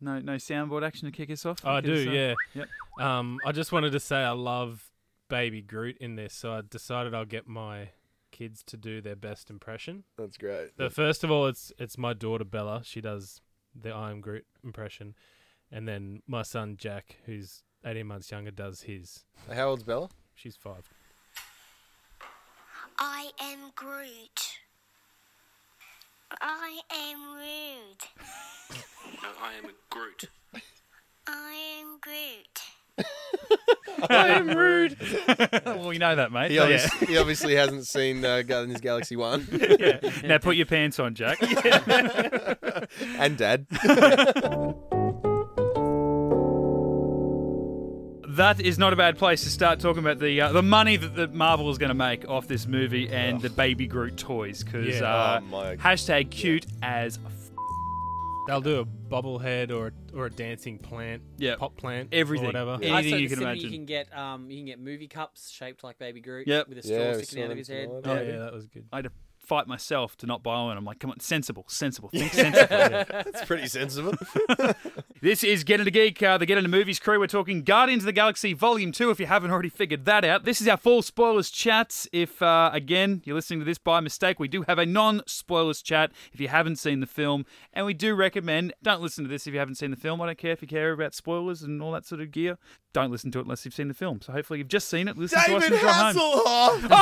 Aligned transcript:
No, 0.00 0.18
no 0.20 0.34
soundboard 0.34 0.86
action 0.86 1.10
to 1.10 1.16
kick 1.16 1.30
us 1.30 1.44
off. 1.44 1.64
I 1.64 1.80
do, 1.80 1.92
Because, 1.92 2.06
uh, 2.06 2.10
yeah. 2.10 2.34
Yep. 2.54 2.68
Um, 3.06 3.38
I 3.44 3.52
just 3.52 3.72
wanted 3.72 3.92
to 3.92 4.00
say 4.00 4.16
I 4.16 4.30
love 4.30 4.90
Baby 5.28 5.60
Groot 5.60 5.96
in 5.98 6.16
this, 6.16 6.34
so 6.34 6.52
I 6.52 6.62
decided 6.68 7.14
I'll 7.14 7.24
get 7.24 7.46
my 7.48 7.90
kids 8.30 8.62
to 8.62 8.76
do 8.76 9.00
their 9.00 9.16
best 9.16 9.50
impression. 9.50 10.04
That's 10.16 10.36
great. 10.36 10.76
The 10.76 10.90
first 10.90 11.24
of 11.24 11.30
all, 11.30 11.46
it's 11.46 11.72
it's 11.78 11.98
my 11.98 12.12
daughter 12.12 12.44
Bella. 12.44 12.82
She 12.84 13.00
does 13.00 13.40
the 13.74 13.90
I 13.90 14.10
am 14.10 14.20
Groot 14.20 14.46
impression, 14.64 15.14
and 15.72 15.88
then 15.88 16.22
my 16.26 16.42
son 16.42 16.76
Jack, 16.78 17.16
who's 17.26 17.62
eighteen 17.84 18.06
months 18.06 18.30
younger, 18.30 18.50
does 18.50 18.82
his. 18.82 19.24
How 19.52 19.70
old's 19.70 19.82
Bella? 19.82 20.08
She's 20.34 20.56
five. 20.56 20.88
I 22.98 23.30
am 23.40 23.72
Groot. 23.74 24.58
I 26.40 26.80
am 26.92 27.34
rude. 27.36 28.78
I 29.40 29.54
am 29.54 29.64
a 29.66 29.72
Groot. 29.90 30.24
I 31.26 31.54
am 31.80 31.98
Groot. 32.00 32.60
I 34.10 34.28
am 34.28 34.48
rude. 34.48 34.96
well, 35.66 35.88
we 35.88 35.98
know 35.98 36.14
that, 36.16 36.32
mate. 36.32 36.50
He 36.50 36.56
So, 36.56 36.62
obviously, 36.64 37.06
he 37.06 37.16
obviously 37.18 37.54
hasn't 37.54 37.86
seen 37.86 38.24
uh, 38.24 38.42
Guardians 38.42 38.76
of 38.76 38.82
the 38.82 38.86
Galaxy 38.88 39.16
1. 39.16 39.48
yeah. 39.80 39.98
Now 40.24 40.38
put 40.38 40.56
your 40.56 40.66
pants 40.66 40.98
on, 40.98 41.14
Jack. 41.14 41.38
and 43.18 43.36
Dad. 43.36 43.66
That 48.36 48.60
is 48.60 48.78
not 48.78 48.92
a 48.92 48.96
bad 48.96 49.18
place 49.18 49.42
to 49.44 49.50
start 49.50 49.80
talking 49.80 49.98
about 50.00 50.20
the 50.20 50.40
uh, 50.40 50.52
the 50.52 50.62
money 50.62 50.96
that, 50.96 51.16
that 51.16 51.34
Marvel 51.34 51.70
is 51.70 51.78
going 51.78 51.88
to 51.88 51.94
make 51.94 52.28
off 52.28 52.46
this 52.46 52.66
movie 52.68 53.08
and 53.08 53.40
the 53.40 53.50
Baby 53.50 53.88
Groot 53.88 54.16
toys. 54.16 54.62
Because 54.62 55.00
Yeah. 55.00 55.12
uh, 55.12 55.40
Oh, 55.42 55.46
my- 55.46 55.76
hashtag 55.76 56.30
cute 56.30 56.66
as 56.82 57.18
f- 57.24 57.32
They'll 58.48 58.62
do 58.62 58.80
a 58.80 58.84
bobblehead 58.86 59.70
or 59.70 59.92
or 60.14 60.24
a 60.24 60.30
dancing 60.30 60.78
plant, 60.78 61.22
Yeah. 61.36 61.56
pop 61.56 61.76
plant, 61.76 62.08
Everything. 62.12 62.46
or 62.46 62.48
whatever. 62.48 62.78
Yeah. 62.80 62.94
Anything 62.96 63.10
saw 63.10 63.16
you 63.18 63.28
can 63.28 63.42
imagine. 63.42 63.64
You 63.64 63.70
can 63.70 63.84
get 63.84 64.16
um, 64.16 64.50
you 64.50 64.56
can 64.56 64.64
get 64.64 64.80
movie 64.80 65.06
cups 65.06 65.50
shaped 65.50 65.84
like 65.84 65.98
Baby 65.98 66.22
Groot. 66.22 66.48
Yep. 66.48 66.68
With 66.70 66.78
a 66.78 66.82
straw 66.82 66.96
Yeah, 66.96 67.16
we 67.16 67.22
sticking 67.24 67.44
out 67.44 67.50
of 67.50 67.58
his 67.58 67.68
head. 67.68 67.88
Oh 67.90 68.00
Yeah. 68.14 68.20
yeah, 68.22 68.38
that 68.38 68.52
was 68.54 68.66
good. 68.66 68.86
I 68.90 68.96
had 68.96 69.04
to 69.04 69.10
fight 69.48 69.66
myself 69.66 70.14
to 70.18 70.26
not 70.26 70.42
buy 70.42 70.62
one. 70.62 70.76
I'm 70.76 70.84
like, 70.84 70.98
come 70.98 71.10
on, 71.10 71.20
sensible, 71.20 71.64
sensible, 71.68 72.10
think 72.10 72.32
sensibly. 72.32 72.66
That's 72.68 73.44
pretty 73.44 73.66
sensible. 73.66 74.14
This 75.20 75.42
is 75.42 75.64
Get 75.64 75.80
Into 75.80 75.90
Geek, 75.90 76.22
uh, 76.22 76.38
the 76.38 76.46
Get 76.46 76.58
Into 76.58 76.70
Movies 76.70 77.00
crew. 77.00 77.18
We're 77.18 77.26
talking 77.26 77.64
Guardians 77.64 78.04
of 78.04 78.06
the 78.06 78.12
Galaxy 78.12 78.52
Volume 78.52 78.92
2, 78.92 79.10
if 79.10 79.18
you 79.18 79.26
haven't 79.26 79.50
already 79.50 79.68
figured 79.68 80.04
that 80.04 80.24
out. 80.24 80.44
This 80.44 80.60
is 80.60 80.68
our 80.68 80.76
full 80.76 81.02
spoilers 81.02 81.50
chat. 81.50 82.06
If, 82.12 82.40
uh, 82.40 82.70
again, 82.72 83.22
you're 83.24 83.34
listening 83.34 83.58
to 83.58 83.64
this 83.64 83.78
by 83.78 83.98
mistake, 83.98 84.38
we 84.38 84.46
do 84.46 84.62
have 84.68 84.78
a 84.78 84.86
non 84.86 85.22
spoilers 85.26 85.82
chat 85.82 86.12
if 86.32 86.38
you 86.38 86.46
haven't 86.46 86.76
seen 86.76 87.00
the 87.00 87.06
film. 87.06 87.46
And 87.72 87.84
we 87.84 87.94
do 87.94 88.14
recommend, 88.14 88.74
don't 88.80 89.02
listen 89.02 89.24
to 89.24 89.28
this 89.28 89.48
if 89.48 89.54
you 89.54 89.58
haven't 89.58 89.74
seen 89.74 89.90
the 89.90 89.96
film. 89.96 90.20
I 90.20 90.26
don't 90.26 90.38
care 90.38 90.52
if 90.52 90.62
you 90.62 90.68
care 90.68 90.92
about 90.92 91.14
spoilers 91.14 91.62
and 91.62 91.82
all 91.82 91.90
that 91.90 92.06
sort 92.06 92.20
of 92.20 92.30
gear. 92.30 92.56
Don't 92.94 93.10
listen 93.10 93.30
to 93.32 93.38
it 93.38 93.42
unless 93.42 93.64
you've 93.64 93.74
seen 93.74 93.88
the 93.88 93.94
film. 93.94 94.20
So 94.22 94.32
hopefully 94.32 94.60
you've 94.60 94.68
just 94.68 94.88
seen 94.88 95.08
it. 95.08 95.18
Listen 95.18 95.38
to 95.38 95.56
us 95.56 95.62
David 95.62 95.72
and 95.72 95.82
go 95.82 95.88
home. 95.88 96.80
Hasselhoff! 96.80 96.88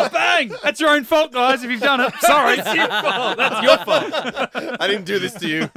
Oh, 0.00 0.08
bang! 0.12 0.52
That's 0.62 0.80
your 0.80 0.90
own 0.90 1.04
fault, 1.04 1.32
guys, 1.32 1.64
if 1.64 1.70
you've 1.70 1.80
done 1.80 2.00
it. 2.00 2.12
Sorry. 2.20 2.56
it's 2.58 2.74
your 2.74 2.86
fault. 2.88 3.36
That's 3.36 3.62
your 3.62 3.78
fault. 3.78 4.80
I 4.80 4.86
didn't 4.86 5.04
do 5.06 5.18
this 5.18 5.32
to 5.34 5.48
you. 5.48 5.70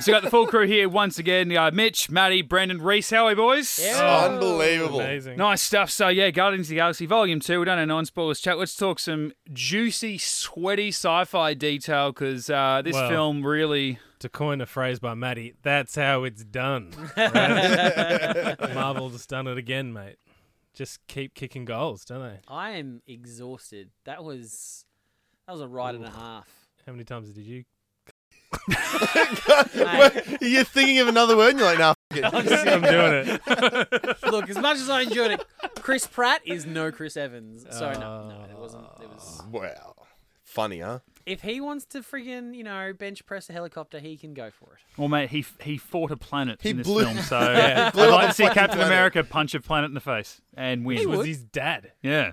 So 0.00 0.04
we 0.06 0.12
got 0.12 0.22
the 0.22 0.30
full 0.30 0.46
crew 0.46 0.66
here 0.66 0.88
once 0.88 1.18
again. 1.18 1.56
Uh, 1.56 1.70
Mitch, 1.72 2.10
Matty, 2.10 2.42
Brendan, 2.42 2.82
Reese. 2.82 3.10
How 3.10 3.24
are 3.26 3.28
we, 3.28 3.34
boys? 3.34 3.78
Yeah. 3.82 4.26
Unbelievable. 4.26 5.00
Amazing. 5.00 5.36
Nice 5.38 5.62
stuff. 5.62 5.90
So 5.90 6.08
yeah, 6.08 6.30
Guardians 6.30 6.66
of 6.66 6.70
the 6.70 6.74
Galaxy 6.76 7.06
Volume 7.06 7.38
Two. 7.40 7.60
We 7.60 7.66
done 7.66 7.78
a 7.78 7.86
non-spoilers 7.86 8.40
chat. 8.40 8.58
Let's 8.58 8.74
talk 8.74 8.98
some 8.98 9.32
juicy, 9.52 10.18
sweaty 10.18 10.88
sci-fi 10.88 11.54
detail 11.54 12.12
because 12.12 12.50
uh, 12.50 12.82
this 12.84 12.94
Well. 12.94 13.08
film 13.08 13.46
really. 13.46 13.98
To 14.20 14.28
coin 14.28 14.60
a 14.60 14.66
phrase 14.66 14.98
by 15.00 15.14
Maddie, 15.14 15.54
that's 15.62 15.96
how 15.96 16.24
it's 16.24 16.44
done. 16.44 16.92
right? 17.16 18.56
Marvel's 18.74 19.26
done 19.26 19.46
it 19.46 19.56
again, 19.58 19.92
mate. 19.94 20.16
Just 20.74 20.98
keep 21.06 21.34
kicking 21.34 21.64
goals, 21.64 22.04
don't 22.04 22.20
they? 22.22 22.40
I 22.46 22.72
am 22.72 23.00
exhausted. 23.06 23.90
That 24.04 24.22
was 24.22 24.84
that 25.46 25.52
was 25.54 25.62
a 25.62 25.68
ride 25.68 25.94
and 25.94 26.04
a 26.04 26.10
half. 26.10 26.48
How 26.86 26.92
many 26.92 27.04
times 27.04 27.30
did 27.30 27.44
you? 27.44 27.64
Mate, 29.74 30.38
You're 30.40 30.64
thinking 30.64 30.98
of 30.98 31.08
another 31.08 31.36
word 31.36 31.50
and 31.50 31.58
you're 31.60 31.68
like, 31.68 31.78
nah, 31.78 31.90
f- 31.90 32.16
it. 32.18 32.24
I'm 32.24 32.82
doing 32.82 33.38
it. 33.40 34.22
look, 34.30 34.50
as 34.50 34.58
much 34.58 34.76
as 34.78 34.90
I 34.90 35.02
enjoyed 35.02 35.30
it, 35.32 35.44
Chris 35.76 36.06
Pratt 36.06 36.42
is 36.44 36.66
no 36.66 36.90
Chris 36.92 37.16
Evans. 37.16 37.64
So 37.70 37.92
no, 37.92 38.00
Oh. 38.00 38.28
no, 38.28 38.44
it 38.50 38.58
wasn't. 38.58 38.84
It 39.02 39.08
was. 39.08 39.42
Wow. 39.50 39.94
Funny, 40.42 40.80
huh? 40.80 40.98
If 41.26 41.42
he 41.42 41.60
wants 41.60 41.84
to 41.86 42.00
friggin' 42.00 42.54
you 42.54 42.64
know 42.64 42.92
bench 42.92 43.24
press 43.26 43.48
a 43.50 43.52
helicopter, 43.52 43.98
he 44.00 44.16
can 44.16 44.34
go 44.34 44.50
for 44.50 44.74
it. 44.74 44.80
Well, 44.98 45.08
mate, 45.08 45.30
he 45.30 45.44
he 45.60 45.76
fought 45.76 46.10
a 46.10 46.16
planet 46.16 46.60
He 46.62 46.70
in 46.70 46.78
this 46.78 46.86
blew- 46.86 47.04
film, 47.04 47.18
so 47.22 47.38
Yeah. 47.40 47.86
I'd 47.88 47.92
Blew 47.92 48.04
up 48.04 48.10
like 48.12 48.24
a 48.24 48.28
to 48.28 48.34
see 48.34 48.42
fucking 48.44 48.54
Captain 48.54 48.76
planet. 48.78 48.92
America 48.92 49.24
punch 49.24 49.54
a 49.54 49.60
planet 49.60 49.88
in 49.88 49.94
the 49.94 50.00
face 50.00 50.40
and 50.54 50.84
win. 50.84 50.98
It 50.98 51.08
was 51.08 51.18
would. 51.18 51.26
his 51.28 51.42
dad. 51.44 51.92
Yeah, 52.02 52.32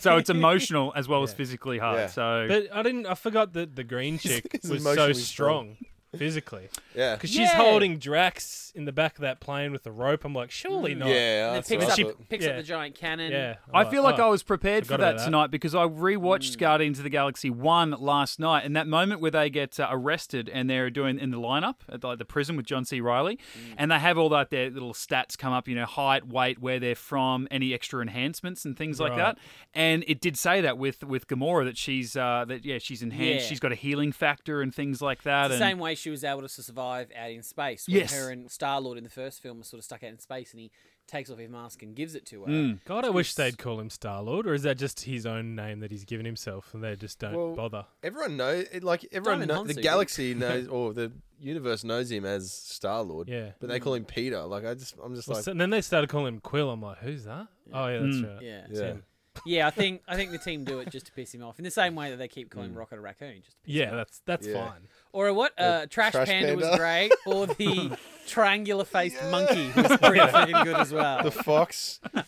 so 0.00 0.16
it's 0.16 0.30
emotional 0.38 0.92
as 0.96 1.08
well 1.08 1.22
as 1.22 1.32
physically 1.34 1.78
hard. 1.78 1.98
Yeah. 1.98 2.06
So 2.08 2.46
But 2.48 2.68
I 2.72 2.82
didn't. 2.82 3.06
I 3.06 3.14
forgot 3.14 3.52
that 3.54 3.76
the 3.76 3.84
green 3.84 4.18
chick 4.18 4.58
he's 4.62 4.70
was 4.70 4.82
so 4.82 4.90
emotionally 4.92 5.14
strong 5.14 5.76
physically 6.16 6.68
Yeah. 6.94 7.14
because 7.14 7.30
she's 7.30 7.40
Yeah. 7.40 7.56
holding 7.56 7.98
Drax 7.98 8.72
in 8.74 8.84
the 8.84 8.92
back 8.92 9.16
of 9.16 9.22
that 9.22 9.40
plane 9.40 9.72
with 9.72 9.82
the 9.82 9.90
rope. 9.92 10.24
I'm 10.24 10.32
like, 10.34 10.50
surely 10.50 10.94
not. 10.94 11.08
Yeah. 11.08 11.48
And 11.48 11.56
that's 11.56 11.68
picks 11.68 11.84
what 11.84 11.90
up, 11.90 11.92
I 11.92 11.96
she- 11.96 12.02
thought. 12.04 12.28
picks 12.28 12.44
yeah. 12.44 12.50
up 12.52 12.56
the 12.56 12.62
giant 12.62 12.94
cannon. 12.94 13.32
Yeah. 13.32 13.56
I 13.72 13.82
I'm 13.82 13.90
feel 13.90 14.02
like 14.02 14.18
oh, 14.18 14.26
I 14.26 14.28
was 14.28 14.42
prepared 14.42 14.84
for 14.86 14.92
forgot 14.94 14.98
that, 15.00 15.08
about 15.10 15.18
that. 15.18 15.24
tonight 15.26 15.50
because 15.50 15.74
I 15.74 15.84
rewatched 15.86 16.58
Guardians 16.58 16.98
of 16.98 17.04
the 17.04 17.10
Galaxy 17.10 17.50
1 17.50 17.90
last 17.98 18.38
night, 18.40 18.64
and 18.64 18.74
that 18.76 18.86
moment 18.86 19.20
where 19.20 19.30
they 19.30 19.50
get 19.50 19.78
uh, 19.78 19.88
arrested 19.90 20.48
and 20.48 20.68
they're 20.70 20.90
doing 20.90 21.18
in 21.18 21.30
the 21.30 21.38
lineup 21.38 21.76
at 21.90 22.02
like, 22.04 22.18
the 22.18 22.24
prison 22.24 22.56
with 22.56 22.66
John 22.66 22.84
C. 22.84 23.00
Reilly, 23.00 23.38
and 23.76 23.90
they 23.90 23.98
have 23.98 24.16
all 24.18 24.28
that 24.30 24.50
their 24.50 24.70
little 24.70 24.92
stats 24.94 25.36
come 25.36 25.52
up, 25.52 25.68
you 25.68 25.74
know, 25.74 25.84
height, 25.86 26.26
weight, 26.26 26.58
where 26.58 26.78
they're 26.78 26.94
from, 26.94 27.46
any 27.50 27.74
extra 27.74 28.00
enhancements 28.00 28.64
and 28.64 28.76
things 28.76 28.98
like 29.00 29.10
Right. 29.10 29.18
that. 29.18 29.38
And 29.74 30.04
it 30.06 30.20
did 30.20 30.36
say 30.38 30.60
that 30.62 30.78
with 30.78 31.04
with 31.04 31.26
Gamora 31.28 31.64
that 31.64 31.76
she's 31.76 32.16
uh, 32.16 32.44
that 32.48 32.64
yeah 32.64 32.78
she's 32.78 33.02
enhanced, 33.02 33.44
Yeah. 33.44 33.48
she's 33.48 33.60
got 33.60 33.72
a 33.72 33.76
healing 33.76 34.12
factor 34.12 34.62
and 34.62 34.74
things 34.74 35.02
like 35.02 35.22
that. 35.24 35.50
It's 35.50 35.58
the 35.58 35.64
and 35.64 35.70
same 35.72 35.78
way 35.78 35.94
she 35.98 36.10
was 36.10 36.24
able 36.24 36.42
to 36.42 36.48
survive 36.48 37.08
out 37.16 37.30
in 37.30 37.42
space. 37.42 37.86
When 37.86 37.96
Yes. 37.98 38.14
her 38.14 38.30
and 38.30 38.50
Star 38.50 38.80
Lord 38.80 38.96
in 38.98 39.04
the 39.04 39.10
first 39.10 39.42
film 39.42 39.58
were 39.58 39.64
sort 39.64 39.78
of 39.78 39.84
stuck 39.84 40.02
out 40.02 40.10
in 40.10 40.18
space, 40.18 40.52
and 40.52 40.60
he 40.60 40.70
takes 41.06 41.30
off 41.30 41.38
his 41.38 41.48
mask 41.48 41.82
and 41.82 41.94
gives 41.96 42.14
it 42.14 42.26
to 42.26 42.42
her. 42.44 42.48
Mm. 42.50 42.84
God, 42.84 43.04
I 43.04 43.08
wish 43.10 43.34
they'd 43.34 43.56
call 43.58 43.80
him 43.80 43.88
Star 43.90 44.22
Lord, 44.22 44.46
or 44.46 44.52
is 44.54 44.62
that 44.64 44.76
just 44.78 45.00
his 45.02 45.24
own 45.26 45.54
name 45.54 45.80
that 45.80 45.90
he's 45.90 46.04
given 46.04 46.26
himself, 46.26 46.74
and 46.74 46.84
they 46.84 46.96
just 46.96 47.18
don't 47.18 47.34
Well, 47.34 47.54
bother? 47.54 47.86
Everyone 48.02 48.36
knows, 48.36 48.66
like, 48.82 49.06
everyone 49.12 49.40
Diamond 49.46 49.68
know, 49.68 49.72
the 49.74 49.80
galaxy 49.80 50.34
knows, 50.34 50.68
or 50.68 50.92
the 50.92 51.10
universe 51.40 51.82
knows 51.84 52.10
him 52.10 52.24
as 52.26 52.52
Star 52.52 53.02
Lord. 53.02 53.28
Yeah. 53.28 53.52
But 53.58 53.68
they 53.70 53.80
call 53.80 53.94
him 53.94 54.04
Peter. 54.04 54.42
Like, 54.42 54.66
I 54.66 54.74
just, 54.74 54.96
I'm 55.02 55.14
just 55.14 55.28
Well, 55.28 55.36
like, 55.38 55.44
so- 55.44 55.50
and 55.52 55.60
then 55.60 55.70
they 55.70 55.80
started 55.80 56.10
calling 56.10 56.34
him 56.34 56.40
Quill. 56.40 56.70
I'm 56.70 56.82
like, 56.82 56.98
who's 56.98 57.24
that? 57.24 57.46
Oh 57.72 57.86
yeah, 57.86 57.98
that's 58.00 58.16
Mm. 58.16 58.34
right. 58.34 58.42
Yeah. 58.42 58.66
It's 58.68 58.80
Yeah. 58.80 58.94
Him. 59.38 59.42
Yeah, 59.52 59.66
I 59.66 59.70
think 59.70 60.02
I 60.08 60.16
think 60.16 60.30
the 60.32 60.38
team 60.38 60.64
do 60.64 60.78
it 60.80 60.90
just 60.90 61.06
to 61.06 61.12
piss 61.12 61.34
him 61.34 61.42
off. 61.42 61.58
In 61.58 61.64
the 61.64 61.70
same 61.70 61.94
way 61.94 62.10
that 62.10 62.16
they 62.16 62.28
keep 62.28 62.50
calling 62.50 62.74
Rocket 62.74 62.98
a 62.98 63.00
raccoon, 63.00 63.42
just 63.44 63.56
to 63.56 63.62
piss 63.64 63.74
Yeah, 63.74 63.84
him 63.86 63.90
off. 63.90 63.96
that's 63.96 64.22
that's 64.26 64.46
Yeah. 64.46 64.66
fine. 64.68 64.88
Or 65.12 65.32
what? 65.32 65.52
Uh, 65.58 65.86
Trash, 65.86 66.12
Trash 66.12 66.28
Panda, 66.28 66.54
was 66.54 66.64
Panda. 66.64 66.78
great. 66.78 67.12
Or 67.26 67.46
the 67.46 67.96
triangular 68.26 68.84
faced 68.84 69.22
monkey 69.30 69.70
was 69.74 69.86
pretty 69.98 70.18
freaking 70.20 70.64
good 70.64 70.76
as 70.76 70.92
well. 70.92 71.22
the 71.22 71.30
fox. 71.30 72.00
The 72.02 72.20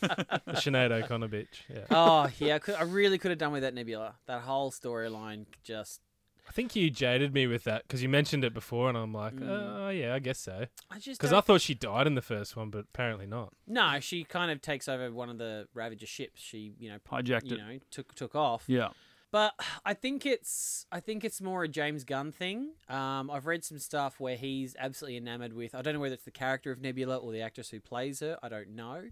Sinead 0.54 0.90
O'Connor 0.90 1.28
bitch. 1.28 1.46
Yeah. 1.68 1.84
Oh 1.90 2.28
yeah, 2.38 2.54
I, 2.56 2.58
could, 2.58 2.74
I 2.76 2.82
really 2.82 3.18
could 3.18 3.30
have 3.30 3.38
done 3.38 3.52
with 3.52 3.62
that 3.62 3.74
Nebula. 3.74 4.14
That 4.26 4.40
whole 4.42 4.70
storyline 4.70 5.46
just. 5.62 6.00
I 6.50 6.52
think 6.52 6.74
you 6.74 6.90
jaded 6.90 7.32
me 7.32 7.46
with 7.46 7.62
that 7.64 7.82
because 7.86 8.02
you 8.02 8.08
mentioned 8.08 8.42
it 8.44 8.52
before, 8.52 8.88
and 8.88 8.98
I'm 8.98 9.14
like, 9.14 9.34
Mm. 9.36 9.48
oh 9.48 9.88
yeah, 9.90 10.14
I 10.14 10.18
guess 10.18 10.40
so. 10.40 10.66
I 10.90 10.98
just 10.98 11.20
Because 11.20 11.30
I 11.32 11.36
don't- 11.36 11.44
thought 11.46 11.60
she 11.60 11.74
died 11.74 12.08
in 12.08 12.16
the 12.16 12.22
first 12.22 12.56
one, 12.56 12.70
but 12.70 12.80
apparently 12.92 13.26
not. 13.26 13.54
no, 13.68 14.00
she 14.00 14.24
kind 14.24 14.50
of 14.50 14.60
takes 14.60 14.88
over 14.88 15.12
one 15.12 15.30
of 15.30 15.38
the 15.38 15.68
Ravager 15.74 16.06
ships. 16.06 16.42
She 16.42 16.72
you 16.80 16.90
know 16.90 16.98
hijacked 17.08 17.46
you 17.46 17.54
it. 17.56 17.58
know 17.58 17.78
took 17.92 18.14
took 18.16 18.34
off. 18.34 18.64
Yeah. 18.66 18.88
But 19.32 19.54
I 19.84 19.94
think 19.94 20.26
it's 20.26 20.86
I 20.90 20.98
think 20.98 21.22
it's 21.24 21.40
more 21.40 21.62
a 21.62 21.68
James 21.68 22.02
Gunn 22.02 22.32
thing. 22.32 22.72
Um, 22.88 23.30
I've 23.30 23.46
read 23.46 23.64
some 23.64 23.78
stuff 23.78 24.18
where 24.18 24.34
he's 24.36 24.74
absolutely 24.76 25.18
enamored 25.18 25.52
with. 25.52 25.72
I 25.72 25.82
don't 25.82 25.94
know 25.94 26.00
whether 26.00 26.14
it's 26.14 26.24
the 26.24 26.32
character 26.32 26.72
of 26.72 26.80
Nebula 26.80 27.16
or 27.16 27.30
the 27.30 27.40
actress 27.42 27.70
who 27.70 27.78
plays 27.78 28.18
her. 28.18 28.38
I 28.42 28.48
don't 28.48 28.70
know, 28.70 29.04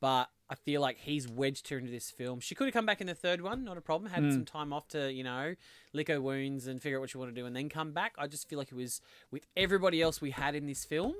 but 0.00 0.30
I 0.52 0.54
feel 0.54 0.80
like 0.82 0.98
he's 0.98 1.26
wedged 1.26 1.68
her 1.70 1.78
into 1.78 1.90
this 1.90 2.10
film. 2.10 2.40
She 2.40 2.54
could 2.54 2.66
have 2.66 2.74
come 2.74 2.84
back 2.86 3.00
in 3.00 3.06
the 3.06 3.14
third 3.14 3.40
one, 3.40 3.64
not 3.64 3.78
a 3.78 3.80
problem. 3.80 4.10
Had 4.10 4.22
Mm. 4.24 4.32
some 4.32 4.44
time 4.44 4.72
off 4.72 4.86
to 4.88 5.10
you 5.10 5.24
know 5.24 5.54
lick 5.94 6.08
her 6.08 6.20
wounds 6.20 6.66
and 6.66 6.80
figure 6.82 6.98
out 6.98 7.00
what 7.00 7.10
she 7.10 7.18
wanted 7.18 7.34
to 7.34 7.40
do, 7.40 7.46
and 7.46 7.56
then 7.56 7.68
come 7.68 7.92
back. 7.92 8.14
I 8.18 8.26
just 8.26 8.48
feel 8.48 8.58
like 8.58 8.70
it 8.70 8.74
was 8.76 9.00
with 9.30 9.46
everybody 9.56 10.02
else 10.02 10.20
we 10.20 10.30
had 10.30 10.54
in 10.54 10.66
this 10.66 10.84
film. 10.84 11.14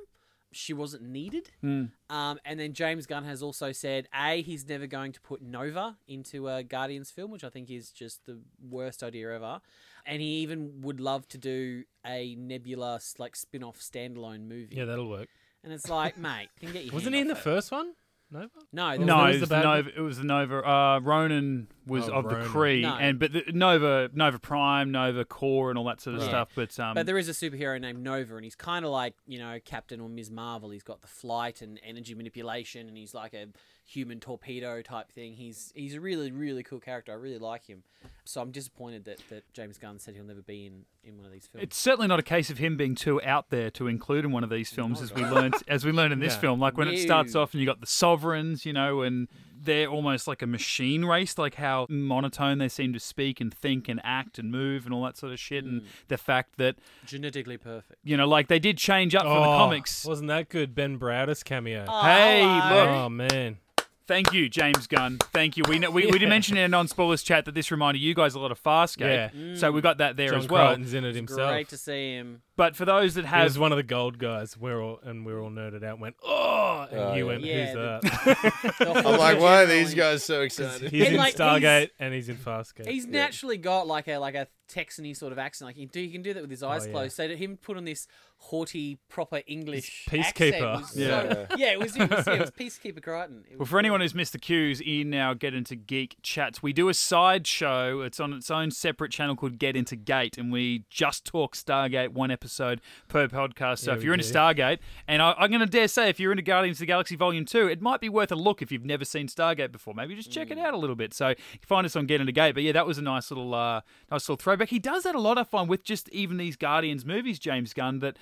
She 0.55 0.75
wasn't 0.75 1.05
needed. 1.05 1.51
Mm. 1.65 1.93
Um, 2.11 2.39
and 2.45 2.61
then 2.61 2.75
James 2.75 3.07
Gunn 3.07 3.25
has 3.25 3.43
also 3.43 3.73
said, 3.73 4.07
A, 4.15 4.43
he's 4.43 4.69
never 4.69 4.87
going 4.87 5.13
to 5.13 5.21
put 5.23 5.41
Nova 5.41 5.97
into 6.07 6.47
a 6.47 6.63
Guardians 6.63 7.11
film, 7.11 7.31
which 7.31 7.43
I 7.43 7.49
think 7.49 7.71
is 7.71 7.91
just 7.91 8.27
the 8.27 8.39
worst 8.69 9.03
idea 9.03 9.35
ever. 9.35 9.63
And 10.05 10.21
he 10.21 10.41
even 10.43 10.83
would 10.83 11.01
love 11.01 11.27
to 11.29 11.39
do 11.39 11.85
a 12.05 12.35
Nebula 12.35 13.01
like 13.19 13.35
spin 13.35 13.65
off 13.65 13.79
standalone 13.79 14.47
movie. 14.47 14.77
Yeah, 14.77 14.85
that'll 14.85 15.09
work. 15.09 15.31
And 15.65 15.73
it's 15.73 15.89
like, 15.89 16.19
mate, 16.19 16.49
can 16.59 16.69
you 16.69 16.75
get 16.75 16.85
your 16.85 16.93
Wasn't 16.99 17.15
he 17.15 17.23
in 17.23 17.29
the 17.29 17.33
it. 17.35 17.39
first 17.39 17.73
one? 17.73 17.95
Nova? 18.33 18.49
No, 18.73 18.97
there 18.97 19.07
No, 19.07 19.17
was- 19.27 19.37
it 19.37 19.41
was, 19.41 19.49
the 19.49 19.55
the 19.57 19.63
Nova. 19.63 19.91
It 19.97 20.01
was 20.01 20.19
the 20.19 20.25
Nova. 20.25 20.69
Uh, 20.69 21.01
Ronan 21.01 21.69
was 21.87 22.09
Oh, 22.09 22.13
of 22.15 22.29
the 22.29 22.37
Ronan. 22.37 22.49
Kree, 22.49 22.83
No. 22.83 22.95
and 22.97 23.19
but 23.19 23.33
the 23.33 23.45
Nova, 23.53 24.11
Nova 24.15 24.39
Prime, 24.39 24.91
Nova 24.91 25.25
Corps, 25.25 25.71
and 25.71 25.79
all 25.79 25.85
that 25.87 26.01
sort 26.01 26.17
of 26.17 26.23
Right. 26.23 26.29
stuff. 26.29 26.51
But 26.55 26.79
um, 26.81 26.95
But 26.95 27.07
there 27.07 27.19
is 27.19 27.29
a 27.29 27.33
superhero 27.33 27.81
named 27.81 28.03
Nova, 28.03 28.37
and 28.37 28.45
he's 28.45 28.55
kind 28.57 28.85
of 28.85 28.91
like 28.91 29.15
you 29.27 29.39
know 29.39 29.59
Captain 29.65 30.01
or 30.01 30.09
Ms. 30.09 30.31
Marvel. 30.31 30.71
He's 30.71 30.83
got 30.83 31.01
the 31.03 31.09
flight 31.09 31.61
and 31.63 31.79
energy 31.85 32.15
manipulation, 32.15 32.89
and 32.89 32.97
he's 32.97 33.15
like 33.15 33.35
a 33.35 33.47
human 33.85 34.21
torpedo 34.21 34.81
type 34.83 35.11
thing. 35.13 35.35
He's 35.35 35.73
he's 35.75 35.95
a 35.95 36.01
really 36.01 36.31
really 36.31 36.63
cool 36.63 36.81
character. 36.81 37.13
I 37.13 37.17
really 37.17 37.39
like 37.39 37.67
him. 37.67 37.83
So 38.25 38.41
I'm 38.41 38.51
disappointed 38.53 39.05
that, 39.07 39.19
that 39.31 39.53
James 39.53 39.79
Gunn 39.79 39.99
said 39.99 40.15
he'll 40.15 40.25
never 40.25 40.43
be 40.43 40.67
in, 40.67 40.85
in 41.05 41.17
one 41.17 41.27
of 41.27 41.33
these 41.33 41.47
films. 41.47 41.63
It's 41.65 41.77
certainly 41.77 42.07
not 42.07 42.19
a 42.21 42.23
case 42.23 42.51
of 42.51 42.59
him 42.59 42.77
being 42.77 42.95
too 42.95 43.21
out 43.23 43.51
there 43.51 43.71
to 43.73 43.89
include 43.89 44.25
in 44.25 44.31
one 44.33 44.45
of 44.45 44.51
these 44.51 44.71
films, 44.71 45.01
Oh, 45.01 45.05
as 45.05 45.13
we 45.15 45.25
learned 45.25 45.55
as 45.69 45.85
we 45.85 45.93
learned 45.93 46.13
in 46.13 46.21
this 46.21 46.35
No. 46.37 46.41
film. 46.41 46.61
Like 46.61 46.77
when 46.77 46.89
it 46.89 46.99
starts 46.99 47.35
off 47.35 47.53
and 47.53 47.61
you 47.61 47.67
got 47.67 47.81
the 47.81 47.87
sovereigns, 47.87 48.65
you 48.65 48.73
know, 48.73 49.03
and 49.03 49.29
they're 49.63 49.87
almost 49.89 50.27
like 50.27 50.43
a 50.43 50.47
machine 50.47 51.05
race, 51.05 51.39
like 51.39 51.55
how 51.55 51.87
monotone 51.89 52.59
they 52.59 52.69
seem 52.69 52.93
to 52.93 53.01
speak 53.01 53.41
and 53.41 53.53
think 53.55 53.89
and 53.89 54.01
act 54.03 54.39
and 54.39 54.51
move 54.51 54.85
and 54.85 54.93
all 54.95 55.05
that 55.05 55.17
sort 55.17 55.33
of 55.33 55.39
shit. 55.39 55.65
Mm. 55.65 55.69
And 55.69 55.83
the 56.09 56.19
fact 56.19 56.59
that 56.59 56.77
Genetically 57.07 57.57
perfect. 57.57 58.01
you 58.03 58.17
know, 58.17 58.27
like 58.27 58.49
they 58.49 58.59
did 58.59 58.77
change 58.79 59.15
up 59.15 59.23
from 59.23 59.33
the 59.35 59.39
Oh, 59.49 59.59
comics. 59.59 60.05
Wasn't 60.05 60.29
that 60.29 60.49
good? 60.49 60.75
Ben 60.75 60.97
Browder's 60.97 61.43
cameo. 61.43 61.87
Hey, 62.03 62.43
look. 62.45 62.89
Oh 62.89 63.09
man. 63.09 63.59
Thank 64.07 64.33
you, 64.33 64.49
James 64.49 64.87
Gunn. 64.87 65.19
Thank 65.33 65.57
you. 65.57 65.63
We 65.69 65.79
know, 65.79 65.91
we, 65.91 66.07
we 66.07 66.19
did 66.19 66.29
mention 66.29 66.57
in 66.57 66.65
a 66.65 66.69
non-spoilers 66.69 67.23
chat 67.23 67.45
that 67.45 67.55
this 67.55 67.71
reminded 67.71 68.01
you 68.01 68.15
guys 68.15 68.35
a 68.35 68.41
lot 68.41 68.51
of 68.53 68.63
Farscape. 68.63 69.31
Yeah. 69.35 69.55
So 69.57 69.71
we 69.73 69.81
got 69.81 69.99
that 69.99 70.17
there 70.17 70.31
John 70.31 70.39
as 70.41 70.49
well. 70.49 70.67
Crichton's 70.69 70.95
in 70.95 71.05
it 71.05 71.15
himself. 71.15 71.51
Great 71.51 71.69
to 71.69 71.77
see 71.79 72.15
him. 72.15 72.43
But 72.57 72.77
for 72.77 72.85
those 72.85 73.15
that 73.15 73.23
He 73.23 73.29
have 73.29 73.45
was 73.45 73.59
one 73.59 73.73
of 73.73 73.77
the 73.77 73.83
gold 73.83 74.19
guys. 74.19 74.57
We're 74.57 74.81
all 74.83 75.01
and 75.03 75.25
we 75.25 75.33
are 75.33 75.41
all 75.41 75.51
nerded 75.51 75.83
out. 75.85 75.93
and 75.95 76.01
Went 76.01 76.17
oh, 76.23 76.87
and 76.91 77.01
Oh, 77.01 77.15
you 77.15 77.25
yeah. 77.25 77.33
went, 77.33 77.45
Yeah, 77.45 77.65
who's 77.67 77.75
the- 77.75 78.01
that? 78.03 78.75
The 78.79 78.99
I'm 79.09 79.19
like, 79.19 79.41
why 79.41 79.63
are 79.63 79.67
these 79.67 79.95
guys 79.95 80.23
so 80.25 80.43
excited? 80.43 80.91
He's 80.91 81.05
And, 81.07 81.13
in 81.15 81.19
like, 81.19 81.35
Stargate 81.35 81.91
and 81.99 82.13
he's 82.13 82.29
in 82.29 82.37
Farscape. 82.37 82.87
He's 82.89 83.07
naturally 83.07 83.57
got 83.57 83.87
like 83.87 84.09
a 84.09 84.19
like 84.19 84.35
a 84.35 84.47
Texany 84.73 85.17
sort 85.17 85.33
of 85.33 85.39
accent. 85.39 85.69
Like 85.69 85.77
he 85.77 85.87
do, 85.87 86.01
he 86.01 86.11
can 86.11 86.23
do 86.23 86.33
that 86.35 86.41
with 86.43 86.51
his 86.51 86.63
eyes 86.63 86.85
Oh, 86.85 86.87
yeah. 86.87 86.93
closed. 86.93 87.17
So 87.17 87.29
to 87.29 87.37
him 87.37 87.57
put 87.57 87.77
on 87.77 87.85
this 87.85 88.07
haughty, 88.39 88.99
proper 89.09 89.41
English 89.47 90.07
peacekeeper. 90.11 90.25
accent 90.25 90.61
was 90.63 90.97
Yeah. 90.97 91.09
so- 91.33 91.47
yeah, 91.57 91.73
it 91.73 91.79
was, 91.79 91.97
it 91.97 92.11
was, 92.11 92.27
yeah, 92.27 92.33
it 92.35 92.41
was 92.41 92.51
peacekeeper 92.51 93.01
Crichton. 93.03 93.45
It 93.47 93.53
Well, 93.53 93.59
was 93.61 93.69
for 93.69 93.79
anyone 93.79 94.01
who's 94.01 94.15
missed 94.17 94.33
the 94.33 94.39
cues, 94.41 94.81
in 94.81 95.11
now 95.11 95.33
Get 95.35 95.55
Into 95.55 95.77
Geek 95.77 96.17
chats, 96.23 96.61
we 96.63 96.73
do 96.73 96.89
a 96.89 96.95
side 96.95 97.47
show. 97.47 98.01
It's 98.01 98.19
on 98.19 98.33
its 98.33 98.51
own 98.51 98.73
separate 98.73 99.13
channel 99.13 99.37
called 99.37 99.59
Get 99.59 99.77
Into 99.77 99.95
Gate, 99.95 100.39
and 100.39 100.51
we 100.51 100.85
just 100.91 101.25
talk 101.25 101.55
Stargate 101.55 102.09
one 102.09 102.31
episode 102.33 102.81
per 103.09 103.29
podcast. 103.29 103.79
So 103.81 103.93
Yeah, 103.93 103.99
if 103.99 104.03
you're 104.05 104.15
into. 104.15 104.23
Stargate, 104.27 104.79
and 105.07 105.21
I, 105.23 105.35
I'm 105.39 105.51
going 105.51 105.61
to 105.61 105.67
dare 105.67 105.87
say, 105.89 106.09
if 106.09 106.19
you're 106.19 106.33
into 106.33 106.43
Guardians 106.43 106.79
of 106.79 106.81
the 106.81 106.87
Galaxy 106.87 107.15
Volume 107.17 107.45
2, 107.45 107.69
it 107.69 107.81
might 107.81 108.01
be 108.01 108.09
worth 108.09 108.33
a 108.33 108.37
look 108.37 108.61
if 108.63 108.73
you've 108.73 108.85
never 108.85 109.05
seen 109.05 109.29
Stargate 109.29 109.71
before. 109.71 109.95
Maybe 109.95 110.15
just 110.17 110.31
check 110.33 110.51
it 110.51 110.59
Mm. 110.59 110.65
out 110.65 110.75
a 110.75 110.79
little 110.79 110.97
bit. 110.97 111.13
So 111.15 111.29
you 111.29 111.35
can 111.35 111.67
find 111.67 111.85
us 111.85 111.95
on 111.97 112.07
Get 112.07 112.21
Into 112.21 112.33
Gate. 112.33 112.55
But 112.55 112.63
yeah, 112.65 112.73
that 112.73 112.87
was 112.87 112.99
a 112.99 113.03
nice 113.03 113.31
little, 113.31 113.55
uh, 113.55 113.83
nice 114.11 114.29
little 114.29 114.37
throwback. 114.37 114.62
He 114.71 114.79
does 114.79 115.03
that 115.05 115.15
a 115.15 115.21
lot, 115.21 115.39
I 115.39 115.45
find, 115.45 115.69
with 115.69 115.85
just 115.85 116.09
even 116.11 116.37
these 116.37 116.57
Guardians 116.57 117.05
movies, 117.05 117.39
James 117.39 117.73
Gunn, 117.73 117.99
that 118.01 118.17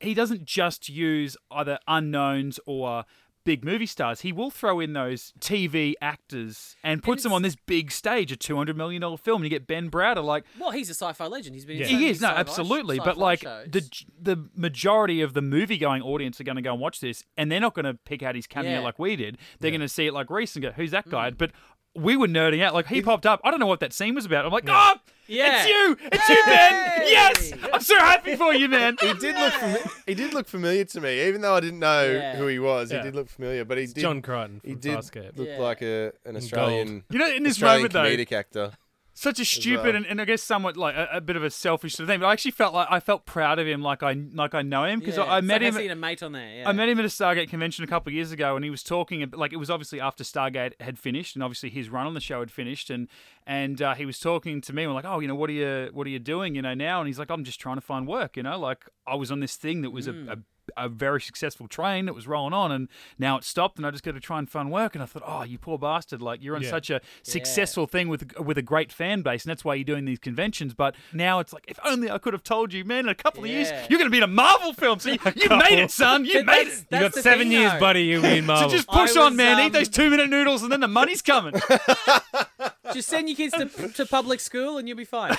he 0.00 0.14
doesn't 0.14 0.44
just 0.44 0.88
use 0.88 1.36
either 1.50 1.78
unknowns 1.88 2.58
or 2.66 3.04
big 3.44 3.62
movie 3.62 3.84
stars. 3.86 4.22
He 4.22 4.32
will 4.32 4.50
throw 4.50 4.80
in 4.80 4.94
those 4.94 5.34
TV 5.38 5.92
actors 6.00 6.76
and 6.82 7.02
puts 7.02 7.22
them 7.22 7.32
on 7.32 7.42
this 7.42 7.54
big 7.66 7.90
stage, 7.92 8.32
a 8.32 8.36
two 8.36 8.56
hundred 8.56 8.76
million 8.76 9.02
dollar 9.02 9.18
film. 9.18 9.42
And 9.42 9.44
you 9.44 9.50
get 9.50 9.66
Ben 9.66 9.90
Browder, 9.90 10.24
like 10.24 10.44
well, 10.58 10.70
he's 10.70 10.88
a 10.88 10.94
sci-fi 10.94 11.26
legend. 11.26 11.54
He's 11.54 11.66
been. 11.66 11.76
Yeah. 11.76 11.86
so 11.86 11.96
he 11.96 12.08
is 12.08 12.20
no, 12.22 12.28
absolutely. 12.28 12.98
But 12.98 13.18
like 13.18 13.40
shows. 13.42 13.68
the 13.70 14.04
the 14.20 14.48
majority 14.56 15.20
of 15.20 15.34
the 15.34 15.42
movie 15.42 15.76
going 15.76 16.00
audience 16.02 16.40
are 16.40 16.44
going 16.44 16.56
to 16.56 16.62
go 16.62 16.72
and 16.72 16.80
watch 16.80 17.00
this, 17.00 17.22
and 17.36 17.52
they're 17.52 17.60
not 17.60 17.74
going 17.74 17.84
to 17.84 17.94
pick 18.06 18.22
out 18.22 18.34
his 18.34 18.46
cameo 18.46 18.72
Yeah. 18.72 18.80
like 18.80 18.98
we 18.98 19.14
did. 19.14 19.36
They're 19.60 19.70
going 19.70 19.80
to 19.82 19.88
see 19.88 20.06
it 20.06 20.14
like 20.14 20.30
Reese 20.30 20.56
and 20.56 20.62
go, 20.62 20.70
"Who's 20.72 20.90
that 20.92 21.06
Mm. 21.06 21.10
guy?" 21.10 21.30
But 21.30 21.52
we 21.94 22.16
were 22.16 22.26
nerding 22.28 22.62
out. 22.62 22.74
Like 22.74 22.86
he 22.86 23.02
popped 23.02 23.26
up. 23.26 23.40
I 23.44 23.50
don't 23.50 23.60
know 23.60 23.66
what 23.66 23.80
that 23.80 23.92
scene 23.92 24.14
was 24.14 24.24
about. 24.26 24.44
I'm 24.44 24.52
like, 24.52 24.64
oh, 24.68 24.94
Yeah. 25.26 25.60
it's 25.60 25.68
you, 25.68 25.96
it's 26.12 26.28
you, 26.28 26.42
Ben. 26.46 26.72
Hey! 26.72 27.10
Yes, 27.10 27.52
I'm 27.72 27.80
so 27.80 27.96
happy 27.98 28.36
for 28.36 28.52
you, 28.54 28.68
man. 28.68 28.96
He 29.00 29.12
did 29.14 29.36
look 29.36 29.52
fami- 29.52 29.90
he 30.06 30.14
did 30.14 30.34
look 30.34 30.48
familiar 30.48 30.84
to 30.84 31.00
me, 31.00 31.26
even 31.28 31.40
though 31.40 31.54
I 31.54 31.60
didn't 31.60 31.78
know 31.78 32.04
Yeah. 32.10 32.36
who 32.36 32.46
he 32.46 32.58
was. 32.58 32.90
Yeah. 32.90 32.98
He 32.98 33.04
did 33.04 33.14
look 33.14 33.28
familiar, 33.28 33.64
but 33.64 33.78
he 33.78 33.84
It's 33.84 33.92
did 33.92 34.00
John 34.02 34.22
Crichton 34.22 34.60
he 34.64 34.72
from 34.72 34.80
did 34.80 34.98
Farscape. 34.98 35.36
look 35.38 35.48
Yeah. 35.48 35.58
like 35.58 35.82
a 35.82 36.12
an 36.24 36.36
Australian 36.36 37.04
You 37.10 37.18
know, 37.18 37.30
in 37.32 37.42
this 37.42 37.52
Australian 37.54 37.92
moment 37.92 37.92
though, 37.92 38.02
comedic 38.24 38.32
actor. 38.32 38.72
Such 39.16 39.38
a 39.38 39.44
stupid 39.44 39.84
well. 39.84 39.96
and, 39.96 40.06
and 40.06 40.20
I 40.20 40.24
guess 40.24 40.42
somewhat 40.42 40.76
like 40.76 40.96
a, 40.96 41.08
a 41.12 41.20
bit 41.20 41.36
of 41.36 41.44
a 41.44 41.50
selfish 41.50 41.94
sort 41.94 42.04
of 42.04 42.08
thing. 42.08 42.18
But 42.20 42.26
I 42.26 42.32
actually 42.32 42.50
felt 42.50 42.74
like 42.74 42.88
I 42.90 42.98
felt 42.98 43.24
proud 43.26 43.58
of 43.60 43.66
him, 43.66 43.80
like 43.80 44.02
I 44.02 44.12
like 44.12 44.54
I 44.54 44.62
know 44.62 44.84
him 44.84 44.98
because 44.98 45.16
Yeah, 45.16 45.22
I, 45.22 45.36
I 45.36 45.38
it's 45.38 45.46
met 45.46 45.54
like 45.62 45.68
him. 45.68 45.76
I 45.76 45.80
seen 45.80 45.90
a 45.92 45.96
mate 45.96 46.22
on 46.22 46.32
there. 46.32 46.56
Yeah. 46.56 46.68
I 46.68 46.72
met 46.72 46.88
him 46.88 46.98
at 46.98 47.04
a 47.04 47.08
Stargate 47.08 47.48
convention 47.48 47.84
a 47.84 47.86
couple 47.86 48.10
of 48.10 48.14
years 48.14 48.32
ago, 48.32 48.56
and 48.56 48.64
he 48.64 48.70
was 48.70 48.82
talking 48.82 49.22
ab- 49.22 49.34
like 49.36 49.52
it 49.52 49.56
was 49.56 49.70
obviously 49.70 50.00
after 50.00 50.24
Stargate 50.24 50.72
had 50.80 50.98
finished, 50.98 51.36
and 51.36 51.42
obviously 51.44 51.70
his 51.70 51.88
run 51.88 52.06
on 52.06 52.14
the 52.14 52.20
show 52.20 52.40
had 52.40 52.50
finished, 52.50 52.90
and 52.90 53.08
and 53.46 53.80
uh, 53.80 53.94
he 53.94 54.04
was 54.04 54.18
talking 54.18 54.60
to 54.62 54.72
me, 54.72 54.82
and 54.82 54.90
we're 54.90 54.96
like, 54.96 55.04
oh, 55.04 55.20
you 55.20 55.28
know, 55.28 55.34
what 55.36 55.48
are 55.48 55.54
you 55.54 55.90
what 55.92 56.06
are 56.06 56.10
you 56.10 56.18
doing, 56.18 56.54
you 56.54 56.62
know, 56.62 56.74
now? 56.74 57.00
And 57.00 57.06
he's 57.06 57.18
like, 57.18 57.30
I'm 57.30 57.44
just 57.44 57.60
trying 57.60 57.76
to 57.76 57.82
find 57.82 58.08
work, 58.08 58.36
you 58.36 58.42
know, 58.42 58.58
like 58.58 58.84
I 59.06 59.14
was 59.14 59.30
on 59.30 59.40
this 59.40 59.54
thing 59.56 59.82
that 59.82 59.90
was 59.90 60.06
a, 60.08 60.12
a 60.32 60.36
a 60.76 60.88
very 60.88 61.20
successful 61.20 61.68
train 61.68 62.06
that 62.06 62.14
was 62.14 62.26
rolling 62.26 62.52
on, 62.54 62.72
and 62.72 62.88
now 63.18 63.36
it 63.36 63.44
stopped, 63.44 63.76
and 63.78 63.86
I 63.86 63.90
just 63.90 64.02
got 64.04 64.12
to 64.12 64.20
try 64.20 64.38
and 64.38 64.48
find 64.50 64.70
work. 64.70 64.94
And 64.94 65.02
I 65.02 65.06
thought, 65.06 65.22
oh, 65.26 65.42
you 65.42 65.58
poor 65.58 65.78
bastard! 65.78 66.22
Like 66.22 66.42
you're 66.42 66.56
on 66.56 66.62
Yeah. 66.62 66.70
such 66.70 66.90
a 66.90 67.00
successful 67.22 67.86
thing 67.86 68.08
with 68.08 68.36
with 68.38 68.58
a 68.58 68.62
great 68.62 68.92
fan 68.92 69.22
base, 69.22 69.44
and 69.44 69.50
that's 69.50 69.64
why 69.64 69.74
you're 69.74 69.84
doing 69.84 70.04
these 70.04 70.18
conventions. 70.18 70.74
But 70.74 70.94
now 71.12 71.38
it's 71.40 71.52
like, 71.52 71.64
if 71.68 71.78
only 71.84 72.10
I 72.10 72.18
could 72.18 72.32
have 72.32 72.42
told 72.44 72.72
you, 72.72 72.84
man. 72.84 73.04
In 73.04 73.08
a 73.08 73.14
couple 73.14 73.44
of 73.44 73.50
years, 73.50 73.70
you're 73.90 73.98
going 73.98 74.08
to 74.08 74.12
be 74.12 74.18
in 74.18 74.22
a 74.24 74.26
Marvel 74.26 74.72
film. 74.72 74.98
So 75.00 75.10
you, 75.12 75.18
you 75.36 75.48
made 75.48 75.78
it, 75.78 75.90
son. 75.90 76.24
You 76.24 76.34
But 76.44 76.46
made 76.46 76.66
that's- 76.66 76.80
it. 76.80 76.86
You 76.90 77.00
got 77.00 77.14
seven 77.14 77.38
thing, 77.48 77.52
years, 77.52 77.72
though. 77.72 77.80
buddy. 77.80 78.04
You 78.04 78.20
mean 78.22 78.46
Marvel? 78.46 78.70
So 78.70 78.76
just 78.76 78.88
I 78.90 79.06
push 79.06 79.16
on, 79.16 79.32
was, 79.32 79.34
man. 79.36 79.58
Eat 79.60 79.66
um, 79.66 79.72
those 79.72 79.88
two 79.88 80.10
minute 80.10 80.30
noodles, 80.30 80.62
and 80.62 80.70
then 80.72 80.80
the 80.80 80.88
money's 80.88 81.22
coming. 81.22 81.54
Just 82.92 83.08
send 83.08 83.28
your 83.28 83.36
kids 83.36 83.54
to, 83.54 83.88
to 83.88 84.06
public 84.06 84.40
school 84.40 84.78
and 84.78 84.86
you'll 84.86 84.96
be 84.96 85.04
fine. 85.04 85.32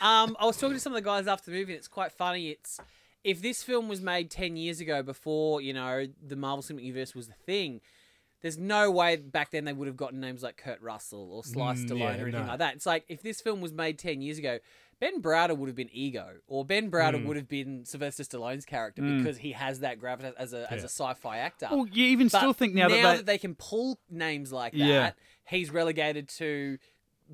um, 0.00 0.36
I 0.38 0.44
was 0.44 0.56
talking 0.56 0.74
to 0.74 0.80
some 0.80 0.92
of 0.92 0.96
the 0.96 1.02
guys 1.04 1.26
after 1.26 1.50
the 1.50 1.56
movie, 1.56 1.72
and 1.72 1.78
it's 1.78 1.88
quite 1.88 2.12
funny. 2.12 2.50
It's 2.50 2.78
if 3.24 3.40
this 3.42 3.62
film 3.62 3.88
was 3.88 4.00
made 4.00 4.30
ten 4.30 4.56
years 4.56 4.80
ago, 4.80 5.02
before 5.02 5.60
you 5.60 5.72
know 5.72 6.06
the 6.26 6.36
Marvel 6.36 6.62
Cinematic 6.62 6.84
Universe 6.84 7.14
was 7.14 7.28
the 7.28 7.34
thing. 7.34 7.80
There's 8.40 8.58
no 8.58 8.90
way 8.90 9.14
back 9.16 9.52
then 9.52 9.64
they 9.66 9.72
would 9.72 9.86
have 9.86 9.96
gotten 9.96 10.18
names 10.18 10.42
like 10.42 10.56
Kurt 10.56 10.82
Russell 10.82 11.30
or 11.32 11.44
Sly 11.44 11.74
Mm, 11.74 11.84
Stallone 11.88 11.98
yeah, 12.00 12.06
or 12.06 12.10
anything 12.26 12.32
no. 12.42 12.46
like 12.48 12.58
that. 12.58 12.74
It's 12.74 12.86
like 12.86 13.04
if 13.08 13.22
this 13.22 13.40
film 13.40 13.60
was 13.60 13.72
made 13.72 14.00
ten 14.00 14.20
years 14.20 14.36
ago, 14.36 14.58
Ben 14.98 15.22
Browder 15.22 15.56
would 15.56 15.68
have 15.68 15.76
been 15.76 15.90
Ego, 15.92 16.26
or 16.48 16.64
Ben 16.64 16.90
Browder 16.90 17.22
Mm. 17.22 17.26
would 17.26 17.36
have 17.36 17.46
been 17.46 17.84
Sylvester 17.84 18.24
Stallone's 18.24 18.64
character 18.64 19.00
because 19.00 19.38
he 19.38 19.52
has 19.52 19.78
that 19.80 20.00
gravitas 20.00 20.34
as 20.36 20.52
a 20.52 20.66
as 20.72 20.80
a 20.82 20.88
sci-fi 20.88 21.38
actor. 21.38 21.68
well, 21.70 21.86
you 21.86 22.06
even 22.06 22.26
But 22.26 22.38
still 22.38 22.52
think 22.52 22.74
now, 22.74 22.88
that, 22.88 23.26
they, 23.26 23.38
can 23.38 23.54
pull 23.54 24.00
names 24.10 24.52
like 24.52 24.72
that, 24.72 24.78
Yeah. 24.78 25.12
he's 25.48 25.70
relegated 25.70 26.28
to 26.38 26.78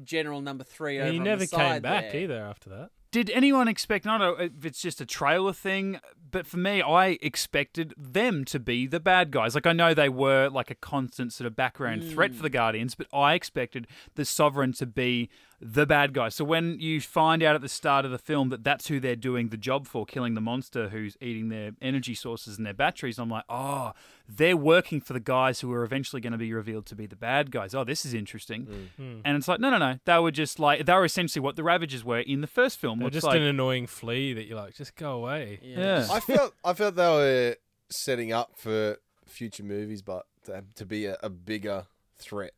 general 0.05 0.43
number 0.43 0.63
three. 0.65 1.01
He 1.11 1.19
never 1.19 1.47
came 1.47 1.81
back 1.81 2.13
there. 2.13 2.21
either 2.21 2.39
after 2.39 2.69
that. 2.71 2.91
Did 3.11 3.31
anyone 3.31 3.69
expect? 3.69 4.05
Not 4.05 4.19
know 4.19 4.35
if 4.35 4.65
it's 4.65 4.81
just 4.81 5.01
a 5.01 5.07
trailer 5.07 5.53
thing, 5.53 6.01
but 6.31 6.47
for 6.47 6.57
me, 6.57 6.83
I 6.83 7.19
expected 7.21 7.95
them 7.97 8.45
to 8.47 8.59
be 8.59 8.87
the 8.87 9.01
bad 9.01 9.31
guys. 9.31 9.55
Like 9.55 9.67
I 9.67 9.73
know 9.73 9.95
they 9.95 10.09
were 10.09 10.49
like 10.49 10.71
a 10.71 10.75
constant 10.75 11.33
sort 11.33 11.47
of 11.47 11.57
background 11.57 12.05
threat 12.05 12.35
for 12.35 12.43
the 12.43 12.51
mm. 12.51 12.55
Guardians, 12.55 12.95
but 12.95 13.07
I 13.13 13.35
expected 13.35 13.87
the 14.15 14.25
Sovereign 14.25 14.73
to 14.75 14.87
be 14.87 15.31
the 15.61 15.87
bad 15.87 16.13
guy. 16.13 16.29
So 16.29 16.45
when 16.45 16.79
you 16.79 17.01
find 17.01 17.43
out 17.43 17.57
at 17.57 17.63
the 17.63 17.69
start 17.69 18.05
of 18.05 18.13
the 18.13 18.19
film 18.19 18.51
that 18.51 18.63
that's 18.63 18.87
who 18.89 19.01
they're 19.01 19.17
doing 19.17 19.49
the 19.49 19.57
job 19.57 19.89
for, 19.89 20.07
killing 20.07 20.35
the 20.35 20.41
monster 20.41 20.89
who's 20.91 21.17
eating 21.21 21.49
their 21.49 21.73
energy 21.83 22.15
sources 22.15 22.57
and 22.59 22.67
their 22.67 22.75
batteries, 22.75 23.19
I'm 23.19 23.29
like, 23.29 23.45
oh, 23.49 23.93
they're 24.29 24.57
working 24.57 25.01
for 25.01 25.15
the 25.15 25.21
guys 25.21 25.61
who 25.61 25.73
are 25.73 25.83
eventually 25.83 26.21
going 26.21 26.33
to 26.33 26.39
be 26.39 26.53
revealed 26.53 26.87
to 26.87 26.95
be 26.95 27.07
the 27.07 27.17
bad 27.17 27.51
guys. 27.51 27.75
Oh, 27.75 27.83
this 27.83 28.07
is 28.07 28.15
interesting. 28.15 28.67
Mm. 28.67 28.89
Hmm. 28.97 29.21
And 29.25 29.37
it's 29.37 29.49
like, 29.49 29.59
no, 29.59 29.71
no, 29.71 29.79
no. 29.79 29.99
They 30.05 30.19
were 30.19 30.31
just 30.31 30.61
like 30.61 30.87
they 30.87 30.95
were 30.95 31.05
essentially 31.05 31.43
what 31.43 31.57
the 31.57 31.65
Ravagers 31.65 32.05
were 32.05 32.21
in 32.21 32.41
the 32.41 32.47
first 32.47 32.79
film. 32.79 33.01
They're 33.01 33.09
It's 33.09 33.15
just 33.15 33.27
like, 33.27 33.37
an 33.37 33.43
annoying 33.43 33.89
flea 33.89 34.35
that 34.35 34.47
you're 34.47 34.59
like, 34.59 34.75
just 34.75 34.95
go 34.95 35.13
away. 35.13 35.59
Yeah. 35.63 36.07
I 36.19 36.21
felt 36.21 36.55
I 36.65 36.73
felt 36.75 36.97
they 36.97 37.07
were 37.07 37.57
setting 37.91 38.33
up 38.33 38.53
for 38.57 38.99
future 39.27 39.63
movies, 39.63 40.03
but 40.03 40.27
to, 40.45 40.65
to 40.77 40.87
be 40.87 41.07
a, 41.07 41.17
a 41.23 41.31
bigger 41.31 41.87
threat. 42.19 42.53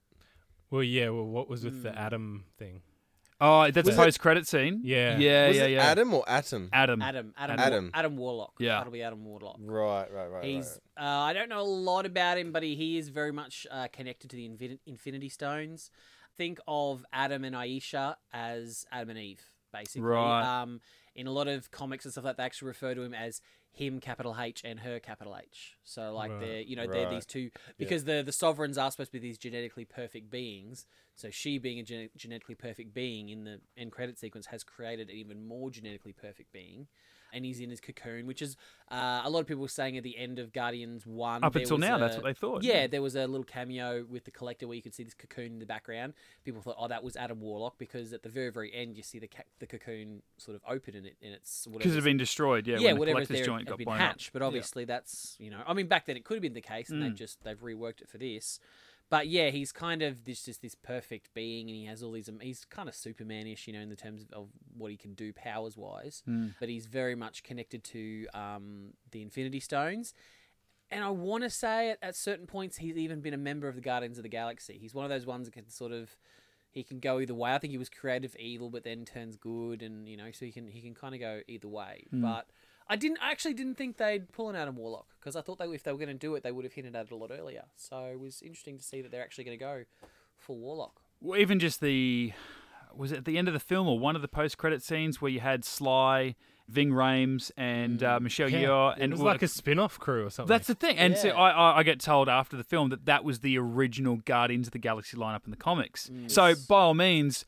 Well, 0.70 0.82
yeah. 0.82 1.10
Well, 1.10 1.26
what 1.26 1.48
was 1.48 1.64
with 1.64 1.82
the 1.82 1.96
Adam 1.98 2.44
thing? 2.58 2.82
Oh, 3.42 3.70
that's 3.70 3.86
Was 3.86 3.96
a 3.96 3.98
post 3.98 4.20
credit 4.20 4.46
scene. 4.46 4.82
Yeah. 4.84 5.16
yeah, 5.16 5.48
Was 5.48 5.56
yeah, 5.56 5.64
it 5.64 5.70
yeah. 5.72 5.82
Adam 5.84 6.12
or 6.12 6.28
Atom? 6.28 6.68
Adam. 6.74 7.00
Adam, 7.00 7.32
Adam, 7.38 7.58
Adam. 7.58 7.90
Adam 7.94 8.16
Warlock. 8.18 8.52
Yeah. 8.58 8.76
that'll 8.76 8.92
be 8.92 9.02
Adam 9.02 9.24
Warlock. 9.24 9.56
Right, 9.60 10.12
right, 10.12 10.26
right. 10.26 10.44
He's. 10.44 10.78
right. 10.98 11.04
Uh, 11.06 11.20
I 11.22 11.32
don't 11.32 11.48
know 11.48 11.60
a 11.60 11.62
lot 11.62 12.04
about 12.04 12.36
him, 12.36 12.52
but 12.52 12.62
he, 12.62 12.74
he 12.74 12.98
is 12.98 13.08
very 13.08 13.32
much 13.32 13.66
uh, 13.70 13.88
connected 13.92 14.28
to 14.30 14.36
the 14.36 14.46
Infin- 14.46 14.78
Infinity 14.86 15.30
Stones. 15.30 15.90
Think 16.36 16.60
of 16.68 17.04
Adam 17.14 17.44
and 17.44 17.56
Ayesha 17.56 18.18
as 18.32 18.84
Adam 18.92 19.10
and 19.10 19.18
Eve, 19.18 19.42
basically. 19.72 20.02
Right. 20.02 20.62
Um, 20.62 20.82
in 21.14 21.26
a 21.26 21.32
lot 21.32 21.48
of 21.48 21.70
comics 21.70 22.04
and 22.04 22.12
stuff 22.12 22.24
like 22.24 22.36
that, 22.36 22.42
they 22.42 22.46
actually 22.46 22.68
refer 22.68 22.94
to 22.94 23.02
him 23.02 23.14
as 23.14 23.40
him 23.72 24.00
capital 24.00 24.36
H 24.38 24.62
and 24.64 24.80
her 24.80 24.98
capital 24.98 25.36
H. 25.36 25.76
So 25.84 26.14
like 26.14 26.30
Right. 26.30 26.40
they're 26.40 26.60
you 26.62 26.76
know 26.76 26.86
they're 26.86 27.06
these 27.06 27.26
two 27.26 27.50
because 27.78 28.04
the 28.04 28.22
the 28.22 28.32
sovereigns 28.32 28.78
are 28.78 28.90
supposed 28.90 29.12
to 29.12 29.18
be 29.20 29.26
these 29.26 29.38
genetically 29.38 29.84
perfect 29.84 30.30
beings. 30.30 30.86
So 31.14 31.30
she 31.30 31.58
being 31.58 31.78
a 31.78 31.82
gene- 31.82 32.10
genetically 32.16 32.54
perfect 32.54 32.94
being 32.94 33.28
in 33.28 33.44
the 33.44 33.60
end 33.76 33.92
credit 33.92 34.18
sequence 34.18 34.46
has 34.46 34.64
created 34.64 35.08
an 35.10 35.16
even 35.16 35.46
more 35.46 35.70
genetically 35.70 36.12
perfect 36.12 36.52
being. 36.52 36.88
And 37.32 37.44
he's 37.44 37.60
in 37.60 37.70
his 37.70 37.80
cocoon, 37.80 38.26
which 38.26 38.42
is 38.42 38.56
uh, 38.90 39.22
a 39.24 39.30
lot 39.30 39.40
of 39.40 39.46
people 39.46 39.62
were 39.62 39.68
saying 39.68 39.96
at 39.96 40.02
the 40.02 40.16
end 40.16 40.38
of 40.38 40.52
Guardians 40.52 41.06
One. 41.06 41.44
Up 41.44 41.54
until 41.56 41.78
now, 41.78 41.96
a- 41.96 41.98
that's 42.00 42.16
what 42.16 42.24
they 42.24 42.34
thought. 42.34 42.62
Yeah, 42.62 42.86
there 42.86 43.02
was 43.02 43.14
a 43.16 43.26
little 43.26 43.44
cameo 43.44 44.04
with 44.08 44.24
the 44.24 44.30
collector 44.30 44.66
where 44.66 44.76
you 44.76 44.82
could 44.82 44.94
see 44.94 45.04
this 45.04 45.14
cocoon 45.14 45.52
in 45.52 45.58
the 45.58 45.66
background. 45.66 46.14
People 46.44 46.60
thought, 46.62 46.76
oh, 46.78 46.88
that 46.88 47.02
was 47.04 47.16
Adam 47.16 47.40
Warlock 47.40 47.78
because 47.78 48.12
at 48.12 48.22
the 48.22 48.28
very, 48.28 48.50
very 48.50 48.72
end 48.74 48.96
you 48.96 49.02
see 49.02 49.18
the 49.18 49.28
ca- 49.28 49.42
the 49.58 49.66
cocoon 49.66 50.22
sort 50.38 50.56
of 50.56 50.62
open 50.68 50.94
in 50.94 51.06
it, 51.06 51.16
and 51.22 51.32
it's 51.34 51.66
Because 51.70 51.94
it's 51.96 52.04
been 52.04 52.16
destroyed. 52.16 52.66
Yeah, 52.66 52.78
yeah, 52.78 52.92
when 52.92 52.94
the 52.94 52.98
whatever's 53.00 53.26
collector's 53.28 53.36
there 53.38 53.46
joint 53.46 53.68
got 53.68 53.78
been 53.78 53.84
blown 53.84 53.98
hatched. 53.98 54.32
But 54.32 54.42
obviously, 54.42 54.84
that's 54.84 55.36
you 55.38 55.50
know, 55.50 55.62
I 55.66 55.72
mean, 55.74 55.86
back 55.86 56.06
then 56.06 56.16
it 56.16 56.24
could 56.24 56.34
have 56.34 56.42
been 56.42 56.54
the 56.54 56.60
case, 56.60 56.90
and 56.90 57.00
Mm. 57.00 57.06
they've 57.06 57.14
just 57.14 57.42
they've 57.44 57.60
reworked 57.60 58.00
it 58.02 58.08
for 58.08 58.18
this. 58.18 58.58
But 59.10 59.26
yeah, 59.26 59.50
he's 59.50 59.72
kind 59.72 60.02
of 60.02 60.24
this 60.24 60.44
just 60.44 60.62
this 60.62 60.76
perfect 60.76 61.34
being, 61.34 61.68
and 61.68 61.76
he 61.76 61.84
has 61.86 62.02
all 62.02 62.12
these. 62.12 62.28
um, 62.28 62.38
He's 62.40 62.64
kind 62.64 62.88
of 62.88 62.94
Supermanish, 62.94 63.66
you 63.66 63.72
know, 63.72 63.80
in 63.80 63.88
the 63.88 63.96
terms 63.96 64.22
of, 64.22 64.30
of 64.32 64.48
what 64.76 64.90
he 64.90 64.96
can 64.96 65.14
do 65.14 65.32
powers 65.32 65.76
wise. 65.76 66.22
Mm. 66.28 66.54
But 66.60 66.68
he's 66.68 66.86
very 66.86 67.16
much 67.16 67.42
connected 67.42 67.82
to 67.84 68.26
um, 68.32 68.94
the 69.10 69.20
Infinity 69.20 69.60
Stones. 69.60 70.14
And 70.92 71.04
I 71.04 71.10
want 71.10 71.44
to 71.44 71.50
say 71.50 71.90
at, 71.90 71.98
at 72.02 72.16
certain 72.16 72.46
points 72.46 72.78
he's 72.78 72.96
even 72.96 73.20
been 73.20 73.34
a 73.34 73.38
member 73.38 73.68
of 73.68 73.74
the 73.74 73.80
Guardians 73.80 74.18
of 74.18 74.22
the 74.22 74.28
Galaxy. 74.28 74.78
He's 74.80 74.94
one 74.94 75.04
of 75.04 75.10
those 75.10 75.26
ones 75.26 75.46
that 75.46 75.52
can 75.52 75.68
sort 75.68 75.92
of 75.92 76.16
he 76.70 76.84
can 76.84 77.00
go 77.00 77.18
either 77.18 77.34
way. 77.34 77.52
I 77.52 77.58
think 77.58 77.72
he 77.72 77.78
was 77.78 77.88
creative 77.88 78.36
evil, 78.36 78.70
but 78.70 78.84
then 78.84 79.04
turns 79.04 79.36
good, 79.36 79.82
and 79.82 80.08
you 80.08 80.16
know, 80.16 80.30
so 80.30 80.44
he 80.44 80.52
can 80.52 80.68
he 80.68 80.80
can 80.80 80.94
kind 80.94 81.14
of 81.14 81.20
go 81.20 81.40
either 81.48 81.68
way. 81.68 82.04
But 82.22 82.46
I 82.90 82.96
didn't 82.96 83.18
I 83.22 83.30
actually 83.30 83.54
didn't 83.54 83.76
think 83.76 83.96
they'd 83.96 84.30
pull 84.32 84.50
an 84.50 84.56
Adam 84.56 84.76
Warlock 84.76 85.06
because 85.20 85.36
I 85.36 85.40
thought 85.42 85.58
they 85.58 85.66
if 85.66 85.84
they 85.84 85.92
were 85.92 85.98
going 85.98 86.08
to 86.08 86.14
do 86.14 86.34
it, 86.34 86.42
they 86.42 86.52
would 86.52 86.64
have 86.64 86.74
hinted 86.74 86.96
at 86.96 87.06
it 87.06 87.12
a 87.12 87.16
lot 87.16 87.30
earlier. 87.30 87.62
So 87.76 87.96
it 88.12 88.18
was 88.18 88.42
interesting 88.42 88.76
to 88.78 88.84
see 88.84 89.00
that 89.00 89.10
they're 89.12 89.22
actually 89.22 89.44
going 89.44 89.58
to 89.58 89.64
go 89.64 89.84
for 90.36 90.56
Warlock. 90.56 91.00
Well, 91.20 91.38
even 91.40 91.60
just 91.60 91.80
the 91.80 92.32
was 92.94 93.12
it 93.12 93.18
at 93.18 93.24
the 93.24 93.38
end 93.38 93.46
of 93.46 93.54
the 93.54 93.60
film 93.60 93.86
or 93.86 93.98
one 93.98 94.16
of 94.16 94.22
the 94.22 94.28
post 94.28 94.58
credit 94.58 94.82
scenes 94.82 95.22
where 95.22 95.30
you 95.30 95.38
had 95.38 95.64
Sly, 95.64 96.34
Ving 96.66 96.90
Rhames, 96.90 97.52
and 97.56 98.02
uh, 98.02 98.18
Michelle 98.18 98.48
Yeoh, 98.48 98.94
and 98.94 99.00
it 99.00 99.04
and 99.04 99.12
was 99.12 99.20
like 99.20 99.42
a 99.42 99.48
spin-off 99.48 99.98
crew 100.00 100.26
or 100.26 100.30
something. 100.30 100.48
That's 100.48 100.66
the 100.66 100.74
thing, 100.74 100.98
and 100.98 101.16
so 101.16 101.28
Yeah. 101.28 101.34
I, 101.34 101.50
I, 101.50 101.78
I 101.78 101.82
get 101.84 102.00
told 102.00 102.28
after 102.28 102.56
the 102.56 102.64
film 102.64 102.90
that 102.90 103.06
that 103.06 103.22
was 103.22 103.40
the 103.40 103.56
original 103.58 104.16
Guardians 104.16 104.66
of 104.66 104.72
the 104.72 104.80
Galaxy 104.80 105.16
lineup 105.16 105.44
in 105.44 105.52
the 105.52 105.56
comics. 105.56 106.10
So 106.26 106.54
by 106.68 106.80
all 106.80 106.94
means, 106.94 107.44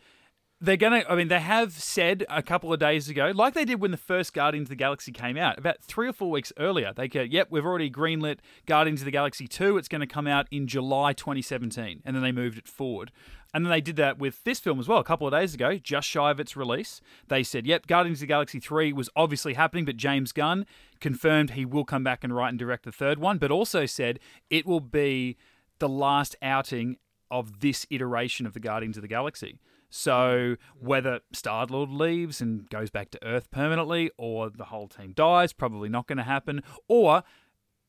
they're 0.63 0.77
gonna. 0.77 1.05
I 1.09 1.17
mean, 1.17 1.29
they 1.29 1.41
have 1.41 1.73
said 1.73 2.25
a 2.31 2.43
couple 2.43 2.73
of 2.73 2.79
days 2.79 3.09
ago, 3.09 3.33
like 3.35 3.53
they 3.53 3.65
did 3.65 3.81
when 3.81 3.91
the 3.91 3.97
first 3.97 4.33
Guardians 4.33 4.67
of 4.67 4.71
the 4.71 4.77
Galaxy 4.77 5.11
came 5.11 5.37
out, 5.37 5.59
about 5.59 5.83
three 5.83 6.09
or 6.09 6.13
four 6.13 6.31
weeks 6.31 6.53
earlier. 6.57 6.93
They 6.95 7.09
go, 7.09 7.23
"Yep, 7.23 7.49
we've 7.51 7.67
already 7.67 7.91
greenlit 7.91 8.39
Guardians 8.65 9.01
of 9.01 9.07
the 9.07 9.11
Galaxy 9.11 9.49
two. 9.49 9.77
It's 9.77 9.89
going 9.89 10.01
to 10.01 10.07
come 10.07 10.29
out 10.29 10.47
in 10.53 10.69
July 10.69 11.13
2017," 11.13 12.01
and 12.05 12.15
then 12.15 12.23
they 12.23 12.31
moved 12.31 12.59
it 12.59 12.69
forward. 12.69 13.11
And 13.53 13.67
then 13.67 13.71
they 13.71 13.83
did 13.83 13.97
that 13.97 14.19
with 14.19 14.45
this 14.45 14.61
film 14.61 14.81
as 14.81 14.89
well 14.89 14.99
a 14.99 15.05
couple 15.05 15.27
of 15.27 15.33
days 15.33 15.53
ago, 15.53 15.77
just 15.77 16.09
shy 16.09 16.31
of 16.31 16.41
its 16.41 16.57
release. 16.57 17.03
They 17.29 17.43
said, 17.43 17.67
yep, 17.67 17.87
Guardians 17.87 18.19
of 18.19 18.21
the 18.21 18.27
Galaxy 18.29 18.59
3 18.59 18.95
was 18.95 19.11
obviously 19.15 19.53
happening, 19.53 19.85
but 19.85 19.99
James 19.99 20.33
Gunn 20.33 20.65
confirmed 21.01 21.51
he 21.51 21.67
will 21.67 21.85
come 21.85 22.03
back 22.03 22.25
and 22.25 22.35
write 22.35 22.49
and 22.49 22.59
direct 22.59 22.85
the 22.85 22.93
third 22.93 23.19
one, 23.19 23.37
but 23.37 23.51
also 23.51 23.85
said 23.85 24.21
it 24.49 24.65
will 24.65 24.81
be 24.81 25.37
the 25.81 25.89
last 25.89 26.35
outing 26.41 26.97
of 27.31 27.61
this 27.61 27.87
iteration 27.91 28.47
of 28.47 28.55
the 28.55 28.61
Guardians 28.61 28.97
of 28.97 29.03
the 29.03 29.09
Galaxy. 29.09 29.59
So 29.95 30.57
whether 30.81 31.21
Star 31.35 31.67
Lord 31.67 31.91
leaves 31.91 32.41
and 32.41 32.69
goes 32.71 32.89
back 32.89 33.11
to 33.11 33.23
Earth 33.23 33.51
permanently, 33.51 34.11
or 34.17 34.49
the 34.49 34.65
whole 34.65 34.89
team 34.89 35.13
dies, 35.13 35.53
probably 35.53 35.91
not 35.91 36.07
going 36.07 36.17
to 36.17 36.25
happen, 36.25 36.63
or 36.89 37.25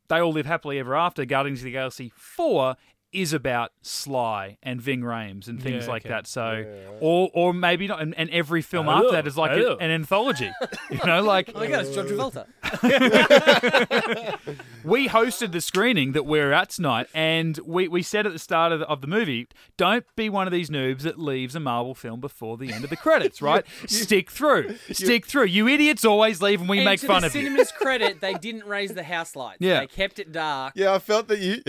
they 0.10 0.20
all 0.20 0.34
live 0.34 0.46
happily 0.46 0.80
ever 0.80 0.96
after. 0.96 1.24
Guardians 1.24 1.62
of 1.62 1.64
the 1.64 1.72
Galaxy 1.72 2.12
4 2.14 2.76
is 3.14 3.34
about 3.34 3.72
Sly 3.82 4.58
and 4.64 4.82
Ving 4.82 5.02
Rhames 5.02 5.48
and 5.48 5.62
things 5.62 5.86
Yeah, 5.86 5.92
like 5.92 6.02
okay. 6.04 6.10
that. 6.10 6.28
So, 6.28 6.66
or 7.00 7.30
or 7.34 7.54
maybe 7.54 7.88
not. 7.88 8.02
And, 8.02 8.14
and 8.18 8.30
every 8.32 8.62
film 8.62 8.86
Hello, 8.88 8.98
after 8.98 9.12
that 9.12 9.28
is 9.28 9.38
like 9.38 9.52
a- 9.52 9.56
hello. 9.56 9.78
an 9.80 9.92
anthology. 9.92 10.52
you 10.92 11.00
know, 11.06 11.22
like 11.24 11.52
Oh 11.54 11.60
my 11.60 11.68
god, 11.68 11.86
it's 11.86 11.96
John 11.96 12.08
Travolta. 12.08 12.46
we 14.84 15.08
hosted 15.08 15.52
the 15.52 15.62
screening 15.62 16.14
that 16.14 16.26
we're 16.26 16.52
at 16.52 16.70
tonight, 16.72 17.08
and 17.14 17.58
we, 17.66 17.88
we 17.88 18.02
said 18.02 18.26
at 18.26 18.34
the 18.34 18.40
start 18.40 18.72
of 18.72 18.80
the, 18.80 18.88
of 18.88 19.02
the 19.02 19.08
movie, 19.08 19.48
don't 19.78 20.06
be 20.16 20.30
one 20.30 20.48
of 20.48 20.54
these 20.54 20.70
noobs 20.70 21.02
that 21.02 21.20
leaves 21.20 21.56
a 21.56 21.60
Marvel 21.60 21.94
film 21.96 22.20
before 22.20 22.58
the 22.58 22.72
end 22.74 22.84
of 22.84 22.90
the 22.90 22.96
credits, 22.98 23.42
right? 23.42 23.66
Stick 23.88 24.32
through. 24.32 24.76
Stick 24.92 25.26
through. 25.26 25.46
You 25.46 25.68
idiots 25.68 26.04
always 26.06 26.42
leave 26.42 26.60
and 26.62 26.70
we 26.70 26.80
and 26.80 26.86
make 26.86 27.00
to 27.02 27.08
fun 27.08 27.22
the 27.22 27.28
of 27.28 27.36
you. 27.36 27.44
cinema's 27.44 27.72
credit, 27.72 28.22
they 28.22 28.34
didn't 28.34 28.66
raise 28.66 28.94
the 28.94 29.04
house 29.04 29.36
lights. 29.36 29.58
Yeah. 29.62 29.82
they 29.82 29.88
kept 29.88 30.20
it 30.20 30.32
dark. 30.32 30.74
Yeah, 30.76 30.94
I 30.94 31.00
felt 31.00 31.28
that 31.28 31.40
you 31.40 31.62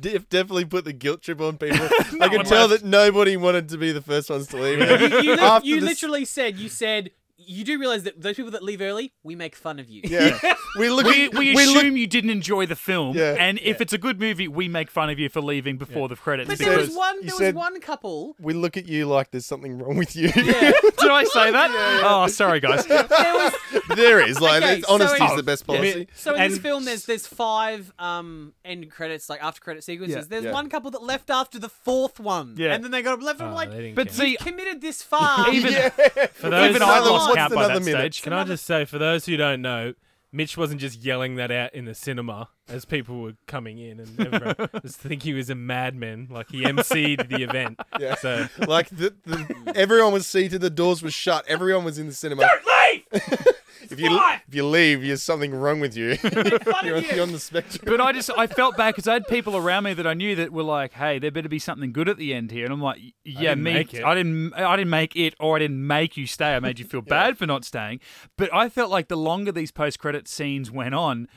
def- 0.00 0.28
definitely 0.28 0.64
put 0.64 0.84
the 0.86 0.92
guilt 0.94 1.20
trip 1.20 1.40
on 1.42 1.58
people. 1.58 1.84
I 2.20 2.28
could 2.30 2.46
tell 2.46 2.68
left. 2.68 2.82
that 2.82 2.88
nobody 2.88 3.36
wanted 3.36 3.68
to 3.70 3.76
be 3.76 3.92
the 3.92 4.00
first 4.00 4.30
ones 4.30 4.46
to 4.48 4.56
leave. 4.56 4.78
You, 4.78 4.86
you, 5.20 5.34
li- 5.36 5.40
After 5.42 5.66
you 5.68 5.80
the 5.80 5.86
s- 5.86 6.02
literally 6.02 6.24
said 6.24 6.56
you 6.56 6.68
said 6.70 7.10
you 7.46 7.64
do 7.64 7.78
realize 7.78 8.02
that 8.04 8.20
those 8.20 8.36
people 8.36 8.50
that 8.52 8.62
leave 8.62 8.80
early, 8.80 9.12
we 9.22 9.34
make 9.34 9.54
fun 9.56 9.78
of 9.78 9.88
you. 9.88 10.02
Yeah, 10.04 10.38
we 10.78 10.90
look. 10.90 11.06
We, 11.06 11.26
at, 11.26 11.34
we 11.34 11.54
look- 11.54 11.76
assume 11.76 11.96
you 11.96 12.06
didn't 12.06 12.30
enjoy 12.30 12.66
the 12.66 12.76
film, 12.76 13.16
Yeah. 13.16 13.36
and 13.38 13.58
if 13.62 13.80
it's 13.80 13.92
a 13.92 13.98
good 13.98 14.20
movie, 14.20 14.48
we 14.48 14.68
make 14.68 14.90
fun 14.90 15.10
of 15.10 15.18
you 15.18 15.28
for 15.28 15.40
leaving 15.40 15.76
before 15.78 16.08
the 16.08 16.16
credits. 16.16 16.48
But 16.48 16.60
You 16.60 16.66
there 16.66 16.78
was 16.78 16.94
one. 16.94 17.22
you 17.22 17.38
There 17.38 17.48
was 17.48 17.54
one 17.54 17.80
couple. 17.80 18.36
we 18.40 18.52
look 18.54 18.76
at 18.76 18.86
you 18.86 19.06
like 19.06 19.30
there's 19.30 19.46
something 19.46 19.78
wrong 19.78 19.96
with 19.96 20.14
you. 20.16 20.28
Yeah. 20.34 20.72
Did 20.98 21.10
I 21.10 21.24
say 21.24 21.50
that? 21.52 21.70
Oh, 22.04 22.26
sorry, 22.28 22.60
guys. 22.60 22.84
there 22.86 23.04
was 23.08 23.52
there 23.94 24.20
is 24.26 24.40
like 24.40 24.62
Okay, 24.62 24.82
honesty 24.88 25.18
so 25.18 25.24
is 25.26 25.36
the 25.36 25.42
best 25.42 25.66
policy. 25.66 26.08
So 26.14 26.34
in 26.34 26.50
this 26.50 26.58
film, 26.58 26.84
there's 26.84 27.04
there's 27.06 27.26
five 27.26 27.92
um 27.98 28.54
end 28.64 28.90
credits, 28.90 29.28
like 29.28 29.42
after 29.42 29.60
credit 29.60 29.84
sequences. 29.84 30.16
Yeah. 30.16 30.22
There's 30.28 30.44
Yeah. 30.44 30.52
one 30.52 30.68
couple 30.68 30.90
that 30.92 31.02
left 31.02 31.30
after 31.30 31.58
the 31.58 31.68
fourth 31.68 32.18
one, 32.18 32.54
Yeah. 32.58 32.74
and 32.74 32.82
then 32.84 32.90
they 32.90 33.02
got 33.02 33.14
up 33.14 33.22
left. 33.22 33.40
and 33.40 33.48
I'm 33.48 33.52
Oh, 33.52 33.56
like, 33.56 33.94
But 33.94 34.10
see, 34.10 34.32
you 34.32 34.36
committed 34.38 34.80
this 34.80 35.02
far. 35.02 35.48
even 35.52 35.72
for 36.32 36.50
those, 36.50 36.70
even 36.70 36.82
I 36.82 37.00
another- 37.36 37.54
lost 37.54 37.56
what's 37.56 37.68
count 37.68 37.72
by 37.72 37.74
that 37.78 37.84
minute? 37.84 38.14
stage. 38.14 38.22
Can 38.24 38.32
I 38.32 38.44
just 38.44 38.64
say, 38.64 38.84
for 38.84 38.98
those 38.98 39.26
who 39.26 39.36
don't 39.36 39.62
know, 39.62 39.94
Mitch 40.32 40.56
wasn't 40.56 40.80
just 40.80 41.02
yelling 41.02 41.36
that 41.36 41.50
out 41.50 41.74
in 41.74 41.84
the 41.86 41.94
cinema 41.94 42.48
as 42.68 42.84
people 42.84 43.22
were 43.22 43.34
coming 43.46 43.78
in, 43.78 44.00
and 44.00 44.20
everyone 44.20 44.68
was 44.82 44.96
thinking 44.96 45.20
he 45.20 45.32
was 45.34 45.48
a 45.48 45.54
madman, 45.54 46.28
like 46.30 46.50
he 46.50 46.62
emceed 46.64 47.28
the 47.28 47.42
event. 47.42 47.80
Yeah. 48.00 48.16
So 48.16 48.48
Like 48.66 48.88
the, 48.90 49.14
the, 49.24 49.72
everyone 49.74 50.12
was 50.12 50.26
seated, 50.26 50.60
the 50.60 50.68
doors 50.68 51.02
were 51.02 51.10
shut, 51.10 51.46
everyone 51.48 51.84
was 51.84 51.98
in 51.98 52.06
the 52.08 52.12
cinema. 52.12 52.42
leave. 52.42 53.22
if 53.82 54.00
you 54.00 54.18
if 54.48 54.54
you 54.54 54.66
leave, 54.66 55.02
there's 55.02 55.22
something 55.22 55.54
wrong 55.54 55.80
with 55.80 55.96
you. 55.96 56.16
you're, 56.84 56.98
you're 56.98 57.22
on 57.22 57.32
the 57.32 57.38
spectrum. 57.38 57.82
But 57.86 58.00
I 58.00 58.12
just 58.12 58.30
I 58.36 58.46
felt 58.46 58.76
bad 58.76 58.94
because 58.94 59.08
I 59.08 59.14
had 59.14 59.26
people 59.28 59.56
around 59.56 59.84
me 59.84 59.94
that 59.94 60.06
I 60.06 60.14
knew 60.14 60.34
that 60.36 60.52
were 60.52 60.62
like, 60.62 60.92
"Hey, 60.94 61.18
there 61.18 61.30
better 61.30 61.48
be 61.48 61.58
something 61.58 61.92
good 61.92 62.08
at 62.08 62.16
the 62.16 62.34
end 62.34 62.50
here," 62.50 62.64
and 62.64 62.72
I'm 62.72 62.80
like, 62.80 63.00
"Yeah, 63.24 63.50
didn't 63.50 63.62
me, 63.64 63.72
make 63.74 63.94
it." 63.94 64.04
I 64.04 64.14
didn't, 64.14 64.54
I 64.54 64.76
didn't 64.76 64.90
make 64.90 65.14
it, 65.16 65.34
or 65.40 65.56
I 65.56 65.58
didn't 65.60 65.86
make 65.86 66.16
you 66.16 66.26
stay. 66.26 66.54
I 66.54 66.60
made 66.60 66.78
you 66.78 66.84
feel 66.84 67.00
bad 67.16 67.38
for 67.38 67.46
not 67.46 67.64
staying." 67.64 68.00
But 68.36 68.52
I 68.52 68.68
felt 68.68 68.90
like 68.90 69.08
the 69.08 69.16
longer 69.16 69.52
these 69.52 69.70
post 69.72 69.98
credit 69.98 70.28
scenes 70.28 70.70
went 70.70 70.94
on. 70.94 71.28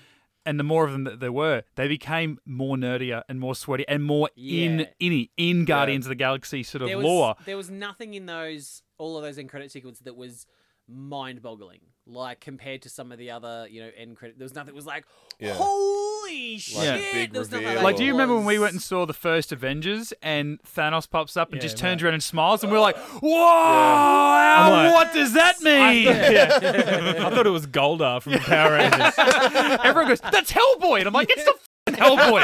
And 0.45 0.57
the 0.57 0.63
more 0.63 0.85
of 0.85 0.91
them 0.93 1.03
that 1.03 1.19
there 1.19 1.33
were, 1.33 1.63
they 1.75 1.87
became 1.87 2.39
more 2.45 2.75
nerdier 2.77 3.21
and 3.29 3.39
more 3.39 3.53
sweaty 3.53 3.85
and 3.87 4.03
more 4.03 4.29
in 4.35 4.79
Yeah. 4.79 4.85
in 4.99 5.27
in 5.37 5.65
Guardians 5.65 6.05
of 6.05 6.09
the 6.09 6.15
Galaxy 6.15 6.63
sort 6.63 6.81
of 6.81 6.87
there 6.87 6.97
was 6.97 7.05
lore. 7.05 7.35
there 7.45 7.57
was 7.57 7.69
nothing 7.69 8.13
in 8.15 8.25
those 8.25 8.81
all 8.97 9.17
of 9.17 9.23
those 9.23 9.37
end 9.37 9.49
credit 9.49 9.69
sequences 9.69 10.01
that 10.05 10.15
was 10.15 10.47
mind-boggling. 10.87 11.81
Like 12.11 12.39
compared 12.39 12.81
to 12.83 12.89
some 12.89 13.11
of 13.11 13.17
the 13.19 13.31
other, 13.31 13.67
you 13.69 13.81
know, 13.81 13.89
end 13.95 14.15
credit, 14.17 14.37
there 14.39 14.45
was 14.45 14.55
nothing. 14.55 14.67
that 14.67 14.75
was 14.75 14.85
like, 14.87 15.05
Yeah. 15.39 15.53
holy 15.53 16.57
shit! 16.57 16.77
a 16.77 17.27
there 17.27 17.39
was 17.39 17.51
nothing 17.51 17.67
reveal 17.67 17.83
Like, 17.83 17.95
do 17.97 18.03
you 18.03 18.11
remember 18.13 18.35
when 18.35 18.45
we 18.45 18.57
went 18.57 18.73
and 18.73 18.81
saw 18.81 19.05
the 19.05 19.13
first 19.13 19.51
Avengers 19.51 20.11
and 20.23 20.59
Thanos 20.63 21.07
pops 21.09 21.37
up 21.37 21.49
and 21.51 21.57
Yeah, 21.57 21.61
just 21.67 21.77
turns 21.77 22.01
right. 22.01 22.07
around 22.07 22.15
and 22.15 22.23
smiles, 22.23 22.63
and 22.63 22.71
we're 22.71 22.79
like, 22.79 22.97
"Whoa! 22.97 23.29
like- 23.29 24.93
what 24.93 25.13
does 25.13 25.33
that 25.33 25.61
mean?" 25.61 26.07
I 26.07 27.29
thought 27.29 27.45
it 27.45 27.51
was 27.51 27.67
Goldar 27.67 28.21
from 28.21 28.33
Power 28.39 28.71
Rangers. 28.73 29.13
Everyone 29.83 30.07
goes, 30.09 30.21
"That's 30.21 30.51
Hellboy," 30.51 30.99
and 30.99 31.07
I'm 31.07 31.13
like, 31.13 31.29
"It's 31.29 31.45
the 31.45 31.51
f***ing 31.51 31.95
Hellboy. 31.95 32.43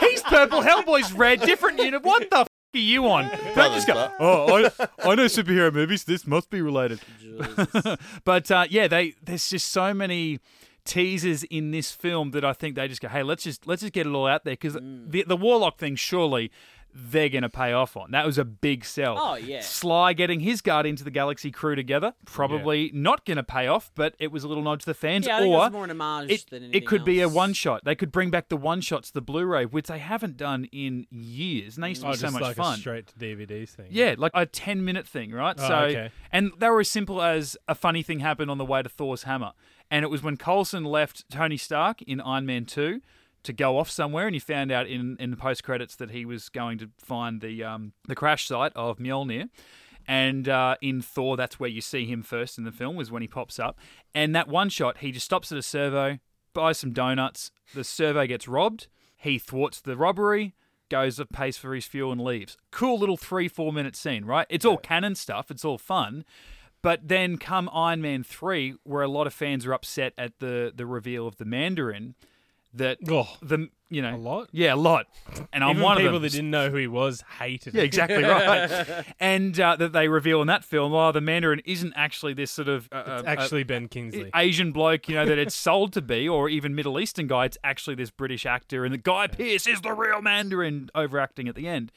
He's 0.00 0.22
purple. 0.22 0.62
Hellboy's 0.62 1.12
red. 1.12 1.40
Different 1.42 1.78
unit. 1.80 2.02
What 2.02 2.28
the 2.30 2.38
f- 2.40 2.48
are 2.74 2.78
you 2.78 3.06
on?" 3.08 3.28
Don't 3.54 3.72
just 3.74 3.86
go, 3.86 4.10
"Oh, 4.20 4.56
I, 4.56 4.86
I 5.10 5.14
know 5.14 5.26
superhero 5.26 5.72
movies. 5.72 6.04
This 6.04 6.26
must 6.26 6.50
be 6.50 6.60
related." 6.62 7.00
But 8.24 8.50
uh, 8.50 8.66
yeah, 8.70 8.88
they 8.88 9.14
there's 9.22 9.48
just 9.50 9.70
so 9.70 9.92
many 9.94 10.40
teasers 10.84 11.44
in 11.44 11.70
this 11.70 11.90
film 11.92 12.32
that 12.32 12.44
I 12.44 12.52
think 12.52 12.76
they 12.76 12.88
just 12.88 13.00
go, 13.00 13.08
"Hey, 13.08 13.22
let's 13.22 13.44
just 13.44 13.66
let's 13.66 13.80
just 13.82 13.92
get 13.92 14.06
it 14.06 14.10
all 14.10 14.26
out 14.26 14.44
there," 14.44 14.54
because 14.54 14.76
Mm. 14.76 15.10
the 15.10 15.24
the 15.26 15.36
Warlock 15.36 15.78
thing, 15.78 15.96
surely. 15.96 16.50
They're 16.96 17.28
going 17.28 17.42
to 17.42 17.48
pay 17.48 17.72
off 17.72 17.96
on. 17.96 18.12
That 18.12 18.24
was 18.24 18.38
a 18.38 18.44
big 18.44 18.84
sell. 18.84 19.16
Oh, 19.18 19.34
yeah. 19.34 19.60
Sly 19.60 20.12
getting 20.12 20.38
his 20.38 20.60
Guardians 20.60 21.00
of 21.00 21.04
the 21.06 21.10
Galaxy 21.10 21.50
crew 21.50 21.74
together, 21.74 22.14
probably 22.24 22.92
not 22.94 23.24
going 23.26 23.36
to 23.36 23.42
pay 23.42 23.66
off, 23.66 23.90
but 23.96 24.14
it 24.20 24.30
was 24.30 24.44
a 24.44 24.48
little 24.48 24.62
nod 24.62 24.78
to 24.80 24.86
the 24.86 24.94
fans. 24.94 25.26
yeah, 25.26 25.38
I 25.38 25.40
think 25.40 25.50
it 25.50 25.54
or 25.54 25.58
was 25.58 25.72
more 25.72 25.84
an 25.84 25.90
homage 26.00 26.30
it, 26.30 26.46
than 26.50 26.62
anything 26.62 26.82
it 26.82 26.86
could 26.86 27.04
be 27.04 27.20
a 27.20 27.28
one 27.28 27.52
shot. 27.52 27.84
They 27.84 27.96
could 27.96 28.12
bring 28.12 28.30
back 28.30 28.48
the 28.48 28.56
one 28.56 28.80
shots, 28.80 29.10
the 29.10 29.20
Blu-ray, 29.20 29.66
which 29.66 29.88
they 29.88 29.98
haven't 29.98 30.36
done 30.36 30.66
in 30.70 31.06
years, 31.10 31.76
and 31.76 31.82
they 31.82 31.88
used 31.88 32.02
to 32.02 32.08
Oh, 32.08 32.10
be 32.12 32.16
so 32.16 32.22
just 32.26 32.32
much 32.34 32.42
like 32.42 32.56
fun. 32.56 32.74
a 32.74 32.76
straight 32.78 33.06
to 33.08 33.14
DVDs 33.18 33.70
thing. 33.70 33.86
Yeah, 33.90 34.14
like 34.16 34.32
a 34.34 34.46
10 34.46 34.84
minute 34.84 35.08
thing, 35.08 35.32
right? 35.32 35.56
Oh, 35.58 35.68
so, 35.68 35.74
okay. 35.86 36.10
and 36.30 36.52
they 36.58 36.68
were 36.68 36.80
as 36.80 36.88
simple 36.90 37.20
as 37.20 37.56
a 37.66 37.74
funny 37.74 38.04
thing 38.04 38.20
happened 38.20 38.50
on 38.52 38.58
the 38.58 38.64
way 38.64 38.82
to 38.82 38.88
Thor's 38.88 39.24
hammer. 39.24 39.50
And 39.90 40.04
it 40.04 40.08
was 40.08 40.22
when 40.22 40.36
Coulson 40.36 40.84
left 40.84 41.28
Tony 41.28 41.56
Stark 41.56 42.02
in 42.02 42.20
Iron 42.20 42.46
Man 42.46 42.64
2 42.66 43.00
to 43.44 43.52
go 43.52 43.78
off 43.78 43.88
somewhere, 43.88 44.26
and 44.26 44.34
you 44.34 44.40
found 44.40 44.72
out 44.72 44.86
in, 44.86 45.16
in 45.20 45.30
the 45.30 45.36
post 45.36 45.62
credits 45.62 45.96
that 45.96 46.10
he 46.10 46.24
was 46.24 46.48
going 46.48 46.78
to 46.78 46.90
find 46.98 47.40
the 47.40 47.62
um, 47.62 47.92
the 48.08 48.14
crash 48.14 48.48
site 48.48 48.72
of 48.74 48.98
Mjolnir. 48.98 49.48
And 50.06 50.48
uh, 50.48 50.76
in 50.82 51.00
Thor, 51.00 51.36
that's 51.36 51.58
where 51.58 51.70
you 51.70 51.80
see 51.80 52.04
him 52.04 52.22
first 52.22 52.58
in 52.58 52.64
the 52.64 52.72
film, 52.72 53.00
is 53.00 53.10
when 53.10 53.22
he 53.22 53.28
pops 53.28 53.58
up. 53.58 53.78
And 54.14 54.34
that 54.34 54.48
one 54.48 54.68
shot, 54.68 54.98
he 54.98 55.12
just 55.12 55.24
stops 55.24 55.50
at 55.50 55.56
a 55.56 55.62
servo, 55.62 56.18
buys 56.52 56.78
some 56.78 56.92
donuts. 56.92 57.50
The 57.74 57.84
servo 57.84 58.26
gets 58.26 58.46
robbed. 58.46 58.88
He 59.16 59.38
thwarts 59.38 59.80
the 59.80 59.96
robbery, 59.96 60.54
goes, 60.90 61.18
pays 61.32 61.56
for 61.56 61.74
his 61.74 61.86
fuel, 61.86 62.12
and 62.12 62.20
leaves. 62.20 62.58
Cool 62.70 62.98
little 62.98 63.16
three, 63.16 63.48
four 63.48 63.72
minute 63.72 63.96
scene, 63.96 64.26
right? 64.26 64.46
It's 64.50 64.66
all 64.66 64.76
canon 64.76 65.14
stuff, 65.14 65.50
it's 65.50 65.64
all 65.64 65.78
fun. 65.78 66.24
But 66.82 67.08
then 67.08 67.38
come 67.38 67.70
Iron 67.72 68.02
Man 68.02 68.22
3, 68.22 68.74
where 68.82 69.00
a 69.00 69.08
lot 69.08 69.26
of 69.26 69.32
fans 69.32 69.64
are 69.64 69.72
upset 69.72 70.12
at 70.18 70.38
the, 70.38 70.70
the 70.74 70.84
reveal 70.84 71.26
of 71.26 71.36
the 71.38 71.46
Mandarin, 71.46 72.14
that 72.74 72.98
Oh, 73.08 73.28
the, 73.42 73.68
you 73.90 74.02
know, 74.02 74.14
a 74.14 74.16
lot. 74.16 74.48
yeah, 74.52 74.74
a 74.74 74.76
lot. 74.76 75.06
And 75.52 75.62
I'm 75.62 75.70
Even 75.70 75.82
one 75.82 75.96
people 75.96 75.96
of 75.96 75.96
them. 75.96 76.04
People 76.04 76.20
that 76.20 76.32
didn't 76.32 76.50
know 76.50 76.70
who 76.70 76.76
he 76.76 76.86
was 76.86 77.22
hated 77.38 77.74
Yeah, 77.74 77.80
him. 77.80 77.86
exactly 77.86 78.22
right. 78.24 79.04
and 79.20 79.58
uh, 79.60 79.76
that 79.76 79.92
they 79.92 80.08
reveal 80.08 80.40
in 80.40 80.48
that 80.48 80.64
film, 80.64 80.92
oh, 80.92 81.12
the 81.12 81.20
Mandarin 81.20 81.60
isn't 81.64 81.92
actually 81.96 82.34
this 82.34 82.50
sort 82.50 82.68
of 82.68 82.88
uh, 82.92 83.02
It's 83.06 83.22
uh, 83.22 83.24
actually 83.26 83.62
Ben 83.64 83.84
uh, 83.84 83.88
Kingsley. 83.88 84.30
Asian 84.34 84.72
bloke, 84.72 85.08
you 85.08 85.14
know, 85.14 85.24
that 85.26 85.38
it's 85.38 85.54
sold 85.54 85.92
to 85.94 86.02
be, 86.02 86.28
or 86.28 86.48
even 86.48 86.74
Middle 86.74 86.98
Eastern 86.98 87.26
guy. 87.26 87.44
It's 87.44 87.58
actually 87.62 87.94
this 87.96 88.10
British 88.10 88.44
actor, 88.46 88.84
and 88.84 88.92
the 88.92 88.98
Guy 88.98 89.26
Pearce 89.28 89.66
is 89.66 89.80
the 89.80 89.92
real 89.92 90.20
Mandarin, 90.20 90.90
overacting 90.94 91.48
at 91.48 91.54
the 91.54 91.68
end. 91.68 91.92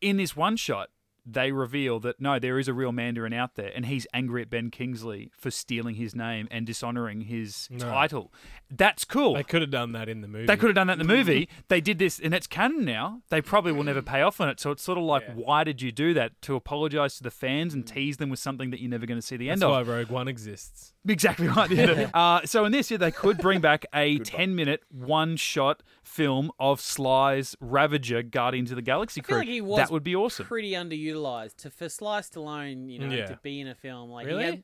In 0.00 0.16
this 0.18 0.34
one 0.36 0.56
shot, 0.56 0.88
they 1.28 1.50
reveal 1.50 1.98
that 2.00 2.20
no, 2.20 2.38
there 2.38 2.58
is 2.58 2.68
a 2.68 2.72
real 2.72 2.92
Mandarin 2.92 3.32
out 3.32 3.56
there, 3.56 3.72
and 3.74 3.86
he's 3.86 4.06
angry 4.14 4.42
at 4.42 4.48
Ben 4.50 4.70
Kingsley 4.70 5.30
for 5.36 5.50
stealing 5.50 5.96
his 5.96 6.14
name 6.14 6.46
and 6.50 6.64
dishonoring 6.66 7.22
his 7.22 7.68
No. 7.70 7.78
title. 7.86 8.32
That's 8.70 9.04
cool. 9.04 9.34
They 9.34 9.42
could 9.42 9.60
have 9.60 9.70
done 9.70 9.92
that 9.92 10.08
in 10.08 10.20
the 10.20 10.28
movie. 10.28 10.46
They 10.46 10.56
could 10.56 10.68
have 10.68 10.74
done 10.74 10.86
that 10.86 10.94
in 11.00 11.06
the 11.06 11.12
movie. 11.14 11.48
They 11.68 11.80
did 11.80 11.98
this, 11.98 12.18
and 12.20 12.32
it's 12.34 12.46
canon 12.46 12.84
now. 12.84 13.22
They 13.28 13.40
probably 13.40 13.72
will 13.72 13.84
never 13.84 14.02
pay 14.02 14.22
off 14.22 14.40
on 14.40 14.48
it. 14.48 14.60
So 14.60 14.70
it's 14.70 14.82
sort 14.82 14.98
of 14.98 15.04
like, 15.04 15.22
Yeah. 15.26 15.34
why 15.34 15.64
did 15.64 15.82
you 15.82 15.92
do 15.92 16.14
that? 16.14 16.40
To 16.42 16.54
apologize 16.56 17.16
to 17.16 17.22
the 17.22 17.30
fans 17.30 17.74
and 17.74 17.86
tease 17.86 18.16
them 18.18 18.30
with 18.30 18.38
something 18.38 18.70
that 18.70 18.80
you're 18.80 18.90
never 18.90 19.06
going 19.06 19.20
to 19.20 19.26
see 19.26 19.36
the 19.36 19.48
That's 19.48 19.62
end 19.62 19.70
of. 19.70 19.76
That's 19.86 19.88
why. 19.88 19.98
Rogue 19.98 20.10
One 20.10 20.28
exists. 20.28 20.92
Exactly 21.08 21.48
right. 21.48 21.70
Yeah. 21.70 22.10
uh, 22.14 22.40
so 22.44 22.64
in 22.64 22.72
this, 22.72 22.90
year, 22.90 22.98
they 22.98 23.10
could 23.10 23.38
bring 23.38 23.60
back 23.60 23.86
a 23.94 24.18
10 24.20 24.54
minute, 24.54 24.82
one 24.90 25.36
shot 25.36 25.82
film 26.02 26.50
of 26.58 26.80
Sly's 26.80 27.56
Ravager 27.60 28.22
Guardians 28.22 28.70
of 28.70 28.76
the 28.76 28.82
Galaxy 28.82 29.20
I 29.20 29.22
crew. 29.22 29.32
feel 29.34 29.38
like 29.38 29.48
he 29.48 29.60
was 29.60 29.78
that 29.78 29.90
would 29.90 30.04
be 30.04 30.16
awesome. 30.16 30.46
pretty 30.46 30.72
underutilized. 30.72 31.56
To 31.58 31.70
for 31.70 31.88
Sly 31.88 32.20
Stallone, 32.20 32.90
you 32.90 32.98
know, 32.98 33.14
Yeah. 33.14 33.26
to 33.26 33.38
be 33.42 33.60
in 33.60 33.68
a 33.68 33.74
film 33.74 34.10
like 34.10 34.26
Really? 34.26 34.42
he 34.44 34.46
had, 34.50 34.62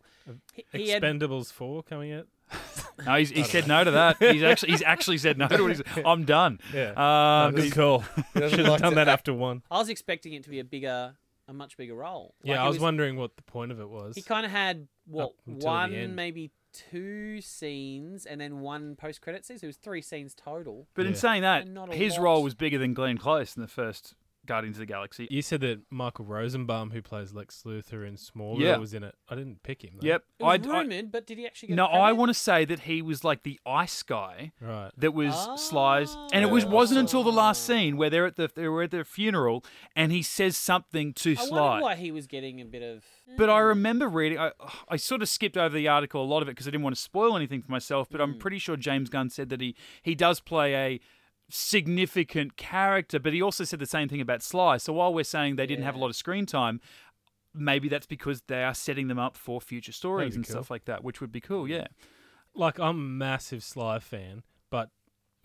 he, 0.73 0.85
he 0.85 0.89
had 0.91 1.03
Expendables 1.03 1.53
four 1.53 1.83
coming 1.83 2.13
out. 2.13 2.27
No, 3.07 3.17
he's, 3.17 3.31
he 3.31 3.43
said 3.43 3.67
no 3.67 3.83
to 3.83 3.91
that. 3.93 4.19
He's 4.19 4.43
actually 4.43 4.73
he's 4.73 4.83
actually 4.83 5.19
said 5.19 5.39
no 5.39 5.49
to 5.49 5.69
it. 5.69 5.81
I'm 6.05 6.25
done. 6.25 6.61
Yeah. 6.73 6.91
Uh, 6.93 7.51
Good 7.51 7.73
call. 7.73 8.05
Should 8.35 8.43
have 8.53 8.69
like 8.69 8.81
done 8.83 8.95
that 8.95 9.09
act- 9.09 9.21
after 9.21 9.33
one. 9.33 9.63
I 9.71 9.79
was 9.79 9.89
expecting 9.89 10.35
it 10.35 10.45
to 10.45 10.51
be 10.51 10.61
a 10.61 10.65
bigger, 10.65 11.15
a 11.49 11.53
much 11.55 11.77
bigger 11.79 11.95
role. 11.95 12.35
Like, 12.43 12.51
Yeah, 12.51 12.63
it 12.63 12.67
I 12.67 12.69
was, 12.69 12.79
wondering 12.79 13.17
what 13.17 13.35
the 13.37 13.43
point 13.43 13.73
of 13.73 13.81
it 13.81 13.89
was. 13.89 14.15
He 14.15 14.23
kind 14.23 14.45
of 14.45 14.53
had 14.53 14.87
what 15.12 15.25
Up 15.25 15.33
until 15.47 15.61
the 15.61 15.66
one, 15.66 16.14
maybe 16.14 16.50
two 16.73 17.40
scenes, 17.42 18.25
and 18.26 18.40
then 18.40 18.61
one 18.61 18.97
post 18.97 19.21
credit 19.21 19.45
scene. 19.45 19.59
So 19.59 19.66
it 19.66 19.69
was 19.69 19.76
three 19.76 20.00
scenes 20.02 20.35
total. 20.35 20.87
but 20.95 21.07
in 21.07 21.14
saying 21.14 21.42
that, 21.42 21.62
And 21.62 21.75
not 21.75 21.90
a 21.92 21.95
his 21.95 22.14
lot. 22.16 22.23
role 22.23 22.42
was 22.42 22.54
bigger 22.54 22.78
than 22.78 22.95
Glenn 22.95 23.19
Close 23.19 23.54
in 23.57 23.62
the 23.62 23.69
first 23.69 24.14
Guardians 24.45 24.77
of 24.77 24.81
the 24.81 24.87
Galaxy. 24.87 25.29
You 25.31 25.41
said 25.41 25.61
that 25.61 25.81
Michael 25.91 26.25
Rosenbaum, 26.25 26.91
who 26.91 27.01
plays 27.01 27.33
Lex 27.33 27.63
Luthor 27.65 28.07
in 28.07 28.15
Smallville, 28.17 28.59
Yeah. 28.61 28.77
was 28.77 28.93
in 28.93 29.05
it. 29.05 29.15
I 29.29 29.37
didn't 29.37 29.63
pick 29.63 29.83
him. 29.83 29.93
Though. 30.01 30.07
Yep. 30.09 30.25
It 30.41 30.43
was 30.45 30.67
I- 30.67 30.71
I- 30.71 30.81
rumored, 30.81 31.13
but 31.13 31.27
did 31.27 31.39
he 31.39 31.47
actually 31.47 31.69
get? 31.69 31.75
no. 31.77 31.87
I 31.87 32.11
want 32.13 32.31
to 32.31 32.35
say 32.35 32.65
that 32.65 32.81
he 32.81 33.03
was 33.03 33.23
like 33.23 33.45
the 33.45 33.61
ice 33.65 34.03
guy 34.03 34.53
Right. 34.61 34.91
that 34.97 35.13
was 35.15 35.35
Sly's, 35.61 36.17
and 36.33 36.45
it 36.45 36.51
was 36.51 36.65
Oh. 36.65 36.69
wasn't 36.71 36.99
until 37.01 37.23
the 37.23 37.31
last 37.33 37.65
scene 37.65 37.97
where 37.97 38.11
they're 38.11 38.27
at 38.27 38.37
the 38.37 38.51
they 38.55 38.67
were 38.69 38.83
at 38.83 38.91
their 38.91 39.05
funeral, 39.05 39.65
and 39.95 40.11
he 40.11 40.23
says 40.23 40.57
something 40.57 41.13
to 41.15 41.37
Sly. 41.37 41.45
I 41.45 41.49
Sly. 41.49 41.61
wonder 41.71 41.83
why 41.85 41.95
he 41.95 42.11
was 42.11 42.27
getting 42.27 42.61
a 42.61 42.65
bit 42.65 42.83
of. 42.83 43.05
But 43.39 43.49
I 43.49 43.61
remember 43.61 44.09
reading, 44.09 44.39
I, 44.39 44.51
I 44.89 44.97
sort 44.97 45.23
of 45.23 45.29
skipped 45.29 45.57
over 45.57 45.75
the 45.75 45.89
article, 45.89 46.23
a 46.23 46.27
lot 46.27 46.43
of 46.43 46.49
it, 46.49 46.53
because 46.53 46.67
I 46.67 46.71
didn't 46.71 46.83
want 46.83 46.97
to 46.97 47.01
spoil 47.01 47.37
anything 47.37 47.63
for 47.63 47.71
myself. 47.71 48.09
But 48.11 48.21
Mm. 48.21 48.25
I'm 48.25 48.39
pretty 48.39 48.59
sure 48.59 48.77
James 48.77 49.09
Gunn 49.09 49.31
said 49.31 49.49
that 49.51 49.61
he, 49.61 49.75
he 50.03 50.15
does 50.15 50.41
play 50.41 50.75
a 50.75 51.01
significant 51.54 52.56
character, 52.56 53.18
but 53.18 53.32
he 53.35 53.42
also 53.42 53.64
said 53.64 53.78
the 53.78 53.87
same 53.87 54.09
thing 54.09 54.23
about 54.23 54.42
Sly. 54.42 54.78
So 54.78 54.92
while 54.94 55.12
we're 55.12 55.23
saying 55.23 55.56
they 55.56 55.66
didn't 55.66 55.85
have 55.85 55.94
a 55.94 55.99
lot 55.99 56.09
of 56.09 56.16
screen 56.16 56.47
time, 56.47 56.80
maybe 57.54 57.88
that's 57.88 58.06
because 58.06 58.42
they 58.49 58.64
are 58.64 58.73
setting 58.73 59.09
them 59.09 59.18
up 59.18 59.37
for 59.37 59.61
future 59.61 59.92
stories 59.92 60.35
and 60.35 60.47
cool. 60.47 60.52
stuff 60.54 60.71
like 60.71 60.87
that, 60.87 61.04
which 61.04 61.21
would 61.21 61.30
be 61.30 61.40
cool, 61.40 61.68
yeah. 61.68 61.88
Like 62.54 62.78
I'm 62.78 62.97
a 62.97 63.00
massive 63.00 63.62
Sly 63.62 63.99
fan, 63.99 64.42
but 64.71 64.88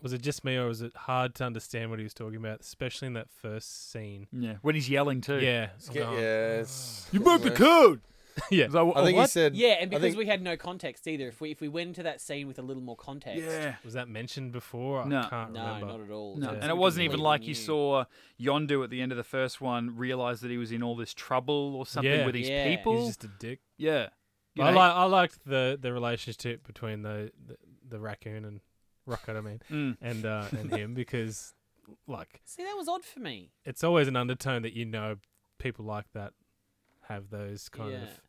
was 0.00 0.14
it 0.14 0.22
just 0.22 0.44
me 0.44 0.56
or 0.56 0.68
was 0.68 0.80
it 0.80 0.96
hard 0.96 1.34
to 1.36 1.44
understand 1.44 1.90
what 1.90 1.98
he 1.98 2.04
was 2.04 2.14
talking 2.14 2.36
about, 2.36 2.60
especially 2.60 3.06
in 3.08 3.12
that 3.14 3.28
first 3.30 3.90
scene? 3.92 4.28
Yeah. 4.32 4.54
When 4.62 4.74
he's 4.74 4.88
yelling 4.88 5.20
too. 5.20 5.40
Yeah. 5.40 5.70
It's 5.76 5.90
get- 5.90 6.06
Oh, 6.06 6.12
yeah, 6.14 6.60
it's, 6.60 7.06
You 7.12 7.20
broke 7.20 7.42
the 7.42 7.50
code! 7.50 8.00
yeah. 8.50 8.68
So, 8.72 8.94
I 8.94 9.04
think 9.04 9.16
what? 9.16 9.22
he 9.22 9.28
said. 9.28 9.54
Yeah, 9.54 9.76
and 9.80 9.90
because 9.90 10.02
think- 10.02 10.18
we 10.18 10.26
had 10.26 10.42
no 10.42 10.56
context 10.56 11.06
either. 11.06 11.28
If 11.28 11.40
we 11.40 11.50
if 11.50 11.60
we 11.60 11.68
went 11.68 11.88
into 11.88 12.02
that 12.02 12.20
scene 12.20 12.46
with 12.46 12.58
a 12.58 12.62
little 12.62 12.82
more 12.82 12.96
context, 12.96 13.44
Yeah. 13.44 13.76
Was 13.84 13.94
that 13.94 14.08
mentioned 14.08 14.52
before? 14.52 15.04
No. 15.06 15.20
I 15.20 15.28
can't 15.28 15.52
no, 15.52 15.64
remember. 15.66 15.86
not 15.86 16.00
at 16.00 16.10
all. 16.10 16.36
No, 16.36 16.52
Yeah. 16.52 16.58
and 16.60 16.70
it 16.70 16.76
wasn't 16.76 17.04
even 17.04 17.16
completely 17.16 17.30
like 17.30 17.46
you 17.46 17.54
saw 17.54 18.04
Yondu 18.40 18.84
at 18.84 18.90
the 18.90 19.00
end 19.00 19.12
of 19.12 19.18
the 19.18 19.24
first 19.24 19.60
one 19.60 19.96
realize 19.96 20.40
that 20.40 20.50
he 20.50 20.58
was 20.58 20.72
in 20.72 20.82
all 20.82 20.96
this 20.96 21.14
trouble 21.14 21.74
or 21.76 21.86
something 21.86 22.10
Yeah. 22.12 22.26
with 22.26 22.34
these 22.34 22.48
Yeah. 22.48 22.76
people. 22.76 22.98
He's 22.98 23.16
just 23.16 23.24
a 23.24 23.30
dick. 23.38 23.60
Yeah. 23.76 24.08
You 24.54 24.64
I 24.64 24.70
know, 24.70 24.76
like 24.78 24.92
I 24.92 25.04
liked 25.04 25.44
the 25.46 25.78
the 25.80 25.92
relationship 25.92 26.66
between 26.66 27.02
the 27.02 27.30
the, 27.46 27.56
the 27.88 28.00
raccoon 28.00 28.44
and 28.44 28.60
Rocket. 29.06 29.36
I 29.36 29.40
mean, 29.40 29.60
mm. 29.70 29.96
and 30.00 30.26
uh, 30.26 30.46
and 30.52 30.70
him 30.76 30.94
because 30.94 31.54
like 32.06 32.40
See, 32.44 32.62
that 32.62 32.74
was 32.76 32.88
odd 32.88 33.04
for 33.04 33.20
me. 33.20 33.52
it's 33.64 33.82
always 33.82 34.08
an 34.08 34.16
undertone 34.16 34.62
that 34.62 34.74
you 34.74 34.84
know 34.84 35.16
people 35.58 35.84
like 35.84 36.06
that 36.12 36.32
have 37.08 37.30
those 37.30 37.68
kind 37.68 37.92
yeah. 37.92 38.02
of 38.02 38.20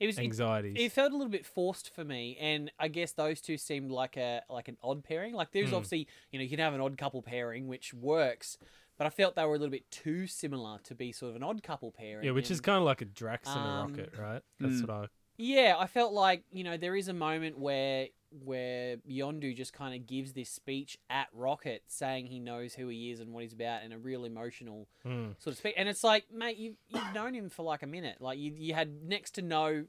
It 0.00 0.06
was. 0.06 0.18
It, 0.18 0.22
anxieties. 0.24 0.76
it 0.78 0.92
felt 0.92 1.12
a 1.12 1.16
little 1.16 1.30
bit 1.30 1.46
forced 1.46 1.94
for 1.94 2.04
me, 2.04 2.36
and 2.40 2.70
I 2.78 2.88
guess 2.88 3.12
those 3.12 3.40
two 3.40 3.56
seemed 3.58 3.90
like 3.90 4.16
a 4.16 4.42
like 4.48 4.68
an 4.68 4.76
odd 4.82 5.04
pairing. 5.04 5.34
Like 5.34 5.52
there's 5.52 5.70
Hmm. 5.70 5.76
obviously 5.76 6.06
you 6.30 6.38
know 6.38 6.42
you 6.42 6.50
can 6.50 6.58
have 6.58 6.74
an 6.74 6.80
odd 6.80 6.96
couple 6.98 7.22
pairing 7.22 7.66
which 7.66 7.92
works, 7.94 8.58
but 8.98 9.06
I 9.06 9.10
felt 9.10 9.36
they 9.36 9.44
were 9.44 9.54
a 9.54 9.58
little 9.58 9.70
bit 9.70 9.90
too 9.90 10.26
similar 10.26 10.78
to 10.84 10.94
be 10.94 11.12
sort 11.12 11.30
of 11.30 11.36
an 11.36 11.42
odd 11.42 11.62
couple 11.62 11.92
pairing. 11.92 12.24
yeah, 12.24 12.32
which 12.32 12.50
is 12.50 12.60
kind 12.60 12.78
of 12.78 12.84
like 12.84 13.00
a 13.02 13.06
Drax 13.06 13.48
and 13.48 13.58
a 13.58 13.62
Um, 13.62 13.90
Rocket, 13.92 14.18
right? 14.18 14.42
That's 14.60 14.74
Mm. 14.76 14.88
what 14.88 14.90
I. 14.90 15.06
Yeah, 15.38 15.76
I 15.78 15.86
felt 15.86 16.12
like 16.12 16.44
you 16.50 16.64
know 16.64 16.76
there 16.76 16.96
is 16.96 17.08
a 17.08 17.12
moment 17.14 17.58
where 17.58 18.08
where 18.44 18.96
Yondu 19.08 19.56
just 19.56 19.72
kind 19.72 19.94
of 19.94 20.06
gives 20.06 20.32
this 20.32 20.50
speech 20.50 20.98
at 21.10 21.28
Rocket, 21.32 21.82
saying 21.86 22.26
he 22.26 22.38
knows 22.40 22.74
who 22.74 22.88
he 22.88 23.10
is 23.10 23.20
and 23.20 23.32
what 23.32 23.42
he's 23.42 23.52
about, 23.52 23.82
in 23.84 23.92
a 23.92 23.98
real 23.98 24.24
emotional 24.24 24.88
Mm. 25.04 25.34
sort 25.42 25.52
of 25.54 25.58
speech. 25.58 25.74
And 25.76 25.88
it's 25.88 26.04
like, 26.04 26.24
mate, 26.32 26.56
you 26.56 26.76
you've 26.88 27.14
known 27.14 27.34
him 27.34 27.48
for 27.50 27.62
like 27.64 27.82
a 27.82 27.86
minute. 27.86 28.20
Like 28.20 28.38
you 28.38 28.52
you 28.56 28.74
had 28.74 29.02
next 29.02 29.32
to 29.36 29.42
no 29.42 29.84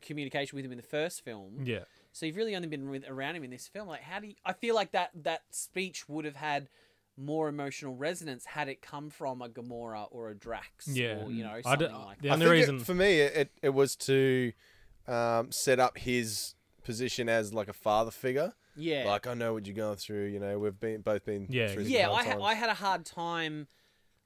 communication 0.00 0.56
with 0.56 0.64
him 0.64 0.72
in 0.72 0.78
the 0.78 0.82
first 0.82 1.22
film, 1.24 1.60
Yeah, 1.64 1.80
so 2.12 2.24
you've 2.26 2.36
really 2.36 2.56
only 2.56 2.68
been 2.68 2.88
with, 2.88 3.04
around 3.08 3.36
him 3.36 3.44
in 3.44 3.50
this 3.50 3.68
film. 3.68 3.88
Like, 3.88 4.00
how 4.02 4.20
do 4.20 4.28
you? 4.28 4.34
I 4.44 4.52
feel 4.54 4.74
like 4.74 4.92
that 4.92 5.10
that 5.22 5.42
speech 5.50 6.08
would 6.08 6.24
have 6.24 6.36
had 6.36 6.68
more 7.18 7.48
emotional 7.48 7.94
resonance 7.94 8.44
had 8.46 8.68
it 8.68 8.82
come 8.82 9.08
from 9.10 9.40
a 9.40 9.48
Gamora 9.48 10.06
or 10.10 10.30
a 10.30 10.34
Drax, 10.34 10.88
Yeah. 10.88 11.22
or 11.24 11.30
you 11.30 11.44
know 11.44 11.50
I 11.52 11.62
something 11.62 11.88
d- 11.88 11.94
like 11.94 12.18
the 12.22 12.28
that. 12.28 12.30
I 12.30 12.34
only 12.34 12.46
reason 12.46 12.76
it, 12.76 12.82
for 12.86 12.94
me, 12.94 13.20
it, 13.20 13.36
it, 13.36 13.50
it 13.62 13.68
was 13.74 13.96
to 13.96 14.52
um, 15.06 15.50
set 15.52 15.78
up 15.78 15.98
his 15.98 16.54
position 16.86 17.28
as 17.28 17.52
like 17.52 17.68
a 17.68 17.72
father 17.72 18.10
figure. 18.10 18.54
Yeah, 18.76 19.04
Like 19.06 19.26
I 19.26 19.34
know 19.34 19.54
what 19.54 19.66
you're 19.66 19.74
going 19.76 19.96
through. 19.96 20.26
You 20.26 20.38
know, 20.38 20.58
we've 20.58 20.78
been 20.78 21.00
both 21.00 21.24
been 21.24 21.46
Yeah, 21.50 21.68
through. 21.68 21.84
yeah, 21.84 22.10
I, 22.10 22.24
hard 22.24 22.38
ha- 22.40 22.44
I 22.44 22.54
had 22.54 22.68
a 22.70 22.74
hard 22.74 23.04
time 23.06 23.68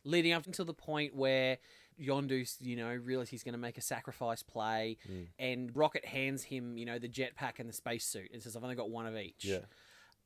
leading 0.05 0.33
up 0.33 0.47
until 0.47 0.65
the 0.65 0.75
point 0.75 1.15
where 1.15 1.59
Yondu, 2.01 2.45
you 2.61 2.77
know, 2.77 2.93
realizes 2.95 3.31
he's 3.31 3.43
going 3.45 3.53
to 3.53 3.59
make 3.59 3.79
a 3.79 3.83
sacrifice 3.83 4.43
play, 4.43 4.97
Mm. 5.09 5.27
and 5.39 5.77
Rocket 5.77 6.05
hands 6.05 6.45
him, 6.45 6.77
you 6.79 6.85
know, 6.87 6.99
the 6.99 7.09
jetpack 7.09 7.59
and 7.59 7.69
the 7.69 7.73
spacesuit, 7.73 8.31
and 8.33 8.43
says, 8.43 8.57
"I've 8.57 8.63
only 8.65 8.75
got 8.77 8.91
one 8.91 9.07
of 9.07 9.17
each." 9.17 9.45
Yeah. 9.45 9.61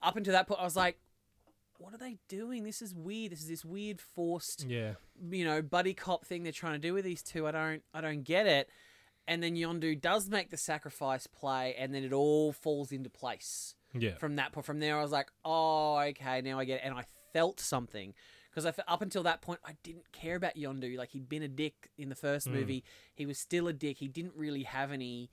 Up 0.02 0.16
until 0.16 0.32
that 0.32 0.46
point, 0.46 0.60
I 0.60 0.64
was 0.64 0.76
like, 0.76 0.98
"What 1.78 1.92
are 1.92 1.98
they 1.98 2.16
doing? 2.28 2.62
This 2.64 2.80
is 2.80 2.94
weird. 2.94 3.32
This 3.32 3.40
is 3.42 3.48
this 3.48 3.64
weird 3.64 4.00
forced, 4.00 4.64
yeah, 4.68 4.94
you 5.30 5.44
know, 5.44 5.60
buddy 5.62 5.92
cop 5.94 6.24
thing 6.24 6.44
they're 6.44 6.52
trying 6.52 6.74
to 6.74 6.78
do 6.88 6.94
with 6.94 7.04
these 7.04 7.22
two. 7.22 7.46
I 7.46 7.50
don't, 7.50 7.82
I 7.92 8.00
don't 8.00 8.22
get 8.22 8.46
it." 8.46 8.70
And 9.26 9.42
then 9.42 9.56
Yondu 9.56 10.00
does 10.00 10.28
make 10.28 10.50
the 10.50 10.56
sacrifice 10.56 11.26
play, 11.26 11.74
and 11.78 11.94
then 11.94 12.04
it 12.04 12.12
all 12.12 12.52
falls 12.52 12.92
into 12.92 13.08
place 13.08 13.74
yeah. 13.94 14.16
from 14.16 14.36
that 14.36 14.52
point. 14.52 14.66
From 14.66 14.80
there, 14.80 14.98
I 14.98 15.02
was 15.02 15.12
like, 15.12 15.30
oh, 15.44 15.98
okay, 15.98 16.42
now 16.42 16.58
I 16.58 16.64
get 16.64 16.76
it. 16.76 16.82
And 16.84 16.94
I 16.94 17.04
felt 17.32 17.58
something 17.58 18.12
because 18.50 18.66
I 18.66 18.72
up 18.86 19.02
until 19.02 19.22
that 19.24 19.42
point, 19.42 19.60
I 19.64 19.72
didn't 19.82 20.12
care 20.12 20.36
about 20.36 20.54
Yondu. 20.56 20.96
Like 20.96 21.10
he'd 21.10 21.28
been 21.28 21.42
a 21.42 21.48
dick 21.48 21.90
in 21.98 22.08
the 22.08 22.14
first 22.14 22.48
Mm. 22.48 22.52
movie. 22.52 22.84
He 23.14 23.26
was 23.26 23.38
still 23.38 23.66
a 23.66 23.72
dick. 23.72 23.98
He 23.98 24.08
didn't 24.08 24.34
really 24.36 24.62
have 24.62 24.92
any 24.92 25.30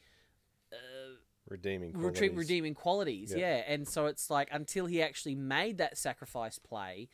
redeeming. 1.48 1.92
retreat 1.94 2.32
qualities. 2.32 2.38
redeeming 2.38 2.74
qualities. 2.74 3.32
Yeah. 3.32 3.58
Yeah. 3.58 3.64
And 3.68 3.88
so 3.88 4.06
it's 4.08 4.30
like 4.30 4.48
until 4.52 4.86
he 4.86 5.02
actually 5.02 5.36
made 5.36 5.78
that 5.78 5.98
sacrifice 5.98 6.58
play, 6.58 7.10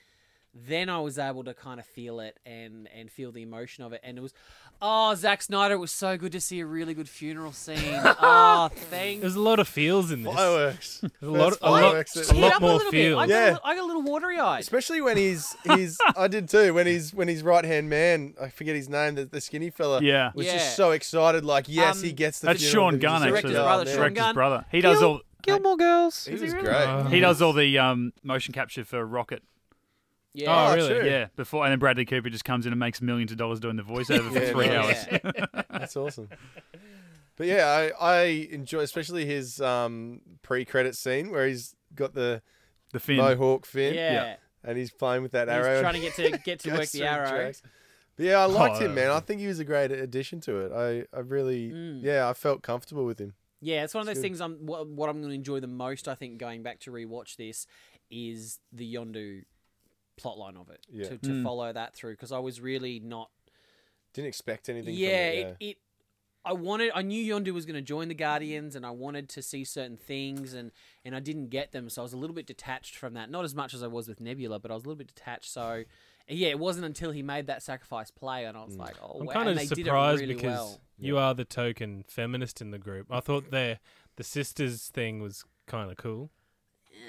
then 0.65 0.89
I 0.89 0.99
was 0.99 1.19
able 1.19 1.43
to 1.43 1.53
kind 1.53 1.79
of 1.79 1.85
feel 1.85 2.19
it 2.19 2.39
and 2.45 2.87
and 2.95 3.11
feel 3.11 3.31
the 3.31 3.41
emotion 3.41 3.83
of 3.83 3.93
it. 3.93 4.01
And 4.03 4.17
it 4.17 4.21
was, 4.21 4.33
oh, 4.81 5.13
Zack 5.15 5.41
Snyder, 5.43 5.75
it 5.75 5.79
was 5.79 5.91
so 5.91 6.17
good 6.17 6.31
to 6.31 6.41
see 6.41 6.59
a 6.61 6.65
really 6.65 6.93
good 6.93 7.09
funeral 7.09 7.51
scene. 7.51 7.77
oh, 8.03 8.69
thank. 8.73 9.21
There's 9.21 9.35
a 9.35 9.39
lot 9.41 9.59
of 9.59 9.67
feels 9.67 10.11
in 10.11 10.23
this. 10.23 10.33
Fireworks. 10.33 10.99
There's 11.21 11.31
a 11.33 11.37
lot, 11.37 11.49
First 11.51 11.61
a 11.61 11.69
lot, 11.69 11.81
fireworks 11.81 12.15
a 12.31 12.33
lot 12.35 12.51
up 12.53 12.57
a 12.57 12.61
more 12.61 12.73
little 12.77 12.91
bit. 12.91 12.97
feels. 13.09 13.19
I 13.23 13.27
got, 13.27 13.33
a 13.33 13.37
Yeah. 13.37 13.45
little, 13.45 13.59
I 13.63 13.75
got 13.75 13.83
a 13.83 13.85
little 13.87 14.01
watery 14.03 14.39
eyed. 14.39 14.61
Especially 14.61 15.01
when 15.01 15.17
he's 15.17 15.55
he's 15.63 15.97
I 16.15 16.27
did 16.27 16.49
too 16.49 16.73
when 16.73 16.87
he's 16.87 17.13
when 17.13 17.27
he's 17.27 17.43
right 17.43 17.63
hand 17.65 17.89
man 17.89 18.33
I 18.41 18.49
forget 18.49 18.75
his 18.75 18.89
name 18.89 19.15
the, 19.15 19.25
the 19.25 19.41
skinny 19.41 19.69
fella 19.69 20.01
Yeah. 20.01 20.31
was 20.33 20.45
Yeah. 20.47 20.53
just 20.53 20.75
so 20.75 20.91
excited 20.91 21.45
like 21.45 21.65
yes 21.67 21.97
Um, 21.97 22.03
he 22.03 22.11
gets 22.13 22.39
the 22.39 22.47
That's 22.47 22.61
funeral, 22.63 22.91
Sean 22.91 22.91
but 22.91 22.95
he's 22.97 23.01
Gunn, 23.03 23.21
just- 23.21 23.29
Director's 23.29 23.51
actually. 23.51 23.63
brother, 23.63 23.85
man. 23.85 23.93
Sean 23.93 23.99
Director's 24.01 24.17
Gunn. 24.23 24.33
brother. 24.35 24.65
He 24.71 24.81
does 24.81 24.99
Gil- 24.99 25.07
all. 25.09 25.21
Gilmore 25.43 25.77
Girls. 25.77 26.25
he 26.25 26.33
Is 26.33 26.41
was 26.41 26.51
really? 26.53 26.65
great 26.65 26.75
Uh, 26.75 27.03
He 27.05 27.19
does 27.21 27.41
all 27.41 27.53
the 27.53 27.77
um, 27.77 28.11
motion 28.21 28.53
capture 28.53 28.83
for 28.83 29.05
Rocket. 29.05 29.43
Yeah. 30.37 30.51
Oh, 30.51 30.71
Oh, 30.71 30.75
really? 30.75 30.99
true. 31.01 31.09
Yeah, 31.09 31.27
before 31.35 31.63
and 31.65 31.71
then 31.71 31.79
Bradley 31.79 32.05
Cooper 32.05 32.29
just 32.29 32.45
comes 32.45 32.65
in 32.65 32.71
and 32.73 32.79
makes 32.79 33.01
millions 33.01 33.31
of 33.31 33.37
dollars 33.37 33.59
doing 33.59 33.75
the 33.75 33.83
voiceover 33.83 34.29
for 34.31 34.39
Yeah, 34.39 34.51
three 34.51 34.67
nice. 34.67 35.07
hours. 35.07 35.63
That's 35.69 35.97
awesome 35.97 36.29
but 37.37 37.47
yeah 37.47 37.91
I, 37.99 38.05
I 38.15 38.23
enjoy 38.51 38.79
especially 38.79 39.25
his 39.25 39.61
um 39.61 40.21
pre-credit 40.41 40.95
scene 40.95 41.29
where 41.31 41.47
he's 41.47 41.75
got 41.95 42.13
the 42.13 42.41
The 42.93 42.99
fin. 42.99 43.17
mohawk 43.17 43.65
fin 43.65 43.93
Yeah. 43.93 44.35
and 44.63 44.77
he's 44.77 44.91
playing 44.91 45.21
with 45.23 45.31
that 45.33 45.47
He's 45.47 45.55
arrow 45.57 45.81
trying 45.81 45.93
to 45.95 45.99
get 45.99 46.15
to 46.15 46.31
get 46.43 46.59
to 46.61 46.71
work 46.71 46.81
the 46.81 46.97
through 46.99 47.07
arrow. 47.07 47.51
But 48.15 48.25
yeah, 48.25 48.39
I 48.39 48.45
liked 48.45 48.77
Oh, 48.77 48.85
him, 48.85 48.95
man. 48.95 49.11
I 49.11 49.19
think 49.19 49.41
he 49.41 49.45
was 49.47 49.59
a 49.59 49.63
great 49.63 49.91
addition 49.91 50.41
to 50.41 50.57
it. 50.61 50.71
I, 50.71 51.15
I 51.15 51.19
really, 51.21 51.69
Mm. 51.69 52.01
yeah, 52.03 52.27
I 52.27 52.33
felt 52.33 52.63
comfortable 52.63 53.05
with 53.05 53.19
him. 53.19 53.35
Yeah, 53.61 53.83
it's 53.83 53.93
one 53.93 54.01
of 54.01 54.07
those 54.07 54.17
things. 54.23 54.41
I'm 54.41 54.53
what, 54.65 54.87
what 54.87 55.07
I'm 55.07 55.17
going 55.17 55.29
to 55.29 55.35
enjoy 55.35 55.59
the 55.59 55.67
most. 55.67 56.07
I 56.07 56.15
think 56.15 56.39
going 56.39 56.63
back 56.63 56.79
to 56.81 56.91
rewatch 56.91 57.35
this 57.35 57.67
is 58.09 58.59
the 58.73 58.91
Yondu 58.95 59.43
plotline 60.21 60.59
of 60.59 60.69
it 60.69 60.85
Yeah. 60.91 61.09
to, 61.09 61.17
to 61.17 61.29
Mm. 61.29 61.43
follow 61.43 61.71
that 61.71 61.93
through 61.95 62.13
because 62.13 62.31
I 62.31 62.39
was 62.39 62.59
really 62.59 62.99
not. 62.99 63.29
Didn't 64.13 64.27
expect 64.27 64.69
anything. 64.69 64.95
Yeah, 64.95 65.07
from 65.31 65.37
it, 65.37 65.57
it, 65.59 65.65
it. 65.69 65.77
I 66.45 66.53
wanted. 66.53 66.91
I 66.95 67.01
knew 67.01 67.21
Yondu 67.35 67.51
was 67.51 67.65
going 67.65 67.75
to 67.75 67.81
join 67.81 68.07
the 68.07 68.13
Guardians, 68.15 68.75
and 68.75 68.85
I 68.85 68.91
wanted 68.91 69.27
to 69.29 69.41
see 69.41 69.63
certain 69.65 69.97
things, 69.97 70.53
and 70.53 70.71
and 71.03 71.15
I 71.15 71.19
didn't 71.19 71.49
get 71.49 71.71
them, 71.73 71.89
so 71.89 72.01
I 72.01 72.03
was 72.03 72.13
a 72.13 72.17
little 72.17 72.35
bit 72.35 72.47
detached 72.47 72.95
from 72.95 73.13
that. 73.15 73.29
Not 73.29 73.43
as 73.45 73.53
much 73.53 73.73
as 73.73 73.83
I 73.83 73.87
was 73.87 74.07
with 74.07 74.19
Nebula, 74.21 74.59
but 74.59 74.71
I 74.71 74.73
was 74.73 74.83
a 74.83 74.87
little 74.87 74.97
bit 74.97 75.07
detached. 75.13 75.51
So. 75.51 75.83
Yeah, 76.29 76.49
it 76.49 76.59
wasn't 76.59 76.85
until 76.85 77.11
he 77.11 77.23
made 77.23 77.47
that 77.47 77.63
sacrifice 77.63 78.11
play, 78.11 78.43
and 78.43 78.57
I 78.57 78.65
was 78.65 78.75
like, 78.75 78.95
"Oh, 79.01 79.19
I'm 79.21 79.27
wow!" 79.27 79.31
kind 79.33 79.47
of 79.47 79.55
they 79.55 79.65
did 79.65 79.79
it 79.79 79.85
surprised 79.85 80.19
really 80.19 80.33
because 80.33 80.43
well. 80.57 80.81
you 80.99 81.17
are 81.17 81.33
the 81.33 81.45
token 81.45 82.03
feminist 82.05 82.59
in 82.59 82.71
the 82.71 82.77
group. 82.77 83.07
I 83.09 83.21
thought 83.21 83.49
their 83.49 83.79
the 84.17 84.25
sisters 84.25 84.89
thing 84.89 85.21
was 85.21 85.45
kind 85.67 85.89
of 85.89 85.95
cool. 85.95 86.29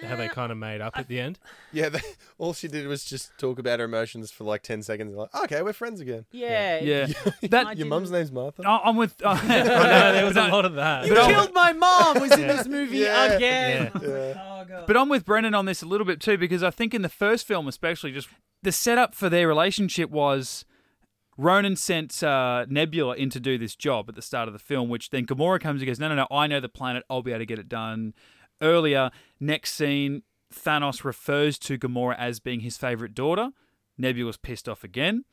How 0.06 0.14
they 0.16 0.28
kind 0.28 0.52
of 0.52 0.58
made 0.58 0.80
up 0.80 0.96
at 0.96 1.08
the 1.08 1.18
end. 1.20 1.38
yeah. 1.72 1.88
They, 1.88 2.00
all 2.38 2.52
she 2.52 2.68
did 2.68 2.86
was 2.86 3.04
just 3.04 3.36
talk 3.38 3.58
about 3.58 3.80
her 3.80 3.84
emotions 3.86 4.30
for 4.30 4.44
like 4.44 4.62
ten 4.62 4.82
seconds. 4.82 5.14
Like, 5.14 5.34
okay, 5.44 5.62
we're 5.62 5.72
friends 5.72 6.00
again. 6.00 6.24
Yeah, 6.30 6.78
Yeah, 6.80 7.06
I 7.42 7.46
that 7.48 7.78
Your 7.78 7.88
mum's 7.88 8.10
name's 8.10 8.30
Martha. 8.30 8.62
I- 8.66 8.82
I'm 8.84 8.96
with. 8.96 9.14
I 9.26 9.34
know, 9.48 10.12
there 10.12 10.24
was 10.24 10.36
a 10.36 10.48
lot 10.48 10.64
of 10.64 10.74
that. 10.74 11.06
You 11.06 11.14
But 11.14 11.22
I'm- 11.22 11.30
killed 11.34 11.52
my 11.54 11.72
mom 11.72 12.20
was 12.20 12.32
in 12.32 12.46
this 12.46 12.66
movie 12.68 12.98
Yeah. 12.98 13.32
again. 13.32 13.90
Yeah. 14.00 14.44
Oh 14.60 14.64
god. 14.68 14.84
but 14.86 14.96
I'm 14.96 15.08
with 15.08 15.24
Brennan 15.24 15.54
on 15.54 15.64
this 15.66 15.82
a 15.82 15.86
little 15.86 16.06
bit 16.06 16.20
too 16.20 16.38
because 16.38 16.62
I 16.62 16.70
think 16.70 16.94
in 16.94 17.02
the 17.02 17.08
first 17.08 17.46
film, 17.46 17.66
especially, 17.68 18.12
just 18.12 18.28
the 18.62 18.72
setup 18.72 19.14
for 19.14 19.28
their 19.28 19.48
relationship 19.48 20.10
was. 20.10 20.64
Ronan 21.40 21.76
sent 21.76 22.20
uh, 22.24 22.66
Nebula 22.68 23.14
in 23.14 23.30
to 23.30 23.38
do 23.38 23.58
this 23.58 23.76
job 23.76 24.06
at 24.08 24.16
the 24.16 24.22
start 24.22 24.48
of 24.48 24.52
the 24.52 24.58
film, 24.58 24.88
which 24.88 25.10
then 25.10 25.24
Gamora 25.24 25.60
comes 25.60 25.80
and 25.80 25.86
goes, 25.86 26.00
No, 26.00 26.08
no, 26.08 26.16
no, 26.16 26.26
I 26.32 26.48
know 26.48 26.58
the 26.58 26.68
planet. 26.68 27.04
I'll 27.08 27.22
be 27.22 27.30
able 27.30 27.38
to 27.38 27.46
get 27.46 27.60
it 27.60 27.68
done. 27.68 28.12
Earlier, 28.60 29.10
next 29.40 29.74
scene, 29.74 30.22
Thanos 30.52 31.04
refers 31.04 31.58
to 31.60 31.78
Gamora 31.78 32.16
as 32.18 32.40
being 32.40 32.60
his 32.60 32.76
favorite 32.76 33.14
daughter. 33.14 33.50
Nebula's 33.96 34.36
pissed 34.36 34.68
off 34.68 34.84
again. 34.84 35.24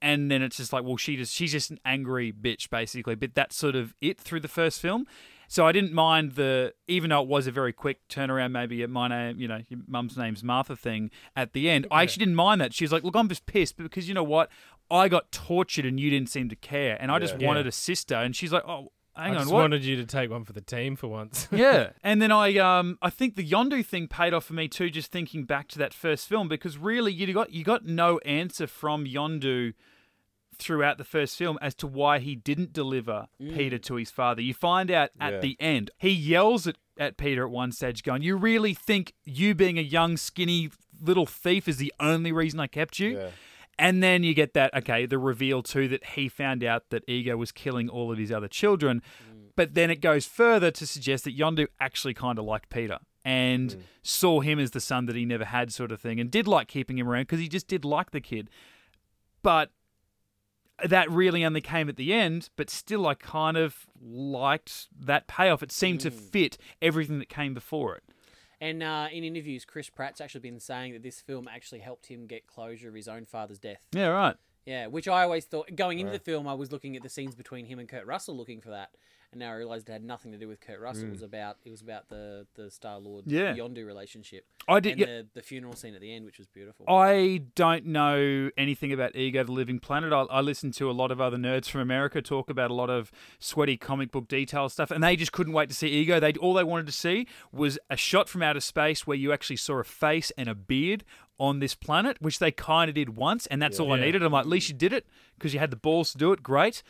And 0.00 0.30
then 0.30 0.42
it's 0.42 0.58
just 0.58 0.72
like, 0.72 0.84
well, 0.84 0.96
she 0.96 1.16
just 1.16 1.34
she's 1.34 1.50
just 1.50 1.70
an 1.72 1.80
angry 1.84 2.32
bitch, 2.32 2.70
basically. 2.70 3.16
But 3.16 3.34
that's 3.34 3.56
sort 3.56 3.74
of 3.74 3.94
it 4.00 4.20
through 4.20 4.40
the 4.40 4.48
first 4.48 4.80
film. 4.80 5.06
So 5.48 5.66
I 5.66 5.72
didn't 5.72 5.92
mind 5.94 6.32
the, 6.32 6.74
even 6.86 7.08
though 7.10 7.22
it 7.22 7.26
was 7.28 7.46
a 7.46 7.50
very 7.50 7.72
quick 7.72 8.06
turnaround, 8.08 8.52
maybe 8.52 8.82
at 8.82 8.90
my 8.90 9.08
name, 9.08 9.40
you 9.40 9.48
know, 9.48 9.62
your 9.68 9.80
mum's 9.88 10.16
name's 10.16 10.44
Martha 10.44 10.76
thing 10.76 11.10
at 11.34 11.52
the 11.54 11.70
end. 11.70 11.86
I 11.90 12.02
actually 12.02 12.26
didn't 12.26 12.34
mind 12.36 12.60
that. 12.60 12.74
She 12.74 12.84
was 12.84 12.92
like, 12.92 13.02
look, 13.02 13.16
I'm 13.16 13.28
just 13.30 13.46
pissed 13.46 13.78
because 13.78 14.06
you 14.08 14.14
know 14.14 14.22
what? 14.22 14.50
I 14.90 15.08
got 15.08 15.32
tortured 15.32 15.86
and 15.86 15.98
you 15.98 16.10
didn't 16.10 16.28
seem 16.28 16.50
to 16.50 16.56
care. 16.56 16.98
And 17.00 17.10
I 17.10 17.18
just 17.18 17.38
wanted 17.38 17.64
Yeah. 17.64 17.70
a 17.70 17.72
sister. 17.72 18.14
And 18.14 18.36
she's 18.36 18.52
like, 18.52 18.64
oh, 18.68 18.92
hang 19.18 19.32
I 19.32 19.34
on, 19.36 19.40
just 19.42 19.52
what? 19.52 19.60
wanted 19.62 19.84
you 19.84 19.96
to 19.96 20.06
take 20.06 20.30
one 20.30 20.44
for 20.44 20.52
the 20.52 20.60
team 20.60 20.96
for 20.96 21.08
once. 21.08 21.48
yeah, 21.52 21.90
and 22.04 22.22
then 22.22 22.32
I 22.32 22.56
um 22.58 22.98
I 23.02 23.10
think 23.10 23.36
the 23.36 23.46
Yondu 23.46 23.84
thing 23.84 24.08
paid 24.08 24.32
off 24.32 24.44
for 24.46 24.54
me 24.54 24.68
too. 24.68 24.88
Just 24.90 25.10
thinking 25.12 25.44
back 25.44 25.68
to 25.68 25.78
that 25.78 25.92
first 25.92 26.28
film 26.28 26.48
because 26.48 26.78
really 26.78 27.12
you 27.12 27.32
got 27.32 27.52
you 27.52 27.64
got 27.64 27.84
no 27.84 28.18
answer 28.18 28.66
from 28.66 29.04
Yondu 29.04 29.74
throughout 30.58 30.98
the 30.98 31.04
first 31.04 31.36
film 31.36 31.56
as 31.62 31.74
to 31.76 31.86
why 31.86 32.18
he 32.18 32.34
didn't 32.34 32.72
deliver 32.72 33.28
Peter 33.38 33.78
to 33.78 33.94
his 33.94 34.10
father. 34.10 34.42
You 34.42 34.54
find 34.54 34.90
out 34.90 35.10
at 35.20 35.34
Yeah. 35.34 35.38
the 35.40 35.56
end. 35.60 35.90
He 35.98 36.10
yells 36.10 36.66
at, 36.66 36.76
at 36.98 37.16
Peter 37.16 37.44
at 37.44 37.50
one 37.50 37.70
stage, 37.70 38.02
going, 38.02 38.22
"You 38.22 38.36
really 38.36 38.74
think 38.74 39.12
you 39.24 39.54
being 39.54 39.78
a 39.78 39.82
young, 39.82 40.16
skinny 40.16 40.70
little 41.00 41.26
thief 41.26 41.68
is 41.68 41.76
the 41.76 41.92
only 42.00 42.32
reason 42.32 42.58
I 42.58 42.66
kept 42.66 42.98
you?" 42.98 43.18
Yeah. 43.18 43.30
And 43.78 44.02
then 44.02 44.24
you 44.24 44.34
get 44.34 44.54
that, 44.54 44.74
okay, 44.74 45.06
the 45.06 45.18
reveal 45.18 45.62
too 45.62 45.86
that 45.88 46.04
he 46.04 46.28
found 46.28 46.64
out 46.64 46.90
that 46.90 47.08
Ego 47.08 47.36
was 47.36 47.52
killing 47.52 47.88
all 47.88 48.10
of 48.10 48.18
his 48.18 48.32
other 48.32 48.48
children. 48.48 49.00
Mm. 49.00 49.50
But 49.54 49.74
then 49.74 49.90
it 49.90 50.00
goes 50.00 50.26
further 50.26 50.70
to 50.72 50.86
suggest 50.86 51.24
that 51.24 51.36
Yondu 51.36 51.68
actually 51.80 52.14
kind 52.14 52.38
of 52.38 52.44
liked 52.44 52.70
Peter 52.70 52.98
and 53.24 53.70
mm. 53.70 53.80
saw 54.02 54.40
him 54.40 54.58
as 54.58 54.72
the 54.72 54.80
son 54.80 55.06
that 55.06 55.14
he 55.14 55.24
never 55.24 55.44
had, 55.44 55.72
sort 55.72 55.92
of 55.92 56.00
thing, 56.00 56.18
and 56.18 56.30
did 56.30 56.48
like 56.48 56.66
keeping 56.66 56.98
him 56.98 57.08
around 57.08 57.22
because 57.22 57.40
he 57.40 57.48
just 57.48 57.68
did 57.68 57.84
like 57.84 58.10
the 58.10 58.20
kid. 58.20 58.50
But 59.42 59.70
that 60.84 61.10
really 61.10 61.44
only 61.44 61.60
came 61.60 61.88
at 61.88 61.96
the 61.96 62.12
end, 62.12 62.50
but 62.56 62.70
still, 62.70 63.06
I 63.06 63.14
kind 63.14 63.56
of 63.56 63.86
liked 64.00 64.88
that 64.98 65.26
payoff. 65.26 65.62
It 65.62 65.72
seemed 65.72 66.00
to 66.00 66.10
mm. 66.10 66.14
fit 66.14 66.58
everything 66.80 67.18
that 67.18 67.28
came 67.28 67.54
before 67.54 67.96
it. 67.96 68.04
And 68.60 68.82
uh, 68.82 69.08
in 69.12 69.22
interviews, 69.22 69.64
Chris 69.64 69.88
Pratt's 69.88 70.20
actually 70.20 70.40
been 70.40 70.58
saying 70.58 70.92
that 70.92 71.02
this 71.02 71.20
film 71.20 71.48
actually 71.48 71.78
helped 71.80 72.06
him 72.06 72.26
get 72.26 72.46
closure 72.46 72.88
of 72.88 72.94
his 72.94 73.06
own 73.08 73.24
father's 73.24 73.58
death. 73.58 73.86
Yeah, 73.92 74.08
right. 74.08 74.36
Yeah, 74.66 74.86
which 74.88 75.08
I 75.08 75.22
always 75.22 75.44
thought 75.44 75.74
going 75.76 75.98
into 75.98 76.12
the 76.12 76.18
film, 76.18 76.46
I 76.46 76.54
was 76.54 76.70
looking 76.72 76.96
at 76.96 77.02
the 77.02 77.08
scenes 77.08 77.34
between 77.34 77.66
him 77.66 77.78
and 77.78 77.88
Kurt 77.88 78.04
Russell, 78.04 78.36
looking 78.36 78.60
for 78.60 78.70
that, 78.70 78.90
and 79.30 79.40
now 79.40 79.50
I 79.50 79.54
realized 79.54 79.88
it 79.88 79.92
had 79.92 80.02
nothing 80.02 80.32
to 80.32 80.38
do 80.38 80.48
with 80.48 80.60
Kurt 80.60 80.80
Russell. 80.80 81.06
It 81.06 81.10
was 81.10 81.20
mm. 81.20 81.26
about 81.26 81.58
it 81.64 81.70
was 81.70 81.80
about 81.82 82.08
the 82.08 82.46
the 82.54 82.70
Star 82.70 82.98
Lord 82.98 83.24
Yeah. 83.26 83.54
Yondu 83.54 83.84
relationship 83.86 84.44
I 84.66 84.80
did. 84.80 84.92
and 84.92 85.00
yeah, 85.00 85.06
the 85.06 85.26
the 85.34 85.42
funeral 85.42 85.74
scene 85.74 85.94
at 85.94 86.00
the 86.00 86.14
end, 86.14 86.24
which 86.24 86.38
was 86.38 86.46
beautiful. 86.46 86.86
I 86.88 87.42
don't 87.54 87.86
know 87.86 88.50
anything 88.56 88.92
about 88.92 89.16
Ego 89.16 89.44
the 89.44 89.52
Living 89.52 89.78
Planet. 89.78 90.12
I, 90.12 90.22
I 90.22 90.40
listen 90.40 90.70
to 90.72 90.90
a 90.90 90.92
lot 90.92 91.10
of 91.10 91.20
other 91.20 91.36
nerds 91.36 91.68
from 91.68 91.80
America 91.80 92.22
talk 92.22 92.48
about 92.48 92.70
a 92.70 92.74
lot 92.74 92.90
of 92.90 93.10
sweaty 93.38 93.76
comic 93.76 94.10
book 94.10 94.28
detail 94.28 94.68
stuff, 94.68 94.90
and 94.90 95.02
they 95.04 95.16
just 95.16 95.32
couldn't 95.32 95.52
wait 95.52 95.68
to 95.68 95.74
see 95.74 95.88
Ego. 95.88 96.18
They 96.20 96.32
all 96.34 96.54
they 96.54 96.64
wanted 96.64 96.86
to 96.86 96.92
see 96.92 97.26
was 97.52 97.78
a 97.90 97.96
shot 97.96 98.28
from 98.28 98.42
outer 98.42 98.60
space 98.60 99.06
where 99.06 99.16
you 99.16 99.32
actually 99.32 99.56
saw 99.56 99.78
a 99.78 99.84
face 99.84 100.32
and 100.38 100.48
a 100.48 100.54
beard 100.54 101.04
on 101.40 101.60
this 101.60 101.74
planet, 101.74 102.16
which 102.20 102.40
they 102.40 102.50
kind 102.50 102.88
of 102.88 102.94
did 102.94 103.10
once, 103.10 103.46
and 103.46 103.62
that's 103.62 103.78
all 103.78 103.92
I 103.92 103.98
Yeah. 103.98 104.06
needed. 104.06 104.22
I'm 104.24 104.32
like, 104.32 104.40
at 104.42 104.48
least 104.48 104.68
you 104.68 104.74
did 104.74 104.92
it 104.92 105.06
because 105.38 105.54
you 105.54 105.60
had 105.60 105.70
the 105.70 105.76
balls 105.76 106.10
to 106.12 106.18
do 106.18 106.32
it. 106.32 106.42
Great, 106.42 106.82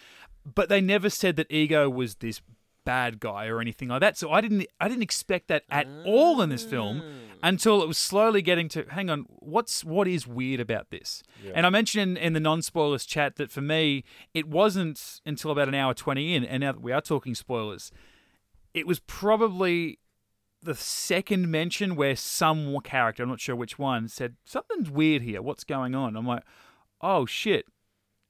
but 0.54 0.68
they 0.68 0.80
never 0.80 1.10
said 1.10 1.36
that 1.36 1.50
Ego 1.50 1.88
was 1.88 2.16
this 2.16 2.40
bad 2.84 3.20
guy 3.20 3.46
or 3.48 3.60
anything 3.60 3.88
like 3.88 4.00
that. 4.00 4.16
So 4.16 4.32
I 4.32 4.40
didn't 4.40 4.66
I 4.80 4.88
didn't 4.88 5.02
expect 5.02 5.48
that 5.48 5.64
at 5.68 5.86
all 6.06 6.40
in 6.40 6.48
this 6.48 6.64
film 6.64 7.02
ah. 7.04 7.38
until 7.42 7.82
it 7.82 7.86
was 7.86 7.98
slowly 7.98 8.40
getting 8.40 8.66
to 8.70 8.86
hang 8.88 9.10
on, 9.10 9.26
what's 9.40 9.84
what 9.84 10.08
is 10.08 10.26
weird 10.26 10.58
about 10.58 10.90
this? 10.90 11.22
And 11.54 11.66
I 11.66 11.70
mentioned 11.70 12.16
in, 12.16 12.24
in 12.24 12.32
the 12.32 12.40
non 12.40 12.62
spoilers 12.62 13.04
chat 13.04 13.36
that 13.36 13.50
for 13.50 13.60
me 13.60 14.04
it 14.32 14.48
wasn't 14.48 15.20
until 15.26 15.50
about 15.50 15.68
an 15.68 15.74
hour 15.74 15.92
twenty 15.92 16.34
in, 16.34 16.44
and 16.44 16.62
now 16.62 16.72
that 16.72 16.80
we 16.80 16.92
are 16.92 17.02
talking 17.02 17.34
spoilers, 17.34 17.92
it 18.72 18.86
was 18.86 19.00
probably 19.00 19.98
the 20.62 20.74
second 20.74 21.50
mention 21.50 21.94
where 21.94 22.16
some 22.16 22.78
character, 22.80 23.22
I'm 23.22 23.28
not 23.28 23.40
sure 23.40 23.54
which 23.54 23.78
one, 23.78 24.08
said 24.08 24.36
something's 24.44 24.90
weird 24.90 25.20
here. 25.20 25.42
What's 25.42 25.64
going 25.64 25.94
on? 25.94 26.16
I'm 26.16 26.26
like, 26.26 26.42
oh 27.00 27.26
shit. 27.26 27.66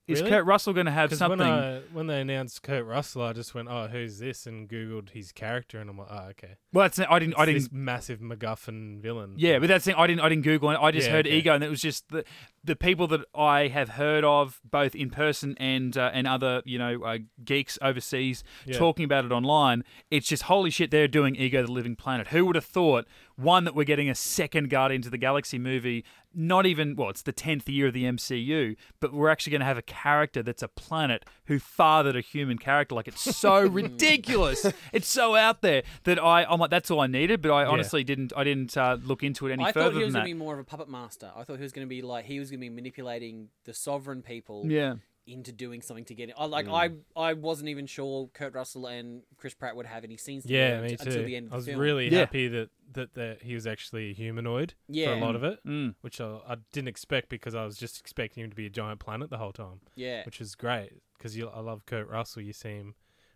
Is 0.08 0.20
Really? 0.20 0.30
Kurt 0.30 0.46
Russell 0.46 0.72
going 0.72 0.86
to 0.86 0.92
have 0.92 1.14
something? 1.14 1.38
when, 1.38 1.48
I, 1.48 1.80
when 1.92 2.06
they 2.06 2.20
announced 2.22 2.62
Kurt 2.62 2.86
Russell, 2.86 3.22
I 3.22 3.34
just 3.34 3.54
went, 3.54 3.68
"Oh, 3.70 3.88
who's 3.88 4.18
this?" 4.18 4.46
and 4.46 4.66
Googled 4.68 5.10
his 5.10 5.32
character, 5.32 5.78
and 5.78 5.90
I'm 5.90 5.98
like, 5.98 6.08
"Oh, 6.10 6.26
okay." 6.30 6.56
well, 6.72 6.84
that's, 6.84 6.98
I 6.98 7.18
didn't. 7.18 7.34
I 7.38 7.44
didn't. 7.44 7.60
this 7.62 7.68
massive 7.70 8.18
MacGuffin 8.20 9.00
villain. 9.00 9.34
Yeah, 9.36 9.58
but 9.58 9.68
that's 9.68 9.84
the 9.84 9.92
thing. 9.92 10.00
I 10.00 10.06
didn't. 10.06 10.20
I 10.22 10.28
didn't 10.30 10.44
Google 10.44 10.70
it. 10.70 10.78
I 10.80 10.90
just 10.90 11.06
Yeah, 11.08 11.12
heard 11.12 11.26
okay. 11.26 11.36
ego, 11.36 11.54
and 11.54 11.62
it 11.62 11.68
was 11.70 11.82
just 11.82 12.08
the 12.08 12.24
the 12.64 12.74
people 12.74 13.06
that 13.08 13.20
I 13.34 13.68
have 13.68 13.90
heard 13.90 14.24
of, 14.24 14.60
both 14.68 14.94
in 14.94 15.10
person 15.10 15.54
and 15.58 15.96
uh, 15.96 16.10
and 16.14 16.26
other 16.26 16.62
you 16.64 16.78
know 16.78 17.02
uh, 17.02 17.18
geeks 17.44 17.78
overseas, 17.82 18.42
Yeah. 18.66 18.78
talking 18.78 19.04
about 19.04 19.26
it 19.26 19.32
online. 19.32 19.84
It's 20.10 20.26
just 20.26 20.44
holy 20.44 20.70
shit. 20.70 20.90
They're 20.90 21.06
doing 21.08 21.36
ego, 21.36 21.62
the 21.66 21.70
living 21.70 21.96
planet. 21.96 22.28
Who 22.28 22.46
would 22.46 22.56
have 22.56 22.64
thought 22.64 23.06
one 23.38 23.62
that 23.64 23.74
we're 23.74 23.84
getting 23.84 24.10
a 24.10 24.14
second 24.14 24.68
Guardians 24.68 25.06
of 25.06 25.12
the 25.12 25.18
Galaxy 25.18 25.58
movie. 25.58 26.04
Not 26.34 26.66
even 26.66 26.96
well, 26.96 27.08
it's 27.08 27.22
the 27.22 27.32
tenth 27.32 27.68
year 27.68 27.86
of 27.86 27.94
the 27.94 28.04
MCU, 28.04 28.76
but 29.00 29.12
we're 29.12 29.28
actually 29.28 29.52
going 29.52 29.60
to 29.60 29.66
have 29.66 29.78
a 29.78 29.82
character 29.82 30.42
that's 30.42 30.62
a 30.62 30.68
planet 30.68 31.24
who 31.46 31.58
fathered 31.58 32.16
a 32.16 32.20
human 32.20 32.58
character. 32.58 32.94
Like 32.94 33.08
it's 33.08 33.36
so 33.36 33.60
ridiculous, 33.66 34.66
it's 34.92 35.08
so 35.08 35.36
out 35.36 35.62
there 35.62 35.84
that 36.04 36.22
I 36.22 36.44
I'm 36.44 36.58
like 36.58 36.70
that's 36.70 36.90
all 36.90 37.00
I 37.00 37.06
needed. 37.06 37.40
But 37.40 37.52
I 37.52 37.64
honestly 37.64 38.04
didn't 38.04 38.32
I 38.36 38.44
didn't 38.44 38.76
uh, 38.76 38.98
look 39.02 39.22
into 39.22 39.46
it 39.46 39.52
any 39.52 39.64
further. 39.64 39.68
I 39.68 39.72
further 39.72 39.90
thought 39.94 39.98
he 39.98 40.04
was 40.04 40.14
going 40.14 40.24
to 40.24 40.34
be 40.34 40.38
more 40.38 40.54
of 40.54 40.60
a 40.60 40.64
puppet 40.64 40.88
master. 40.88 41.30
I 41.34 41.44
thought 41.44 41.56
he 41.56 41.62
was 41.62 41.72
going 41.72 41.86
to 41.86 41.88
be 41.88 42.02
like 42.02 42.24
he 42.24 42.40
was 42.40 42.50
going 42.50 42.60
to 42.60 42.66
be 42.66 42.74
manipulating 42.74 43.48
the 43.64 43.72
sovereign 43.72 44.22
people 44.22 44.64
yeah. 44.66 44.96
Into 45.28 45.52
doing 45.52 45.82
something 45.82 46.04
to 46.06 46.14
get 46.14 46.28
it. 46.30 46.34
I 46.38 46.46
like 46.46 46.66
Mm. 46.66 47.00
I 47.16 47.20
I 47.20 47.32
wasn't 47.34 47.68
even 47.68 47.86
sure 47.86 48.28
Kurt 48.32 48.54
Russell 48.54 48.86
and 48.86 49.22
Chris 49.36 49.54
Pratt 49.54 49.76
would 49.76 49.86
have 49.86 50.04
any 50.04 50.16
scenes 50.16 50.44
Yeah, 50.46 50.80
me 50.80 50.90
unt- 50.90 51.00
too. 51.00 51.08
until 51.10 51.24
the 51.24 51.36
end 51.36 51.46
of 51.48 51.52
I 51.52 51.56
was 51.56 51.66
the 51.66 51.72
film. 51.72 51.80
really 51.82 52.08
Yeah. 52.08 52.18
happy 52.20 52.48
that, 52.48 52.70
that 52.92 53.14
that 53.14 53.42
he 53.42 53.54
was 53.54 53.66
actually 53.66 54.10
a 54.10 54.14
humanoid 54.14 54.74
for 54.92 55.12
a 55.12 55.16
lot 55.20 55.36
of 55.36 55.44
it, 55.44 55.60
Mm. 55.66 55.94
which 56.00 56.20
I, 56.20 56.38
I 56.48 56.56
didn't 56.72 56.88
expect 56.88 57.28
because 57.28 57.54
I 57.54 57.64
was 57.64 57.76
just 57.76 58.00
expecting 58.00 58.42
him 58.44 58.50
to 58.50 58.56
be 58.56 58.66
a 58.66 58.70
giant 58.70 59.00
planet 59.00 59.30
the 59.30 59.38
whole 59.38 59.52
time, 59.52 59.80
yeah. 59.94 60.24
which 60.24 60.40
is 60.40 60.54
great 60.54 60.92
because 61.16 61.38
I 61.38 61.60
love 61.60 61.84
Kurt 61.86 62.08
Russell. 62.08 62.42
You 62.42 62.52
see 62.52 62.70
him 62.70 62.94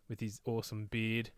with 0.09 0.21
his 0.21 0.41
awesome 0.47 0.87
beard, 0.87 1.31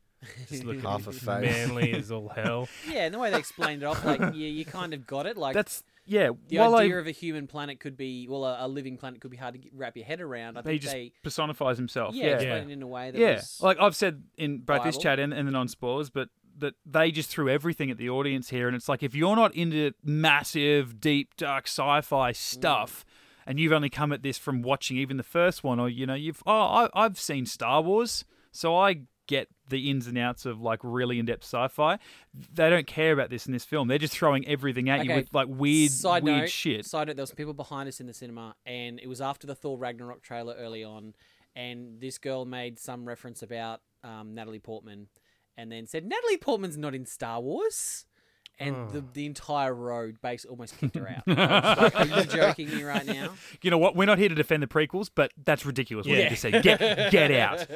just 0.49 0.65
looking 0.65 0.83
Half 0.83 1.07
a 1.07 1.13
face. 1.13 1.23
manly 1.25 1.93
as 1.93 2.11
all 2.11 2.29
hell. 2.31 2.69
Yeah, 2.91 3.05
and 3.07 3.15
the 3.15 3.19
way 3.19 3.31
they 3.31 3.39
explained 3.39 3.83
it 3.83 3.87
off, 3.87 4.05
like 4.05 4.21
yeah, 4.21 4.29
you 4.49 4.65
kind 4.65 4.95
of 4.95 5.07
got 5.07 5.27
it. 5.27 5.37
Like 5.37 5.55
That's 5.55 5.83
yeah. 6.07 6.31
the 6.49 6.59
idea 6.59 6.97
I, 6.97 7.01
of 7.01 7.07
a 7.07 7.11
human 7.11 7.47
planet 7.47 7.81
could 7.81 7.97
be, 7.97 8.27
well, 8.29 8.45
a, 8.45 8.67
a 8.67 8.69
living 8.69 8.97
planet 8.97 9.21
could 9.21 9.31
be 9.31 9.37
hard 9.37 9.55
to 9.55 9.59
get, 9.59 9.73
wrap 9.75 9.97
your 9.97 10.07
head 10.07 10.21
around. 10.21 10.57
I 10.57 10.61
he 10.61 10.65
think 10.65 10.83
just 10.83 10.95
they, 10.95 11.13
personifies 11.23 11.77
himself. 11.77 12.15
yeah, 12.15 12.41
Yeah. 12.41 12.57
it 12.57 12.71
in 12.71 12.83
a 12.83 12.87
way 12.87 13.11
that 13.11 13.19
Yeah, 13.19 13.41
like 13.61 13.79
I've 13.81 13.97
said 13.97 14.23
in 14.37 14.59
both 14.59 14.85
this 14.85 14.99
chat 14.99 15.19
and, 15.19 15.33
and 15.33 15.49
the 15.49 15.53
non 15.53 15.69
spoilers, 15.69 16.11
but 16.11 16.29
that 16.59 16.75
they 16.87 17.11
just 17.11 17.31
threw 17.31 17.49
everything 17.49 17.91
at 17.91 17.99
the 17.99 18.09
audience 18.11 18.51
here, 18.51 18.67
and 18.67 18.77
it's 18.77 18.89
like 18.89 19.03
if 19.03 19.15
you're 19.15 19.37
not 19.37 19.55
into 19.55 19.93
massive, 20.03 21.01
deep, 21.01 21.37
dark 21.37 21.67
sci-fi 21.67 22.33
mm. 22.33 22.37
stuff, 22.37 23.05
and 23.47 23.59
you've 23.59 23.73
only 23.73 23.91
come 23.91 24.13
at 24.13 24.23
this 24.23 24.39
from 24.39 24.63
watching 24.63 24.97
even 24.97 25.17
the 25.17 25.23
first 25.23 25.65
one, 25.65 25.81
or 25.81 25.89
you 25.89 26.07
know, 26.07 26.15
you've 26.15 26.43
oh, 26.47 26.53
I, 26.53 26.89
I've 26.95 27.19
seen 27.19 27.47
Star 27.47 27.83
Wars, 27.83 28.25
so 28.53 28.77
I 28.77 29.03
get 29.27 29.49
the 29.69 29.91
ins 29.91 30.07
and 30.07 30.19
outs 30.19 30.47
of 30.47 30.61
like 30.61 30.81
really 30.83 31.19
in-depth 31.19 31.45
sci-fi. 31.45 31.99
They 32.53 32.71
don't 32.71 32.87
care 32.87 33.13
about 33.13 33.31
this 33.31 33.47
in 33.47 33.53
this 33.53 33.65
film. 33.65 33.89
They're 33.89 33.99
just 33.99 34.17
throwing 34.17 34.47
everything 34.47 34.89
at 34.89 35.05
you 35.05 35.15
with 35.15 35.29
like 35.33 35.49
weird, 35.49 35.91
side 35.91 36.23
weird 36.23 36.43
note, 36.43 36.51
shit. 36.51 36.87
Side 36.87 37.09
note: 37.09 37.17
There 37.17 37.23
was 37.23 37.31
some 37.31 37.37
people 37.37 37.55
behind 37.55 37.89
us 37.89 38.01
in 38.01 38.07
the 38.07 38.15
cinema, 38.15 38.55
and 38.67 39.01
it 39.01 39.09
was 39.09 39.21
after 39.21 39.47
the 39.47 39.55
Thor 39.55 39.79
Ragnarok 39.79 40.23
trailer 40.23 40.55
early 40.55 40.85
on, 40.85 41.15
and 41.57 42.01
this 42.01 42.19
girl 42.19 42.45
made 42.45 42.79
some 42.79 43.07
reference 43.07 43.43
about 43.43 43.81
um, 44.03 44.35
Natalie 44.35 44.59
Portman, 44.59 45.09
and 45.57 45.71
then 45.71 45.87
said 45.87 46.05
Natalie 46.05 46.39
Portman's 46.39 46.77
not 46.77 46.95
in 46.95 47.07
Star 47.07 47.41
Wars. 47.41 48.07
And 48.59 48.89
the, 48.91 49.03
the 49.13 49.27
entire 49.27 49.75
road 49.75 50.21
base 50.23 50.45
almost 50.45 50.79
kicked 50.81 50.95
her 50.95 51.09
out. 51.09 51.27
Like, 51.27 51.95
Are 51.97 52.07
you 52.07 52.25
joking 52.25 52.69
me 52.71 52.85
right 52.85 53.05
now? 53.05 53.35
you 53.63 53.71
know 53.71 53.79
what? 53.79 53.97
We're 53.97 54.05
not 54.07 54.19
here 54.19 54.29
to 54.29 54.35
defend 54.35 54.63
the 54.63 54.69
prequels, 54.69 55.11
but 55.13 55.33
that's 55.45 55.67
ridiculous. 55.67 56.07
What 56.07 56.17
Yeah. 56.17 56.25
you 56.25 56.31
just 56.31 56.43
said. 56.43 56.63
Get 56.63 56.79
get 57.11 57.31
out. 57.33 57.67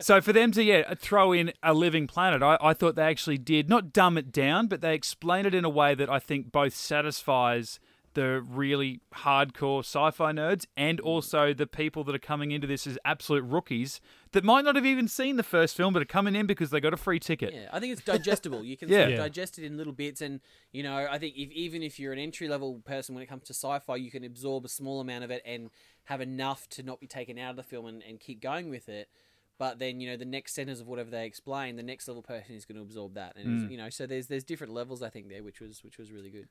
So 0.00 0.20
for 0.20 0.32
them 0.32 0.50
to 0.52 0.62
yeah 0.64 0.94
throw 0.94 1.32
in 1.32 1.52
a 1.62 1.72
living 1.74 2.06
planet, 2.08 2.42
I, 2.42 2.58
I 2.60 2.74
thought 2.74 2.96
they 2.96 3.04
actually 3.04 3.38
did 3.38 3.68
not 3.68 3.92
dumb 3.92 4.18
it 4.18 4.32
down, 4.32 4.66
but 4.66 4.80
they 4.80 4.94
explain 4.94 5.46
it 5.46 5.54
in 5.54 5.64
a 5.64 5.70
way 5.70 5.94
that 5.94 6.10
I 6.10 6.18
think 6.18 6.50
both 6.50 6.74
satisfies 6.74 7.78
the 8.14 8.44
really 8.46 9.00
hardcore 9.14 9.80
sci-fi 9.80 10.32
nerds 10.32 10.66
and 10.76 10.98
also 11.00 11.54
the 11.54 11.66
people 11.66 12.02
that 12.04 12.14
are 12.14 12.18
coming 12.18 12.50
into 12.50 12.66
this 12.66 12.86
as 12.86 12.98
absolute 13.04 13.42
rookies 13.42 14.00
that 14.32 14.44
might 14.44 14.64
not 14.64 14.74
have 14.76 14.86
even 14.86 15.06
seen 15.08 15.36
the 15.36 15.42
first 15.42 15.76
film 15.76 15.92
but 15.92 16.02
are 16.02 16.06
coming 16.06 16.34
in 16.34 16.46
because 16.46 16.70
they 16.70 16.80
got 16.80 16.92
a 16.92 16.96
free 16.96 17.20
ticket. 17.20 17.52
Yeah, 17.54 17.68
I 17.72 17.80
think 17.80 17.92
it's 17.92 18.02
digestible. 18.02 18.64
You 18.64 18.76
can 18.78 18.88
Yeah. 18.88 19.02
sort 19.02 19.12
of 19.12 19.18
digest 19.18 19.58
it 19.58 19.64
in 19.64 19.76
little 19.76 19.92
bits, 19.92 20.20
and 20.20 20.40
you 20.72 20.82
know, 20.82 21.06
I 21.10 21.18
think 21.18 21.36
if 21.36 21.50
even 21.52 21.82
if 21.82 21.98
you're 21.98 22.12
an 22.12 22.18
entry 22.18 22.48
level 22.48 22.80
person 22.84 23.14
when 23.14 23.22
it 23.22 23.28
comes 23.28 23.44
to 23.44 23.54
sci-fi, 23.54 23.96
you 23.96 24.10
can 24.10 24.24
absorb 24.24 24.64
a 24.64 24.68
small 24.68 25.00
amount 25.00 25.24
of 25.24 25.30
it 25.30 25.42
and 25.44 25.70
have 26.04 26.20
enough 26.20 26.68
to 26.70 26.82
not 26.82 27.00
be 27.00 27.06
taken 27.06 27.38
out 27.38 27.50
of 27.50 27.56
the 27.56 27.62
film 27.62 27.86
and, 27.86 28.02
and 28.02 28.18
keep 28.20 28.40
going 28.40 28.68
with 28.70 28.88
it. 28.88 29.08
But 29.58 29.78
then 29.78 30.00
you 30.00 30.10
know 30.10 30.16
the 30.16 30.24
next 30.24 30.54
sentence 30.54 30.80
of 30.80 30.86
whatever 30.88 31.10
they 31.10 31.26
explain, 31.26 31.76
the 31.76 31.82
next 31.82 32.08
level 32.08 32.22
person 32.22 32.54
is 32.56 32.64
going 32.64 32.76
to 32.76 32.82
absorb 32.82 33.14
that, 33.14 33.36
and 33.36 33.60
Mm. 33.60 33.70
you 33.70 33.76
know, 33.76 33.90
so 33.90 34.06
there's 34.06 34.26
there's 34.26 34.44
different 34.44 34.72
levels 34.72 35.02
I 35.02 35.10
think 35.10 35.28
there, 35.28 35.42
which 35.42 35.60
was 35.60 35.84
which 35.84 35.98
was 35.98 36.10
really 36.10 36.30
good. 36.30 36.48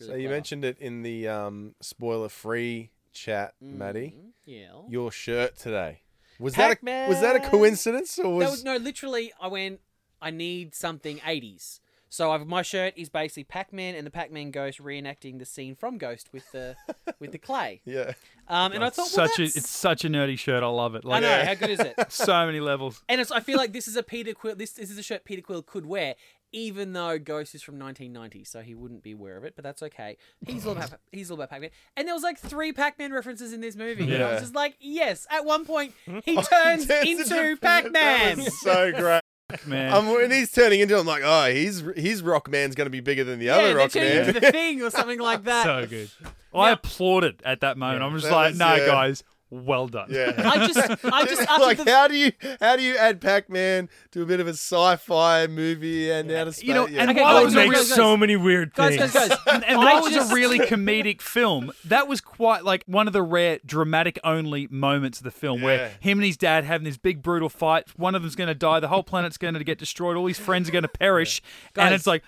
Really 0.00 0.12
So 0.12 0.16
you 0.16 0.28
mentioned 0.28 0.64
it 0.64 0.78
in 0.78 1.02
the 1.02 1.28
um, 1.28 1.74
spoiler-free 1.80 2.90
chat, 3.12 3.54
Maddie. 3.60 4.14
Mhm, 4.16 4.30
Yeah. 4.44 4.68
Your 4.88 5.10
shirt 5.10 5.56
today 5.58 6.00
was 6.38 6.54
that 6.54 6.78
a, 6.82 7.08
was 7.08 7.20
that 7.20 7.36
a 7.36 7.40
coincidence 7.40 8.18
or 8.18 8.34
was, 8.34 8.44
That 8.44 8.50
was 8.50 8.64
no, 8.64 8.76
literally. 8.76 9.32
I 9.40 9.48
went. 9.48 9.80
I 10.20 10.30
need 10.30 10.74
something 10.74 11.18
'80s. 11.18 11.80
So 12.08 12.30
I've, 12.30 12.46
my 12.46 12.62
shirt 12.62 12.94
is 12.96 13.08
basically 13.08 13.44
Pac-Man 13.44 13.96
and 13.96 14.06
the 14.06 14.12
Pac-Man 14.12 14.52
Ghost 14.52 14.78
reenacting 14.78 15.38
the 15.40 15.44
scene 15.44 15.74
from 15.74 15.98
Ghost 15.98 16.28
with 16.32 16.50
the 16.52 16.76
with 17.18 17.32
the 17.32 17.38
clay. 17.38 17.80
yeah 17.84 18.12
Um, 18.48 18.72
and 18.72 18.84
I 18.84 18.90
thought, 18.90 19.10
well, 19.16 19.28
such 19.28 19.38
a 19.40 19.42
it's 19.42 19.68
such 19.68 20.04
a 20.04 20.08
nerdy 20.08 20.38
shirt. 20.38 20.62
I 20.62 20.68
love 20.68 20.94
it. 20.94 21.02
I 21.04 21.08
Like 21.08 21.22
know 21.22 21.44
how 21.44 21.54
good 21.54 21.70
is 21.70 21.80
it? 21.80 21.94
so 22.12 22.46
many 22.46 22.60
levels. 22.60 23.02
And 23.08 23.20
it's, 23.20 23.32
I 23.32 23.40
feel 23.40 23.58
like 23.58 23.72
this 23.72 23.88
is 23.88 23.96
a 23.96 24.02
Peter 24.04 24.34
Quill. 24.34 24.54
This, 24.54 24.72
this 24.72 24.88
is 24.90 24.98
a 24.98 25.02
shirt 25.02 25.24
Peter 25.24 25.42
Quill 25.42 25.62
could 25.62 25.84
wear, 25.84 26.14
even 26.52 26.92
though 26.92 27.18
Ghost 27.18 27.54
is 27.54 27.62
from 27.62 27.78
1990, 27.78 28.44
so 28.44 28.60
he 28.60 28.74
wouldn't 28.74 29.02
be 29.02 29.12
aware 29.12 29.36
of 29.36 29.44
it. 29.44 29.54
But 29.56 29.62
that's 29.64 29.82
okay. 29.82 30.16
He's 30.46 30.64
all 30.66 30.72
about 30.72 30.92
he's 31.12 31.30
all 31.30 31.36
about 31.36 31.50
Pac-Man. 31.50 31.70
And 31.96 32.06
there 32.08 32.14
was 32.14 32.22
like 32.22 32.38
three 32.38 32.72
Pac-Man 32.72 33.12
references 33.12 33.52
in 33.52 33.60
this 33.60 33.76
movie. 33.76 34.12
And 34.14 34.22
I 34.22 34.32
was 34.32 34.40
just 34.42 34.54
like, 34.54 34.76
yes. 34.80 35.26
At 35.30 35.44
one 35.44 35.64
point, 35.64 35.92
he 36.24 36.36
turns 36.42 36.86
Turns 36.86 36.90
into 36.90 37.24
That 37.60 37.60
Pac-Man. 37.60 38.38
was 38.38 38.60
so 38.60 38.92
great. 38.96 39.20
Man. 39.64 39.92
Um, 39.92 40.08
when 40.12 40.32
he's 40.32 40.50
turning 40.50 40.80
into, 40.80 40.98
I'm 40.98 41.06
like, 41.06 41.22
oh, 41.24 41.46
he's 41.52 41.80
his 41.94 42.20
Rockman's 42.22 42.74
going 42.74 42.86
to 42.86 42.90
be 42.90 42.98
bigger 43.00 43.22
than 43.22 43.38
the 43.38 43.44
yeah, 43.46 43.56
other 43.56 43.74
they're 43.74 43.88
turning 43.88 44.34
Rockman. 44.34 44.40
the 44.40 44.50
thing 44.52 44.82
or 44.82 44.90
something 44.90 45.20
like 45.20 45.44
that. 45.44 45.64
so 45.64 45.86
good. 45.86 46.10
I 46.52 46.66
Now- 46.68 46.72
applauded 46.72 47.42
at 47.44 47.60
that 47.60 47.76
moment. 47.78 48.00
Yeah. 48.00 48.06
I'm 48.06 48.12
just 48.14 48.24
That 48.24 48.34
like, 48.34 48.50
was, 48.50 48.58
no, 48.58 48.74
yeah. 48.74 48.86
guys, 48.86 49.22
well 49.64 49.88
done. 49.88 50.08
yeah. 50.10 50.32
I 50.38 50.66
just, 50.66 51.04
I 51.04 51.24
just 51.26 51.48
like 51.60 51.78
the 51.78 51.90
how 51.90 52.08
do 52.08 52.16
you 52.16 52.32
how 52.60 52.76
do 52.76 52.82
you 52.82 52.96
add 52.96 53.20
Pac-Man 53.20 53.88
to 54.12 54.22
a 54.22 54.26
bit 54.26 54.40
of 54.40 54.46
a 54.46 54.50
sci-fi 54.54 55.46
movie 55.46 56.10
and 56.10 56.30
out 56.30 56.48
of 56.48 56.54
space? 56.54 56.68
You 56.68 56.74
know, 56.74 56.86
yeah. 56.86 57.02
and 57.02 57.10
Okay, 57.10 57.22
while 57.22 57.44
was 57.44 57.54
guys, 57.54 57.64
a 57.64 57.68
Makes 57.68 57.78
guys, 57.80 57.88
guys. 57.88 57.96
so 57.96 58.16
many 58.16 58.36
weird 58.36 58.74
Guys, 58.74 58.96
things. 58.96 59.12
guys, 59.12 59.28
guys. 59.28 59.38
And, 59.46 59.64
and 59.64 59.78
I 59.80 59.84
while 59.94 60.02
was 60.02 60.14
a 60.30 60.34
really 60.34 60.58
comedic 60.58 61.20
film, 61.22 61.72
that 61.84 62.08
was 62.08 62.20
quite 62.20 62.64
like 62.64 62.84
one 62.86 63.06
of 63.06 63.12
the 63.12 63.22
rare 63.22 63.58
dramatic 63.64 64.18
only 64.24 64.66
moments 64.70 65.18
of 65.18 65.24
the 65.24 65.30
film 65.30 65.60
Yeah. 65.60 65.64
where 65.64 65.90
him 66.00 66.18
and 66.18 66.26
his 66.26 66.36
dad 66.36 66.64
having 66.64 66.84
this 66.84 66.96
big 66.98 67.22
brutal 67.22 67.48
fight. 67.48 67.88
One 67.96 68.14
of 68.14 68.22
them's 68.22 68.34
going 68.36 68.48
to 68.48 68.54
die. 68.54 68.80
The 68.80 68.88
whole 68.88 69.02
planet's 69.02 69.38
going 69.38 69.54
to 69.54 69.64
get 69.64 69.78
destroyed. 69.78 70.16
All 70.16 70.26
his 70.26 70.38
friends 70.38 70.68
are 70.68 70.72
going 70.72 70.82
to 70.82 70.88
perish. 70.88 71.40
And 71.76 71.94
it's 71.94 72.06
like, 72.06 72.22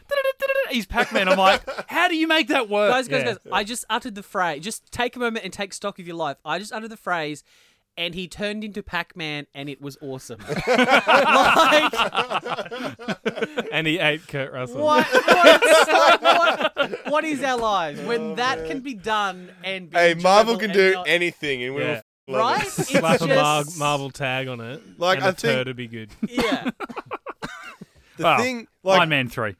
he's 0.70 0.86
Pac 0.86 1.12
Man. 1.12 1.28
I'm 1.28 1.38
like, 1.38 1.62
how 1.90 2.08
do 2.08 2.16
you 2.16 2.26
make 2.26 2.48
that 2.48 2.68
work? 2.68 2.90
guys, 2.90 3.08
guys, 3.08 3.18
Yeah. 3.20 3.24
guys. 3.32 3.38
I 3.52 3.64
just 3.64 3.84
uttered 3.90 4.14
the 4.14 4.22
phrase. 4.22 4.62
Just 4.62 4.90
take 4.92 5.16
a 5.16 5.18
moment 5.18 5.44
and 5.44 5.52
take 5.52 5.72
stock 5.72 5.98
of 5.98 6.06
your 6.06 6.16
life. 6.16 6.36
I 6.44 6.58
just 6.58 6.72
uttered 6.72 6.90
the 6.90 6.96
phrase, 6.96 7.17
and 7.96 8.14
he 8.14 8.28
turned 8.28 8.62
into 8.62 8.80
Pac-Man, 8.82 9.46
and 9.54 9.68
it 9.68 9.80
was 9.80 9.96
awesome. 10.00 10.38
like, 10.66 11.92
and 13.72 13.86
he 13.86 13.98
ate 13.98 14.26
Kurt 14.28 14.52
Russell. 14.52 14.82
what, 14.84 15.06
what, 15.12 16.22
what, 16.22 16.98
what 17.08 17.24
is 17.24 17.42
our 17.42 17.58
lives 17.58 18.00
when 18.02 18.20
oh, 18.20 18.34
that 18.36 18.66
can 18.66 18.80
be 18.80 18.94
done 18.94 19.50
and 19.64 19.90
be 19.90 19.96
hey, 19.98 20.14
Marvel 20.14 20.56
can 20.56 20.70
do 20.70 20.92
not- 20.92 21.08
anything, 21.08 21.62
and 21.64 21.74
we 21.74 21.82
Yeah. 21.82 22.02
will 22.28 22.36
love 22.38 22.58
right? 22.58 22.66
it. 22.66 22.78
It's 22.78 22.88
Slap 22.90 23.20
a 23.20 23.26
Mar- 23.26 23.64
Marvel 23.78 24.10
tag 24.10 24.46
on 24.48 24.60
it. 24.60 24.80
Like, 24.98 25.18
and 25.18 25.26
I 25.26 25.28
a 25.30 25.32
think- 25.32 25.54
turd 25.54 25.66
would 25.66 25.76
be 25.76 25.88
good. 25.88 26.10
Yeah, 26.28 26.70
The 28.16 28.22
Well, 28.24 28.38
thing, 28.38 28.68
like, 28.84 29.00
Iron 29.00 29.08
Man 29.08 29.28
3. 29.28 29.56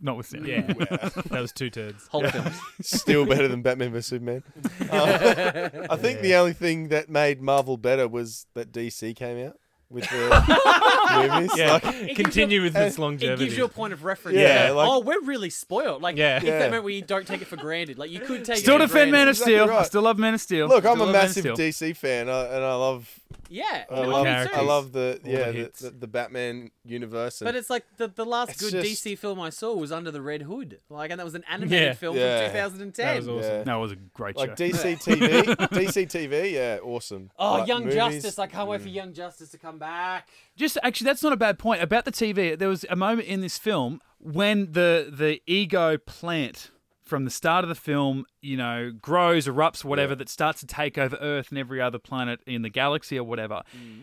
Notwithstanding. 0.00 0.50
Yeah, 0.50 0.72
that 1.30 1.40
was 1.40 1.52
two 1.52 1.70
turds. 1.70 2.06
Hulk 2.10 2.26
films. 2.28 2.58
still 2.82 3.26
better 3.26 3.48
than 3.48 3.62
Batman 3.62 3.90
vs 3.92 4.06
Superman. 4.06 4.42
Uh, 4.90 5.68
I 5.90 5.96
think 5.96 6.20
the 6.20 6.34
only 6.36 6.52
thing 6.52 6.88
that 6.88 7.08
made 7.08 7.40
Marvel 7.42 7.76
better 7.76 8.06
was 8.08 8.46
that 8.54 8.72
DC 8.72 9.14
came 9.16 9.46
out 9.48 9.56
with 9.90 10.04
the 10.10 11.30
movies. 11.30 11.50
Yeah, 11.56 11.78
Like, 11.82 12.14
continue 12.14 12.62
with 12.62 12.76
its 12.76 12.96
It 12.96 13.00
longevity. 13.00 13.46
gives 13.46 13.56
you 13.56 13.64
a 13.64 13.68
point 13.68 13.94
of 13.94 14.04
reference. 14.04 14.36
Yeah, 14.36 14.66
Yeah, 14.66 14.70
like- 14.72 14.88
oh, 14.88 15.00
we're 15.00 15.22
really 15.22 15.48
spoiled. 15.50 16.02
Like, 16.02 16.16
Yeah. 16.18 16.36
it's 16.36 16.44
Yeah. 16.44 16.58
that 16.58 16.64
moment 16.66 16.84
where 16.84 16.92
you 16.92 17.00
don't 17.02 17.26
take 17.26 17.40
it 17.40 17.46
for 17.48 17.56
granted. 17.56 17.98
Like, 17.98 18.10
you 18.10 18.20
could 18.20 18.44
take 18.44 18.58
Still 18.58 18.76
it 18.76 18.80
for 18.80 18.86
defend 18.88 19.12
Man 19.12 19.24
granted. 19.24 19.30
of 19.30 19.36
Exactly 19.48 19.54
Steel. 19.66 19.76
I 19.78 19.82
still 19.84 20.02
love 20.02 20.18
Man 20.18 20.34
of 20.34 20.40
Steel. 20.42 20.68
look, 20.68 20.84
I'm 20.84 20.92
Still 20.92 21.04
a 21.04 21.06
love 21.06 21.12
Man 21.14 21.16
of 21.24 21.28
massive 21.28 21.42
Steel. 21.42 21.56
DC 21.56 21.96
fan, 21.96 22.28
uh, 22.28 22.50
and 22.52 22.62
I 22.64 22.74
love, 22.74 23.18
Yeah, 23.48 23.84
I 23.90 24.00
love. 24.04 24.26
I 24.26 24.60
love 24.60 24.92
the 24.92 25.20
yeah 25.24 25.50
the 25.50 25.62
the, 25.62 25.84
the, 25.84 25.90
the 25.90 26.06
Batman 26.06 26.70
universe. 26.84 27.40
And, 27.40 27.46
But 27.46 27.56
it's 27.56 27.70
like 27.70 27.84
the, 27.96 28.08
the 28.08 28.24
last 28.24 28.58
good 28.58 28.72
just- 28.72 29.04
DC 29.04 29.18
film 29.18 29.40
I 29.40 29.50
saw 29.50 29.74
was 29.74 29.90
Under 29.92 30.10
the 30.10 30.20
Red 30.22 30.42
Hood. 30.42 30.80
Like, 30.88 31.10
and 31.10 31.18
that 31.18 31.24
was 31.24 31.34
an 31.34 31.44
animated 31.48 31.82
Yeah. 31.88 31.92
film 31.94 32.16
Yeah. 32.16 32.44
from 32.44 32.52
2010. 32.52 33.06
That 33.06 33.16
was 33.16 33.28
awesome. 33.28 33.56
yeah. 33.58 33.64
No, 33.64 33.78
it 33.78 33.82
was 33.82 33.92
a 33.92 33.96
great 33.96 34.36
like 34.36 34.50
show. 34.50 34.64
DC 34.64 34.96
TV, 35.02 35.44
DC 35.56 36.06
TV, 36.06 36.52
yeah, 36.52 36.78
awesome. 36.82 37.30
Oh, 37.38 37.54
Like, 37.58 37.68
Young 37.68 37.84
movies, 37.84 37.94
Justice! 37.94 38.38
I 38.38 38.46
can't 38.46 38.68
wait 38.68 38.80
for 38.82 38.88
mm. 38.88 38.94
Young 38.94 39.12
Justice 39.12 39.50
to 39.50 39.58
come 39.58 39.78
back. 39.78 40.28
Just 40.56 40.78
actually, 40.82 41.06
that's 41.06 41.22
not 41.22 41.32
a 41.32 41.36
bad 41.36 41.58
point 41.58 41.82
about 41.82 42.04
the 42.04 42.12
TV. 42.12 42.58
There 42.58 42.68
was 42.68 42.84
a 42.90 42.96
moment 42.96 43.28
in 43.28 43.40
this 43.40 43.58
film 43.58 44.00
when 44.20 44.72
the 44.72 45.12
the 45.16 45.40
ego 45.46 45.96
plant 45.98 46.70
from 47.08 47.24
the 47.24 47.30
start 47.30 47.64
of 47.64 47.68
the 47.68 47.74
film, 47.74 48.26
you 48.42 48.56
know, 48.56 48.92
grows, 49.00 49.46
erupts, 49.46 49.82
whatever, 49.82 50.14
that 50.14 50.28
starts 50.28 50.60
to 50.60 50.66
take 50.66 50.98
over 50.98 51.16
Earth 51.20 51.48
and 51.48 51.58
every 51.58 51.80
other 51.80 51.98
planet 51.98 52.40
in 52.46 52.62
the 52.62 52.68
galaxy 52.68 53.18
or 53.18 53.24
whatever. 53.24 53.62
Mm. 53.76 54.02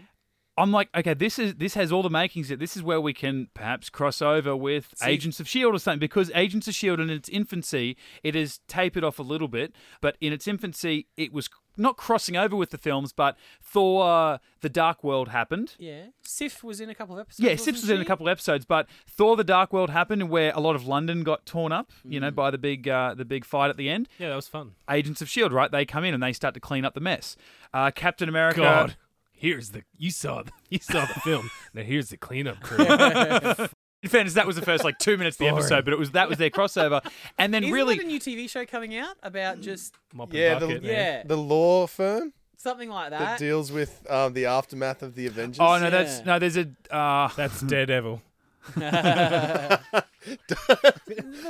I'm 0.58 0.72
like, 0.72 0.88
okay, 0.96 1.13
this 1.13 1.38
is 1.38 1.56
this 1.56 1.74
has 1.74 1.91
all 1.91 2.02
the 2.02 2.10
makings. 2.10 2.48
That 2.50 2.60
this 2.60 2.78
is 2.78 2.84
where 2.84 3.02
we 3.02 3.13
can 3.13 3.50
perhaps 3.54 3.89
cross 3.89 4.22
over 4.22 4.56
with 4.56 4.94
Agents 5.04 5.39
of 5.41 5.50
Shield 5.50 5.76
or 5.76 5.80
something, 5.80 6.00
because 6.00 6.32
Agents 6.34 6.68
of 6.70 6.76
Shield 6.76 7.00
in 7.02 7.10
its 7.10 7.28
infancy, 7.28 7.98
it 8.24 8.36
has 8.36 8.60
tapered 8.68 9.04
off 9.04 9.20
a 9.20 9.24
little 9.24 9.50
bit, 9.50 9.74
but 10.00 10.15
in 10.22 10.32
its 10.32 10.48
infancy, 10.48 11.08
it 11.18 11.34
was 11.34 11.50
not 11.78 11.98
crossing 11.98 12.38
over 12.38 12.56
with 12.56 12.70
the 12.70 12.78
films, 12.78 13.12
but 13.12 13.36
Thor: 13.62 14.39
The 14.62 14.70
Dark 14.70 15.04
World 15.04 15.28
happened. 15.30 15.74
Yeah, 15.78 16.06
Sif 16.24 16.63
was 16.63 16.80
in 16.80 16.89
a 16.89 16.96
couple 16.96 17.15
of 17.15 17.22
episodes. 17.22 17.44
Yeah, 17.46 17.52
wasn't 17.52 17.65
Sips 17.65 17.82
was 17.82 17.89
in 17.89 18.00
a 18.02 18.06
couple 18.06 18.28
of 18.28 18.32
episodes, 18.32 18.63
but 18.65 18.88
Thor: 19.08 19.36
The 19.36 19.44
Dark 19.44 19.74
World 19.74 19.89
happened, 19.89 20.30
where 20.30 20.54
a 20.56 20.62
lot 20.62 20.76
of 20.78 20.88
London 20.88 21.24
got 21.24 21.46
torn 21.46 21.74
up, 21.74 21.91
you 22.06 22.20
Mm. 22.20 22.24
know, 22.24 22.32
by 22.32 22.50
the 22.50 22.58
big 22.58 22.88
uh, 22.88 23.13
the 23.13 23.26
big 23.26 23.44
fight 23.44 23.70
at 23.70 23.76
the 23.78 23.89
end. 23.89 24.08
Yeah, 24.18 24.30
that 24.30 24.36
was 24.36 24.48
fun. 24.48 24.72
Agents 24.89 25.22
of 25.22 25.28
Shield, 25.30 25.52
right? 25.52 25.70
They 25.70 25.86
come 25.86 26.06
in 26.06 26.13
and 26.13 26.24
they 26.24 26.32
start 26.32 26.54
to 26.54 26.62
clean 26.62 26.86
up 26.86 26.94
the 26.94 27.02
mess. 27.02 27.36
Uh, 27.74 27.91
Captain 27.91 28.30
America. 28.30 28.62
God, 28.62 28.96
here's 29.36 29.69
the 29.71 29.84
you 29.98 30.12
saw 30.12 30.43
the, 30.43 30.52
you 30.69 30.80
saw 30.80 31.02
the 31.06 31.19
film. 31.21 31.50
Now 31.74 31.84
here's 31.84 32.10
the 32.10 32.17
cleanup 32.17 32.60
crew. 32.62 32.86
In 34.04 34.10
fairness, 34.10 34.34
that 34.36 34.45
was 34.45 34.56
the 34.56 34.62
first 34.62 34.84
like 34.84 35.00
two 35.00 35.17
minutes 35.17 35.36
of 35.36 35.39
the 35.39 35.45
Boring. 35.45 35.58
episode, 35.65 35.84
but 35.86 35.93
it 35.93 35.98
was 36.00 36.12
that 36.12 36.30
was 36.30 36.38
their 36.38 36.52
crossover, 36.52 37.02
and 37.39 37.52
then 37.54 37.63
Isn't 37.63 37.74
really, 37.74 37.95
there 37.98 38.06
a 38.06 38.08
new 38.08 38.19
TV 38.19 38.48
show 38.50 38.63
coming 38.65 38.95
out 38.95 39.15
about 39.24 39.62
just 39.62 39.95
Mop 40.13 40.30
and 40.30 40.38
Yeah, 40.38 40.60
the- 40.60 40.67
bucket, 40.67 40.84
man. 40.84 40.91
yeah 40.91 41.24
The 41.26 41.38
law 41.38 41.88
firm 41.88 42.34
something 42.58 42.89
like 42.89 43.10
that 43.12 43.19
that? 43.19 43.39
deals 43.39 43.71
with 43.71 44.06
um, 44.10 44.34
the 44.34 44.45
aftermath 44.45 45.02
of 45.04 45.15
the 45.15 45.26
Avengers. 45.28 45.60
oh 45.60 45.80
no, 45.80 45.89
that's 45.89 46.19
Yeah. 46.19 46.26
no, 46.26 46.39
there's 46.39 46.58
a 46.58 46.67
uh, 46.95 47.30
That's 47.36 47.62
Daredevil. 47.62 48.21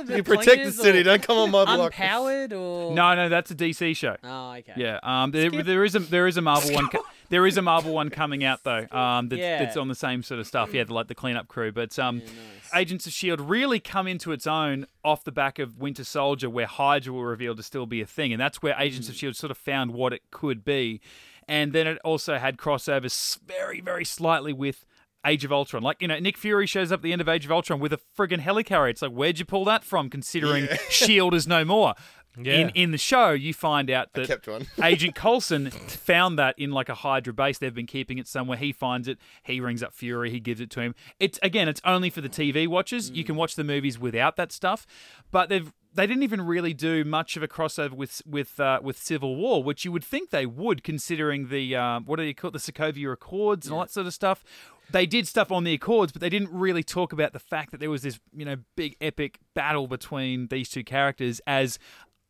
You 0.08 0.22
protect 0.22 0.64
the 0.64 0.72
city. 0.72 1.02
Don't 1.02 1.22
come 1.22 1.38
on 1.38 1.50
my 1.50 1.64
block. 1.64 1.92
Unpowered 1.94 2.52
or 2.52 2.94
no, 2.94 3.14
no, 3.14 3.28
that's 3.28 3.50
a 3.50 3.54
DC 3.54 3.96
show. 3.96 4.16
Oh, 4.22 4.52
okay. 4.52 4.72
Yeah, 4.76 4.98
um, 5.02 5.30
there, 5.30 5.50
Skip. 5.50 5.66
there 5.66 5.84
is 5.84 5.94
a 5.94 5.98
there 6.00 6.26
is 6.26 6.36
a 6.36 6.42
Marvel 6.42 6.74
one. 6.74 6.88
co- 6.88 7.04
there 7.28 7.46
is 7.46 7.56
a 7.56 7.62
Marvel 7.62 7.92
one 7.92 8.10
coming 8.10 8.44
out 8.44 8.62
though. 8.64 8.86
Um, 8.90 9.28
that's, 9.28 9.40
Yeah. 9.40 9.58
that's 9.64 9.76
on 9.76 9.88
the 9.88 9.94
same 9.94 10.22
sort 10.22 10.40
of 10.40 10.46
stuff. 10.46 10.72
Yeah, 10.72 10.84
like 10.88 11.08
the 11.08 11.14
cleanup 11.14 11.48
crew. 11.48 11.72
But 11.72 11.98
um, 11.98 12.18
Yeah, 12.18 12.24
nice. 12.26 12.74
Agents 12.74 13.06
of 13.06 13.12
Shield 13.12 13.40
really 13.40 13.80
come 13.80 14.06
into 14.06 14.32
its 14.32 14.46
own 14.46 14.86
off 15.04 15.24
the 15.24 15.32
back 15.32 15.58
of 15.58 15.78
Winter 15.78 16.04
Soldier, 16.04 16.50
where 16.50 16.66
Hydra 16.66 17.12
were 17.12 17.28
revealed 17.28 17.56
to 17.58 17.62
still 17.62 17.86
be 17.86 18.00
a 18.00 18.06
thing, 18.06 18.32
and 18.32 18.40
that's 18.40 18.62
where 18.62 18.74
Agents 18.78 19.08
of 19.08 19.14
Shield 19.14 19.36
sort 19.36 19.50
of 19.50 19.58
found 19.58 19.92
what 19.92 20.12
it 20.12 20.22
could 20.30 20.64
be. 20.64 21.00
And 21.48 21.72
then 21.72 21.86
it 21.86 21.98
also 22.04 22.38
had 22.38 22.56
crossovers 22.56 23.38
very, 23.46 23.80
very 23.80 24.04
slightly 24.04 24.52
with. 24.52 24.84
Age 25.26 25.44
of 25.44 25.52
Ultron, 25.52 25.82
like 25.82 26.00
you 26.00 26.08
know, 26.08 26.18
Nick 26.18 26.36
Fury 26.36 26.66
shows 26.66 26.92
up 26.92 27.00
at 27.00 27.02
the 27.02 27.12
end 27.12 27.20
of 27.20 27.28
Age 27.28 27.44
of 27.44 27.52
Ultron 27.52 27.80
with 27.80 27.92
a 27.92 27.98
friggin' 28.16 28.40
helicarrier. 28.40 28.90
It's 28.90 29.02
like, 29.02 29.12
where'd 29.12 29.38
you 29.38 29.44
pull 29.44 29.64
that 29.64 29.84
from? 29.84 30.08
Considering 30.08 30.68
Shield 30.88 31.34
is 31.34 31.46
no 31.46 31.64
more. 31.64 31.94
Yeah. 32.38 32.54
In 32.54 32.68
in 32.70 32.90
the 32.90 32.98
show, 32.98 33.30
you 33.30 33.54
find 33.54 33.90
out 33.90 34.12
that 34.12 34.26
kept 34.26 34.46
one. 34.46 34.66
Agent 34.82 35.14
Coulson 35.14 35.70
found 35.70 36.38
that 36.38 36.54
in 36.58 36.70
like 36.70 36.88
a 36.88 36.94
Hydra 36.94 37.32
base. 37.32 37.58
They've 37.58 37.74
been 37.74 37.86
keeping 37.86 38.18
it 38.18 38.28
somewhere. 38.28 38.58
He 38.58 38.72
finds 38.72 39.08
it. 39.08 39.18
He 39.42 39.58
rings 39.58 39.82
up 39.82 39.94
Fury. 39.94 40.30
He 40.30 40.38
gives 40.38 40.60
it 40.60 40.70
to 40.72 40.80
him. 40.80 40.94
It's 41.18 41.38
again, 41.42 41.66
it's 41.66 41.80
only 41.84 42.10
for 42.10 42.20
the 42.20 42.28
TV 42.28 42.68
watchers. 42.68 43.10
You 43.10 43.24
mm. 43.24 43.26
can 43.28 43.36
watch 43.36 43.56
the 43.56 43.64
movies 43.64 43.98
without 43.98 44.36
that 44.36 44.52
stuff. 44.52 44.86
But 45.30 45.48
they've 45.48 45.72
they 45.96 46.06
didn't 46.06 46.22
even 46.22 46.42
really 46.42 46.74
do 46.74 47.04
much 47.04 47.36
of 47.36 47.42
a 47.42 47.48
crossover 47.48 47.92
with 47.92 48.22
with 48.26 48.60
uh, 48.60 48.80
with 48.82 48.98
Civil 48.98 49.36
War, 49.36 49.62
which 49.62 49.84
you 49.84 49.92
would 49.92 50.04
think 50.04 50.30
they 50.30 50.46
would, 50.46 50.84
considering 50.84 51.48
the 51.48 51.74
um, 51.74 52.04
what 52.04 52.16
do 52.16 52.22
you 52.22 52.34
call 52.34 52.48
it, 52.48 52.52
the 52.52 52.58
Sokovia 52.72 53.12
Accords 53.12 53.66
and 53.66 53.74
all 53.74 53.80
that 53.80 53.90
sort 53.90 54.06
of 54.06 54.14
stuff. 54.14 54.44
They 54.90 55.06
did 55.06 55.26
stuff 55.26 55.50
on 55.50 55.64
the 55.64 55.72
Accords, 55.74 56.12
but 56.12 56.20
they 56.20 56.28
didn't 56.28 56.52
really 56.52 56.84
talk 56.84 57.12
about 57.12 57.32
the 57.32 57.40
fact 57.40 57.72
that 57.72 57.80
there 57.80 57.90
was 57.90 58.02
this 58.02 58.20
you 58.36 58.44
know 58.44 58.56
big 58.76 58.96
epic 59.00 59.38
battle 59.54 59.88
between 59.88 60.48
these 60.48 60.68
two 60.68 60.84
characters 60.84 61.40
as 61.46 61.78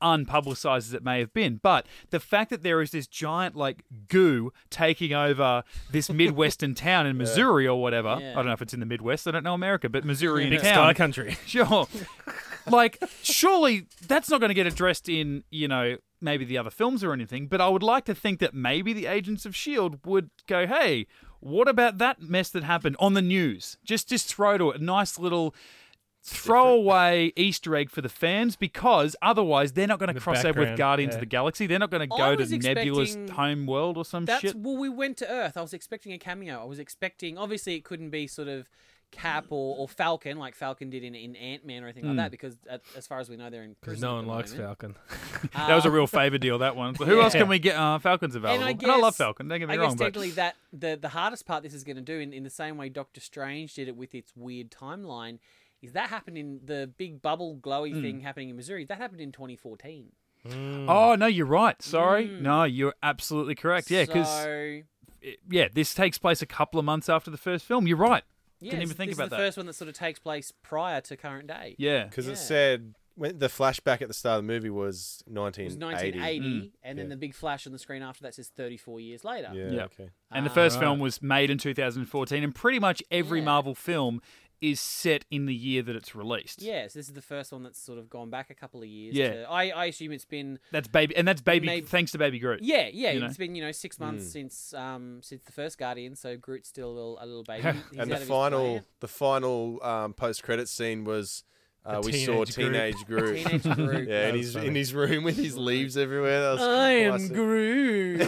unpublicized 0.02 0.78
as 0.78 0.94
it 0.94 1.02
may 1.02 1.18
have 1.18 1.32
been. 1.32 1.58
But 1.62 1.86
the 2.10 2.20
fact 2.20 2.50
that 2.50 2.62
there 2.62 2.80
is 2.80 2.90
this 2.90 3.06
giant 3.06 3.56
like 3.56 3.82
goo 4.08 4.52
taking 4.70 5.12
over 5.12 5.64
this 5.90 6.10
midwestern 6.10 6.74
town 6.86 7.06
in 7.06 7.16
Missouri 7.16 7.66
or 7.66 7.80
whatever. 7.80 8.18
Yeah. 8.20 8.32
I 8.32 8.34
don't 8.34 8.46
know 8.46 8.52
if 8.52 8.62
it's 8.62 8.74
in 8.74 8.80
the 8.80 8.86
Midwest. 8.86 9.26
I 9.26 9.30
don't 9.30 9.44
know 9.44 9.54
America, 9.54 9.88
but 9.88 10.04
Missouri 10.04 10.44
in 10.44 10.50
Big 10.50 10.62
town. 10.62 10.94
Country. 10.94 11.36
Sure. 11.46 11.86
like, 12.70 13.02
surely 13.22 13.86
that's 14.06 14.30
not 14.30 14.40
going 14.40 14.50
to 14.50 14.54
get 14.54 14.66
addressed 14.66 15.08
in, 15.08 15.44
you 15.50 15.68
know, 15.68 15.96
maybe 16.20 16.44
the 16.44 16.58
other 16.58 16.70
films 16.70 17.04
or 17.04 17.12
anything, 17.12 17.46
but 17.46 17.60
I 17.60 17.68
would 17.68 17.82
like 17.82 18.04
to 18.06 18.14
think 18.14 18.40
that 18.40 18.54
maybe 18.54 18.92
the 18.92 19.06
Agents 19.06 19.44
of 19.44 19.52
S.H.I.E.L.D. 19.52 19.98
would 20.04 20.30
go, 20.46 20.66
hey, 20.66 21.06
what 21.40 21.68
about 21.68 21.98
that 21.98 22.22
mess 22.22 22.50
that 22.50 22.64
happened 22.64 22.96
on 22.98 23.14
the 23.14 23.22
news? 23.22 23.76
Just, 23.84 24.08
just 24.08 24.26
throw 24.26 24.58
to 24.58 24.70
it 24.70 24.80
a 24.80 24.84
nice 24.84 25.18
little 25.18 25.54
throwaway 26.26 27.32
Easter 27.36 27.76
egg 27.76 27.88
for 27.88 28.00
the 28.00 28.08
fans 28.08 28.56
because 28.56 29.14
otherwise 29.22 29.72
they're 29.72 29.86
not 29.86 30.00
going 30.00 30.12
to 30.12 30.20
cross 30.20 30.44
over 30.44 30.60
with 30.60 30.76
Guardians 30.76 31.12
yeah. 31.12 31.16
of 31.16 31.20
the 31.20 31.26
Galaxy. 31.26 31.68
They're 31.68 31.78
not 31.78 31.90
going 31.90 32.00
to 32.00 32.08
go 32.08 32.34
to 32.34 32.58
Nebula's 32.58 33.16
home 33.30 33.66
world 33.66 33.96
or 33.96 34.04
some 34.04 34.24
That's 34.24 34.40
shit. 34.40 34.56
well, 34.56 34.76
we 34.76 34.88
went 34.88 35.18
to 35.18 35.30
Earth. 35.30 35.56
I 35.56 35.62
was 35.62 35.72
expecting 35.72 36.12
a 36.12 36.18
cameo. 36.18 36.60
I 36.60 36.64
was 36.64 36.80
expecting. 36.80 37.38
Obviously, 37.38 37.76
it 37.76 37.84
couldn't 37.84 38.10
be 38.10 38.26
sort 38.26 38.48
of 38.48 38.68
Cap 39.12 39.46
or, 39.50 39.76
or 39.78 39.88
Falcon 39.88 40.36
like 40.38 40.54
Falcon 40.54 40.90
did 40.90 41.02
in, 41.04 41.14
in 41.14 41.36
Ant 41.36 41.64
Man 41.64 41.82
or 41.82 41.86
anything 41.86 42.02
Hmm. 42.04 42.08
like 42.10 42.16
that 42.18 42.30
because 42.30 42.56
at, 42.68 42.82
as 42.96 43.06
far 43.06 43.18
as 43.18 43.30
we 43.30 43.36
know, 43.36 43.48
they're 43.50 43.62
in 43.62 43.70
Because 43.80 43.98
prison. 44.00 44.02
no 44.02 44.12
at 44.12 44.16
one 44.16 44.24
the 44.26 44.30
likes 44.32 44.52
moment. 44.52 44.66
Falcon. 44.68 44.96
that 45.54 45.74
was 45.74 45.84
a 45.86 45.90
real 45.90 46.06
favor 46.06 46.38
deal. 46.38 46.58
That 46.58 46.76
one. 46.76 46.94
So 46.96 47.04
who 47.04 47.20
else 47.20 47.32
can 47.32 47.48
we 47.48 47.58
get? 47.58 47.76
Uh, 47.76 47.98
Falcon's 47.98 48.34
available. 48.34 48.56
And 48.56 48.64
I 48.64 48.70
And 48.70 48.78
guess 48.80 48.90
I 48.90 48.96
love 48.98 49.16
Falcon. 49.16 49.48
Don't 49.48 49.58
get 49.58 49.68
me 49.68 49.74
I 49.74 49.78
wrong, 49.78 49.88
guess 49.90 49.94
but 49.96 50.04
technically 50.04 50.30
that 50.32 50.56
the 50.72 50.98
the 51.00 51.08
hardest 51.10 51.46
part 51.46 51.62
this 51.62 51.72
is 51.74 51.84
going 51.84 51.96
to 51.96 52.02
do 52.02 52.18
in, 52.18 52.32
in 52.32 52.42
the 52.42 52.50
same 52.50 52.76
way 52.76 52.88
Doctor 52.88 53.20
Strange 53.20 53.74
did 53.74 53.88
it 53.88 53.96
with 53.96 54.14
its 54.14 54.32
weird 54.36 54.70
timeline 54.70 55.38
is 55.82 55.92
that 55.92 56.08
happened 56.10 56.36
in 56.38 56.60
the 56.64 56.90
big 56.98 57.22
bubble 57.22 57.56
glowy 57.56 57.92
Hmm. 57.92 58.02
thing 58.02 58.20
happening 58.20 58.48
in 58.50 58.56
Missouri. 58.56 58.84
That 58.84 58.98
happened 58.98 59.20
in 59.20 59.30
2014. 59.32 60.10
Oh 60.88 61.16
no, 61.18 61.26
you're 61.26 61.46
right. 61.46 61.80
Sorry, 61.82 62.28
Mm. 62.28 62.40
no, 62.42 62.64
you're 62.64 62.94
absolutely 63.02 63.54
correct. 63.56 63.90
Yeah, 63.90 64.04
because 64.04 64.28
so, 64.28 64.80
yeah, 65.50 65.68
this 65.72 65.92
takes 65.94 66.18
place 66.18 66.40
a 66.42 66.46
couple 66.46 66.78
of 66.78 66.84
months 66.84 67.08
after 67.08 67.30
the 67.30 67.36
first 67.36 67.64
film. 67.64 67.86
You're 67.86 67.96
right. 67.96 68.22
Yeah, 68.60 68.70
Didn't 68.70 68.82
even 68.82 68.88
this- 68.88 68.96
think 68.96 69.10
this 69.10 69.18
about 69.18 69.24
is 69.24 69.30
the 69.30 69.36
that. 69.36 69.42
first 69.42 69.56
one 69.56 69.66
that 69.66 69.72
sort 69.74 69.88
of 69.88 69.94
takes 69.94 70.18
place 70.18 70.52
prior 70.62 71.00
to 71.02 71.16
current 71.16 71.46
day. 71.48 71.74
Yeah, 71.78 72.04
Because 72.04 72.26
Yeah. 72.26 72.32
it 72.32 72.36
said 72.36 72.94
when 73.14 73.38
the 73.38 73.46
flashback 73.48 74.02
at 74.02 74.08
the 74.08 74.14
start 74.14 74.38
of 74.40 74.44
the 74.44 74.52
movie 74.52 74.68
was 74.68 75.22
It 75.26 75.30
was 75.30 75.34
1980. 75.36 75.80
1980, 75.80 76.72
and 76.82 76.98
then 76.98 77.06
Yeah. 77.06 77.10
the 77.10 77.16
big 77.16 77.34
flash 77.34 77.66
on 77.66 77.72
the 77.72 77.78
screen 77.78 78.02
after 78.02 78.22
that 78.24 78.34
says 78.34 78.48
34 78.48 79.00
years 79.00 79.24
later. 79.24 79.50
Yeah, 79.54 79.70
Yeah. 79.70 79.84
okay. 79.84 80.10
and 80.30 80.44
the 80.44 80.50
Ah. 80.50 80.54
first 80.54 80.76
Right. 80.76 80.82
film 80.82 80.98
was 80.98 81.22
made 81.22 81.48
in 81.50 81.56
2014, 81.56 82.42
and 82.44 82.54
pretty 82.54 82.78
much 82.78 83.02
every 83.10 83.38
Yeah. 83.38 83.44
Marvel 83.46 83.74
film 83.74 84.20
is 84.60 84.80
set 84.80 85.24
in 85.30 85.46
the 85.46 85.54
year 85.54 85.82
that 85.82 85.94
it's 85.96 86.14
released. 86.14 86.62
Yes, 86.62 86.94
this 86.94 87.08
is 87.08 87.12
the 87.14 87.20
first 87.22 87.52
one 87.52 87.62
that's 87.62 87.78
sort 87.80 87.98
of 87.98 88.08
gone 88.08 88.30
back 88.30 88.48
a 88.50 88.54
couple 88.54 88.80
of 88.80 88.88
years. 88.88 89.14
Yeah. 89.14 89.32
to- 89.32 89.50
I, 89.50 89.68
I 89.68 89.84
assume 89.86 90.12
it's 90.12 90.24
been 90.24 90.58
that's 90.72 90.88
baby, 90.88 91.14
and 91.16 91.28
that's 91.28 91.42
baby. 91.42 91.66
Maybe- 91.66 91.86
Thanks 91.86 92.12
to 92.12 92.18
Baby 92.18 92.38
Groot. 92.38 92.60
yeah, 92.62 92.88
yeah. 92.92 93.10
You 93.12 93.20
know? 93.20 93.26
It's 93.26 93.36
been 93.36 93.54
you 93.54 93.62
know 93.62 93.72
six 93.72 94.00
months 94.00 94.24
Mm. 94.24 94.32
since 94.32 94.74
um 94.74 95.20
since 95.22 95.42
the 95.44 95.52
first 95.52 95.76
Guardian, 95.78 96.16
so 96.16 96.36
Groot's 96.36 96.68
still 96.68 96.88
a 96.90 96.92
little 96.92 97.18
a 97.20 97.26
little 97.26 97.44
baby. 97.44 97.78
He's 97.90 98.00
and 98.00 98.10
the 98.10 98.16
final, 98.16 98.80
the 99.00 99.08
final 99.08 99.78
um, 99.84 100.12
post-credit 100.14 100.68
scene 100.68 101.04
was 101.04 101.44
uh, 101.84 102.00
The 102.00 102.06
we 102.06 102.12
saw 102.24 102.44
teenage 102.44 103.04
Groot. 103.06 103.36
teenage 103.36 103.52
Groot. 103.52 103.62
Teenage 103.62 103.76
Groot. 103.76 104.08
yeah, 104.08 104.20
That 104.22 104.28
in 104.30 104.34
his 104.36 104.54
funny. 104.54 104.66
in 104.68 104.74
his 104.74 104.94
room 104.94 105.22
with 105.24 105.36
his 105.36 105.56
leaves 105.56 105.96
everywhere. 105.96 106.40
That 106.42 106.52
was 106.54 106.62
I 106.62 106.90
am 106.92 107.10
classic. 107.10 107.34
Groot. 107.34 108.22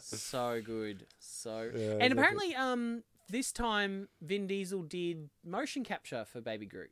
so 0.00 0.60
good, 0.64 1.06
so 1.18 1.70
Yeah, 1.74 1.80
and 2.00 2.02
exactly. 2.02 2.10
apparently 2.12 2.54
um 2.54 3.02
this 3.32 3.50
time 3.50 4.08
Vin 4.20 4.46
Diesel 4.46 4.82
did 4.82 5.30
motion 5.44 5.84
capture 5.84 6.24
for 6.24 6.40
Baby 6.40 6.66
Groot. 6.66 6.90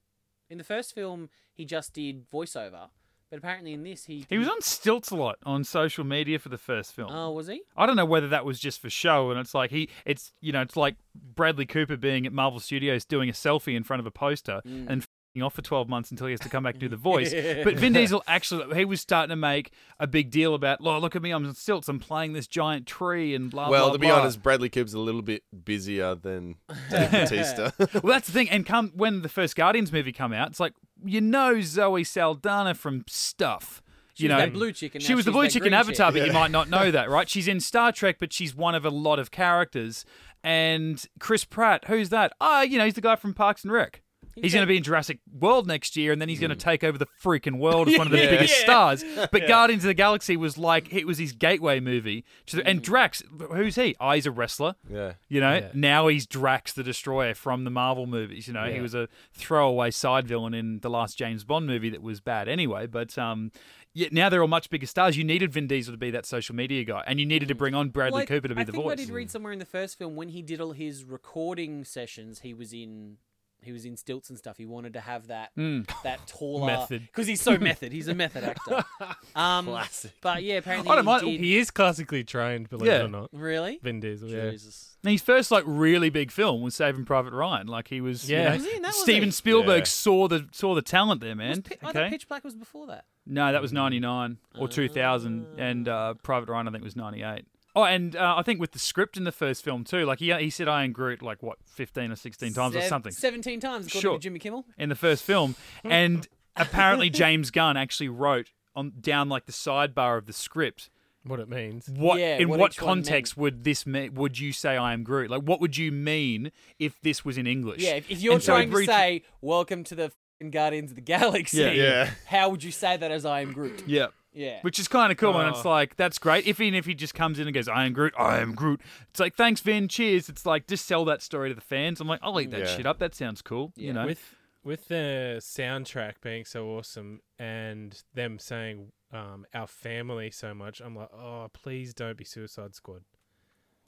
In 0.48 0.59
the 0.59 0.64
first 0.64 0.94
film, 0.94 1.29
he 1.55 1.64
just 1.64 1.92
did 1.92 2.29
voiceover, 2.29 2.88
but 3.31 3.38
apparently 3.38 3.72
in 3.72 3.85
this 3.85 4.07
he 4.07 4.24
He 4.29 4.38
was 4.38 4.48
on 4.48 4.61
stilts 4.62 5.11
a 5.11 5.16
lot 5.16 5.37
on 5.44 5.62
social 5.62 6.03
media 6.03 6.38
for 6.40 6.48
the 6.48 6.59
first 6.59 6.92
film. 6.94 7.11
Oh, 7.12 7.31
was 7.31 7.46
he? 7.46 7.62
I 7.76 7.87
don't 7.87 7.94
know 7.96 8.05
whether 8.07 8.26
that 8.29 8.44
was 8.44 8.59
just 8.59 8.81
for 8.81 8.90
show, 8.90 9.31
and 9.31 9.38
it's 9.38 9.55
like 9.55 9.70
he, 9.70 9.88
it's 10.05 10.33
you 10.40 10.50
know, 10.50 10.62
it's 10.62 10.76
like 10.76 10.96
Bradley 11.14 11.66
Cooper 11.66 11.96
being 11.96 12.26
at 12.26 12.33
Marvel 12.33 12.59
Studios 12.59 13.05
doing 13.05 13.29
a 13.29 13.33
selfie 13.33 13.76
in 13.76 13.85
front 13.85 14.00
of 14.00 14.07
a 14.07 14.11
poster 14.11 14.61
Mm. 14.66 14.87
and 14.90 15.05
off 15.40 15.55
for 15.55 15.62
twelve 15.62 15.88
months 15.88 16.11
until 16.11 16.27
he 16.27 16.33
has 16.33 16.40
to 16.40 16.49
come 16.49 16.64
back 16.64 16.75
and 16.75 16.81
do 16.81 16.88
the 16.88 16.97
voice. 17.12 17.33
but 17.64 17.77
Vin 17.77 17.93
Diesel 17.93 18.23
actually, 18.27 18.75
he 18.77 18.85
was 18.85 19.01
starting 19.01 19.31
to 19.31 19.37
make 19.37 19.71
a 20.01 20.07
big 20.07 20.31
deal 20.31 20.55
about, 20.55 20.79
oh, 20.83 20.99
look 20.99 21.14
at 21.14 21.23
me, 21.23 21.31
I'm 21.31 21.47
on 21.47 21.55
stilts, 21.55 21.88
I'm 21.88 22.01
playing 22.01 22.33
this 22.33 22.47
giant 22.49 22.87
tree, 22.87 23.35
and 23.35 23.51
blah 23.51 23.71
Well, 23.71 23.87
blah. 23.87 23.93
to 23.93 23.99
be 24.01 24.07
blah. 24.09 24.21
honest, 24.21 24.43
Bradley 24.43 24.69
Cooper's 24.69 24.95
a 24.95 24.99
little 24.99 25.23
bit 25.23 25.45
busier 25.64 26.14
than 26.16 26.57
Dave 26.90 27.11
Batista. 27.12 27.71
well, 27.79 28.12
that's 28.12 28.27
the 28.27 28.33
thing. 28.33 28.51
And 28.51 28.66
come 28.66 28.93
when 28.97 29.23
the 29.23 29.29
first 29.29 29.55
Guardians 29.57 29.93
movie 29.93 30.12
come 30.12 30.33
out, 30.33 30.49
it's 30.51 30.61
like 30.61 30.73
you 31.05 31.21
know 31.21 31.61
Zoe 31.61 32.03
Saldana 32.05 32.75
from 32.75 33.05
stuff. 33.09 33.81
She 34.14 34.25
you 34.25 34.29
know, 34.29 34.38
that 34.38 34.53
blue 34.53 34.73
chicken. 34.73 35.01
she 35.01 35.14
was 35.14 35.25
the 35.25 35.31
blue 35.31 35.45
that 35.45 35.53
chick 35.53 35.62
in 35.62 35.69
green 35.71 35.75
Avatar, 35.75 36.11
chick. 36.12 36.21
but 36.21 36.27
you 36.27 36.33
might 36.33 36.51
not 36.51 36.69
know 36.69 36.90
that, 36.90 37.09
right? 37.09 37.29
She's 37.29 37.47
in 37.49 37.61
Star 37.61 37.93
Trek, 37.93 38.16
but 38.19 38.33
she's 38.33 38.55
one 38.55 38.75
of 38.75 38.85
a 38.85 38.90
lot 38.90 39.19
of 39.21 39.31
characters. 39.31 40.05
And 40.43 41.03
Chris 41.21 41.45
Pratt, 41.45 41.85
who's 41.87 42.09
that? 42.11 42.33
Ah, 42.40 42.62
you 42.62 42.77
know, 42.79 42.85
he's 42.85 42.95
the 42.95 43.01
guy 43.01 43.14
from 43.16 43.33
Parks 43.35 43.62
and 43.62 43.73
Rec. 43.73 44.03
He's 44.42 44.53
going 44.53 44.62
to 44.62 44.66
be 44.66 44.76
in 44.76 44.83
Jurassic 44.83 45.18
World 45.38 45.66
next 45.66 45.96
year, 45.96 46.12
and 46.12 46.20
then 46.20 46.29
he's 46.29 46.40
going 46.40 46.50
to 46.50 46.55
hmm. 46.55 46.61
take 46.61 46.85
over 46.85 46.98
the 46.98 47.07
freaking 47.22 47.59
world 47.59 47.88
as 47.88 47.98
one 47.98 48.07
of 48.07 48.12
the 48.12 48.18
Yeah. 48.18 48.31
biggest 48.31 48.59
Yeah. 48.59 48.64
stars. 48.64 49.05
But 49.31 49.46
Guardians 49.46 49.85
of 49.85 49.88
the 49.88 49.94
Galaxy 49.94 50.37
was 50.37 50.59
like 50.59 50.92
it 50.92 51.07
was 51.07 51.18
his 51.18 51.33
gateway 51.33 51.81
movie. 51.81 52.24
to 52.46 52.57
the- 52.57 52.66
And 52.66 52.79
hmm. 52.79 52.85
Drax, 52.85 53.22
who's 53.53 53.76
he? 53.76 53.96
Oh, 54.00 54.12
he's 54.12 54.26
a 54.26 54.31
wrestler. 54.31 54.74
yeah. 54.90 55.14
You 55.29 55.40
know, 55.40 55.55
Yeah. 55.55 55.70
now 55.74 56.09
he's 56.09 56.26
Drax 56.26 56.72
the 56.72 56.83
Destroyer 56.83 57.35
from 57.35 57.64
the 57.64 57.70
Marvel 57.70 58.07
movies. 58.07 58.46
You 58.46 58.55
know, 58.55 58.64
he 58.64 58.76
Yeah. 58.76 58.83
was 58.83 58.94
a 58.94 59.09
throwaway 59.33 59.90
side 59.90 60.26
villain 60.26 60.55
in 60.55 60.81
the 60.81 60.90
last 60.90 61.18
James 61.18 61.44
Bond 61.44 61.66
movie 61.66 61.90
that 61.90 62.03
was 62.03 62.20
bad 62.20 62.48
anyway. 62.48 62.87
But 62.87 63.16
um, 63.18 63.53
yeah, 63.92 64.09
now 64.12 64.29
they're 64.29 64.42
all 64.42 64.48
much 64.48 64.70
bigger 64.70 64.87
stars. 64.87 65.16
You 65.16 65.24
needed 65.24 65.53
Vin 65.53 65.66
Diesel 65.66 65.92
to 65.92 65.98
be 65.98 66.11
that 66.12 66.24
social 66.26 66.55
media 66.55 66.85
guy, 66.85 67.03
and 67.07 67.18
you 67.18 67.26
needed 67.26 67.48
to 67.48 67.55
hmm. 67.55 67.59
bring 67.59 67.74
on 67.74 67.88
Bradley 67.88 68.18
Well, 68.18 68.22
I- 68.22 68.26
Cooper 68.26 68.48
to 68.48 68.55
be 68.55 68.61
I 68.61 68.64
the 68.64 68.72
think 68.72 68.85
voice. 68.85 68.92
I 68.92 68.96
did 68.96 69.11
read 69.11 69.31
somewhere 69.31 69.53
in 69.53 69.59
the 69.59 69.64
first 69.64 69.98
film 69.98 70.16
when 70.16 70.29
he 70.29 70.42
did 70.42 70.61
all 70.61 70.72
his 70.72 71.05
recording 71.05 71.85
sessions, 71.85 72.40
he 72.40 72.55
was 72.55 72.72
in 72.72 73.16
he 73.62 73.73
was 73.73 73.85
in 73.85 73.96
stilts 73.96 74.31
and 74.31 74.38
stuff. 74.38 74.57
He 74.57 74.66
wanted 74.66 74.92
to 74.94 75.01
have 75.01 75.27
that 75.29 75.51
Mm. 75.57 75.88
that 76.03 76.27
taller 76.27 76.66
Method. 76.66 77.03
because 77.07 77.27
he's 77.27 77.40
so 77.42 77.59
method. 77.59 77.92
He's 77.92 78.09
a 78.09 78.14
method 78.14 78.44
actor. 78.44 78.85
Um, 79.37 79.66
Classic. 79.66 80.12
But 80.20 80.42
yeah, 80.42 80.57
apparently 80.57 80.90
I 80.90 80.96
don't 80.96 81.05
he 81.05 81.11
mind- 81.11 81.25
did- 81.25 81.40
He 81.40 81.59
is 81.59 81.70
classically 81.70 82.25
trained, 82.25 82.68
believe 82.68 82.87
Yeah. 82.88 83.01
it 83.01 83.05
or 83.05 83.09
not. 83.09 83.30
really. 83.32 83.78
Vin 83.82 84.01
Diesel, 84.01 84.28
yeah. 84.28 84.51
Jesus. 84.51 84.97
And 85.05 85.12
his 85.12 85.22
first 85.22 85.51
like 85.51 85.64
really 85.66 86.11
big 86.11 86.30
film 86.30 86.61
was 86.62 86.74
Saving 86.74 87.05
Private 87.05 87.32
Ryan. 87.32 87.66
Like 87.68 87.89
he 87.89 88.01
was, 88.01 88.28
you 88.28 88.37
Yeah. 88.37 88.49
know, 88.51 88.55
Was 88.57 88.64
he 88.66 88.78
that, 88.80 88.95
Steven 88.95 89.28
he? 89.28 89.30
Spielberg 89.32 89.78
Yeah. 89.80 89.85
saw 89.85 90.28
the 90.28 90.47
saw 90.53 90.74
the 90.74 90.82
talent 90.82 91.20
there, 91.20 91.35
man. 91.35 91.51
Was 91.51 91.61
Pi- 91.61 91.76
I 91.82 91.91
okay, 91.91 92.01
thought 92.03 92.11
Pitch 92.11 92.28
Black 92.28 92.45
was 92.45 92.55
before 92.55 92.87
that. 92.89 93.05
no, 93.26 93.51
that 93.53 93.62
was 93.62 93.72
ninety 93.72 94.01
nine 94.01 94.39
or 94.59 94.68
two 94.68 94.89
thousand, 94.89 95.47
and 95.59 95.89
uh, 95.89 96.14
Private 96.22 96.51
Ryan 96.51 96.68
I 96.68 96.72
think 96.72 96.85
was 96.85 96.97
ninety 96.97 97.22
eight. 97.22 97.47
Oh, 97.77 97.85
and 97.85 98.16
uh, 98.16 98.35
I 98.37 98.43
think 98.43 98.61
with 98.61 98.73
the 98.73 98.79
script 98.79 99.16
in 99.16 99.25
the 99.25 99.33
first 99.33 99.62
film 99.64 99.85
too, 99.85 100.05
like 100.05 100.18
he 100.18 100.33
he 100.35 100.51
said 100.51 100.68
I 100.68 100.85
am 100.85 100.93
Groot 100.93 101.23
like 101.23 101.43
what 101.43 101.59
fifteen 101.64 102.11
or 102.11 102.16
sixteen 102.16 102.53
times 102.53 102.75
or 102.75 102.83
something 102.83 103.12
Seventeen 103.12 103.61
times, 103.61 103.87
according 103.87 104.01
Sure. 104.01 104.18
to 104.18 104.23
Jimmy 104.23 104.39
Kimmel. 104.41 104.64
in 104.79 104.89
the 104.89 104.95
first 104.97 105.23
film, 105.25 105.55
and 105.85 106.27
apparently 106.57 107.11
James 107.23 107.51
Gunn 107.51 107.77
actually 107.77 108.09
wrote 108.09 108.49
on 108.75 108.93
down 109.01 109.29
like 109.29 109.47
the 109.47 109.53
sidebar 109.53 110.16
of 110.18 110.27
the 110.27 110.33
script 110.33 110.91
What 111.25 111.39
it 111.41 111.49
means. 111.49 111.89
what 111.89 112.18
Yeah, 112.18 112.39
in 112.39 112.49
what 112.49 112.59
what, 112.61 112.77
context 112.77 113.37
would 113.37 113.64
this 113.64 113.87
me- 113.87 114.09
would 114.09 114.39
you 114.39 114.53
say 114.53 114.77
I 114.77 114.93
am 114.93 115.03
Groot? 115.05 115.31
Like 115.31 115.43
what 115.43 115.61
would 115.61 115.77
you 115.77 115.93
mean 115.93 116.51
if 116.79 117.01
this 117.03 117.25
was 117.25 117.37
in 117.39 117.47
English? 117.47 117.83
Yeah, 117.83 117.95
if, 117.95 118.11
if 118.11 118.21
you're 118.21 118.35
And 118.35 118.43
so 118.43 118.53
trying 118.55 118.71
to 118.71 118.85
say 118.85 119.23
"Welcome 119.41 119.85
to 119.85 119.95
the 119.95 120.05
f***ing 120.05 120.51
Guardians 120.51 120.91
of 120.91 120.97
the 120.97 121.03
Galaxy," 121.03 121.59
Yeah. 121.59 121.71
Yeah. 121.73 122.11
how 122.27 122.49
would 122.49 122.62
you 122.64 122.73
say 122.73 122.97
that 122.97 123.11
as 123.11 123.25
I 123.25 123.41
am 123.43 123.53
Groot? 123.53 123.85
yeah. 123.87 124.09
Yeah. 124.33 124.59
Which 124.62 124.78
is 124.78 124.87
kind 124.89 125.11
of 125.11 125.18
cool, 125.18 125.37
and 125.39 125.49
it's 125.55 125.64
Oh. 125.64 125.70
like 125.70 125.97
that's 125.97 126.18
great. 126.18 126.47
If 126.47 126.61
even 126.61 126.74
if 126.78 126.87
he 126.87 126.95
just 126.95 127.14
comes 127.14 127.39
in 127.39 127.47
and 127.49 127.55
goes, 127.55 127.66
"I 127.68 127.85
am 127.87 127.93
Groot, 127.93 128.14
I 128.18 128.39
am 128.39 128.55
Groot," 128.55 128.81
it's 129.11 129.18
like 129.20 129.35
thanks, 129.35 129.61
Vin, 129.61 129.89
cheers. 129.89 130.28
It's 130.28 130.47
like 130.47 130.66
just 130.66 130.87
sell 130.87 131.05
that 131.07 131.20
story 131.22 131.49
to 131.49 131.55
the 131.55 131.61
fans. 131.61 132.01
I'm 132.01 132.07
like, 132.09 132.20
I'll 132.22 132.41
eat 132.41 132.51
that 132.53 132.61
Yeah. 132.61 132.76
shit 132.76 132.87
up. 132.87 132.99
That 133.01 133.14
sounds 133.14 133.43
cool. 133.43 133.72
Yeah. 133.76 133.87
You 133.87 133.93
know, 133.93 134.07
With 134.07 134.35
with 134.62 134.89
the 134.89 135.39
soundtrack 135.41 136.14
being 136.22 136.45
so 136.45 136.68
awesome 136.68 137.22
and 137.39 138.03
them 138.14 138.39
saying 138.39 138.93
um, 139.12 139.47
our 139.55 139.66
family 139.66 140.31
so 140.31 140.55
much, 140.55 140.81
I'm 140.81 140.95
like, 140.95 141.09
oh, 141.12 141.49
please 141.53 141.93
don't 141.95 142.16
be 142.16 142.24
Suicide 142.24 142.74
Squad. 142.76 143.03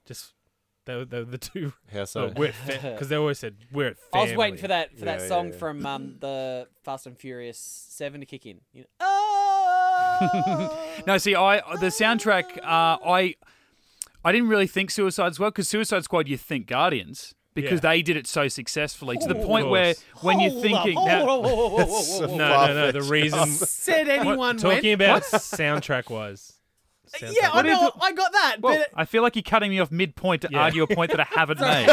Just 0.05 0.33
they 0.85 0.95
were, 0.97 1.05
they 1.05 1.19
were 1.19 1.25
the 1.25 1.37
two. 1.37 1.71
How 1.93 2.03
so? 2.03 2.25
Oh, 2.25 2.33
we're 2.35 2.53
because 2.67 3.07
they 3.07 3.15
always 3.15 3.39
said 3.39 3.55
we're 3.71 3.87
at 3.89 3.95
I 4.13 4.23
was 4.23 4.33
waiting 4.35 4.59
for 4.59 4.67
that 4.67 4.91
for 4.91 5.05
Yeah, 5.05 5.05
that 5.05 5.21
yeah, 5.21 5.27
song 5.29 5.51
yeah. 5.53 5.57
from 5.57 5.85
um, 5.85 6.15
the 6.19 6.67
Fast 6.83 7.07
and 7.07 7.17
Furious 7.17 7.57
Seven 7.57 8.19
to 8.19 8.25
kick 8.25 8.45
in. 8.45 8.59
You 8.73 8.81
know, 8.81 8.87
oh! 8.99 9.32
no, 11.07 11.17
see, 11.17 11.35
I 11.35 11.57
the 11.79 11.87
soundtrack, 11.87 12.57
uh, 12.59 12.97
I 13.05 13.35
I 14.25 14.31
didn't 14.31 14.47
really 14.49 14.67
think 14.67 14.91
Suicide 14.91 15.35
Squad 15.35 15.49
because 15.49 15.67
Suicide 15.67 16.03
Squad, 16.03 16.27
you 16.27 16.37
think 16.37 16.67
Guardians 16.67 17.35
because 17.55 17.83
Yeah. 17.83 17.91
they 17.91 18.01
did 18.01 18.17
it 18.17 18.25
so 18.25 18.47
successfully 18.47 19.17
to 19.17 19.27
the 19.27 19.37
Of 19.37 19.45
point 19.45 19.69
where 19.69 19.93
when 20.21 20.39
you're 20.39 20.49
Hold 20.51 20.65
up, 20.65 20.71
thinking, 20.71 20.95
hold 20.95 21.07
now- 21.07 21.21
up, 21.21 21.27
whoa, 21.27 21.37
whoa, 21.39 21.55
whoa, 21.55 21.67
whoa, 21.69 21.77
That's 21.77 21.91
whoa, 22.19 22.27
so 22.27 22.35
No, 22.35 22.67
no, 22.67 22.73
no. 22.73 22.91
The 22.91 23.01
reason 23.11 23.47
Said 23.49 24.07
anyone 24.07 24.57
talking 24.57 24.97
went? 24.97 25.01
about 25.01 25.21
soundtrack 25.23 26.09
wise. 26.09 26.53
Yeah, 27.21 27.51
I 27.53 27.61
know. 27.61 27.87
it? 27.89 27.93
I 28.01 28.11
got 28.13 28.31
that. 28.31 28.55
well, 28.59 28.75
but 28.79 28.89
I 28.95 29.05
feel 29.05 29.21
like 29.21 29.35
you're 29.35 29.43
cutting 29.43 29.69
me 29.69 29.79
off 29.79 29.91
midpoint 29.91 30.41
to 30.43 30.49
Yeah. 30.51 30.63
argue 30.63 30.81
a 30.81 30.87
point 30.87 31.11
that 31.11 31.19
I 31.19 31.27
haven't 31.29 31.59
made. 31.59 31.87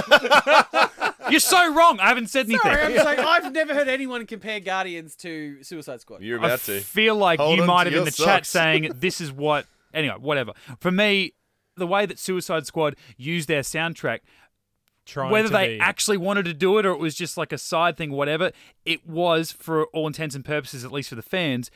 You're 1.31 1.41
so 1.41 1.75
wrong. 1.75 2.01
I 2.01 2.09
haven't 2.09 2.29
said 2.29 2.47
anything. 2.47 2.61
sorry, 2.61 2.83
I'm 2.83 3.05
saying 3.05 3.19
I've 3.27 3.53
never 3.53 3.75
heard 3.75 3.89
anyone 3.89 4.25
compare 4.27 4.61
Guardians 4.61 5.15
to 5.17 5.63
Suicide 5.63 6.01
Squad. 6.01 6.23
You're 6.23 6.41
I 6.41 6.47
about 6.47 6.61
to. 6.61 6.81
feel 6.81 7.17
like 7.17 7.41
Hold 7.41 7.57
you 7.57 7.63
on 7.63 7.67
might 7.69 7.85
to 7.85 7.91
have 7.91 7.99
in 7.99 7.99
your 7.99 8.05
the 8.07 8.11
chat 8.11 8.47
socks. 8.47 8.49
saying 8.51 8.93
this 8.97 9.21
is 9.21 9.33
what. 9.33 9.67
Anyway, 9.93 10.15
whatever. 10.19 10.53
For 10.81 10.91
me, 10.91 11.35
the 11.77 11.87
way 11.87 12.07
that 12.07 12.19
Suicide 12.19 12.67
Squad 12.67 12.97
used 13.17 13.49
their 13.49 13.63
soundtrack, 13.63 14.21
Trying 15.07 15.33
whether 15.33 15.49
to 15.49 15.53
they 15.53 15.69
be- 15.75 15.81
actually 15.81 16.19
wanted 16.19 16.45
to 16.45 16.55
do 16.55 16.79
it 16.79 16.87
or 16.87 16.93
it 16.93 16.99
was 17.01 17.15
just 17.15 17.37
like 17.37 17.53
a 17.53 17.59
side 17.59 17.97
thing, 17.97 18.13
whatever, 18.13 18.53
it 18.85 19.07
was 19.09 19.51
for 19.51 19.87
all 19.87 20.07
intents 20.07 20.35
and 20.37 20.45
purposes, 20.45 20.85
at 20.85 20.93
least 20.93 21.09
for 21.09 21.17
the 21.17 21.23
fans. 21.23 21.71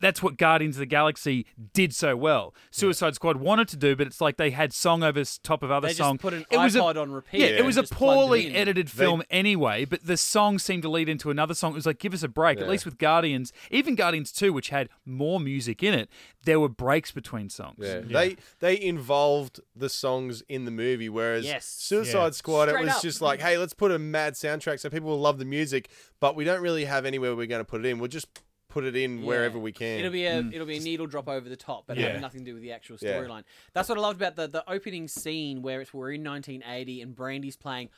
That's 0.00 0.22
what 0.22 0.36
Guardians 0.36 0.76
of 0.76 0.80
the 0.80 0.86
Galaxy 0.86 1.46
did 1.72 1.94
so 1.94 2.16
well. 2.16 2.54
Suicide 2.70 3.14
Squad 3.14 3.36
wanted 3.38 3.68
to 3.68 3.76
do, 3.76 3.96
but 3.96 4.06
it's 4.06 4.20
like 4.20 4.36
they 4.36 4.50
had 4.50 4.72
song 4.72 5.02
over 5.02 5.22
top 5.42 5.62
of 5.62 5.70
other 5.70 5.86
They 5.88 5.94
just 5.94 5.98
song. 5.98 6.18
put 6.18 6.34
an 6.34 6.44
it 6.50 6.56
was 6.56 6.76
a, 6.76 6.80
iPod 6.80 7.00
on 7.00 7.10
repeat 7.10 7.40
Yeah, 7.40 7.46
it 7.46 7.64
was 7.64 7.76
a 7.76 7.82
just 7.82 7.92
plugged 7.92 8.12
it 8.12 8.20
poorly 8.26 8.54
edited 8.54 8.90
film 8.90 9.22
anyway, 9.30 9.84
but 9.84 10.04
the 10.06 10.16
song 10.16 10.58
seemed 10.58 10.82
to 10.82 10.88
lead 10.88 11.08
into 11.08 11.30
another 11.30 11.54
song. 11.54 11.72
It 11.72 11.76
was 11.76 11.86
like, 11.86 11.98
give 11.98 12.14
us 12.14 12.22
a 12.22 12.28
break. 12.28 12.60
At 12.60 12.68
least 12.68 12.84
with 12.84 12.98
Guardians, 12.98 13.52
even 13.70 13.94
Guardians 13.94 14.30
2, 14.32 14.52
which 14.52 14.68
had 14.68 14.88
more 15.04 15.40
music 15.40 15.82
in 15.82 15.94
it, 15.94 16.08
there 16.44 16.60
were 16.60 16.68
breaks 16.68 17.10
between 17.10 17.50
songs. 17.50 17.76
Yeah. 17.78 18.00
They 18.00 18.36
they 18.60 18.80
involved 18.80 19.60
the 19.74 19.88
songs 19.88 20.42
in 20.48 20.64
the 20.64 20.70
movie, 20.70 21.08
whereas 21.08 21.44
Yes. 21.44 21.66
Suicide 21.66 22.24
Yeah. 22.26 22.30
Squad, 22.30 22.68
Straight 22.68 22.80
it 22.82 22.84
was 22.86 22.94
up. 22.96 23.02
just 23.02 23.20
like, 23.20 23.40
hey, 23.40 23.58
let's 23.58 23.74
put 23.74 23.90
a 23.90 23.98
mad 23.98 24.34
soundtrack 24.34 24.78
so 24.80 24.88
people 24.90 25.08
will 25.10 25.20
love 25.20 25.38
the 25.38 25.44
music, 25.44 25.88
but 26.20 26.36
we 26.36 26.44
don't 26.44 26.62
really 26.62 26.84
have 26.84 27.04
anywhere 27.04 27.34
we're 27.34 27.46
going 27.46 27.60
to 27.60 27.64
put 27.64 27.84
it 27.84 27.88
in. 27.88 27.98
We'll 27.98 28.08
just 28.08 28.28
put 28.68 28.84
it 28.84 28.94
in 28.96 29.18
Yeah. 29.18 29.24
wherever 29.26 29.58
we 29.58 29.72
can. 29.72 29.98
It'll 30.00 30.12
be 30.12 30.26
a 30.26 30.38
it'll 30.40 30.66
be 30.66 30.76
a 30.76 30.80
needle 30.80 31.06
drop 31.06 31.28
over 31.28 31.48
the 31.48 31.56
top, 31.56 31.84
but 31.86 31.96
Yeah. 31.96 32.06
having 32.08 32.20
nothing 32.20 32.40
to 32.40 32.46
do 32.50 32.54
with 32.54 32.62
the 32.62 32.72
actual 32.72 32.98
Yeah. 33.00 33.14
storyline. 33.14 33.44
That's 33.72 33.88
what 33.88 33.98
I 33.98 34.00
loved 34.00 34.20
about 34.20 34.36
the 34.36 34.46
the 34.46 34.70
opening 34.70 35.08
scene 35.08 35.62
where 35.62 35.80
it's 35.80 35.92
we're 35.94 36.12
in 36.12 36.22
1980 36.22 37.00
and 37.02 37.14
Brandy's 37.14 37.56
playing. 37.56 37.88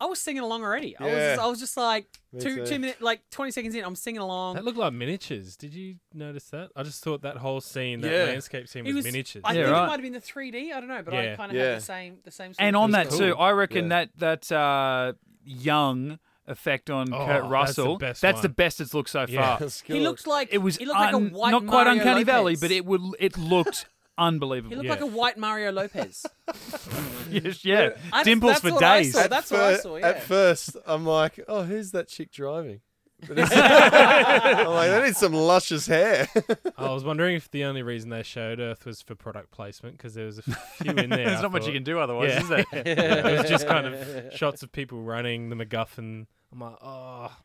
I 0.00 0.06
was 0.06 0.20
singing 0.20 0.42
along 0.42 0.62
already. 0.62 0.96
I 0.96 1.02
was 1.06 1.12
just, 1.14 1.40
I 1.40 1.46
was 1.46 1.58
just 1.58 1.76
like 1.76 2.06
Me 2.32 2.38
two 2.40 2.56
too. 2.56 2.66
two 2.66 2.78
minutes 2.78 3.00
like 3.00 3.28
20 3.30 3.50
seconds 3.50 3.74
in. 3.74 3.82
I'm 3.84 3.96
singing 3.96 4.20
along. 4.20 4.54
That 4.54 4.64
looked 4.64 4.78
like 4.78 4.92
miniatures. 4.92 5.56
Did 5.56 5.74
you 5.74 5.96
notice 6.14 6.44
that? 6.50 6.70
I 6.76 6.84
just 6.84 7.02
thought 7.02 7.22
that 7.22 7.38
whole 7.38 7.60
scene, 7.60 8.00
that 8.02 8.12
Yeah. 8.12 8.24
landscape 8.26 8.68
scene, 8.68 8.84
was, 8.84 8.94
was 8.94 9.04
miniatures. 9.06 9.42
I 9.44 9.54
Yeah, 9.54 9.62
think 9.64 9.72
right. 9.72 9.82
it 9.82 9.86
might 9.88 9.92
have 9.94 10.02
been 10.02 10.12
the 10.12 10.20
3D. 10.20 10.72
I 10.72 10.78
don't 10.78 10.88
know, 10.88 11.02
but 11.02 11.14
I 11.14 11.34
kind 11.34 11.50
of 11.50 11.56
Yeah. 11.56 11.64
had 11.70 11.76
the 11.78 11.84
same 11.84 12.18
the 12.22 12.30
same. 12.30 12.52
Sort 12.54 12.64
And 12.64 12.76
of 12.76 12.82
on 12.82 12.90
that 12.92 13.08
cool. 13.08 13.18
too, 13.18 13.34
I 13.36 13.50
reckon 13.50 13.84
Yeah. 13.90 14.04
that 14.16 14.48
that 14.48 14.52
uh, 14.52 15.14
young 15.44 16.20
effect 16.48 16.90
on 16.90 17.12
Oh, 17.12 17.18
Kurt 17.18 17.26
that's 17.28 17.42
the 17.42 17.48
Russell, 17.48 17.98
best 17.98 18.22
that's 18.22 18.36
one. 18.36 18.42
the 18.42 18.48
best 18.48 18.80
it's 18.80 18.94
looked 18.94 19.10
so 19.10 19.26
Yeah. 19.28 19.42
far. 19.42 19.58
That's 19.60 19.80
he 19.82 19.92
good. 19.94 20.02
looked 20.02 20.26
like 20.26 20.48
It 20.52 20.58
was 20.58 20.76
he 20.76 20.86
looked 20.86 20.98
like 21.00 21.14
a 21.14 21.18
white 21.18 21.50
not 21.50 21.66
quite 21.66 21.84
Mario 21.84 21.92
uncanny 22.00 22.24
valley, 22.24 22.56
but 22.60 22.70
it 22.70 22.84
would 22.84 23.00
it 23.18 23.36
looked 23.38 23.86
unbelievable. 24.18 24.70
he 24.70 24.76
looked 24.76 24.86
Yeah. 24.86 24.92
like 24.92 25.00
a 25.00 25.06
white 25.06 25.36
Mario 25.38 25.70
Lopez. 25.72 26.24
Yes, 27.30 27.62
yeah, 27.64 27.90
I- 28.10 28.22
dimples 28.24 28.52
that's 28.52 28.60
for 28.62 28.72
what 28.72 28.82
I 28.82 29.02
days. 29.02 29.12
saw. 29.12 29.28
That's 29.28 29.50
what 29.50 29.60
I 29.60 29.74
fir- 29.74 29.80
saw, 29.82 29.96
At 29.98 30.22
first, 30.22 30.76
I'm 30.86 31.04
like, 31.04 31.38
oh, 31.46 31.62
who's 31.64 31.90
that 31.90 32.08
chick 32.08 32.32
driving? 32.32 32.80
I'm 33.30 33.36
like, 33.36 34.90
they 34.90 35.02
need 35.06 35.16
some 35.16 35.32
luscious 35.34 35.86
hair. 35.86 36.28
I 36.76 36.90
was 36.92 37.04
wondering 37.04 37.36
if 37.36 37.50
the 37.50 37.64
only 37.64 37.82
reason 37.82 38.10
they 38.10 38.22
showed 38.22 38.60
Earth 38.60 38.86
was 38.86 39.02
for 39.02 39.14
product 39.14 39.50
placement 39.50 39.96
because 39.96 40.14
there 40.14 40.26
was 40.26 40.38
a 40.38 40.42
few 40.42 40.92
in 40.92 41.10
there. 41.10 41.26
There's 41.26 41.38
I 41.40 41.42
not 41.42 41.52
much 41.52 41.66
you 41.66 41.72
can 41.72 41.82
do 41.82 41.98
otherwise, 41.98 42.30
Yeah. 42.30 42.40
is 42.40 42.48
there? 42.48 42.64
it 42.72 43.38
was 43.40 43.50
just 43.50 43.66
kind 43.66 43.86
of 43.86 44.32
shots 44.34 44.62
of 44.62 44.72
people 44.72 45.02
running 45.02 45.50
the 45.50 45.56
MacGuffin. 45.56 46.26
I'm 46.52 46.60
like, 46.60 46.76
oh, 46.82 47.36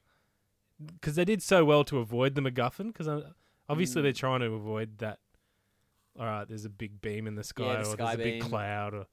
because 0.95 1.16
they 1.16 1.26
did 1.26 1.41
so 1.41 1.64
well 1.66 1.84
to 1.86 1.99
avoid 1.99 2.36
the 2.36 2.41
MacGuffin. 2.41 2.88
Because 2.93 3.08
obviously 3.70 4.01
Mm. 4.01 4.04
they're 4.04 4.14
trying 4.14 4.39
to 4.41 4.47
avoid 4.47 4.97
that. 4.99 5.20
All 6.20 6.26
right, 6.26 6.47
there's 6.47 6.66
a 6.66 6.70
big 6.70 7.01
beam 7.01 7.26
in 7.26 7.36
the 7.36 7.43
sky, 7.43 7.74
the 7.76 7.80
or 7.82 7.84
sky 7.86 8.16
there's 8.16 8.28
a 8.28 8.32
big 8.39 8.41
cloud, 8.41 8.93
or 8.93 9.08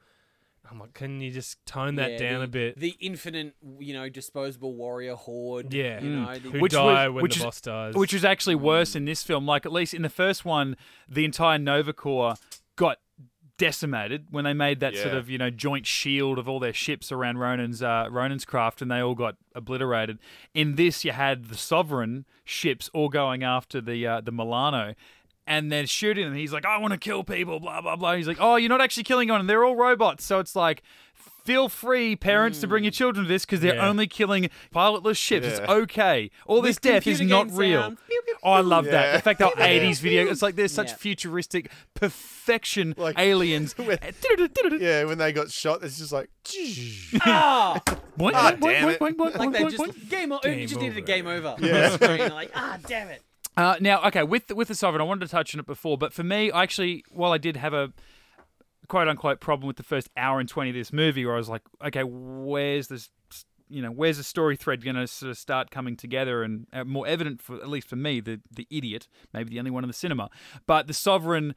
I'm 0.70 0.78
like, 0.78 0.92
can 0.92 1.18
you 1.20 1.30
just 1.30 1.64
tone 1.64 1.94
that 1.94 2.12
Yeah, 2.12 2.18
down 2.18 2.38
the, 2.40 2.44
a 2.44 2.48
bit? 2.48 2.78
The 2.78 2.94
infinite, 3.00 3.54
you 3.78 3.94
know, 3.94 4.10
disposable 4.10 4.74
warrior 4.74 5.14
horde. 5.14 5.72
Yeah. 5.72 6.00
you 6.02 6.10
Mm. 6.10 6.26
know, 6.26 6.34
the, 6.38 6.50
Who 6.50 6.60
Which 6.60 6.72
die 6.72 7.08
was- 7.08 7.14
when 7.14 7.22
which 7.22 7.34
the 7.36 7.38
is- 7.40 7.44
boss 7.44 7.60
dies? 7.62 7.94
Which 7.94 8.12
was 8.12 8.24
actually 8.24 8.56
worse 8.56 8.94
in 8.94 9.06
this 9.06 9.22
film. 9.22 9.46
Like 9.46 9.64
at 9.64 9.72
least 9.72 9.94
in 9.94 10.02
the 10.02 10.10
first 10.10 10.44
one, 10.44 10.76
the 11.08 11.24
entire 11.24 11.58
Nova 11.58 11.92
Corps 11.94 12.36
got 12.76 12.98
decimated 13.60 14.24
when 14.30 14.44
they 14.44 14.54
made 14.54 14.80
that 14.80 14.96
sort 14.96 15.14
of 15.14 15.28
you 15.28 15.36
know 15.36 15.50
joint 15.50 15.86
shield 15.86 16.38
of 16.38 16.48
all 16.48 16.58
their 16.58 16.72
ships 16.72 17.12
around 17.12 17.36
Ronan's 17.36 17.82
uh, 17.82 18.08
Ronan's 18.10 18.46
craft, 18.46 18.80
and 18.80 18.90
they 18.90 19.00
all 19.00 19.14
got 19.14 19.36
obliterated. 19.54 20.18
In 20.54 20.76
this, 20.76 21.04
you 21.04 21.12
had 21.12 21.44
the 21.44 21.58
Sovereign 21.58 22.24
ships 22.42 22.88
all 22.94 23.10
going 23.10 23.44
after 23.44 23.82
the 23.82 24.06
uh, 24.06 24.20
the 24.22 24.32
Milano. 24.32 24.94
And 25.46 25.72
they're 25.72 25.86
shooting, 25.86 26.26
and 26.26 26.36
he's 26.36 26.52
like, 26.52 26.64
"I 26.64 26.78
want 26.78 26.92
to 26.92 26.98
kill 26.98 27.24
people." 27.24 27.58
Blah 27.58 27.80
blah 27.80 27.96
blah. 27.96 28.14
He's 28.14 28.28
like, 28.28 28.36
"Oh, 28.40 28.56
you're 28.56 28.68
not 28.68 28.80
actually 28.80 29.02
killing 29.02 29.30
anyone. 29.30 29.46
They're 29.46 29.64
all 29.64 29.74
robots." 29.74 30.24
So 30.24 30.38
it's 30.38 30.54
like, 30.54 30.82
feel 31.44 31.68
free, 31.68 32.16
parents, 32.16 32.60
to 32.60 32.66
bring 32.66 32.84
your 32.84 32.90
children 32.90 33.24
to 33.26 33.28
this 33.28 33.44
because 33.44 33.60
they're 33.60 33.74
Yeah. 33.76 33.88
only 33.88 34.06
killing 34.06 34.50
pilotless 34.74 35.16
ships. 35.16 35.46
It's 35.46 35.60
okay. 35.60 36.30
All 36.46 36.60
this 36.62 36.76
With 36.76 36.80
death 36.82 37.06
is 37.06 37.20
not 37.20 37.50
real. 37.50 37.90
Pew, 37.90 38.22
pew, 38.26 38.34
Oh, 38.42 38.52
I 38.52 38.60
pew. 38.60 38.68
love 38.68 38.84
that. 38.86 38.92
Yeah. 38.92 39.16
The 39.16 39.22
fact 39.22 39.38
that 39.40 39.52
80s 39.58 40.00
video, 40.00 40.26
it's 40.30 40.42
like 40.42 40.56
there's 40.56 40.72
such 40.72 40.88
Yeah. 40.90 40.96
futuristic 40.96 41.70
perfection 41.94 42.94
Like- 42.98 43.18
aliens. 43.18 43.74
When- 43.78 43.98
yeah, 44.80 45.04
when 45.04 45.18
they 45.18 45.32
got 45.32 45.50
shot, 45.50 45.82
it's 45.82 45.98
just 45.98 46.12
like, 46.12 46.30
Ah, 47.22 47.80
Boink, 48.18 48.32
Ah, 48.34 48.50
damn 48.50 48.60
boink, 48.60 48.92
it. 48.92 49.00
boink, 49.00 49.14
boink, 49.16 49.36
like 49.38 49.52
they 49.52 49.64
just 49.64 50.08
game 50.08 50.32
over. 50.32 50.48
You 50.48 50.54
Game 50.56 50.66
just 50.66 50.80
needed 50.80 50.98
a 50.98 51.00
game 51.02 51.26
over. 51.26 51.56
Yeah. 51.60 51.66
On 51.92 51.98
the 51.98 52.04
screen. 52.04 52.30
Like, 52.32 52.50
ah, 52.54 52.78
damn 52.86 53.08
it. 53.08 53.22
Uh, 53.56 53.76
now, 53.80 54.02
okay, 54.06 54.22
with 54.22 54.46
the, 54.46 54.54
with 54.54 54.68
the 54.68 54.74
sovereign, 54.74 55.00
I 55.00 55.04
wanted 55.04 55.26
to 55.26 55.30
touch 55.30 55.54
on 55.54 55.60
it 55.60 55.66
before, 55.66 55.98
but 55.98 56.12
for 56.12 56.22
me, 56.22 56.50
I 56.50 56.62
actually, 56.62 57.04
while 57.10 57.32
I 57.32 57.38
did 57.38 57.56
have 57.56 57.74
a 57.74 57.92
quote 58.90 59.08
unquote 59.08 59.40
problem 59.40 59.66
with 59.66 59.76
the 59.76 59.82
first 59.82 60.10
hour 60.16 60.40
and 60.40 60.48
twenty 60.48 60.70
of 60.70 60.76
this 60.76 60.92
movie, 60.92 61.24
where 61.24 61.34
I 61.34 61.38
was 61.38 61.48
like, 61.48 61.62
okay, 61.86 62.02
where's 62.04 62.88
this 62.88 63.08
you 63.72 63.80
know, 63.80 63.90
where's 63.90 64.16
the 64.16 64.24
story 64.24 64.56
thread 64.56 64.82
going 64.84 64.96
to 64.96 65.06
sort 65.06 65.30
of 65.30 65.38
start 65.38 65.70
coming 65.70 65.96
together 65.96 66.42
and 66.42 66.66
uh, 66.72 66.82
more 66.82 67.06
evident 67.06 67.40
for 67.40 67.54
at 67.54 67.68
least 67.68 67.88
for 67.88 67.96
me, 67.96 68.20
the 68.20 68.40
the 68.50 68.66
idiot, 68.68 69.08
maybe 69.32 69.50
the 69.50 69.58
only 69.58 69.70
one 69.70 69.84
in 69.84 69.88
the 69.88 69.94
cinema, 69.94 70.28
but 70.66 70.86
the 70.86 70.94
sovereign. 70.94 71.54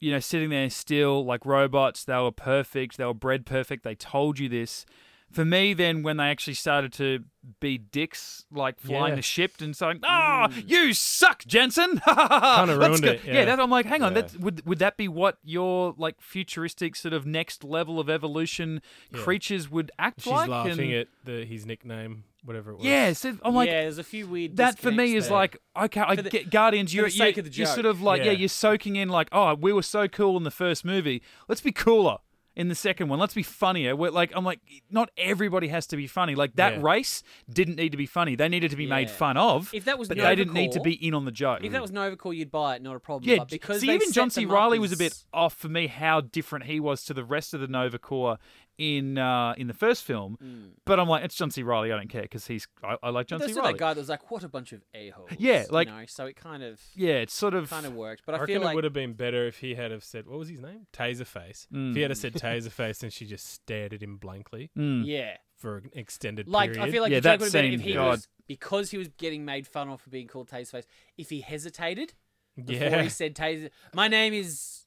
You 0.00 0.12
know, 0.12 0.20
sitting 0.20 0.50
there 0.50 0.70
still 0.70 1.24
like 1.24 1.44
robots, 1.44 2.04
they 2.04 2.16
were 2.16 2.30
perfect, 2.30 2.98
they 2.98 3.04
were 3.04 3.12
bred 3.12 3.44
perfect, 3.44 3.82
they 3.82 3.96
told 3.96 4.38
you 4.38 4.48
this. 4.48 4.86
For 5.32 5.44
me, 5.44 5.74
then, 5.74 6.04
when 6.04 6.18
they 6.18 6.30
actually 6.30 6.54
started 6.54 6.92
to 6.92 7.24
be 7.60 7.78
dicks, 7.78 8.44
like 8.50 8.78
flying 8.80 9.12
Yeah. 9.12 9.16
the 9.16 9.22
ship 9.22 9.60
and 9.60 9.76
saying, 9.76 10.00
"Ah, 10.04 10.50
you 10.66 10.92
suck, 10.92 11.44
Jensen!" 11.46 11.98
Kind 12.04 12.68
Kinda 12.70 12.78
ruined 12.78 13.04
it, 13.04 13.20
Yeah, 13.24 13.32
yeah. 13.32 13.44
that, 13.46 13.60
I'm 13.60 13.70
like, 13.70 13.86
hang 13.86 14.02
on, 14.02 14.14
Yeah. 14.14 14.22
that 14.22 14.40
would 14.40 14.66
would 14.66 14.78
that 14.80 14.96
be 14.96 15.08
what 15.08 15.38
your 15.44 15.94
like 15.98 16.20
futuristic 16.20 16.96
sort 16.96 17.14
of 17.14 17.26
next 17.26 17.64
level 17.64 17.98
of 18.00 18.08
evolution 18.10 18.80
Yeah. 19.12 19.20
creatures 19.20 19.70
would 19.70 19.90
act 19.98 20.22
She's 20.22 20.32
like? 20.32 20.48
laughing 20.48 20.92
And- 20.92 21.00
at 21.00 21.08
the 21.24 21.44
his 21.44 21.64
nickname, 21.66 22.24
whatever 22.44 22.72
it 22.72 22.76
was. 22.78 22.84
yeah, 22.86 23.12
so 23.12 23.36
I'm 23.42 23.54
like, 23.54 23.68
yeah, 23.68 23.82
there's 23.82 23.98
a 23.98 24.04
few 24.04 24.26
weird. 24.26 24.56
that 24.56 24.78
for 24.78 24.90
me 24.92 25.14
is 25.14 25.28
there. 25.28 25.36
like 25.36 25.56
okay 25.76 26.00
I 26.00 26.16
the- 26.16 26.30
get 26.30 26.50
Guardians 26.50 26.94
you're, 26.94 27.08
you're, 27.08 27.28
you're 27.28 27.66
sort 27.66 27.86
of 27.86 28.00
like 28.02 28.20
yeah. 28.20 28.26
Yeah. 28.32 28.38
you're 28.38 28.48
soaking 28.48 28.96
in 28.96 29.08
like 29.08 29.28
oh 29.32 29.54
we 29.54 29.72
were 29.72 29.82
so 29.82 30.08
cool 30.08 30.36
in 30.36 30.42
the 30.44 30.50
first 30.50 30.84
movie 30.84 31.22
let's 31.48 31.60
be 31.60 31.72
cooler 31.72 32.18
in 32.58 32.68
the 32.68 32.74
second 32.74 33.08
one 33.08 33.18
let's 33.18 33.32
be 33.34 33.42
funnier 33.42 33.96
We're 33.96 34.10
like 34.10 34.32
I'm 34.34 34.44
like 34.44 34.60
not 34.90 35.10
everybody 35.16 35.68
has 35.68 35.86
to 35.86 35.96
be 35.96 36.06
funny 36.06 36.34
like 36.34 36.56
that 36.56 36.74
Yeah. 36.74 36.80
race 36.82 37.22
didn't 37.50 37.76
need 37.76 37.92
to 37.92 37.96
be 37.96 38.04
funny 38.04 38.34
they 38.34 38.48
needed 38.48 38.70
to 38.72 38.76
be 38.76 38.86
made 38.86 39.08
Yeah. 39.08 39.14
fun 39.14 39.36
of 39.38 39.72
if 39.72 39.86
that 39.86 39.98
was 39.98 40.08
but 40.08 40.18
they 40.18 40.34
didn't 40.36 40.52
need 40.52 40.72
to 40.72 40.80
be 40.80 40.92
in 40.92 41.14
on 41.14 41.24
the 41.24 41.30
joke 41.32 41.64
If 41.64 41.72
that 41.72 41.80
was 41.80 41.92
Nova 41.92 42.16
Corps, 42.16 42.34
you'd 42.34 42.50
buy 42.50 42.76
it, 42.76 42.82
not 42.82 42.96
a 42.96 43.00
problem. 43.00 43.30
yeah, 43.30 43.38
but 43.38 43.48
because 43.48 43.80
see, 43.80 43.86
they 43.86 43.94
even 43.94 44.08
set 44.08 44.14
John 44.14 44.30
C. 44.30 44.42
them 44.42 44.50
up 44.50 44.56
Reilly 44.56 44.78
was 44.78 44.90
a 44.90 44.94
as- 44.94 44.98
bit 44.98 45.24
off 45.32 45.54
for 45.54 45.68
me 45.68 45.86
how 45.86 46.20
different 46.20 46.66
he 46.66 46.80
was 46.80 47.04
to 47.04 47.14
the 47.14 47.24
rest 47.24 47.54
of 47.54 47.60
the 47.60 47.68
Nova 47.68 47.98
Corps 47.98 48.38
in 48.78 49.18
uh, 49.18 49.54
in 49.58 49.66
the 49.66 49.74
first 49.74 50.04
film. 50.04 50.38
Mm. 50.42 50.70
But 50.86 50.98
I'm 51.00 51.08
like, 51.08 51.24
it's 51.24 51.34
John 51.34 51.50
C. 51.50 51.62
Reilly. 51.62 51.92
I 51.92 51.96
don't 51.96 52.08
care 52.08 52.22
because 52.22 52.46
he's 52.46 52.66
I, 52.82 52.96
I 53.02 53.10
like 53.10 53.26
John 53.26 53.40
But 53.40 53.48
C. 53.50 53.54
Reilly. 53.54 53.72
that 53.72 53.78
guy 53.78 53.94
that 53.94 54.00
was 54.00 54.08
like, 54.08 54.30
"What 54.30 54.44
a 54.44 54.48
bunch 54.48 54.72
of 54.72 54.82
a 54.94 55.10
holes." 55.10 55.28
Yeah, 55.38 55.64
like- 55.70 55.88
you 55.88 55.94
know, 55.94 56.04
so 56.06 56.26
it 56.26 56.36
kind 56.36 56.62
of 56.62 56.80
Yeah, 56.94 57.14
it 57.16 57.30
sort 57.30 57.54
of 57.54 57.68
kind 57.68 57.84
of 57.86 57.94
worked. 57.94 58.22
But 58.24 58.34
I, 58.36 58.38
I, 58.38 58.40
reckon 58.42 58.60
feel 58.62 58.68
it 58.70 58.74
would 58.74 58.84
have 58.84 58.92
been 58.92 59.12
better 59.14 59.46
if 59.46 59.58
he 59.58 59.74
had 59.74 59.90
have 59.90 60.04
said 60.04 60.26
what 60.26 60.38
was 60.38 60.48
his 60.48 60.60
name, 60.60 60.86
Taserface. 60.92 61.66
If 61.70 61.94
he 61.96 62.00
had 62.02 62.10
have 62.10 62.18
said 62.18 62.32
Taserface, 62.34 63.02
and 63.02 63.12
she 63.12 63.26
just 63.26 63.46
stared 63.52 63.92
at 63.92 64.02
him 64.02 64.16
blankly 64.16 64.70
Mm. 64.78 65.02
yeah, 65.04 65.36
for 65.56 65.78
an 65.78 65.90
extended 65.94 66.48
like 66.48 66.72
period. 66.72 66.88
I 66.88 66.92
feel 66.92 67.02
like 67.02 67.10
Yeah, 67.12 67.20
the 67.20 67.30
joke 67.30 67.40
that 67.40 67.44
would 67.46 67.52
have 67.54 67.62
been 67.70 67.74
if 67.74 67.80
he 67.80 67.92
God. 67.94 68.06
was 68.10 68.28
because 68.46 68.90
he 68.90 68.96
was 68.98 69.08
getting 69.08 69.44
made 69.44 69.66
fun 69.66 69.88
of 69.88 70.00
for 70.00 70.10
being 70.10 70.26
called 70.28 70.48
Taserface. 70.48 70.84
If 71.16 71.30
he 71.30 71.40
hesitated 71.40 72.14
before 72.56 72.86
yeah, 72.88 73.02
he 73.02 73.08
said 73.08 73.34
Taser, 73.34 73.70
my 73.94 74.08
name 74.08 74.32
is 74.32 74.84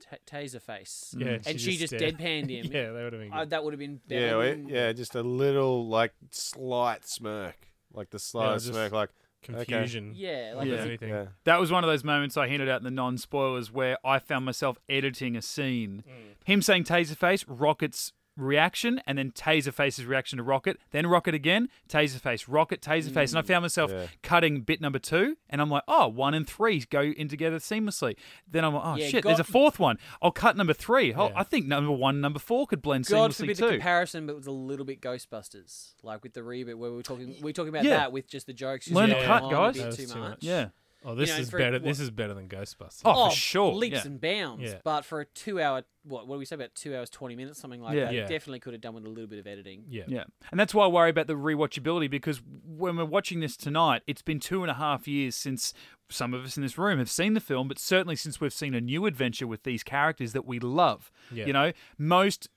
Ta 0.00 0.16
Taserface, 0.26 1.14
yeah, 1.16 1.38
and 1.46 1.60
she 1.60 1.76
just 1.76 1.94
stared. 1.94 2.16
deadpanned 2.18 2.50
him. 2.50 2.66
yeah, 2.72 2.90
that 2.90 3.02
would 3.04 3.12
have 3.12 3.20
been 3.22 3.30
good. 3.30 3.36
uh, 3.38 3.44
that 3.46 3.62
would 3.64 3.72
have 3.74 3.78
been 3.78 4.00
better. 4.08 4.20
Yeah, 4.44 4.50
than- 4.50 4.68
yeah, 4.68 4.92
just 4.92 5.14
a 5.14 5.22
little 5.22 5.86
like 5.88 6.12
slight 6.30 7.06
smirk, 7.06 7.56
like 7.92 8.10
the 8.10 8.18
slightest 8.18 8.66
just- 8.66 8.74
smirk, 8.74 8.92
like 8.92 9.10
Confusion. 9.42 10.12
yeah, 10.16 10.54
like 10.56 10.68
than 10.68 10.78
Yeah. 10.78 10.84
anything. 10.84 11.08
yeah, 11.10 11.26
That 11.44 11.60
was 11.60 11.70
one 11.70 11.84
of 11.84 11.88
those 11.90 12.02
moments 12.02 12.36
I 12.36 12.48
hinted 12.48 12.66
at 12.68 12.78
in 12.78 12.84
the 12.84 12.90
non 12.90 13.18
spoilers 13.18 13.70
where 13.70 13.98
I 14.04 14.18
found 14.18 14.44
myself 14.46 14.78
editing 14.88 15.36
a 15.36 15.42
scene. 15.42 16.02
Him 16.44 16.62
saying 16.62 16.84
Taserface, 16.84 17.44
Rocket's 17.46 18.12
reaction, 18.36 19.00
and 19.06 19.16
then 19.18 19.30
Taserface's 19.30 20.04
reaction 20.04 20.36
to 20.38 20.42
Rocket, 20.42 20.78
then 20.90 21.06
Rocket 21.06 21.34
again, 21.34 21.68
Taserface, 21.88 22.44
Rocket, 22.48 22.80
Taserface. 22.80 23.30
And 23.30 23.38
I 23.38 23.42
mm, 23.42 23.46
found 23.46 23.62
myself 23.62 23.90
Yeah. 23.92 24.06
cutting 24.22 24.62
bit 24.62 24.80
number 24.80 24.98
two, 24.98 25.36
and 25.48 25.60
I'm 25.60 25.70
like, 25.70 25.84
oh, 25.88 26.08
one 26.08 26.34
and 26.34 26.46
three 26.48 26.80
go 26.90 27.00
in 27.02 27.28
together 27.28 27.58
seamlessly. 27.58 28.16
Then 28.50 28.64
I'm 28.64 28.74
like, 28.74 28.82
oh 28.84 28.96
Yeah, 28.96 29.08
shit, 29.08 29.22
God- 29.24 29.30
there's 29.30 29.40
a 29.40 29.44
fourth 29.44 29.78
one. 29.78 29.98
I'll 30.22 30.30
cut 30.32 30.56
number 30.56 30.72
three. 30.72 31.14
Oh, 31.14 31.28
Yeah. 31.28 31.34
I 31.36 31.42
think 31.44 31.66
number 31.66 31.92
one, 31.92 32.16
and 32.16 32.22
number 32.22 32.38
four 32.38 32.66
could 32.66 32.82
blend 32.82 33.06
God 33.06 33.30
seamlessly 33.30 33.36
forbid 33.36 33.56
too. 33.58 33.66
the 33.66 33.72
comparison, 33.72 34.26
but 34.26 34.32
it 34.32 34.36
was 34.36 34.46
a 34.46 34.50
little 34.52 34.84
bit 34.86 35.00
Ghostbusters, 35.00 35.92
like 36.02 36.22
with 36.22 36.34
the 36.34 36.40
reboot 36.40 36.74
where 36.76 36.90
we 36.90 36.96
were 36.96 37.02
talking. 37.02 37.28
We 37.40 37.44
were 37.44 37.52
talking 37.52 37.68
about 37.70 37.84
Yeah. 37.84 37.96
that 37.98 38.12
with 38.12 38.28
just 38.28 38.46
the 38.46 38.52
jokes. 38.52 38.90
Learn 38.90 39.10
to 39.10 39.22
cut, 39.24 39.50
guys. 39.50 39.78
A 39.78 39.82
That 39.84 39.92
too 39.96 40.06
too 40.06 40.18
much. 40.18 40.28
much. 40.30 40.38
yeah. 40.42 40.68
Oh, 41.04 41.14
this 41.14 41.30
know, 41.30 41.36
is 41.36 41.50
better. 41.50 41.72
what- 41.72 41.84
This 41.84 42.00
is 42.00 42.10
better 42.10 42.32
than 42.34 42.48
Ghostbusters. 42.48 43.02
Oh, 43.04 43.12
oh, 43.26 43.30
for 43.30 43.36
sure, 43.36 43.74
leaps 43.74 43.96
yeah. 43.96 44.06
and 44.06 44.20
bounds. 44.20 44.62
Yeah. 44.64 44.78
But 44.82 45.04
for 45.04 45.20
a 45.20 45.26
two-hour, 45.26 45.82
what 46.04 46.26
what 46.26 46.36
do 46.36 46.38
we 46.38 46.44
say 46.44 46.54
about 46.56 46.74
two 46.74 46.96
hours 46.96 47.10
twenty 47.10 47.36
minutes, 47.36 47.58
something 47.60 47.80
like 47.80 47.96
Yeah. 47.96 48.06
that, 48.06 48.14
Yeah. 48.14 48.26
definitely 48.26 48.60
could 48.60 48.72
have 48.72 48.80
done 48.82 48.94
with 48.94 49.04
a 49.04 49.08
little 49.08 49.26
bit 49.26 49.38
of 49.38 49.46
editing. 49.46 49.84
yeah, 49.88 50.04
Yeah. 50.08 50.24
And 50.50 50.58
that's 50.58 50.72
why 50.74 50.84
I 50.84 50.88
worry 50.88 51.10
about 51.10 51.26
the 51.26 51.34
rewatchability 51.34 52.10
because 52.10 52.42
when 52.66 52.96
we're 52.96 53.04
watching 53.04 53.40
this 53.40 53.56
tonight, 53.56 54.02
it's 54.06 54.22
been 54.22 54.40
two 54.40 54.62
and 54.62 54.70
a 54.70 54.74
half 54.74 55.06
years 55.06 55.34
since 55.34 55.72
some 56.10 56.34
of 56.34 56.44
us 56.44 56.56
in 56.56 56.62
this 56.62 56.76
room 56.78 56.98
have 56.98 57.10
seen 57.10 57.34
the 57.34 57.40
film, 57.40 57.68
but 57.68 57.78
certainly 57.78 58.16
since 58.16 58.40
we've 58.40 58.52
seen 58.52 58.74
a 58.74 58.80
new 58.80 59.06
adventure 59.06 59.46
with 59.46 59.62
these 59.62 59.82
characters 59.82 60.32
that 60.32 60.44
we 60.46 60.58
love. 60.58 61.10
Yeah. 61.32 61.46
You 61.46 61.52
know, 61.52 61.72
most 61.98 62.48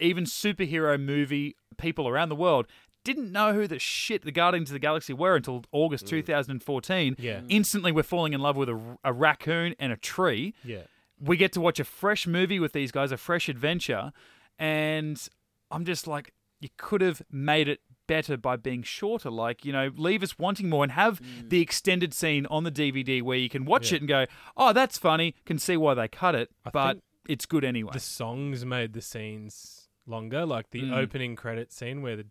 even 0.00 0.24
superhero 0.24 1.00
movie 1.00 1.56
people 1.78 2.08
around 2.08 2.28
the 2.28 2.34
world 2.36 2.66
didn't 3.04 3.30
know 3.30 3.52
who 3.52 3.66
the 3.68 3.78
shit 3.78 4.22
the 4.24 4.32
Guardians 4.32 4.70
of 4.70 4.72
the 4.74 4.78
Galaxy 4.78 5.12
were 5.12 5.36
until 5.36 5.62
August 5.72 6.06
2014. 6.06 7.16
Yeah. 7.18 7.40
Instantly, 7.48 7.92
we're 7.92 8.02
falling 8.02 8.32
in 8.32 8.40
love 8.40 8.56
with 8.56 8.68
a, 8.68 8.98
a 9.04 9.12
raccoon 9.12 9.74
and 9.78 9.92
a 9.92 9.96
tree 9.96 10.54
yeah. 10.64 10.82
we 11.20 11.36
get 11.36 11.52
to 11.52 11.60
watch 11.60 11.78
a 11.78 11.84
fresh 11.84 12.26
movie 12.26 12.58
with 12.58 12.72
these 12.72 12.90
guys, 12.90 13.12
a 13.12 13.16
fresh 13.16 13.48
adventure, 13.48 14.12
and 14.58 15.28
I'm 15.70 15.84
just 15.84 16.06
like, 16.06 16.32
you 16.60 16.68
could 16.76 17.00
have 17.00 17.22
made 17.30 17.68
it 17.68 17.80
better 18.06 18.36
by 18.36 18.56
being 18.56 18.82
shorter. 18.82 19.30
Like, 19.30 19.64
you 19.64 19.72
know, 19.72 19.90
leave 19.96 20.22
us 20.22 20.38
wanting 20.38 20.68
more 20.68 20.82
and 20.84 20.92
have 20.92 21.20
the 21.48 21.60
extended 21.60 22.12
scene 22.14 22.46
on 22.46 22.64
the 22.64 22.70
DVD 22.70 23.22
where 23.22 23.38
you 23.38 23.48
can 23.48 23.64
watch 23.64 23.90
Yeah. 23.90 23.96
it 23.96 24.00
and 24.02 24.08
go, 24.08 24.26
oh, 24.56 24.72
that's 24.72 24.98
funny, 24.98 25.34
can 25.44 25.58
see 25.58 25.76
why 25.76 25.94
they 25.94 26.08
cut 26.08 26.34
it, 26.34 26.50
I 26.64 26.70
but 26.70 26.98
it's 27.28 27.46
good 27.46 27.64
anyway. 27.64 27.92
The 27.92 28.00
songs 28.00 28.64
made 28.64 28.92
the 28.92 29.00
scenes 29.00 29.88
longer, 30.06 30.44
like 30.44 30.70
the 30.70 30.82
Mm. 30.82 30.96
opening 30.96 31.34
credit 31.36 31.72
scene 31.72 32.02
where 32.02 32.16
the 32.16 32.26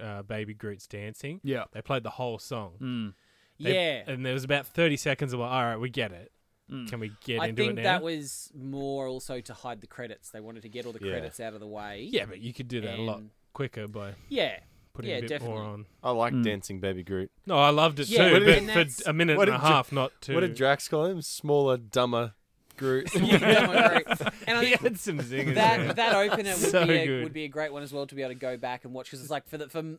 uh, 0.00 0.22
baby 0.22 0.54
Groot's 0.54 0.86
dancing. 0.86 1.40
yeah. 1.44 1.64
They 1.72 1.82
played 1.82 2.02
the 2.02 2.10
whole 2.10 2.38
song. 2.38 2.72
Mm. 2.80 3.14
They- 3.58 3.74
yeah, 3.74 4.02
and 4.12 4.24
there 4.24 4.34
was 4.34 4.44
about 4.44 4.66
thirty 4.66 4.96
seconds 4.96 5.32
of 5.32 5.40
like, 5.40 5.50
all 5.50 5.64
right, 5.64 5.76
we 5.76 5.88
get 5.90 6.12
it. 6.12 6.30
Mm. 6.70 6.88
Can 6.90 7.00
we 7.00 7.12
get 7.24 7.40
I 7.40 7.46
into 7.46 7.62
it 7.62 7.64
now? 7.66 7.70
I 7.70 7.74
think 7.74 7.84
that 7.84 8.02
was 8.02 8.50
more 8.54 9.06
also 9.06 9.40
to 9.40 9.54
hide 9.54 9.80
the 9.80 9.86
credits. 9.86 10.30
They 10.30 10.40
wanted 10.40 10.62
to 10.62 10.68
get 10.68 10.84
all 10.84 10.92
the 10.92 10.98
Yeah. 11.02 11.12
credits 11.12 11.38
out 11.40 11.54
of 11.54 11.60
the 11.60 11.66
way. 11.66 12.08
yeah, 12.10 12.26
but 12.26 12.40
you 12.40 12.52
could 12.52 12.68
do 12.68 12.80
that 12.82 12.98
a 12.98 13.02
lot 13.02 13.22
quicker 13.52 13.86
by 13.88 14.14
Yeah, 14.28 14.58
putting 14.92 15.10
Yeah, 15.12 15.18
a 15.18 15.20
bit 15.22 15.28
definitely. 15.28 15.56
more 15.58 15.64
on. 15.64 15.86
I 16.02 16.10
like 16.10 16.32
Mm. 16.34 16.42
dancing 16.42 16.80
baby 16.80 17.02
Groot. 17.04 17.30
No, 17.46 17.56
I 17.56 17.70
loved 17.70 18.00
it 18.00 18.08
Yeah, 18.08 18.28
too, 18.30 18.40
but 18.44 18.64
but 18.74 18.90
for 18.90 19.10
a 19.10 19.12
minute 19.12 19.34
and 19.38 19.42
a 19.42 19.46
did 19.46 19.50
Dra- 19.52 19.58
half, 19.60 19.92
not 19.92 20.12
two. 20.20 20.34
What 20.34 20.40
did 20.40 20.54
Drax 20.56 20.88
call 20.88 21.04
him? 21.06 21.22
Smaller, 21.22 21.76
dumber 21.76 22.34
Groot. 22.76 23.10
Yeah, 23.14 24.00
and 24.46 24.58
I 24.58 24.64
he 24.64 24.70
think 24.70 24.80
had 24.82 24.98
some 24.98 25.18
zingers. 25.18 25.54
there. 25.54 25.54
that 25.54 25.96
that 25.96 26.14
opener 26.14 26.50
would 26.50 26.56
So 26.58 26.86
be 26.86 26.94
a, 26.94 27.06
good. 27.06 27.24
would 27.24 27.32
be 27.32 27.44
a 27.44 27.48
great 27.48 27.72
one 27.72 27.82
as 27.82 27.92
well 27.92 28.06
to 28.06 28.14
be 28.14 28.22
able 28.22 28.32
to 28.34 28.38
go 28.38 28.56
back 28.56 28.84
and 28.84 28.92
watch 28.94 29.06
because 29.06 29.20
it's 29.20 29.30
like 29.30 29.48
for 29.48 29.58
the 29.58 29.68
for 29.68 29.78
m- 29.78 29.98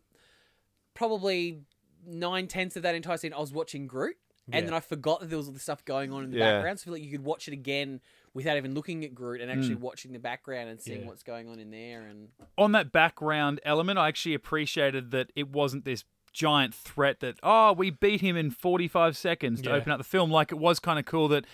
probably 0.94 1.62
nine 2.06 2.48
tenths 2.48 2.76
of 2.76 2.84
that 2.84 2.96
entire 2.96 3.18
scene 3.18 3.34
I 3.34 3.40
was 3.40 3.52
watching 3.52 3.88
Groot 3.88 4.16
and 4.52 4.56
Yeah. 4.64 4.70
then 4.70 4.74
I 4.74 4.80
forgot 4.80 5.20
that 5.20 5.30
there 5.30 5.38
was 5.38 5.48
all 5.48 5.54
this 5.54 5.64
stuff 5.64 5.84
going 5.84 6.12
on 6.14 6.24
in 6.24 6.32
the 6.32 6.38
Yeah. 6.38 6.54
background 6.56 6.80
so 6.80 6.84
I 6.84 6.86
feel 6.86 6.94
like 6.94 7.04
you 7.04 7.12
could 7.12 7.24
watch 7.26 7.48
it 7.48 7.54
again 7.54 8.00
without 8.34 8.56
even 8.58 8.74
looking 8.74 9.04
at 9.04 9.14
Groot 9.14 9.42
and 9.42 9.52
actually 9.52 9.76
Mm. 9.76 9.80
watching 9.82 10.14
the 10.14 10.20
background 10.20 10.70
and 10.70 10.82
seeing 10.82 11.02
Yeah. 11.02 11.08
what's 11.08 11.24
going 11.24 11.50
on 11.50 11.60
in 11.60 11.70
there 11.72 12.04
and 12.04 12.30
on 12.58 12.72
that 12.74 12.92
background 12.92 13.60
element, 13.66 13.98
I 14.00 14.08
actually 14.08 14.36
appreciated 14.36 15.12
that 15.12 15.32
it 15.36 15.50
wasn't 15.50 15.86
this 15.86 16.04
giant 16.34 16.74
threat 16.76 17.20
that 17.20 17.36
oh 17.42 17.74
we 17.74 17.90
beat 17.90 18.22
him 18.22 18.38
in 18.38 18.52
45 18.52 19.18
seconds 19.18 19.60
to 19.64 19.70
Yeah. 19.70 19.76
open 19.76 19.92
up 19.92 19.98
the 19.98 20.04
film 20.04 20.30
like 20.30 20.52
it 20.52 20.58
was 20.60 20.80
kind 20.80 21.00
of 21.00 21.06
cool 21.06 21.28
that 21.30 21.46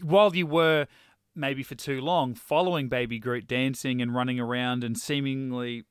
while 0.00 0.34
you 0.34 0.46
were 0.46 0.86
maybe 1.34 1.62
for 1.62 1.74
too 1.74 2.00
long 2.00 2.34
following 2.34 2.88
baby 2.88 3.18
groot 3.18 3.46
dancing 3.46 4.00
and 4.02 4.14
running 4.14 4.38
around 4.38 4.84
and 4.84 4.98
seemingly 4.98 5.84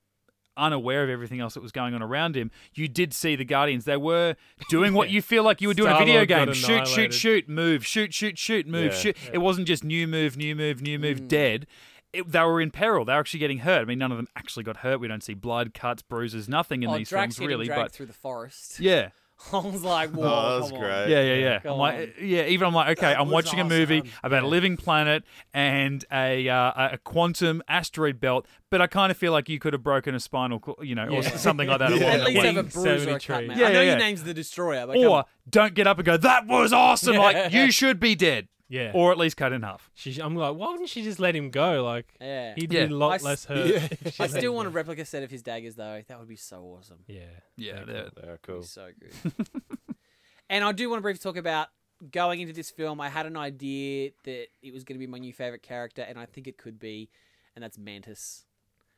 unaware 0.58 1.04
of 1.04 1.10
everything 1.10 1.40
else 1.40 1.54
that 1.54 1.64
was 1.64 1.72
going 1.72 1.94
on 1.94 2.02
around 2.02 2.36
him 2.36 2.52
you 2.74 2.88
did 2.88 3.14
see 3.14 3.36
the 3.36 3.46
guardians 3.46 3.86
they 3.86 3.98
were 3.98 4.36
doing 4.70 4.94
what 4.94 5.10
you 5.16 5.22
feel 5.22 5.44
like 5.44 5.62
you 5.62 5.68
were 5.68 5.74
doing 5.74 5.92
a 5.92 5.98
video 5.98 6.26
Star-Lord 6.26 6.48
game 6.48 6.54
shoot 6.54 6.88
shoot 6.88 7.14
shoot 7.14 7.50
move 7.50 7.86
shoot 7.86 8.14
shoot 8.14 8.38
shoot 8.38 8.68
move 8.68 8.92
Yeah. 8.92 8.98
shoot 9.00 9.18
it 9.34 9.38
wasn't 9.40 9.68
just 9.68 9.84
new 9.84 10.08
move 10.08 10.38
new 10.38 10.56
move 10.56 10.82
new 10.82 11.00
move 11.00 11.22
Mm. 11.22 11.28
dead 11.28 11.68
it, 12.14 12.30
they 12.30 12.42
were 12.42 12.60
in 12.60 12.72
peril. 12.72 13.06
They 13.06 13.14
were 13.14 13.20
actually 13.22 13.40
getting 13.40 13.60
hurt. 13.60 13.84
I 13.84 13.86
mean, 13.86 13.98
none 13.98 14.12
of 14.12 14.18
them 14.18 14.28
actually 14.36 14.64
got 14.66 14.76
hurt. 14.76 15.00
We 15.00 15.08
don't 15.08 15.24
see 15.24 15.34
blood, 15.34 15.74
cuts, 15.74 16.02
bruises, 16.02 16.50
nothing 16.50 16.84
in 16.84 16.90
oh 16.90 16.98
these 16.98 17.08
Drax 17.08 17.38
films, 17.38 17.48
really. 17.48 17.70
But 17.70 17.94
through 17.94 18.08
the 18.08 18.12
forest 18.14 18.82
yeah, 18.82 19.12
I 19.54 19.58
was 19.60 19.84
like 19.84 20.12
whoa 20.12 20.24
Oh, 20.24 20.54
that 20.54 20.62
was 20.62 20.72
great. 20.72 21.10
yeah, 21.10 21.22
yeah, 21.22 21.34
yeah. 21.36 21.60
Come 21.60 21.74
I'm 21.74 21.78
like, 21.80 22.16
yeah. 22.22 22.46
Even 22.46 22.68
I'm 22.68 22.74
like, 22.74 22.98
okay, 22.98 23.14
I'm 23.14 23.28
was 23.28 23.34
watching 23.34 23.60
a 23.60 23.66
movie 23.66 24.00
awesome. 24.02 24.12
about 24.24 24.44
a 24.44 24.48
living 24.48 24.78
planet 24.78 25.24
and 25.54 26.04
a 26.12 26.48
uh, 26.50 26.90
a 26.94 26.98
quantum 27.04 27.62
asteroid 27.68 28.20
belt, 28.20 28.46
but 28.70 28.82
I 28.82 28.88
kind 28.88 29.12
of 29.12 29.18
feel 29.18 29.32
like 29.32 29.50
you 29.50 29.60
could 29.60 29.74
have 29.74 29.84
broken 29.84 30.16
a 30.16 30.20
spinal, 30.20 30.60
co- 30.60 30.78
you 30.82 30.96
know, 30.96 31.08
or 31.08 31.24
something 31.24 31.68
like 31.68 31.80
that. 31.80 31.92
Yeah. 32.02 32.06
at 32.08 32.24
least 32.26 32.42
have 32.46 32.56
a 32.58 32.62
Wings, 32.62 32.74
bruise 32.74 33.06
or 33.08 33.16
a 33.16 33.20
cut 33.20 33.46
man 33.48 33.58
Yeah, 33.58 33.68
I 33.68 33.72
know 33.74 33.80
yeah, 33.82 33.86
your 33.92 33.92
yeah. 33.94 33.98
name's 33.98 34.24
the 34.24 34.34
destroyer 34.34 34.88
but 34.88 34.98
Or 34.98 35.26
don't 35.50 35.74
get 35.74 35.88
up 35.88 35.98
and 35.98 36.06
go, 36.06 36.18
that 36.18 36.48
was 36.48 36.72
awesome. 36.74 37.16
Like 37.22 37.52
you 37.52 37.72
should 37.72 38.00
be 38.00 38.16
dead, 38.16 38.48
Yeah. 38.72 38.92
or 38.96 39.12
at 39.12 39.18
least 39.18 39.36
cut 39.38 39.52
in 39.54 39.62
half. 39.64 39.92
She, 39.94 40.20
I'm 40.22 40.36
like, 40.36 40.56
why 40.56 40.72
wouldn't 40.72 40.90
she 40.90 41.04
just 41.04 41.20
let 41.20 41.36
him 41.36 41.50
go? 41.52 41.84
Like, 41.84 42.08
yeah 42.22 42.56
he'd 42.56 42.72
Yeah. 42.74 42.86
be 42.88 42.94
a 42.94 42.96
I 42.96 43.00
lot 43.00 43.14
s- 43.16 43.24
less 43.24 43.46
hurt. 43.46 43.68
Yeah. 43.68 43.88
if 44.06 44.16
she 44.16 44.24
I 44.24 44.28
let 44.28 44.32
still 44.32 44.52
him 44.52 44.56
want 44.56 44.68
a 44.68 44.72
go. 44.72 44.76
replica 44.76 45.06
set 45.06 45.22
of 45.24 45.30
his 45.30 45.44
daggers 45.44 45.76
though 45.76 46.02
that 46.08 46.18
would 46.20 46.28
be 46.30 46.36
so 46.38 46.64
awesome 46.78 47.00
Yeah. 47.08 47.20
Yeah, 47.58 47.74
Yeah, 47.80 47.84
they're- 47.86 48.10
They're 48.16 48.30
It'd 48.30 48.42
cool. 48.44 48.60
be 48.62 48.66
so 48.66 48.88
good. 49.00 49.34
and 50.50 50.64
I 50.64 50.72
do 50.72 50.90
want 50.90 51.00
to 51.00 51.02
briefly 51.02 51.20
talk 51.20 51.38
about 51.38 51.68
going 52.12 52.40
into 52.42 52.54
this 52.54 52.72
film. 52.72 53.00
I 53.00 53.10
had 53.10 53.26
an 53.26 53.38
idea 53.38 54.12
that 54.24 54.48
it 54.62 54.74
was 54.74 54.84
going 54.84 54.96
to 54.96 55.00
be 55.00 55.08
my 55.08 55.20
new 55.20 55.34
favorite 55.34 55.62
character, 55.64 56.02
and 56.02 56.18
I 56.18 56.26
think 56.26 56.48
it 56.48 56.58
could 56.58 56.80
be, 56.80 57.10
and 57.56 57.62
that's 57.64 57.78
Mantis. 57.78 58.46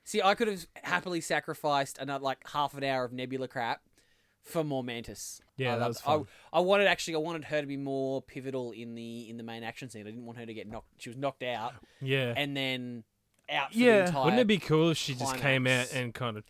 See, 0.06 0.22
I 0.22 0.36
could 0.36 0.48
have 0.48 0.66
happily 0.84 1.20
sacrificed 1.22 1.98
another 1.98 2.24
like 2.24 2.48
half 2.50 2.76
an 2.78 2.84
hour 2.84 3.04
of 3.04 3.12
Nebula 3.14 3.48
crap 3.48 3.82
for 4.44 4.64
more 4.64 4.84
Mantis. 4.84 5.42
Yeah, 5.58 5.76
I 5.76 5.80
that 5.80 5.88
was 5.88 6.02
fun. 6.02 6.26
I, 6.52 6.58
I 6.58 6.62
wanted 6.62 6.88
actually, 6.88 7.16
I 7.16 7.20
wanted 7.20 7.46
her 7.46 7.62
to 7.62 7.68
be 7.68 7.78
more 7.78 8.22
pivotal 8.22 8.72
in 8.72 8.96
the 8.96 9.30
in 9.30 9.38
the 9.38 9.44
main 9.44 9.64
action 9.64 9.90
scene. 9.90 10.02
I 10.02 10.06
didn't 10.12 10.26
want 10.26 10.38
her 10.38 10.46
to 10.46 10.54
get 10.54 10.68
knocked. 10.68 10.88
She 11.02 11.10
was 11.10 11.18
knocked 11.18 11.44
out 11.44 11.74
Yeah. 12.02 12.34
and 12.36 12.56
then 12.56 13.04
out. 13.50 13.72
For 13.74 13.80
Yeah. 13.80 13.98
the 14.00 14.06
entire 14.08 14.24
Wouldn't 14.26 14.42
it 14.42 14.48
be 14.48 14.58
cool 14.58 14.90
if 14.92 14.98
she 14.98 15.16
just 15.16 15.38
came 15.38 15.66
out 15.68 15.92
and 15.94 16.14
kind 16.14 16.38
of 16.38 16.44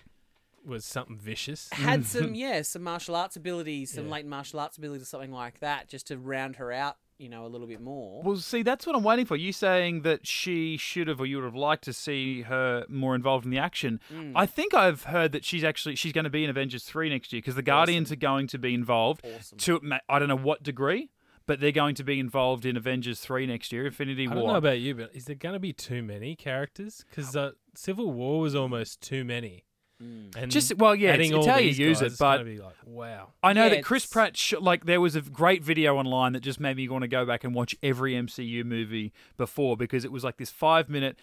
was 0.66 0.86
something 0.86 1.18
vicious? 1.18 1.70
had 1.74 2.06
some 2.06 2.34
yeah 2.36 2.62
some 2.62 2.84
martial 2.84 3.16
arts 3.16 3.36
abilities, 3.36 3.92
some 3.94 4.06
Yeah. 4.06 4.12
latent 4.14 4.30
martial 4.30 4.60
arts 4.60 4.78
abilities, 4.78 5.04
or 5.04 5.06
something 5.06 5.32
like 5.32 5.60
that, 5.60 5.88
just 5.90 6.08
to 6.08 6.18
round 6.18 6.56
her 6.58 6.72
out, 6.72 6.98
you 7.18 7.30
know, 7.30 7.46
a 7.46 7.48
little 7.48 7.68
bit 7.68 7.82
more. 7.82 8.22
Well, 8.24 8.38
see, 8.38 8.64
that's 8.64 8.86
what 8.86 8.96
I'm 8.96 9.04
waiting 9.04 9.26
for. 9.26 9.36
You 9.36 9.54
saying 9.54 10.02
that 10.02 10.26
she 10.28 10.78
should 10.78 11.08
have, 11.08 11.20
or 11.20 11.26
you 11.26 11.38
would 11.38 11.46
have 11.46 11.56
liked 11.56 11.84
to 11.86 11.94
see 11.94 12.42
her 12.44 12.86
more 12.90 13.16
involved 13.16 13.46
in 13.46 13.52
the 13.52 13.58
action. 13.58 14.00
Mm. 14.14 14.34
I 14.36 14.46
think 14.46 14.74
I've 14.74 15.04
heard 15.04 15.32
that 15.32 15.46
she's 15.46 15.64
actually 15.64 15.96
she's 15.96 16.12
going 16.12 16.24
to 16.24 16.30
be 16.30 16.44
in 16.44 16.50
Avengers 16.50 16.84
three 16.84 17.10
next 17.10 17.32
year 17.34 17.42
because 17.42 17.56
the 17.56 17.62
Guardians 17.62 18.12
are 18.12 18.18
going 18.18 18.48
to 18.48 18.58
be 18.58 18.74
involved. 18.74 19.26
Awesome. 19.26 19.58
To 19.58 19.82
I 20.10 20.20
don't 20.20 20.28
know 20.28 20.36
what 20.36 20.64
degree, 20.64 21.12
but 21.46 21.60
they're 21.60 21.72
going 21.72 21.96
to 21.96 22.04
be 22.04 22.20
involved 22.20 22.66
in 22.66 22.78
Avengers 22.78 23.20
three 23.20 23.46
next 23.46 23.72
year. 23.72 23.86
Infinity 23.86 24.28
I 24.28 24.34
don't 24.34 24.48
know 24.48 24.56
about 24.56 24.80
you, 24.80 24.96
but 24.96 25.12
is 25.14 25.26
there 25.26 25.36
going 25.36 25.54
to 25.54 25.60
be 25.60 25.74
too 25.74 26.02
many 26.02 26.36
characters? 26.36 27.06
Because 27.10 27.36
uh, 27.36 27.52
Civil 27.76 28.12
War 28.12 28.40
was 28.40 28.56
almost 28.56 29.02
too 29.02 29.24
many. 29.24 29.66
Mm. 30.04 30.36
And 30.36 30.52
Just 30.52 30.76
well, 30.78 30.96
yeah, 30.96 31.10
it's, 31.10 31.14
adding 31.16 31.28
it's 31.38 31.48
all 31.48 31.54
how 31.54 31.60
you 31.60 31.70
use 31.72 32.02
guys, 32.02 32.14
it, 32.14 32.18
but 32.20 32.44
be 32.44 32.58
like, 32.58 32.76
wow. 32.86 33.30
I 33.42 33.54
know 33.54 33.64
Yeah, 33.66 33.70
that 33.76 33.84
Chris 33.84 34.04
it's- 34.04 34.12
Pratt, 34.14 34.36
sh- 34.36 34.56
like, 34.60 34.86
there 34.86 35.00
was 35.00 35.16
a 35.16 35.22
great 35.22 35.64
video 35.64 35.96
online 35.98 36.34
that 36.34 36.42
just 36.42 36.60
made 36.60 36.76
me 36.78 36.88
want 36.90 37.04
to 37.04 37.08
go 37.08 37.26
back 37.26 37.44
and 37.44 37.54
watch 37.56 37.76
every 37.84 38.14
MCU 38.14 38.64
movie 38.66 39.14
before 39.38 39.78
because 39.78 40.04
it 40.04 40.12
was 40.12 40.24
like 40.24 40.38
this 40.38 40.50
five 40.50 40.90
minute. 40.90 41.18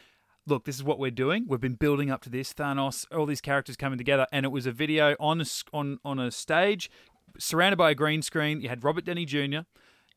Look, 0.46 0.64
this 0.64 0.76
is 0.76 0.82
what 0.82 0.98
we're 0.98 1.10
doing. 1.10 1.44
We've 1.48 1.60
been 1.60 1.74
building 1.74 2.10
up 2.10 2.22
to 2.22 2.30
this 2.30 2.54
Thanos, 2.54 3.06
all 3.14 3.26
these 3.26 3.42
characters 3.42 3.76
coming 3.76 3.98
together, 3.98 4.26
and 4.32 4.46
it 4.46 4.48
was 4.50 4.64
a 4.66 4.72
video 4.72 5.14
on 5.20 5.38
a 5.40 5.42
s- 5.42 5.64
on 5.72 5.98
on 6.04 6.18
a 6.18 6.30
stage, 6.30 6.90
surrounded 7.38 7.76
by 7.76 7.90
a 7.90 7.94
green 7.94 8.22
screen. 8.22 8.60
You 8.62 8.68
had 8.70 8.82
Robert 8.82 9.04
Downey 9.04 9.26
Jr., 9.26 9.60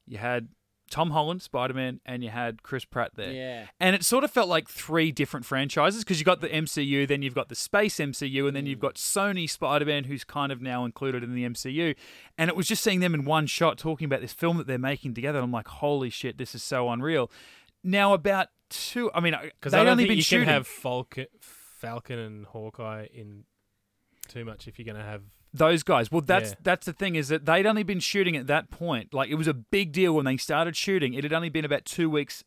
you 0.07 0.18
had 0.18 0.47
Tom 0.93 1.09
Holland, 1.09 1.41
Spider 1.41 1.73
Man, 1.73 1.99
and 2.05 2.23
you 2.23 2.29
had 2.29 2.61
Chris 2.61 2.85
Pratt 2.85 3.15
there. 3.15 3.31
Yeah. 3.31 3.65
And 3.79 3.95
it 3.95 4.05
sort 4.05 4.23
of 4.23 4.29
felt 4.29 4.47
like 4.47 4.69
three 4.69 5.11
different 5.11 5.43
franchises 5.43 6.03
because 6.03 6.19
you 6.19 6.23
got 6.23 6.39
the 6.39 6.49
MCU, 6.49 7.07
then 7.07 7.23
you've 7.23 7.33
got 7.33 7.49
the 7.49 7.55
space 7.55 7.97
MCU, 7.97 8.47
and 8.47 8.55
then 8.55 8.67
you've 8.67 8.77
mm. 8.77 8.83
got 8.83 8.95
Sony 8.95 9.49
Spider 9.49 9.85
Man, 9.85 10.03
who's 10.03 10.23
kind 10.23 10.51
of 10.51 10.61
now 10.61 10.85
included 10.85 11.23
in 11.23 11.33
the 11.33 11.45
MCU. 11.45 11.95
And 12.37 12.47
it 12.47 12.55
was 12.55 12.67
just 12.67 12.83
seeing 12.83 12.99
them 12.99 13.15
in 13.15 13.25
one 13.25 13.47
shot 13.47 13.79
talking 13.79 14.05
about 14.05 14.21
this 14.21 14.33
film 14.33 14.57
that 14.57 14.67
they're 14.67 14.77
making 14.77 15.15
together. 15.15 15.39
And 15.39 15.45
I'm 15.45 15.51
like, 15.51 15.67
holy 15.67 16.11
shit, 16.11 16.37
this 16.37 16.53
is 16.53 16.61
so 16.61 16.87
unreal. 16.91 17.31
Now, 17.83 18.13
about 18.13 18.49
two, 18.69 19.09
I 19.15 19.19
mean, 19.19 19.35
Because 19.41 19.71
they'd 19.71 19.87
only 19.87 20.05
been 20.05 20.17
you 20.17 20.21
shooting. 20.21 20.45
can 20.45 20.53
have 20.53 20.67
Falcon, 20.67 21.25
Falcon 21.41 22.19
and 22.19 22.45
Hawkeye 22.45 23.07
in 23.11 23.45
too 24.27 24.45
much 24.45 24.67
if 24.67 24.77
you're 24.77 24.85
going 24.85 25.03
to 25.03 25.09
have. 25.09 25.23
Those 25.54 25.84
guys. 25.84 26.12
Well, 26.12 26.22
that's 26.22 26.51
Yeah. 26.51 26.56
that's 26.64 26.86
the 26.86 26.93
thing 26.93 27.16
is 27.16 27.28
that 27.28 27.45
they'd 27.45 27.66
only 27.66 27.84
been 27.84 27.99
shooting 27.99 28.36
at 28.36 28.47
that 28.47 28.70
point. 28.72 29.14
Like 29.14 29.30
it 29.30 29.36
was 29.36 29.47
a 29.47 29.54
big 29.54 29.91
deal 29.91 30.14
when 30.14 30.26
they 30.26 30.38
started 30.38 30.76
shooting. 30.76 31.14
It 31.14 31.24
had 31.24 31.34
only 31.34 31.49
been 31.49 31.66
about 31.66 31.86
two 31.86 32.10
weeks 32.10 32.43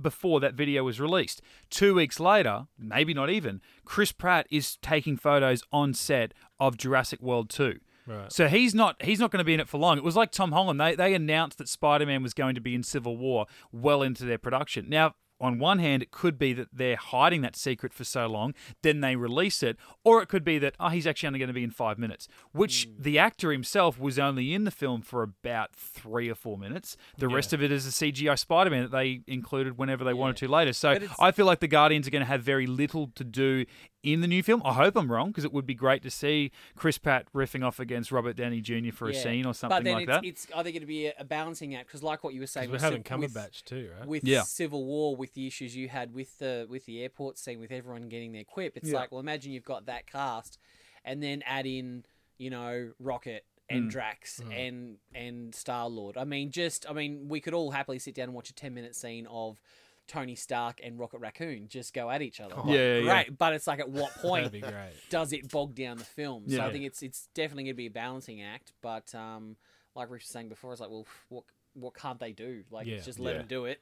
before 0.00 0.40
that 0.40 0.54
video 0.54 0.82
was 0.82 0.98
released. 1.00 1.40
Two 1.70 1.94
weeks 1.94 2.18
later, 2.18 2.66
maybe 2.78 3.14
not 3.14 3.30
even, 3.30 3.60
Chris 3.84 4.10
Pratt 4.10 4.46
is 4.50 4.76
taking 4.78 5.16
photos 5.16 5.62
on 5.72 5.94
set 5.94 6.32
of 6.58 6.76
Jurassic 6.76 7.20
World 7.22 7.48
Two. 7.50 7.78
Right. 8.04 8.32
So 8.32 8.48
he's 8.48 8.74
not 8.74 9.00
he's 9.02 9.20
not 9.20 9.30
going 9.30 9.38
to 9.38 9.44
be 9.44 9.54
in 9.54 9.60
it 9.60 9.68
for 9.68 9.78
long. 9.78 9.96
It 9.96 10.02
was 10.02 10.16
like 10.16 10.32
Tom 10.32 10.50
Holland. 10.50 10.80
They 10.80 10.96
they 10.96 11.14
announced 11.14 11.58
that 11.58 11.68
Spider 11.68 12.04
Man 12.06 12.22
was 12.22 12.34
going 12.34 12.56
to 12.56 12.60
be 12.60 12.74
in 12.74 12.82
Civil 12.82 13.16
War 13.16 13.46
well 13.70 14.02
into 14.02 14.24
their 14.24 14.38
production. 14.38 14.88
Now, 14.88 15.14
on 15.42 15.58
one 15.58 15.80
hand, 15.80 16.02
it 16.02 16.12
could 16.12 16.38
be 16.38 16.52
that 16.54 16.68
they're 16.72 16.96
hiding 16.96 17.42
that 17.42 17.56
secret 17.56 17.92
for 17.92 18.04
so 18.04 18.26
long, 18.28 18.54
then 18.82 19.00
they 19.00 19.16
release 19.16 19.62
it, 19.62 19.76
or 20.04 20.22
it 20.22 20.28
could 20.28 20.44
be 20.44 20.58
that 20.60 20.74
oh, 20.80 20.88
he's 20.88 21.06
actually 21.06 21.26
only 21.26 21.38
going 21.40 21.48
to 21.48 21.54
be 21.54 21.64
in 21.64 21.70
five 21.70 21.98
minutes. 21.98 22.28
Which 22.52 22.86
hmm. 22.86 23.02
the 23.02 23.18
actor 23.18 23.50
himself 23.50 23.98
was 23.98 24.18
only 24.18 24.54
in 24.54 24.64
the 24.64 24.70
film 24.70 25.02
for 25.02 25.22
about 25.22 25.74
three 25.74 26.30
or 26.30 26.34
four 26.34 26.56
minutes. 26.56 26.96
The 27.18 27.28
rest 27.28 27.52
of 27.52 27.62
it 27.62 27.72
is 27.72 27.86
a 27.86 27.90
CGI 27.90 28.38
Spider 28.38 28.70
Man 28.70 28.82
that 28.82 28.92
they 28.92 29.22
included 29.26 29.76
whenever 29.76 30.04
they 30.04 30.14
wanted 30.14 30.36
to 30.36 30.48
later. 30.48 30.72
So 30.72 30.98
I 31.18 31.32
feel 31.32 31.46
like 31.46 31.60
the 31.60 31.68
Guardians 31.68 32.06
are 32.06 32.10
going 32.10 32.20
to 32.20 32.26
have 32.26 32.42
very 32.42 32.66
little 32.66 33.10
to 33.16 33.24
do 33.24 33.66
in 34.02 34.20
the 34.20 34.26
new 34.26 34.42
film. 34.42 34.60
I 34.64 34.72
hope 34.72 34.96
I'm 34.96 35.10
wrong 35.10 35.28
because 35.28 35.44
it 35.44 35.52
would 35.52 35.66
be 35.66 35.74
great 35.74 36.02
to 36.02 36.10
see 36.10 36.50
Chris 36.76 36.98
Pratt 36.98 37.26
riffing 37.34 37.64
off 37.64 37.78
against 37.78 38.10
Robert 38.10 38.34
Downey 38.36 38.60
Jr. 38.60 38.90
for 38.92 39.08
a 39.08 39.14
scene 39.14 39.44
or 39.44 39.50
but 39.50 39.56
something 39.56 39.84
then 39.84 39.94
like 39.94 40.02
it's, 40.08 40.10
that. 40.10 40.24
it's 40.24 40.46
either 40.56 40.70
going 40.70 40.80
to 40.80 40.86
be 40.86 41.06
a, 41.06 41.14
a 41.18 41.24
balancing 41.24 41.74
act 41.74 41.86
because, 41.86 42.02
like 42.02 42.24
what 42.24 42.34
you 42.34 42.40
were 42.40 42.46
saying, 42.46 42.68
we're 42.68 42.72
with, 42.74 42.82
having 42.82 43.04
Civ- 43.06 43.18
with, 43.18 43.34
Cumberbatch 43.34 43.64
too, 43.64 43.90
right? 43.98 44.08
with 44.08 44.24
Yeah. 44.24 44.42
Civil 44.42 44.84
War, 44.84 45.14
with 45.14 45.34
the 45.34 45.46
issues 45.46 45.76
you 45.76 45.88
had 45.88 46.12
with 46.14 46.38
the 46.38 46.66
with 46.68 46.84
the 46.86 47.02
airport 47.02 47.38
scene, 47.38 47.60
with 47.60 47.70
everyone 47.70 48.08
getting 48.08 48.32
their 48.32 48.44
quip. 48.44 48.76
It's 48.76 48.88
Yeah. 48.90 48.98
like, 48.98 49.12
well, 49.12 49.20
imagine 49.20 49.52
you've 49.52 49.64
got 49.64 49.86
that 49.86 50.06
cast, 50.06 50.58
and 51.04 51.22
then 51.22 51.42
add 51.46 51.66
in, 51.66 52.04
you 52.38 52.50
know, 52.50 52.92
Rocket 52.98 53.44
Mm. 53.70 53.76
and 53.76 53.90
Drax 53.92 54.40
and 54.52 54.96
and 55.14 55.54
Star 55.54 55.88
Lord. 55.88 56.16
I 56.16 56.24
mean, 56.24 56.50
just 56.50 56.84
I 56.90 56.92
mean, 56.92 57.28
we 57.28 57.40
could 57.40 57.54
all 57.54 57.70
happily 57.70 58.00
sit 58.00 58.14
down 58.16 58.24
and 58.24 58.34
watch 58.34 58.50
a 58.50 58.54
ten 58.54 58.74
minute 58.74 58.96
scene 58.96 59.26
of. 59.30 59.60
Tony 60.08 60.34
Stark 60.34 60.80
and 60.82 60.98
Rocket 60.98 61.18
Raccoon 61.18 61.68
just 61.68 61.94
go 61.94 62.10
at 62.10 62.22
each 62.22 62.40
other. 62.40 62.54
Like, 62.56 62.66
Yeah, 62.66 62.72
yeah, 62.74 62.94
yeah. 62.98 63.02
great. 63.24 63.38
But 63.38 63.54
it's 63.54 63.66
like, 63.66 63.78
at 63.80 63.88
what 63.88 64.12
point 64.22 64.44
That'd 64.52 64.52
be 64.52 64.60
great. 64.60 64.92
does 65.10 65.32
it 65.32 65.50
bog 65.50 65.74
down 65.74 65.96
the 65.98 66.04
film? 66.04 66.44
So 66.48 66.56
Yeah. 66.56 66.66
I 66.66 66.72
think 66.72 66.84
it's 66.84 67.02
it's 67.02 67.28
definitely 67.34 67.64
going 67.64 67.74
to 67.74 67.78
be 67.78 67.86
a 67.86 67.90
balancing 67.90 68.42
act. 68.42 68.72
But 68.82 69.14
um, 69.14 69.56
like 69.94 70.10
Rich 70.10 70.22
was 70.22 70.28
saying 70.28 70.48
before, 70.48 70.72
it's 70.72 70.80
like, 70.80 70.90
well, 70.90 71.06
what 71.28 71.44
what 71.74 71.94
can't 71.94 72.18
they 72.20 72.32
do? 72.32 72.64
Like, 72.70 72.86
Yeah. 72.86 72.98
just 72.98 73.18
let 73.18 73.32
Yeah. 73.32 73.38
them 73.38 73.46
do 73.48 73.64
it, 73.64 73.80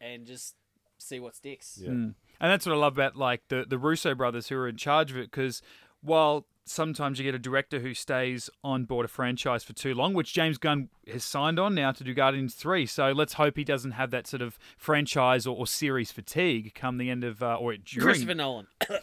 and 0.00 0.26
just 0.26 0.54
see 0.98 1.20
what 1.20 1.34
sticks. 1.34 1.78
Yeah. 1.82 1.90
Mm. 1.90 2.14
And 2.42 2.50
that's 2.50 2.64
what 2.64 2.74
I 2.74 2.78
love 2.78 2.94
about 2.94 3.16
like 3.16 3.42
the 3.48 3.64
the 3.68 3.78
Russo 3.78 4.14
brothers 4.14 4.48
who 4.48 4.56
are 4.56 4.68
in 4.68 4.76
charge 4.76 5.10
of 5.10 5.16
it 5.18 5.30
because 5.30 5.60
while 6.00 6.46
sometimes 6.64 7.18
you 7.18 7.24
get 7.24 7.34
a 7.34 7.38
director 7.38 7.80
who 7.80 7.94
stays 7.94 8.48
on 8.62 8.84
board 8.84 9.04
a 9.04 9.08
franchise 9.08 9.64
for 9.64 9.72
too 9.72 9.94
long, 9.94 10.14
which 10.14 10.32
James 10.32 10.58
Gunn 10.58 10.88
has 11.10 11.24
signed 11.24 11.58
on 11.58 11.74
now 11.74 11.92
to 11.92 12.04
do 12.04 12.14
Guardians 12.14 12.54
3. 12.54 12.86
So 12.86 13.12
let's 13.12 13.34
hope 13.34 13.56
he 13.56 13.64
doesn't 13.64 13.92
have 13.92 14.10
that 14.10 14.26
sort 14.26 14.42
of 14.42 14.58
franchise 14.76 15.46
or, 15.46 15.56
or 15.56 15.66
series 15.66 16.12
fatigue 16.12 16.74
come 16.74 16.98
the 16.98 17.10
end 17.10 17.24
of, 17.24 17.42
uh, 17.42 17.56
or 17.56 17.76
during. 17.76 18.04
Christopher 18.04 18.34
Nolan. 18.34 18.66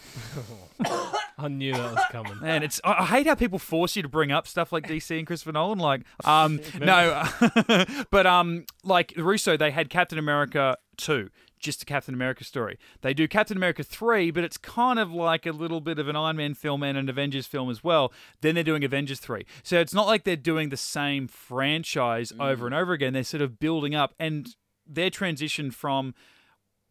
I 1.39 1.47
knew 1.49 1.73
that 1.73 1.93
was 1.93 2.03
coming. 2.11 2.39
Man, 2.41 2.63
it's 2.63 2.81
I 2.83 2.95
I 2.99 3.05
hate 3.05 3.27
how 3.27 3.35
people 3.35 3.59
force 3.59 3.95
you 3.95 4.01
to 4.01 4.09
bring 4.09 4.31
up 4.31 4.47
stuff 4.47 4.71
like 4.71 4.87
DC 4.87 5.15
and 5.17 5.27
Christopher 5.27 5.51
Nolan. 5.51 5.77
Like, 5.77 6.01
um, 6.25 6.59
no, 6.79 7.23
but 8.11 8.25
um, 8.25 8.65
like 8.83 9.13
Russo, 9.15 9.55
they 9.55 9.71
had 9.71 9.89
Captain 9.89 10.17
America 10.17 10.77
two, 10.97 11.29
just 11.59 11.81
a 11.83 11.85
Captain 11.85 12.13
America 12.13 12.43
story. 12.43 12.77
They 13.01 13.13
do 13.13 13.27
Captain 13.27 13.57
America 13.57 13.83
three, 13.83 14.31
but 14.31 14.43
it's 14.43 14.57
kind 14.57 14.99
of 14.99 15.11
like 15.11 15.45
a 15.45 15.51
little 15.51 15.81
bit 15.81 15.99
of 15.99 16.07
an 16.07 16.15
Iron 16.15 16.37
Man 16.37 16.53
film 16.53 16.83
and 16.83 16.97
an 16.97 17.09
Avengers 17.09 17.47
film 17.47 17.69
as 17.69 17.83
well. 17.83 18.11
Then 18.41 18.55
they're 18.55 18.63
doing 18.63 18.83
Avengers 18.83 19.19
three, 19.19 19.45
so 19.63 19.79
it's 19.79 19.93
not 19.93 20.07
like 20.07 20.23
they're 20.23 20.35
doing 20.35 20.69
the 20.69 20.77
same 20.77 21.27
franchise 21.27 22.31
mm. 22.31 22.43
over 22.43 22.65
and 22.65 22.75
over 22.75 22.93
again. 22.93 23.13
They're 23.13 23.23
sort 23.23 23.41
of 23.41 23.59
building 23.59 23.95
up, 23.95 24.13
and 24.19 24.55
their 24.85 25.09
transition 25.09 25.71
from 25.71 26.13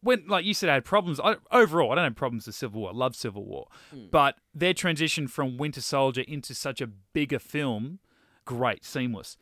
when, 0.01 0.27
like 0.27 0.45
you 0.45 0.53
said, 0.53 0.69
I 0.69 0.75
had 0.75 0.85
problems. 0.85 1.19
I, 1.19 1.37
overall, 1.51 1.91
I 1.91 1.95
don't 1.95 2.03
have 2.03 2.15
problems 2.15 2.45
with 2.45 2.55
Civil 2.55 2.81
War. 2.81 2.89
I 2.91 2.93
love 2.93 3.15
Civil 3.15 3.45
War, 3.45 3.67
mm. 3.95 4.11
but 4.11 4.35
their 4.53 4.73
transition 4.73 5.27
from 5.27 5.57
Winter 5.57 5.81
Soldier 5.81 6.21
into 6.27 6.53
such 6.53 6.81
a 6.81 6.87
bigger 6.87 7.39
film, 7.39 7.99
great, 8.45 8.85
seamless. 8.85 9.37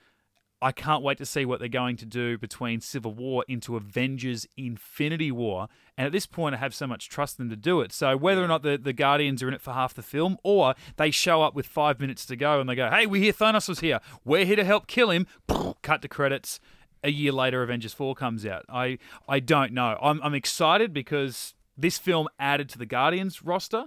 I 0.62 0.72
can't 0.72 1.04
wait 1.04 1.18
to 1.18 1.26
see 1.26 1.46
what 1.46 1.60
they're 1.60 1.68
going 1.68 1.98
to 1.98 2.06
do 2.06 2.38
between 2.38 2.82
Civil 2.82 3.14
War 3.14 3.44
into 3.48 3.76
Avengers 3.76 4.48
Infinity 4.56 5.32
War. 5.32 5.68
And 5.98 6.06
at 6.06 6.12
this 6.12 6.26
point, 6.26 6.56
I 6.56 6.60
have 6.60 6.74
so 6.74 6.88
much 6.88 7.10
trust 7.10 7.40
in 7.40 7.48
them 7.48 7.58
to 7.58 7.62
do 7.62 7.82
it. 7.82 7.92
So 7.92 8.16
whether 8.16 8.44
or 8.44 8.48
not 8.48 8.64
the, 8.64 8.78
the 8.78 8.94
Guardians 8.94 9.44
are 9.44 9.48
in 9.48 9.54
it 9.54 9.62
for 9.62 9.74
half 9.74 9.94
the 9.94 10.02
film, 10.02 10.38
or 10.44 10.76
they 10.98 11.12
show 11.12 11.42
up 11.44 11.56
with 11.56 11.66
five 11.66 12.00
minutes 12.00 12.26
to 12.28 12.36
go 12.36 12.60
and 12.60 12.70
they 12.70 12.76
go, 12.76 12.90
hey, 12.90 13.06
we 13.06 13.22
hear 13.22 13.34
Thanos 13.34 13.68
was 13.68 13.82
here. 13.82 14.00
We're 14.24 14.46
here 14.46 14.56
to 14.56 14.64
help 14.64 14.88
kill 14.88 15.10
him. 15.10 15.28
Cut 15.82 16.02
to 16.02 16.08
credits. 16.08 16.60
A 17.04 17.12
year 17.12 17.32
later, 17.32 17.62
Avengers 17.62 17.94
4 17.94 18.16
comes 18.16 18.46
out. 18.46 18.66
I, 18.68 18.98
I 19.30 19.40
don't 19.40 19.74
know. 19.74 20.00
I'm, 20.02 20.20
I'm 20.24 20.34
excited 20.34 20.94
because 20.94 21.54
this 21.78 21.98
film 21.98 22.28
added 22.40 22.70
to 22.70 22.78
the 22.80 22.86
Guardians 22.86 23.44
roster 23.44 23.86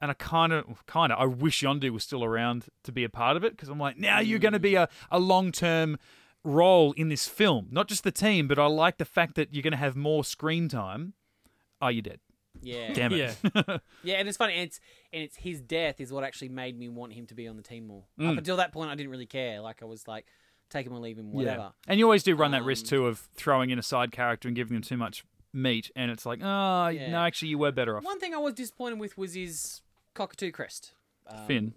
and 0.00 0.10
I 0.10 0.14
kind 0.14 0.52
of, 0.52 0.86
kind 0.86 1.12
of, 1.12 1.18
I 1.18 1.26
wish 1.26 1.62
Yondu 1.62 1.90
was 1.90 2.02
still 2.04 2.24
around 2.24 2.66
to 2.84 2.92
be 2.92 3.04
a 3.04 3.08
part 3.08 3.36
of 3.36 3.44
it 3.44 3.52
because 3.52 3.68
I'm 3.68 3.78
like, 3.78 3.98
now 3.98 4.20
you're 4.20 4.38
going 4.38 4.52
to 4.54 4.60
be 4.60 4.74
a, 4.74 4.88
a 5.10 5.18
long 5.18 5.52
term 5.52 5.98
role 6.42 6.92
in 6.92 7.08
this 7.08 7.28
film, 7.28 7.68
not 7.70 7.86
just 7.88 8.02
the 8.04 8.10
team, 8.12 8.48
but 8.48 8.58
I 8.58 8.66
like 8.66 8.98
the 8.98 9.04
fact 9.04 9.34
that 9.34 9.52
you're 9.52 9.62
going 9.62 9.72
to 9.72 9.76
have 9.76 9.96
more 9.96 10.24
screen 10.24 10.68
time. 10.68 11.12
Oh, 11.82 11.88
you're 11.88 12.02
dead. 12.02 12.20
Yeah, 12.62 12.92
Damn 12.92 13.12
it. 13.12 13.36
Yeah. 13.54 13.78
yeah, 14.02 14.16
and 14.16 14.28
it's 14.28 14.36
funny. 14.36 14.54
And 14.54 14.62
it's 14.64 14.80
and 15.12 15.22
it's 15.22 15.36
his 15.36 15.60
death 15.60 16.00
is 16.00 16.12
what 16.12 16.24
actually 16.24 16.48
made 16.48 16.78
me 16.78 16.88
want 16.88 17.12
him 17.12 17.26
to 17.26 17.34
be 17.34 17.46
on 17.48 17.56
the 17.56 17.62
team 17.62 17.86
more. 17.86 18.04
Mm. 18.18 18.32
Up 18.32 18.38
until 18.38 18.56
that 18.56 18.72
point, 18.72 18.90
I 18.90 18.94
didn't 18.96 19.10
really 19.10 19.26
care. 19.26 19.60
Like 19.60 19.82
I 19.82 19.84
was 19.86 20.06
like, 20.08 20.26
take 20.68 20.86
him 20.86 20.92
or 20.92 20.98
leave 20.98 21.18
him, 21.18 21.32
whatever. 21.32 21.72
And 21.86 21.98
you 21.98 22.06
always 22.06 22.22
do 22.22 22.34
run 22.34 22.50
that 22.50 22.64
risk 22.64 22.86
Um, 22.86 22.88
too 22.88 23.06
of 23.06 23.18
throwing 23.34 23.70
in 23.70 23.78
a 23.78 23.82
side 23.82 24.12
character 24.12 24.48
and 24.48 24.56
giving 24.56 24.74
them 24.74 24.82
too 24.82 24.96
much 24.96 25.24
meat, 25.54 25.90
and 25.96 26.10
it's 26.10 26.26
like, 26.26 26.40
oh, 26.42 26.88
Yeah. 26.88 27.10
no, 27.10 27.18
actually, 27.22 27.48
you 27.48 27.58
were 27.58 27.72
better 27.72 27.96
off. 27.96 28.04
One 28.04 28.20
thing 28.20 28.34
I 28.34 28.38
was 28.38 28.54
disappointed 28.54 28.98
with 28.98 29.16
was 29.16 29.34
his 29.34 29.80
cockatoo 30.14 30.50
crest. 30.52 30.92
Um, 31.26 31.46
Finn. 31.46 31.74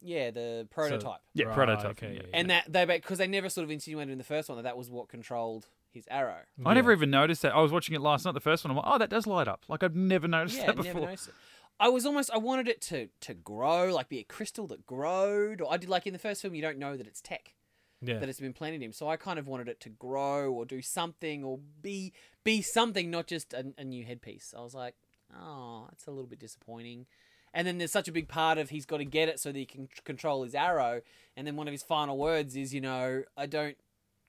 Yeah, 0.00 0.30
the 0.30 0.68
prototype. 0.70 1.20
Yeah, 1.32 1.46
Right, 1.46 1.54
prototype. 1.54 1.90
okay, 1.92 2.14
yeah. 2.16 2.22
yeah, 2.24 2.30
And 2.38 2.50
that 2.50 2.70
they 2.70 2.84
because 2.84 3.18
they 3.18 3.26
never 3.26 3.48
sort 3.48 3.64
of 3.64 3.70
insinuated 3.70 4.12
in 4.12 4.18
the 4.18 4.24
first 4.24 4.48
one 4.48 4.56
that 4.56 4.62
that 4.62 4.76
was 4.76 4.90
what 4.90 5.08
controlled 5.08 5.66
his 5.90 6.06
arrow. 6.10 6.40
I 6.66 6.74
never 6.74 6.92
even 6.92 7.10
noticed 7.10 7.42
that. 7.42 7.54
I 7.54 7.60
was 7.60 7.72
watching 7.72 7.94
it 7.94 8.00
last 8.02 8.24
night, 8.24 8.34
the 8.34 8.40
first 8.40 8.64
one. 8.64 8.70
I'm 8.72 8.76
like, 8.76 8.86
oh, 8.86 8.98
that 8.98 9.08
does 9.08 9.26
light 9.26 9.48
up. 9.48 9.64
Like 9.68 9.82
I've 9.82 9.94
never 9.96 10.28
noticed 10.28 10.58
Yeah, 10.58 10.66
that 10.66 10.76
never 10.76 10.88
before. 10.88 11.00
noticed 11.08 11.28
it. 11.28 11.34
I 11.80 11.88
was 11.88 12.04
almost 12.06 12.30
I 12.32 12.36
wanted 12.38 12.68
it 12.68 12.80
to 12.82 13.08
to 13.22 13.34
grow, 13.34 13.94
like 13.94 14.08
be 14.10 14.18
a 14.18 14.24
crystal 14.24 14.66
that 14.68 14.84
growed. 14.86 15.60
Or 15.62 15.72
I 15.72 15.76
did 15.78 15.88
like 15.88 16.06
in 16.06 16.12
the 16.12 16.18
first 16.18 16.42
film, 16.42 16.54
you 16.54 16.62
don't 16.62 16.78
know 16.78 16.96
that 16.98 17.06
it's 17.06 17.20
tech 17.22 17.54
Yeah. 18.02 18.18
that 18.18 18.28
it's 18.28 18.40
been 18.40 18.52
planted 18.52 18.76
in. 18.76 18.82
Him. 18.82 18.92
So 18.92 19.08
I 19.08 19.16
kind 19.16 19.38
of 19.38 19.48
wanted 19.48 19.68
it 19.68 19.80
to 19.80 19.88
grow 19.88 20.52
or 20.52 20.66
do 20.66 20.82
something 20.82 21.42
or 21.42 21.60
be 21.80 22.12
be 22.44 22.60
something, 22.60 23.10
not 23.10 23.26
just 23.26 23.54
a, 23.54 23.72
a 23.78 23.84
new 23.84 24.04
headpiece. 24.04 24.52
I 24.56 24.60
was 24.60 24.74
like, 24.74 24.94
oh, 25.34 25.88
it's 25.92 26.06
a 26.06 26.10
little 26.10 26.28
bit 26.28 26.38
disappointing. 26.40 27.06
And 27.54 27.66
then 27.66 27.78
there's 27.78 27.92
such 27.92 28.08
a 28.08 28.12
big 28.12 28.28
part 28.28 28.58
of 28.58 28.70
he's 28.70 28.84
got 28.84 28.98
to 28.98 29.04
get 29.04 29.28
it 29.28 29.38
so 29.40 29.52
that 29.52 29.58
he 29.58 29.64
can 29.64 29.88
control 30.04 30.42
his 30.42 30.54
arrow. 30.54 31.00
And 31.36 31.46
then 31.46 31.56
one 31.56 31.68
of 31.68 31.72
his 31.72 31.84
final 31.84 32.18
words 32.18 32.56
is, 32.56 32.74
you 32.74 32.80
know, 32.80 33.22
I 33.36 33.46
don't 33.46 33.76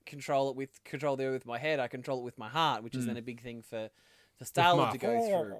control 0.05 0.51
it 0.51 0.55
with 0.55 0.83
control 0.83 1.15
there 1.15 1.31
with 1.31 1.45
my 1.45 1.57
head. 1.57 1.79
I 1.79 1.87
control 1.87 2.19
it 2.19 2.23
with 2.23 2.37
my 2.37 2.49
heart, 2.49 2.83
which 2.83 2.95
is 2.95 3.07
then 3.07 3.17
a 3.17 3.21
big 3.21 3.41
thing 3.41 3.63
for 3.67 3.89
for 4.37 4.45
Star 4.45 4.75
Lord 4.75 4.91
to 4.91 4.97
go 4.97 5.07
through. 5.27 5.55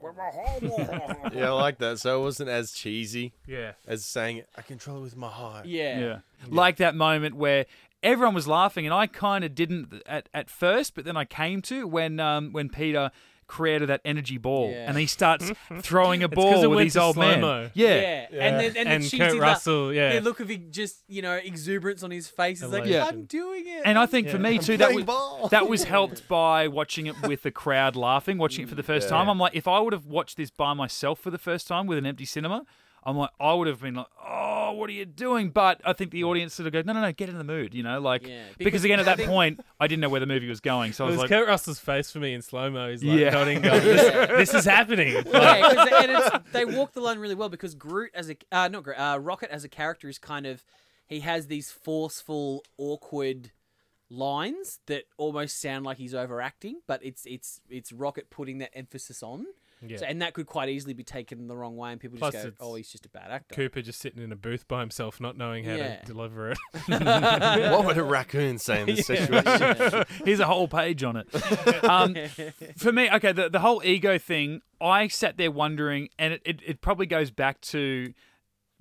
Yeah, 1.34 1.49
I 1.49 1.53
like 1.53 1.78
that. 1.80 1.99
So 1.99 2.20
it 2.20 2.24
wasn't 2.24 2.49
as 2.49 2.72
cheesy 2.72 3.34
yeah. 3.47 3.72
as 3.88 4.05
saying, 4.05 4.43
I 4.57 4.61
control 4.61 4.97
it 4.97 5.01
with 5.01 5.16
my 5.16 5.30
heart. 5.30 5.66
yeah. 5.66 5.99
Yeah. 5.99 6.18
Like 6.49 6.78
that 6.78 6.93
moment 6.93 7.36
where 7.36 7.66
everyone 8.03 8.36
was 8.36 8.47
laughing 8.47 8.86
and 8.86 8.93
I 8.93 9.07
kind 9.07 9.43
of 9.43 9.55
didn't 9.55 10.03
at, 10.05 10.30
at 10.34 10.49
first, 10.49 10.93
but 10.93 11.05
then 11.05 11.18
I 11.18 11.26
came 11.26 11.61
to 11.63 11.88
when 11.88 12.20
um, 12.20 12.51
when 12.51 12.70
Peter 12.70 13.11
created 13.48 13.89
that 13.89 14.02
energy 14.04 14.38
ball 14.38 14.72
Yeah. 14.72 14.88
and 14.89 14.98
he 14.98 15.06
starts 15.06 15.52
throwing 15.82 16.24
a 16.24 16.28
ball 16.28 16.62
with 16.62 16.70
went 16.70 16.84
his 16.86 16.98
old 16.98 17.16
man. 17.16 17.39
slow-mo. 17.39 17.70
Yeah. 17.74 17.88
Yeah. 17.96 18.28
and 18.32 18.60
then 18.60 18.66
and, 18.66 18.76
then 18.76 18.88
And 18.88 19.04
she 19.06 19.18
Kurt 19.20 19.39
Russell, 19.39 19.89
that, 19.89 19.96
yeah. 19.96 20.14
the 20.14 20.22
look 20.22 20.39
of 20.39 20.50
he 20.50 20.58
just 20.58 21.04
you 21.08 21.22
know 21.22 21.34
exuberance 21.34 22.02
on 22.04 22.12
his 22.12 22.28
face 22.28 22.62
is 22.64 22.72
like, 22.72 22.86
Elation. 22.86 23.08
I'm 23.08 23.26
doing 23.26 23.64
it. 23.68 23.84
And 23.86 23.98
I 24.00 24.06
think 24.06 24.30
for 24.30 24.39
me 24.39 24.56
I'm 24.56 24.60
too, 24.64 24.78
that 24.78 24.93
was, 24.93 25.04
ball. 25.04 25.48
that 25.50 25.70
was 25.70 25.84
helped 25.96 26.28
by 26.28 26.68
watching 26.68 27.06
it 27.08 27.22
with 27.22 27.43
the 27.43 27.52
crowd 27.52 27.96
laughing, 27.96 28.38
watching 28.38 28.64
it 28.64 28.70
for 28.70 28.76
the 28.76 28.84
first 28.84 29.10
time. 29.10 29.30
I'm 29.30 29.38
like, 29.39 29.56
if 29.56 29.68
I 29.68 29.80
would 29.80 29.93
have 29.93 30.06
watched 30.06 30.38
this 30.38 30.50
by 30.50 30.74
myself 30.74 31.20
for 31.20 31.30
the 31.30 31.38
first 31.38 31.68
time 31.68 31.86
with 31.88 31.98
an 31.98 32.06
empty 32.06 32.26
cinema, 32.26 32.66
I'm 33.08 33.16
like, 33.18 33.30
I 33.39 33.53
would 33.53 33.68
have 33.68 33.82
been 33.82 33.93
like, 33.93 34.08
oh, 34.28 34.72
what 34.74 34.89
are 34.89 34.93
you 34.93 35.06
doing? 35.06 35.51
But 35.51 35.80
I 35.86 35.93
think 35.93 36.10
the 36.12 36.24
audience 36.24 36.56
sort 36.56 36.66
of 36.66 36.74
go, 36.74 36.82
no, 36.82 36.93
no, 36.93 37.01
no, 37.01 37.12
get 37.12 37.30
in 37.30 37.38
the 37.38 37.43
mood, 37.43 37.76
you 37.76 37.84
know, 37.84 37.99
like 38.01 38.26
Yeah, 38.28 38.41
because, 38.58 38.66
because 38.66 38.84
again 38.84 38.99
at 38.99 39.06
that 39.06 39.20
point 39.28 39.60
I 39.80 39.86
didn't 39.88 40.01
know 40.01 40.10
where 40.10 40.20
the 40.20 40.26
movie 40.26 40.47
was 40.49 40.60
going, 40.60 40.91
so 40.93 41.06
I 41.06 41.08
It 41.08 41.12
was 41.12 41.18
was 41.22 41.30
like, 41.30 41.39
Kurt 41.39 41.47
Russell's 41.47 41.80
face 41.80 42.10
for 42.12 42.18
me 42.20 42.34
in 42.34 42.41
slow 42.41 42.70
mo. 42.72 42.89
He's 42.89 43.03
like 43.03 43.20
Yeah. 43.20 43.30
nodding, 43.30 43.62
going, 43.62 43.84
this, 43.84 44.28
this 44.51 44.53
is 44.56 44.66
happening. 44.66 45.14
Like, 45.14 45.26
yeah, 45.32 45.74
'cause- 45.74 45.89
and 46.03 46.12
it's, 46.12 46.30
they 46.51 46.66
walk 46.66 46.93
the 46.93 47.01
line 47.01 47.20
really 47.20 47.36
well 47.36 47.49
because 47.49 47.76
Groot 47.76 48.10
as 48.16 48.30
a 48.32 48.38
uh, 48.51 48.68
not 48.70 48.84
Groot, 48.84 48.97
uh, 48.97 49.20
Rocket 49.22 49.51
as 49.51 49.64
a 49.64 49.70
character 49.70 50.10
is 50.10 50.18
kind 50.18 50.45
of 50.47 50.64
he 51.08 51.20
has 51.20 51.45
these 51.45 51.70
forceful, 51.72 52.64
awkward 52.80 53.51
lines 54.10 54.80
that 54.88 55.03
almost 55.18 55.60
sound 55.62 55.86
like 55.86 55.97
he's 55.97 56.14
overacting, 56.14 56.82
but 56.88 57.03
it's 57.03 57.26
it's 57.26 57.62
it's 57.70 57.91
Rocket 57.91 58.30
putting 58.30 58.60
that 58.60 58.72
emphasis 58.76 59.22
on. 59.24 59.45
Yeah. 59.90 59.98
So, 59.98 60.06
and 60.06 60.22
that 60.22 60.34
could 60.34 60.46
quite 60.48 60.70
easily 60.70 60.94
be 60.94 61.04
taken 61.04 61.48
the 61.48 61.56
wrong 61.56 61.76
way, 61.76 61.92
and 61.92 62.00
people 62.00 62.18
Plus 62.18 62.34
just 62.34 62.44
go, 62.44 62.48
it's 62.50 62.58
"Oh, 62.60 62.76
he's 62.76 62.90
just 62.90 63.06
a 63.06 63.10
bad 63.10 63.32
actor." 63.32 63.56
Cooper 63.56 63.82
just 63.82 64.00
sitting 64.00 64.22
in 64.24 64.32
a 64.32 64.36
booth 64.36 64.68
by 64.68 64.80
himself, 64.82 65.20
not 65.20 65.38
knowing 65.38 65.64
how 65.64 65.76
Yeah. 65.76 65.98
to 65.98 66.06
deliver 66.06 66.52
it. 66.52 66.58
what 66.88 67.86
would 67.86 67.98
a 67.98 68.04
raccoon 68.04 68.58
say 68.58 68.82
in 68.82 68.88
this 68.88 69.06
situation? 69.08 70.06
Here's 70.24 70.40
a 70.40 70.46
whole 70.48 70.68
page 70.68 71.04
on 71.04 71.16
it. 71.18 71.28
Um, 71.84 72.16
for 72.78 72.92
me, 72.92 73.10
okay, 73.12 73.32
the, 73.32 73.50
the 73.50 73.60
whole 73.60 73.82
ego 73.84 74.18
thing, 74.18 74.62
I 74.82 75.08
sat 75.08 75.38
there 75.38 75.52
wondering, 75.52 76.10
and 76.20 76.34
it, 76.34 76.42
it, 76.46 76.60
it 76.66 76.82
probably 76.82 77.06
goes 77.06 77.32
back 77.32 77.62
to 77.62 78.14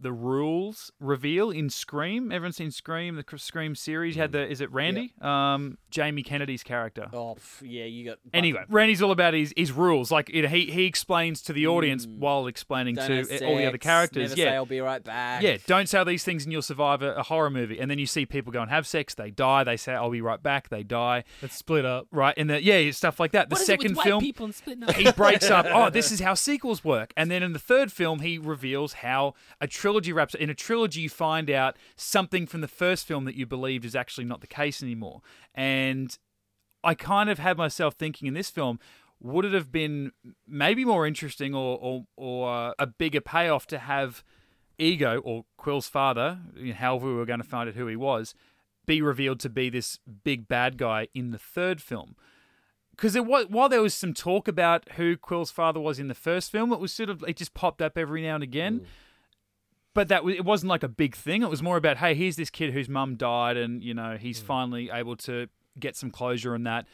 the 0.05 0.13
rules 0.13 0.93
reveal 1.01 1.51
in 1.51 1.71
Scream. 1.71 2.31
Everyone's 2.31 2.57
seen 2.57 2.71
Scream, 2.71 3.17
the 3.17 3.39
Scream 3.39 3.75
series. 3.75 4.17
You 4.17 4.23
had 4.23 4.33
the, 4.33 4.47
is 4.47 4.61
it 4.61 4.71
Randy? 4.71 5.15
Um, 5.23 5.79
Jamie 5.91 6.23
Kennedy's 6.23 6.63
character. 6.63 7.09
Oh, 7.11 7.39
yeah, 7.63 7.87
you 7.87 8.05
got. 8.05 8.19
Anyway, 8.35 8.63
Randy's 8.69 9.01
all 9.01 9.13
about 9.13 9.33
his, 9.33 9.55
his 9.57 9.73
rules. 9.73 10.11
Like 10.11 10.29
you 10.29 10.43
know, 10.43 10.49
he 10.49 10.67
he 10.67 10.85
explains 10.85 11.41
to 11.43 11.55
the 11.55 11.67
audience 11.67 12.07
while 12.07 12.47
explaining 12.47 12.97
don't 12.97 13.07
to 13.07 13.33
have 13.33 13.43
all 13.43 13.57
the 13.57 13.67
other 13.67 13.79
characters. 13.79 14.31
Never 14.31 14.41
yeah, 14.41 14.51
say 14.51 14.55
I'll 14.57 14.67
be 14.67 14.81
right 14.81 15.03
back. 15.03 15.43
yeah, 15.43 15.57
don't 15.67 15.89
say 15.89 16.05
these 16.05 16.23
things 16.23 16.45
and 16.45 16.53
you'll 16.53 16.61
survive 16.61 17.01
a, 17.01 17.15
a 17.15 17.23
horror 17.23 17.49
movie. 17.49 17.79
And 17.79 17.91
then 17.91 17.99
you 17.99 18.07
see 18.07 18.27
people 18.27 18.53
go 18.53 18.61
and 18.61 18.71
have 18.71 18.87
sex, 18.87 19.15
they 19.15 19.31
die. 19.31 19.65
They 19.65 19.79
say, 19.79 19.95
"I'll 19.95 20.11
be 20.11 20.21
right 20.21 20.43
back." 20.43 20.69
They 20.69 20.83
die. 20.83 21.25
It's 21.41 21.57
split 21.57 21.87
up. 21.87 22.09
Right, 22.13 22.35
and 22.37 22.51
the 22.51 22.63
yeah, 22.63 22.91
stuff 22.91 23.19
like 23.19 23.33
that. 23.33 23.49
The 23.49 23.57
second 23.57 23.99
film, 23.99 24.21
people 24.21 24.45
and 24.45 24.55
splitting 24.55 24.85
up? 24.85 24.95
he 24.95 25.11
breaks 25.13 25.51
up. 25.51 25.65
Oh, 25.75 25.91
this 25.91 26.13
is 26.13 26.21
how 26.21 26.35
sequels 26.35 26.85
work. 26.85 27.13
And 27.17 27.31
then 27.31 27.43
in 27.43 27.53
the 27.53 27.59
third 27.59 27.91
film, 27.91 28.21
he 28.21 28.39
reveals 28.39 28.95
how 28.95 29.35
a 29.61 29.67
trilogy 29.67 29.94
wraps. 30.13 30.35
In 30.35 30.51
a 30.51 30.55
trilogy, 30.55 31.03
you 31.03 31.09
find 31.09 31.51
out 31.51 31.77
something 31.97 32.47
from 32.47 32.61
the 32.61 32.69
first 32.69 33.07
film 33.07 33.25
that 33.25 33.35
you 33.35 33.47
believed 33.47 33.85
is 33.85 33.95
actually 33.95 34.25
not 34.25 34.41
the 34.41 34.47
case 34.47 34.83
anymore. 34.83 35.23
And 35.55 36.17
I 36.83 36.95
kind 36.95 37.31
of 37.31 37.39
had 37.39 37.57
myself 37.57 37.95
thinking 37.95 38.29
in 38.29 38.35
this 38.35 38.51
film. 38.51 38.79
Would 39.21 39.45
it 39.45 39.53
have 39.53 39.73
been 39.73 40.13
maybe 40.47 40.85
more 40.85 41.07
interesting 41.07 41.55
or 41.55 41.79
or, 41.81 42.07
or 42.17 42.53
uh, 42.53 42.73
a 42.79 42.87
bigger 42.87 43.21
payoff 43.21 43.67
to 43.69 43.79
have 43.79 44.23
Ego 44.79 45.19
or 45.19 45.45
Quill's 45.57 45.89
father, 45.89 46.39
however 46.77 47.07
we 47.07 47.15
were 47.15 47.25
going 47.25 47.41
to 47.41 47.47
find 47.47 47.69
out 47.69 47.77
who 47.77 47.87
he 47.87 47.97
was, 47.97 48.35
be 48.87 49.01
revealed 49.01 49.41
to 49.41 49.49
be 49.49 49.71
this 49.71 49.99
big 50.25 50.49
bad 50.49 50.77
guy 50.77 51.09
in 51.15 51.31
the 51.31 51.39
third 51.39 51.81
film? 51.81 52.17
because 52.97 53.17
while 53.17 53.69
there 53.69 53.83
was 53.83 53.95
some 53.95 54.15
talk 54.15 54.49
about 54.49 54.89
who 54.93 55.17
Quill's 55.17 55.51
father 55.51 55.81
was 55.81 55.99
in 55.99 56.09
the 56.09 56.15
first 56.15 56.53
film, 56.53 56.73
it 56.73 56.79
was 56.79 56.93
sort 56.93 57.11
of 57.11 57.25
it 57.27 57.37
just 57.37 57.55
popped 57.55 57.83
up 57.83 57.99
every 57.99 58.23
now 58.23 58.37
and 58.37 58.45
again. 58.45 58.87
But 59.95 60.09
that 60.09 60.25
it 60.25 60.45
wasn't 60.45 60.71
like 60.71 60.83
a 60.83 60.89
big 60.89 61.15
thing. 61.15 61.43
It 61.43 61.51
was 61.51 61.63
more 61.63 61.77
about 61.77 61.99
hey, 61.99 62.15
here's 62.15 62.37
this 62.37 62.51
kid 62.51 62.73
whose 62.73 62.89
mum 62.89 63.17
died, 63.17 63.57
and 63.57 63.83
you 63.83 63.95
know 63.95 64.17
he's 64.19 64.41
mm. 64.41 64.47
finally 64.47 64.91
able 64.91 65.17
to 65.19 65.49
get 65.79 65.97
some 65.97 66.11
closure 66.11 66.55
on 66.55 66.65
that. 66.65 66.87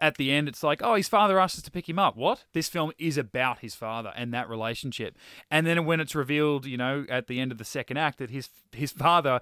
At 0.00 0.16
the 0.16 0.32
end, 0.32 0.48
it's 0.48 0.64
like, 0.64 0.82
oh, 0.82 0.96
his 0.96 1.06
father 1.08 1.38
asked 1.38 1.56
us 1.56 1.62
to 1.62 1.70
pick 1.70 1.88
him 1.88 2.00
up. 2.00 2.16
What? 2.16 2.44
This 2.52 2.68
film 2.68 2.90
is 2.98 3.16
about 3.16 3.60
his 3.60 3.76
father 3.76 4.12
and 4.16 4.34
that 4.34 4.48
relationship. 4.48 5.16
And 5.52 5.64
then 5.66 5.84
when 5.84 6.00
it's 6.00 6.16
revealed, 6.16 6.66
you 6.66 6.76
know, 6.76 7.06
at 7.08 7.28
the 7.28 7.38
end 7.38 7.52
of 7.52 7.58
the 7.58 7.64
second 7.64 7.96
act, 7.96 8.18
that 8.18 8.30
his 8.30 8.50
his 8.72 8.90
father 8.92 9.40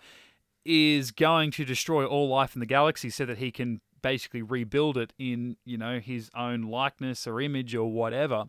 is 0.64 1.10
going 1.10 1.50
to 1.52 1.64
destroy 1.64 2.04
all 2.04 2.28
life 2.28 2.54
in 2.54 2.60
the 2.60 2.66
galaxy 2.66 3.10
so 3.10 3.24
that 3.26 3.38
he 3.38 3.50
can 3.50 3.80
basically 4.02 4.42
rebuild 4.42 4.98
it 4.98 5.12
in, 5.18 5.56
you 5.64 5.78
know, 5.78 5.98
his 5.98 6.30
own 6.36 6.62
likeness 6.62 7.26
or 7.26 7.40
image 7.40 7.74
or 7.74 7.90
whatever. 7.90 8.44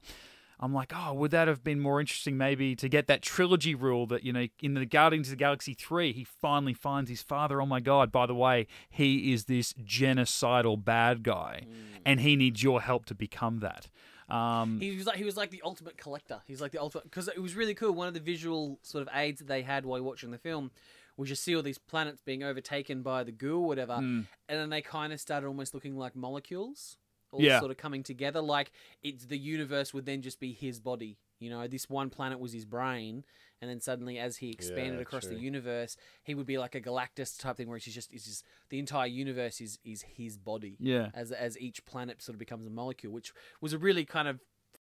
I'm 0.60 0.74
like, 0.74 0.94
oh, 0.96 1.14
would 1.14 1.32
that 1.32 1.48
have 1.48 1.64
been 1.64 1.80
more 1.80 2.00
interesting 2.00 2.38
maybe 2.38 2.76
to 2.76 2.88
get 2.88 3.08
that 3.08 3.22
trilogy 3.22 3.76
rule 3.76 4.06
that, 4.08 4.24
you 4.24 4.32
know, 4.32 4.48
in 4.62 4.76
the 4.76 4.86
Guardians 4.86 5.28
of 5.28 5.32
the 5.32 5.38
Galaxy 5.38 5.74
3, 5.74 6.14
he 6.14 6.24
finally 6.24 6.74
finds 6.74 7.10
his 7.10 7.22
father. 7.22 7.62
Oh 7.62 7.66
my 7.66 7.80
God, 7.80 8.12
by 8.12 8.26
the 8.26 8.36
way, 8.36 8.68
he 8.90 9.34
is 9.34 9.46
this 9.46 9.74
genocidal 9.74 10.84
bad 10.84 11.24
guy 11.24 11.66
and 12.06 12.20
he 12.22 12.36
needs 12.36 12.62
your 12.64 12.82
help 12.82 13.06
to 13.06 13.16
become 13.16 13.60
that. 13.60 13.90
Um, 14.30 14.80
He 14.80 14.96
was 14.96 15.06
like 15.06 15.18
he 15.18 15.26
was 15.26 15.36
like 15.36 15.52
the 15.52 15.62
ultimate 15.66 15.98
collector. 15.98 16.42
He's 16.48 16.62
like 16.62 16.72
the 16.72 16.80
ultimate 16.82 17.04
because 17.04 17.28
it 17.28 17.42
was 17.42 17.56
really 17.56 17.74
cool. 17.74 17.92
One 17.92 18.08
of 18.08 18.14
the 18.14 18.20
visual 18.22 18.80
sort 18.82 19.02
of 19.02 19.10
aids 19.14 19.40
that 19.40 19.48
they 19.48 19.62
had 19.64 19.86
while 19.86 20.02
watching 20.02 20.32
the 20.32 20.38
film 20.38 20.72
was 21.18 21.30
you 21.30 21.36
see 21.36 21.56
all 21.56 21.62
these 21.62 21.78
planets 21.78 22.22
being 22.26 22.42
overtaken 22.42 23.02
by 23.04 23.24
the 23.24 23.32
goo 23.32 23.58
or 23.60 23.68
whatever, 23.68 23.94
and 23.94 24.26
then 24.48 24.70
they 24.70 24.82
kind 24.82 25.12
of 25.14 25.20
started 25.20 25.46
almost 25.46 25.74
looking 25.74 25.98
like 25.98 26.16
molecules, 26.16 26.98
all 27.34 27.42
Yeah. 27.42 27.60
sort 27.60 27.72
of 27.72 27.78
coming 27.78 28.04
together. 28.04 28.42
Like 28.42 28.72
it's 29.02 29.26
the 29.26 29.38
universe 29.38 29.94
would 29.94 30.06
then 30.06 30.22
just 30.22 30.40
be 30.40 30.54
his 30.54 30.80
body. 30.80 31.18
You 31.40 31.50
know, 31.50 31.68
this 31.68 31.90
one 31.90 32.10
planet 32.10 32.40
was 32.40 32.54
his 32.54 32.64
brain, 32.64 33.26
and 33.60 33.70
then 33.70 33.82
suddenly, 33.82 34.18
as 34.18 34.38
he 34.38 34.50
expanded 34.52 34.96
Yeah, 34.96 35.02
across 35.02 35.26
the 35.26 35.36
universe, 35.36 35.98
he 36.24 36.36
would 36.36 36.46
be 36.46 36.58
like 36.58 36.74
a 36.74 36.80
Galactus 36.80 37.38
type 37.38 37.58
thing, 37.58 37.68
where 37.68 37.78
he's 37.78 37.94
just, 37.94 38.14
it's 38.14 38.24
just 38.24 38.46
the 38.70 38.80
entire 38.80 39.08
universe 39.08 39.60
is 39.60 39.78
is 39.84 40.04
his 40.04 40.38
body 40.38 40.78
yeah. 40.80 41.10
as 41.14 41.34
as 41.34 41.60
each 41.60 41.84
planet 41.86 42.22
sort 42.22 42.36
of 42.36 42.40
becomes 42.40 42.66
a 42.66 42.70
molecule, 42.70 43.12
which 43.12 43.34
was 43.60 43.74
a 43.74 43.78
really 43.78 44.06
kind 44.06 44.28
of 44.30 44.40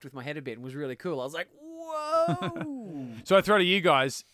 with 0.03 0.13
my 0.15 0.25
head 0.25 0.37
a 0.37 0.43
bit 0.43 0.55
and 0.55 0.65
was 0.65 0.75
really 0.75 0.97
cool. 0.97 1.21
I 1.21 1.25
was 1.25 1.35
like, 1.35 1.49
whoa. 1.61 3.07
So 3.25 3.37
I 3.37 3.43
throw 3.43 3.59
to 3.59 3.65
you 3.65 3.81
guys, 3.81 4.25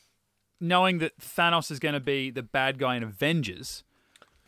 knowing 0.61 0.99
that 0.99 1.19
Thanos 1.19 1.71
is 1.71 1.79
going 1.79 1.95
to 1.95 2.01
be 2.01 2.31
the 2.31 2.43
bad 2.43 2.79
guy 2.79 2.97
in 2.97 3.03
Avengers. 3.03 3.85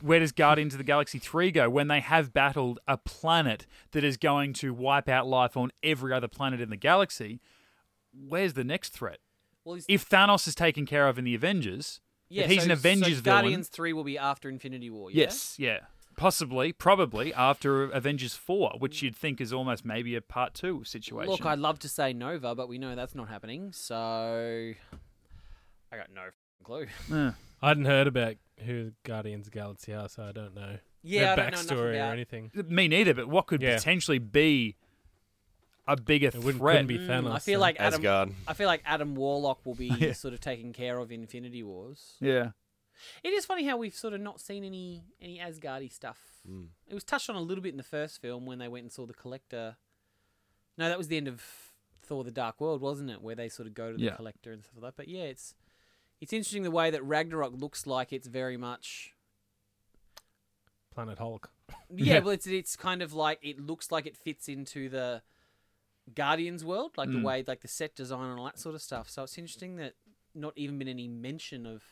Where 0.01 0.20
does 0.20 0.32
Guardians 0.32 0.74
of 0.74 0.78
the 0.78 0.84
Galaxy 0.84 1.18
3 1.18 1.51
go 1.51 1.68
when 1.68 1.88
they 1.88 2.01
have 2.01 2.32
battled 2.32 2.78
a 2.86 2.96
planet 2.96 3.66
that 3.92 4.05
is 4.05 4.16
going 4.16 4.53
to 4.55 4.72
wipe 4.72 5.09
out 5.09 5.26
life 5.26 5.57
on 5.57 5.72
every 5.82 6.12
other 6.12 6.28
planet 6.28 6.61
in 6.61 6.70
the 6.70 6.76
galaxy? 6.76 7.40
Where's 8.12 8.53
the 8.53 8.64
next 8.64 8.90
threat? 8.90 9.18
well, 9.64 9.78
If 9.88 10.09
Thanos 10.09 10.46
is 10.46 10.55
taken 10.55 10.86
care 10.86 11.09
of 11.09 11.18
in 11.18 11.24
the 11.24 11.34
Avengers, 11.34 12.01
yeah, 12.28 12.44
if 12.44 12.51
he's 12.51 12.61
so- 12.61 12.64
an 12.66 12.70
Avengers 12.70 13.16
so 13.16 13.22
villain, 13.22 13.42
Guardians 13.42 13.68
three 13.68 13.92
will 13.92 14.05
be 14.05 14.16
after 14.16 14.49
Infinity 14.49 14.88
War. 14.88 15.11
Yeah? 15.11 15.24
yes, 15.24 15.57
yeah, 15.59 15.80
possibly, 16.16 16.72
probably 16.72 17.34
after 17.34 17.84
Avengers 17.84 18.34
4, 18.34 18.74
which 18.78 19.03
you'd 19.03 19.16
think 19.16 19.40
is 19.40 19.53
almost 19.53 19.84
maybe 19.84 20.14
a 20.14 20.20
part 20.22 20.55
two 20.55 20.84
situation. 20.84 21.30
Look, 21.32 21.44
I'd 21.44 21.59
love 21.59 21.78
to 21.80 21.88
say 21.88 22.12
Nova, 22.12 22.55
but 22.55 22.68
we 22.68 22.78
know 22.78 22.94
that's 22.94 23.14
not 23.16 23.28
happening. 23.28 23.72
So 23.72 24.74
I 25.92 25.96
got 25.96 26.09
no 26.14 26.28
clue. 26.62 26.86
Eh. 27.12 27.30
I 27.62 27.68
hadn't 27.68 27.86
heard 27.86 28.06
about 28.06 28.36
who 28.64 28.92
Guardians 29.04 29.46
of 29.46 29.52
the 29.52 29.59
Galaxy 29.59 29.92
are, 29.94 30.09
so 30.09 30.22
I 30.24 30.32
don't 30.32 30.54
know 30.54 30.78
Yeah, 31.02 31.32
I 31.32 31.36
their 31.36 31.50
don't 31.50 31.66
know 31.70 31.76
backstory 31.76 31.94
or 31.94 32.12
anything. 32.12 32.50
me 32.54 32.88
neither. 32.88 33.14
But 33.14 33.28
what 33.28 33.46
could 33.46 33.62
Yeah. 33.62 33.76
potentially 33.76 34.18
be 34.18 34.76
a 35.86 35.96
bigger 35.96 36.28
It 36.28 36.36
wouldn't, 36.36 36.56
threat? 36.59 36.74
couldn't 36.74 36.86
be 36.88 36.98
Mm, 36.98 37.06
Thanos. 37.06 37.32
I 37.32 37.38
feel 37.38 37.59
so- 37.59 37.61
like 37.62 37.76
Adam. 37.80 37.94
Asgard. 38.00 38.34
I 38.46 38.52
feel 38.54 38.66
like 38.66 38.82
Adam 38.84 39.14
Warlock 39.14 39.64
will 39.64 39.74
be 39.74 39.86
Yeah. 39.98 40.12
sort 40.12 40.34
of 40.34 40.40
taken 40.40 40.72
care 40.72 40.98
of 40.98 41.11
in 41.11 41.22
Infinity 41.22 41.62
Wars. 41.62 42.16
Yeah. 42.20 42.52
It 43.22 43.32
is 43.32 43.46
funny 43.46 43.64
how 43.64 43.76
we've 43.76 43.94
sort 43.94 44.12
of 44.12 44.20
not 44.20 44.40
seen 44.40 44.64
any 44.64 45.04
any 45.20 45.38
Asgardy 45.38 45.90
stuff. 45.92 46.18
Mm. 46.48 46.68
It 46.88 46.94
was 46.94 47.04
touched 47.04 47.30
on 47.30 47.36
a 47.36 47.40
little 47.40 47.62
bit 47.62 47.70
in 47.70 47.76
the 47.76 47.82
first 47.84 48.20
film 48.20 48.44
when 48.44 48.59
they 48.59 48.66
went 48.68 48.82
and 48.82 48.92
saw 48.92 49.06
the 49.06 49.14
Collector. 49.14 49.76
No, 50.76 50.88
that 50.88 50.98
was 50.98 51.06
the 51.09 51.16
end 51.16 51.28
of 51.28 51.42
Thor: 52.02 52.24
The 52.24 52.30
Dark 52.32 52.61
World, 52.61 52.80
wasn't 52.80 53.11
it? 53.11 53.22
Where 53.22 53.34
they 53.36 53.48
sort 53.48 53.68
of 53.68 53.74
go 53.74 53.92
to 53.92 53.96
the 53.96 54.04
Yeah. 54.04 54.16
collector 54.16 54.52
and 54.52 54.64
stuff 54.64 54.74
like 54.82 54.82
that. 54.82 54.96
But 54.96 55.09
yeah, 55.09 55.22
it's 55.24 55.54
it's 56.20 56.32
interesting 56.32 56.62
the 56.62 56.70
way 56.70 56.90
that 56.90 57.02
Ragnarok 57.04 57.52
looks 57.60 57.86
like 57.86 58.12
it's 58.12 58.26
very 58.26 58.56
much 58.56 59.14
Planet 60.94 61.18
Hulk. 61.18 61.50
yeah, 61.94 62.14
Yeah. 62.14 62.18
well, 62.20 62.30
it's 62.30 62.46
it's 62.46 62.76
kind 62.76 63.02
of 63.02 63.12
like 63.12 63.38
it 63.42 63.60
looks 63.60 63.90
like 63.92 64.06
it 64.06 64.16
fits 64.16 64.48
into 64.48 64.88
the 64.88 65.22
Guardians 66.14 66.64
world, 66.64 66.92
like 66.96 67.10
the 67.10 67.18
Mm. 67.18 67.24
way 67.24 67.44
like 67.46 67.60
the 67.60 67.68
set 67.68 67.94
design 67.94 68.30
and 68.30 68.38
all 68.38 68.46
that 68.46 68.58
sort 68.58 68.74
of 68.74 68.82
stuff. 68.82 69.08
So 69.08 69.22
it's 69.24 69.36
interesting 69.38 69.76
that 69.76 69.94
not 70.34 70.52
even 70.56 70.78
been 70.78 70.88
any 70.88 71.08
mention 71.08 71.66
of 71.66 71.82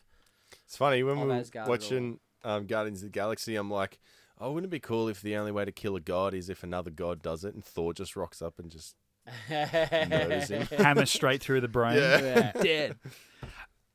It's 0.64 0.77
funny 0.77 1.03
when 1.03 1.20
we 1.20 1.27
were 1.27 1.35
Asgard 1.35 1.64
at 1.64 1.68
watching 1.68 2.20
um, 2.45 2.66
Guardians 2.66 3.01
of 3.03 3.07
the 3.09 3.11
Galaxy. 3.11 3.57
I'm 3.57 3.70
like, 3.70 3.99
oh, 4.39 4.53
wouldn't 4.53 4.70
it 4.70 4.74
be 4.74 4.81
cool 4.81 5.09
if 5.09 5.20
the 5.20 5.37
only 5.37 5.53
way 5.53 5.64
to 5.64 5.72
kill 5.72 5.97
a 5.97 6.01
god 6.01 6.33
is 6.35 6.49
if 6.49 6.62
another 6.62 6.91
god 6.91 7.20
does 7.22 7.45
it, 7.45 7.55
and 7.55 7.64
Thor 7.64 7.93
just 7.93 8.16
rocks 8.16 8.41
up 8.41 8.59
and 8.59 8.70
just 8.70 8.97
Murders 9.51 10.49
him. 10.49 10.62
Hammer 10.79 11.05
straight 11.07 11.43
through 11.43 11.61
the 11.61 11.68
brain. 11.68 11.97
Yeah. 11.99 12.20
Yeah. 12.20 12.53
Dead. 12.53 12.97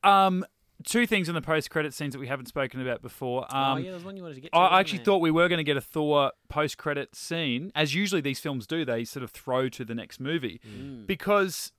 Um, 0.04 0.44
two 0.84 1.06
things 1.06 1.28
in 1.28 1.34
the 1.34 1.40
post-credit 1.42 1.94
scenes 1.94 2.12
that 2.12 2.18
we 2.18 2.26
haven't 2.26 2.46
spoken 2.46 2.80
about 2.80 3.02
before. 3.02 3.46
oh 3.50 3.56
Um, 3.56 3.84
yeah, 3.84 3.92
there's 3.92 4.04
one 4.04 4.16
you 4.16 4.22
wanted 4.22 4.34
to 4.36 4.40
get. 4.40 4.52
To, 4.52 4.58
I 4.58 4.80
actually 4.80 4.98
there? 4.98 5.04
thought 5.06 5.18
we 5.18 5.30
were 5.30 5.48
going 5.48 5.58
to 5.58 5.64
get 5.64 5.76
a 5.76 5.80
Thor 5.80 6.32
post-credit 6.48 7.14
scene, 7.14 7.70
as 7.74 7.94
usually 7.94 8.20
these 8.20 8.40
films 8.40 8.66
do. 8.66 8.84
They 8.84 9.04
sort 9.04 9.22
of 9.22 9.30
throw 9.30 9.68
to 9.68 9.84
the 9.84 9.94
next 9.94 10.18
movie 10.20 10.60
Mm. 10.66 11.06
because 11.06 11.72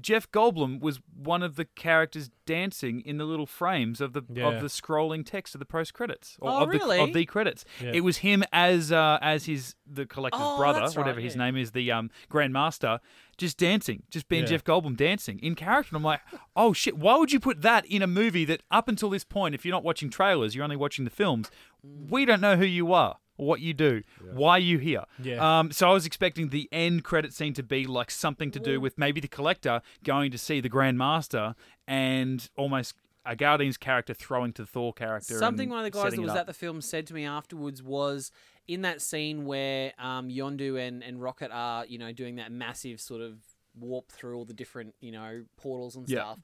Jeff 0.00 0.30
Goldblum 0.30 0.80
was 0.80 1.00
one 1.16 1.42
of 1.42 1.56
the 1.56 1.64
characters 1.64 2.30
dancing 2.46 3.00
in 3.00 3.16
the 3.18 3.24
little 3.24 3.46
frames 3.46 4.00
of 4.00 4.12
the 4.12 4.22
Yeah. 4.32 4.48
of 4.48 4.60
the 4.60 4.68
scrolling 4.68 5.24
text 5.24 5.54
of 5.54 5.58
the 5.58 5.64
post-credits 5.64 6.36
or 6.40 6.50
Oh, 6.50 6.62
of, 6.64 6.70
the, 6.70 7.02
of 7.02 7.12
the 7.12 7.24
credits. 7.24 7.64
Yeah. 7.82 7.92
It 7.94 8.00
was 8.04 8.18
him 8.18 8.44
as 8.52 8.92
uh, 8.92 9.18
as 9.20 9.46
his 9.46 9.74
the 9.86 10.06
collector's 10.06 10.40
Oh, 10.42 10.56
brother, 10.58 10.80
right, 10.80 10.96
whatever 10.96 11.20
his 11.20 11.34
yeah. 11.34 11.44
name 11.44 11.56
is, 11.56 11.72
the 11.72 11.90
um, 11.90 12.10
Grand 12.28 12.52
Master, 12.52 13.00
just 13.36 13.56
dancing, 13.58 14.02
just 14.10 14.28
being 14.28 14.42
Yeah. 14.42 14.50
Jeff 14.50 14.64
Goldblum 14.64 14.96
dancing 14.96 15.38
in 15.40 15.54
character. 15.54 15.90
And 15.90 15.96
I'm 15.96 16.04
like, 16.04 16.20
oh 16.54 16.72
shit, 16.72 16.96
why 16.96 17.16
would 17.16 17.32
you 17.32 17.40
put 17.40 17.62
that 17.62 17.84
in 17.86 18.02
a 18.02 18.06
movie 18.06 18.44
that 18.44 18.62
up 18.70 18.88
until 18.88 19.10
this 19.10 19.24
point, 19.24 19.54
if 19.54 19.64
you're 19.64 19.74
not 19.74 19.84
watching 19.84 20.10
trailers, 20.10 20.54
you're 20.54 20.64
only 20.64 20.76
watching 20.76 21.04
the 21.04 21.10
films, 21.10 21.50
we 21.82 22.24
don't 22.24 22.40
know 22.40 22.56
who 22.56 22.64
you 22.66 22.92
are. 22.92 23.16
Or 23.38 23.46
What 23.46 23.60
you 23.60 23.72
do, 23.72 24.02
why 24.32 24.52
are 24.52 24.58
you 24.58 24.78
here? 24.78 25.04
Yeah. 25.22 25.60
Um, 25.60 25.70
so 25.70 25.88
I 25.88 25.92
was 25.94 26.04
expecting 26.04 26.50
the 26.50 26.68
end 26.70 27.04
credit 27.04 27.32
scene 27.32 27.54
to 27.54 27.62
be 27.62 27.86
like 27.86 28.10
something 28.10 28.50
to 28.50 28.58
do 28.60 28.80
with 28.80 28.98
maybe 28.98 29.20
the 29.20 29.28
collector 29.28 29.80
going 30.04 30.30
to 30.32 30.38
see 30.38 30.60
the 30.60 30.68
Grand 30.68 30.98
Master 30.98 31.54
and 31.86 32.48
almost 32.56 32.94
a 33.24 33.36
Guardian's 33.36 33.76
character 33.76 34.14
throwing 34.14 34.52
to 34.54 34.62
the 34.62 34.66
Thor 34.66 34.92
character. 34.92 35.38
Something 35.38 35.70
one 35.70 35.78
of 35.78 35.84
the 35.84 35.90
guys 35.90 36.04
setting 36.10 36.20
that 36.22 36.32
was 36.32 36.36
at 36.36 36.46
the 36.46 36.54
film 36.54 36.80
said 36.80 37.06
to 37.08 37.14
me 37.14 37.24
afterwards 37.24 37.82
was 37.82 38.30
in 38.66 38.82
that 38.82 39.00
scene 39.00 39.44
where 39.44 39.92
um, 39.98 40.28
Yondu 40.28 40.78
and, 40.78 41.02
and 41.02 41.20
Rocket 41.22 41.50
are, 41.52 41.86
you 41.86 41.98
know, 41.98 42.12
doing 42.12 42.36
that 42.36 42.50
massive 42.52 43.00
sort 43.00 43.20
of 43.22 43.38
warp 43.78 44.10
through 44.10 44.36
all 44.36 44.44
the 44.44 44.54
different, 44.54 44.94
you 45.00 45.12
know, 45.12 45.44
portals 45.56 45.94
and 45.96 46.08
Yeah. 46.08 46.20
stuff. 46.20 46.38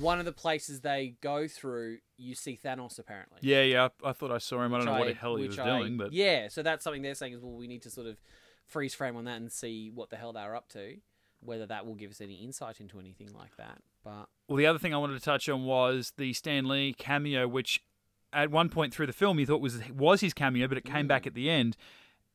One 0.00 0.18
of 0.18 0.24
the 0.24 0.32
places 0.32 0.80
they 0.80 1.14
go 1.20 1.46
through, 1.46 1.98
you 2.16 2.34
see 2.34 2.58
Thanos 2.62 2.98
apparently. 2.98 3.38
Yeah, 3.42 3.62
yeah. 3.62 3.88
I 4.04 4.10
I 4.10 4.12
thought 4.12 4.32
I 4.32 4.38
saw 4.38 4.62
him. 4.64 4.74
I 4.74 4.78
don't 4.78 4.80
Which 4.80 4.86
know 4.86 4.92
what 4.98 5.08
I- 5.08 5.12
the 5.12 5.18
hell 5.18 5.36
he 5.36 5.46
was 5.46 5.56
which 5.56 5.66
I- 5.66 5.78
doing, 5.78 5.96
but 5.96 6.12
yeah, 6.12 6.48
so 6.48 6.62
that's 6.62 6.82
something 6.84 7.02
they're 7.02 7.14
saying 7.14 7.34
is 7.34 7.40
well, 7.40 7.52
we 7.52 7.66
need 7.68 7.82
to 7.82 7.90
sort 7.90 8.06
of 8.08 8.16
freeze 8.66 8.94
frame 8.94 9.16
on 9.16 9.24
that 9.26 9.36
and 9.36 9.50
see 9.52 9.90
what 9.94 10.10
the 10.10 10.16
hell 10.16 10.32
they're 10.32 10.56
up 10.56 10.68
to. 10.70 10.96
Whether 11.40 11.66
that 11.66 11.86
will 11.86 11.94
give 11.94 12.10
us 12.10 12.20
any 12.20 12.34
insight 12.36 12.80
into 12.80 12.98
anything 12.98 13.32
like 13.32 13.56
that, 13.58 13.78
but 14.02 14.26
Well, 14.48 14.56
the 14.56 14.66
other 14.66 14.78
thing 14.78 14.92
I 14.94 14.96
wanted 14.96 15.18
to 15.18 15.24
touch 15.24 15.48
on 15.48 15.64
was 15.64 16.12
the 16.16 16.32
Stan 16.32 16.66
Lee 16.66 16.92
cameo, 16.94 17.46
which 17.46 17.80
at 18.32 18.50
one 18.50 18.68
point 18.70 18.92
through 18.92 19.06
the 19.06 19.12
film 19.12 19.38
you 19.38 19.46
thought 19.46 19.60
was 19.60 19.78
was 19.90 20.20
his 20.22 20.34
cameo, 20.34 20.66
but 20.66 20.78
it 20.78 20.84
came 20.84 21.04
Mm. 21.04 21.08
back 21.08 21.26
at 21.26 21.34
the 21.34 21.48
end. 21.48 21.76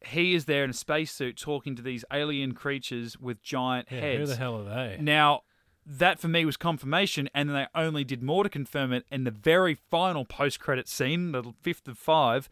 He 0.06 0.34
is 0.36 0.45
there 0.45 0.64
in 0.64 0.70
a 0.70 0.74
spacesuit 0.74 1.36
talking 1.38 1.76
to 1.76 1.82
these 1.82 2.06
alien 2.14 2.54
creatures 2.54 3.18
with 3.20 3.41
giant 3.41 3.88
Yeah, 3.91 3.99
heads. 3.99 4.20
who 4.22 4.26
the 4.28 4.36
hell 4.38 4.56
are 4.62 4.64
they? 4.64 4.97
Now, 5.02 5.41
that 5.86 6.20
for 6.20 6.28
me 6.28 6.46
was 6.46 6.58
confirmation, 6.58 7.30
and 7.34 7.50
then 7.50 7.56
they 7.56 7.80
only 7.80 8.04
did 8.04 8.22
more 8.22 8.44
to 8.44 8.50
confirm 8.50 8.94
it 8.94 9.06
in 9.12 9.24
the 9.24 9.32
very 9.32 9.76
final 9.76 10.26
post-credit 10.26 10.88
scene, 10.88 11.32
the 11.32 11.54
fifth 11.62 11.88
of 11.88 11.98
five. 11.98 12.50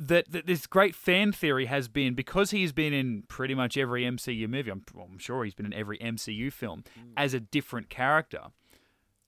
That, 0.00 0.30
that 0.30 0.46
this 0.46 0.68
great 0.68 0.94
fan 0.94 1.32
theory 1.32 1.66
has 1.66 1.88
been 1.88 2.14
because 2.14 2.52
he 2.52 2.62
has 2.62 2.70
been 2.70 2.92
in 2.92 3.24
pretty 3.26 3.56
much 3.56 3.76
every 3.76 4.04
MCU 4.04 4.48
movie. 4.48 4.70
I'm, 4.70 4.84
well, 4.94 5.08
I'm 5.10 5.18
sure 5.18 5.42
he's 5.42 5.54
been 5.54 5.66
in 5.66 5.72
every 5.72 5.98
MCU 5.98 6.52
film 6.52 6.84
mm. 6.96 7.10
as 7.16 7.34
a 7.34 7.40
different 7.40 7.88
character. 7.88 8.42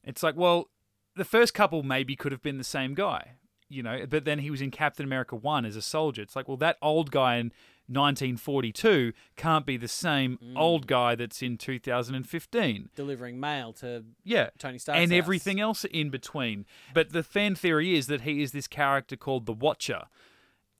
It's 0.04 0.22
like, 0.22 0.36
well, 0.36 0.68
the 1.16 1.24
first 1.24 1.54
couple 1.54 1.82
maybe 1.82 2.14
could 2.14 2.30
have 2.30 2.42
been 2.42 2.58
the 2.58 2.62
same 2.62 2.94
guy, 2.94 3.32
you 3.68 3.82
know, 3.82 4.06
but 4.08 4.24
then 4.24 4.38
he 4.38 4.50
was 4.50 4.62
in 4.62 4.70
Captain 4.70 5.04
America 5.04 5.34
1 5.34 5.64
as 5.64 5.74
a 5.74 5.82
soldier. 5.82 6.22
It's 6.22 6.36
like, 6.36 6.46
well, 6.46 6.56
that 6.58 6.76
old 6.80 7.10
guy 7.10 7.36
in 7.36 7.52
1942 7.90 9.12
can't 9.36 9.66
be 9.66 9.76
the 9.76 9.88
same 9.88 10.38
mm. 10.42 10.56
old 10.56 10.86
guy 10.86 11.14
that's 11.14 11.42
in 11.42 11.56
2015. 11.58 12.90
delivering 12.94 13.40
mail 13.40 13.72
to 13.74 14.04
Yeah. 14.24 14.50
Tony 14.58 14.78
Stark 14.78 14.98
and 14.98 15.10
house. 15.10 15.18
everything 15.18 15.60
else 15.60 15.84
in 15.84 16.10
between. 16.10 16.66
But 16.94 17.12
the 17.12 17.22
fan 17.22 17.54
theory 17.54 17.96
is 17.96 18.06
that 18.06 18.22
he 18.22 18.42
is 18.42 18.52
this 18.52 18.66
character 18.68 19.16
called 19.16 19.46
the 19.46 19.52
Watcher, 19.52 20.04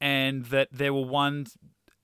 and 0.01 0.47
that 0.47 0.69
there 0.71 0.93
will 0.93 1.05
one 1.09 1.47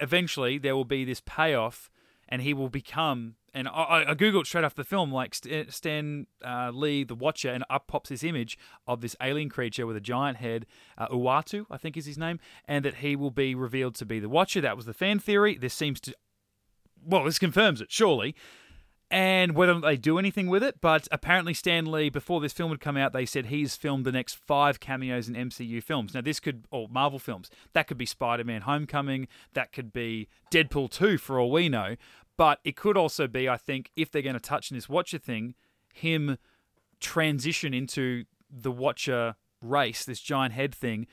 eventually 0.00 0.58
there 0.58 0.76
will 0.76 0.84
be 0.84 1.04
this 1.04 1.22
payoff, 1.24 1.90
and 2.28 2.42
he 2.42 2.52
will 2.52 2.68
become. 2.68 3.36
And 3.56 3.68
I, 3.68 4.04
I- 4.08 4.14
googled 4.14 4.44
straight 4.46 4.64
after 4.64 4.82
the 4.82 4.86
film, 4.88 5.10
like 5.10 5.34
St- 5.34 5.72
Stan 5.72 6.26
uh, 6.44 6.70
Lee, 6.74 7.04
the 7.04 7.14
Watcher, 7.14 7.50
and 7.50 7.64
up 7.70 7.86
pops 7.86 8.10
this 8.10 8.22
image 8.22 8.58
of 8.86 9.00
this 9.00 9.16
alien 9.22 9.48
creature 9.48 9.86
with 9.86 9.96
a 9.96 10.00
giant 10.00 10.36
head, 10.36 10.66
uh, 10.98 11.08
Uatu, 11.08 11.64
I 11.70 11.78
think 11.78 11.96
is 11.96 12.04
his 12.04 12.18
name, 12.18 12.38
and 12.66 12.84
that 12.84 12.96
he 12.96 13.16
will 13.16 13.30
be 13.30 13.54
revealed 13.54 13.94
to 13.96 14.04
be 14.04 14.20
the 14.20 14.28
Watcher. 14.28 14.60
That 14.60 14.76
was 14.76 14.84
the 14.84 14.92
fan 14.92 15.18
theory. 15.18 15.56
This 15.56 15.72
seems 15.72 16.00
to 16.02 16.14
well, 17.02 17.24
this 17.24 17.38
confirms 17.38 17.80
it, 17.80 17.90
surely. 17.90 18.34
And 19.08 19.54
whether 19.54 19.78
they 19.78 19.96
do 19.96 20.18
anything 20.18 20.48
with 20.48 20.64
it, 20.64 20.80
but 20.80 21.06
apparently 21.12 21.54
Stan 21.54 21.86
Lee, 21.86 22.10
before 22.10 22.40
this 22.40 22.52
film 22.52 22.72
had 22.72 22.80
come 22.80 22.96
out, 22.96 23.12
they 23.12 23.24
said 23.24 23.46
he's 23.46 23.76
filmed 23.76 24.04
the 24.04 24.10
next 24.10 24.34
five 24.34 24.80
cameos 24.80 25.28
in 25.28 25.36
MCU 25.36 25.80
films. 25.80 26.12
Now, 26.12 26.22
this 26.22 26.40
could, 26.40 26.66
or 26.72 26.88
Marvel 26.90 27.20
films, 27.20 27.48
that 27.72 27.86
could 27.86 27.98
be 27.98 28.06
Spider 28.06 28.42
Man 28.42 28.62
Homecoming, 28.62 29.28
that 29.54 29.72
could 29.72 29.92
be 29.92 30.28
Deadpool 30.50 30.90
2, 30.90 31.18
for 31.18 31.38
all 31.38 31.52
we 31.52 31.68
know. 31.68 31.94
But 32.36 32.60
it 32.64 32.76
could 32.76 32.96
also 32.96 33.26
be, 33.26 33.48
I 33.48 33.56
think, 33.56 33.90
if 33.96 34.10
they're 34.10 34.22
going 34.22 34.34
to 34.34 34.40
touch 34.40 34.70
on 34.70 34.76
this 34.76 34.88
Watcher 34.88 35.18
thing, 35.18 35.54
him 35.94 36.38
transition 37.00 37.72
into 37.72 38.24
the 38.50 38.70
Watcher 38.70 39.36
race, 39.62 40.04
this 40.04 40.20
giant 40.20 40.52
head 40.52 40.74
thing, 40.74 41.06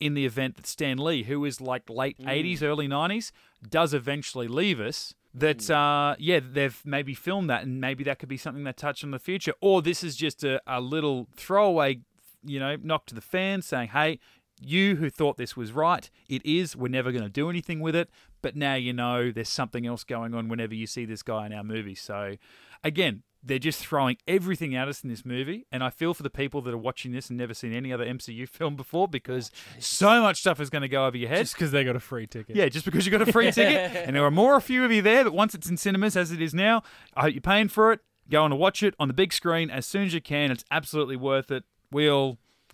in 0.00 0.14
the 0.14 0.26
event 0.26 0.56
that 0.56 0.66
Stan 0.66 0.98
Lee, 0.98 1.24
who 1.24 1.44
is 1.44 1.60
like 1.60 1.88
late 1.88 2.18
80s, 2.18 2.62
early 2.62 2.88
90s, 2.88 3.30
does 3.68 3.94
eventually 3.94 4.48
leave 4.48 4.80
us. 4.80 5.14
That, 5.36 5.68
uh, 5.68 6.14
yeah, 6.18 6.40
they've 6.40 6.80
maybe 6.84 7.12
filmed 7.12 7.50
that 7.50 7.64
and 7.64 7.80
maybe 7.80 8.04
that 8.04 8.20
could 8.20 8.28
be 8.28 8.36
something 8.36 8.62
they 8.62 8.72
touch 8.72 9.02
on 9.02 9.08
in 9.08 9.12
the 9.12 9.18
future. 9.18 9.52
Or 9.60 9.82
this 9.82 10.04
is 10.04 10.14
just 10.14 10.44
a, 10.44 10.60
a 10.66 10.80
little 10.80 11.28
throwaway, 11.36 12.00
you 12.44 12.60
know, 12.60 12.76
knock 12.80 13.06
to 13.06 13.14
the 13.14 13.20
fans 13.20 13.66
saying, 13.66 13.88
hey, 13.88 14.20
you 14.60 14.96
who 14.96 15.10
thought 15.10 15.36
this 15.36 15.56
was 15.56 15.72
right, 15.72 16.08
it 16.28 16.44
is. 16.44 16.76
We're 16.76 16.88
never 16.88 17.12
going 17.12 17.24
to 17.24 17.30
do 17.30 17.50
anything 17.50 17.80
with 17.80 17.94
it. 17.96 18.10
But 18.42 18.56
now 18.56 18.74
you 18.74 18.92
know 18.92 19.30
there's 19.30 19.48
something 19.48 19.86
else 19.86 20.04
going 20.04 20.34
on 20.34 20.48
whenever 20.48 20.74
you 20.74 20.86
see 20.86 21.04
this 21.04 21.22
guy 21.22 21.46
in 21.46 21.52
our 21.52 21.64
movie. 21.64 21.94
So, 21.94 22.36
again, 22.82 23.22
they're 23.42 23.58
just 23.58 23.80
throwing 23.86 24.16
everything 24.26 24.74
at 24.74 24.88
us 24.88 25.02
in 25.02 25.10
this 25.10 25.24
movie. 25.24 25.66
And 25.70 25.84
I 25.84 25.90
feel 25.90 26.14
for 26.14 26.22
the 26.22 26.30
people 26.30 26.62
that 26.62 26.72
are 26.72 26.78
watching 26.78 27.12
this 27.12 27.28
and 27.28 27.38
never 27.38 27.54
seen 27.54 27.72
any 27.72 27.92
other 27.92 28.04
MCU 28.04 28.48
film 28.50 28.76
before 28.76 29.06
because 29.08 29.50
so 29.78 30.20
much 30.22 30.40
stuff 30.40 30.60
is 30.60 30.70
going 30.70 30.82
to 30.82 30.88
go 30.88 31.06
over 31.06 31.16
your 31.16 31.28
head. 31.28 31.38
Just 31.38 31.54
because 31.54 31.70
they 31.70 31.84
got 31.84 31.96
a 31.96 32.00
free 32.00 32.26
ticket. 32.26 32.56
Yeah, 32.56 32.68
just 32.68 32.84
because 32.84 33.06
you 33.06 33.12
got 33.12 33.26
a 33.26 33.32
free 33.32 33.50
ticket, 33.52 33.96
and 34.06 34.16
there 34.16 34.24
are 34.24 34.30
more 34.30 34.56
a 34.56 34.60
few 34.60 34.84
of 34.84 34.92
you 34.92 35.02
there. 35.02 35.24
But 35.24 35.34
once 35.34 35.54
it's 35.54 35.68
in 35.68 35.76
cinemas, 35.76 36.16
as 36.16 36.32
it 36.32 36.40
is 36.40 36.54
now, 36.54 36.82
I 37.14 37.22
hope 37.22 37.32
you're 37.32 37.40
paying 37.40 37.68
for 37.68 37.92
it. 37.92 38.00
Go 38.30 38.44
and 38.44 38.58
watch 38.58 38.82
it 38.82 38.94
on 38.98 39.08
the 39.08 39.14
big 39.14 39.32
screen 39.32 39.70
as 39.70 39.84
soon 39.84 40.04
as 40.04 40.14
you 40.14 40.20
can. 40.20 40.50
It's 40.50 40.64
absolutely 40.70 41.16
worth 41.16 41.50
it. 41.50 41.64
We 41.90 42.08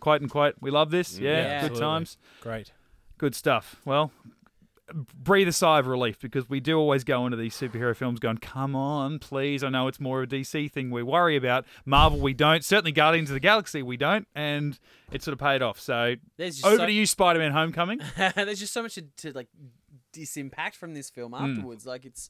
all 0.00 0.02
quite 0.02 0.20
and 0.20 0.30
quite 0.30 0.54
we 0.60 0.70
love 0.70 0.90
this. 0.90 1.18
Mm, 1.18 1.20
yeah, 1.20 1.30
Yeah, 1.30 1.42
good 1.42 1.54
absolutely. 1.54 1.80
times, 1.80 2.18
Great. 2.40 2.72
good 3.18 3.34
stuff. 3.34 3.76
Well. 3.84 4.12
Breathe 4.92 5.46
a 5.46 5.52
sigh 5.52 5.78
of 5.78 5.86
relief 5.86 6.18
because 6.18 6.50
we 6.50 6.58
do 6.58 6.76
always 6.76 7.04
go 7.04 7.24
into 7.24 7.36
these 7.36 7.54
superhero 7.54 7.94
films 7.94 8.18
going, 8.18 8.38
come 8.38 8.74
on, 8.74 9.20
please. 9.20 9.62
I 9.62 9.68
know 9.68 9.86
it's 9.86 10.00
more 10.00 10.20
of 10.20 10.32
a 10.32 10.34
DC 10.34 10.68
thing 10.72 10.90
we 10.90 11.04
worry 11.04 11.36
about. 11.36 11.64
Marvel, 11.84 12.18
we 12.18 12.34
don't. 12.34 12.64
Certainly, 12.64 12.90
Guardians 12.90 13.30
of 13.30 13.34
the 13.34 13.40
Galaxy, 13.40 13.84
we 13.84 13.96
don't. 13.96 14.26
And 14.34 14.76
it 15.12 15.22
sort 15.22 15.34
of 15.34 15.38
paid 15.38 15.62
off. 15.62 15.78
So, 15.78 16.16
There's 16.36 16.56
just 16.56 16.66
over 16.66 16.78
so- 16.78 16.86
to 16.86 16.92
you, 16.92 17.06
Spider 17.06 17.38
Man 17.38 17.52
Homecoming. 17.52 18.00
There's 18.34 18.58
just 18.58 18.72
so 18.72 18.82
much 18.82 18.94
to, 18.94 19.02
to 19.18 19.32
like 19.32 19.46
disimpact 20.12 20.74
from 20.74 20.94
this 20.94 21.08
film 21.08 21.34
hmm. 21.34 21.44
afterwards. 21.44 21.86
Like 21.86 22.04
it's, 22.04 22.28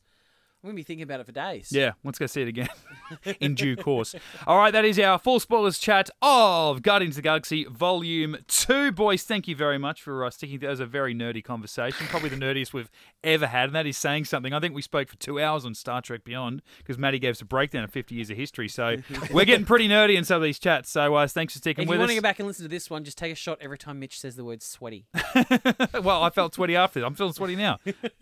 I'm 0.63 0.69
gonna 0.69 0.77
be 0.77 0.83
thinking 0.83 1.05
about 1.05 1.21
it 1.21 1.27
for 1.27 1.33
days. 1.33 1.73
Yeah, 1.73 1.93
let's 2.05 2.19
go 2.19 2.27
see 2.27 2.43
it 2.43 2.49
again 2.49 2.69
in 3.41 3.55
due 3.55 3.77
course. 3.77 4.15
All 4.47 4.59
right, 4.59 4.71
that 4.71 4.85
is 4.85 4.99
our 4.99 5.19
full 5.19 5.41
spoilers 5.41 5.79
chat 5.79 6.11
of 6.21 6.83
Guardians 6.83 7.15
of 7.15 7.23
the 7.23 7.23
Galaxy 7.23 7.65
Volume 7.65 8.37
2. 8.47 8.93
Boys, 8.93 9.23
thank 9.23 9.49
you 9.49 9.57
very 9.57 9.79
much 9.79 10.03
for 10.03 10.23
uh, 10.23 10.29
sticking. 10.29 10.59
That 10.59 10.69
was 10.69 10.81
a 10.81 10.85
very 10.85 11.15
nerdy 11.15 11.43
conversation, 11.43 12.07
probably 12.09 12.29
the 12.29 12.37
nerdiest 12.37 12.75
we've 12.75 12.91
ever 13.25 13.47
had, 13.47 13.71
and 13.71 13.75
that 13.75 13.87
is 13.87 13.97
saying 13.97 14.27
something. 14.27 14.53
I 14.53 14.61
think 14.61 14.75
we 14.75 14.83
spoke 14.83 15.09
for 15.09 15.17
two 15.17 15.41
hours 15.41 15.65
on 15.65 15.75
Star 15.75 16.03
Trek 16.03 16.25
Beyond 16.25 16.61
because 16.77 16.99
Maddie 16.99 17.19
gave 17.19 17.31
us 17.31 17.41
a 17.41 17.47
breakdown 17.47 17.83
of 17.83 17.91
50 17.91 18.15
years 18.15 18.29
of 18.29 18.37
history. 18.37 18.69
So 18.69 18.97
we're 19.33 19.47
getting 19.47 19.65
pretty 19.65 19.89
nerdy 19.89 20.17
in 20.17 20.25
some 20.25 20.37
of 20.37 20.43
these 20.43 20.59
chats. 20.59 20.91
So 20.91 21.15
uh, 21.15 21.27
thanks 21.27 21.55
for 21.55 21.61
sticking 21.61 21.85
If 21.85 21.89
with 21.89 22.01
us. 22.01 22.05
If 22.05 22.11
you 22.11 22.17
want 22.17 22.17
to 22.17 22.17
go 22.17 22.23
back 22.23 22.39
and 22.39 22.47
listen 22.47 22.65
to 22.65 22.69
this 22.69 22.91
one, 22.91 23.05
just 23.05 23.17
take 23.17 23.33
a 23.33 23.37
shot 23.37 23.57
every 23.63 23.79
time 23.79 23.99
Mitch 23.99 24.21
says 24.21 24.37
the 24.37 24.45
word 24.45 24.63
sweaty. 24.63 25.07
well, 26.03 26.23
I 26.23 26.29
felt 26.29 26.55
sweaty 26.55 26.77
after. 26.77 27.03
I'm 27.03 27.15
feeling 27.15 27.33
sweaty 27.33 27.57
now. 27.57 27.79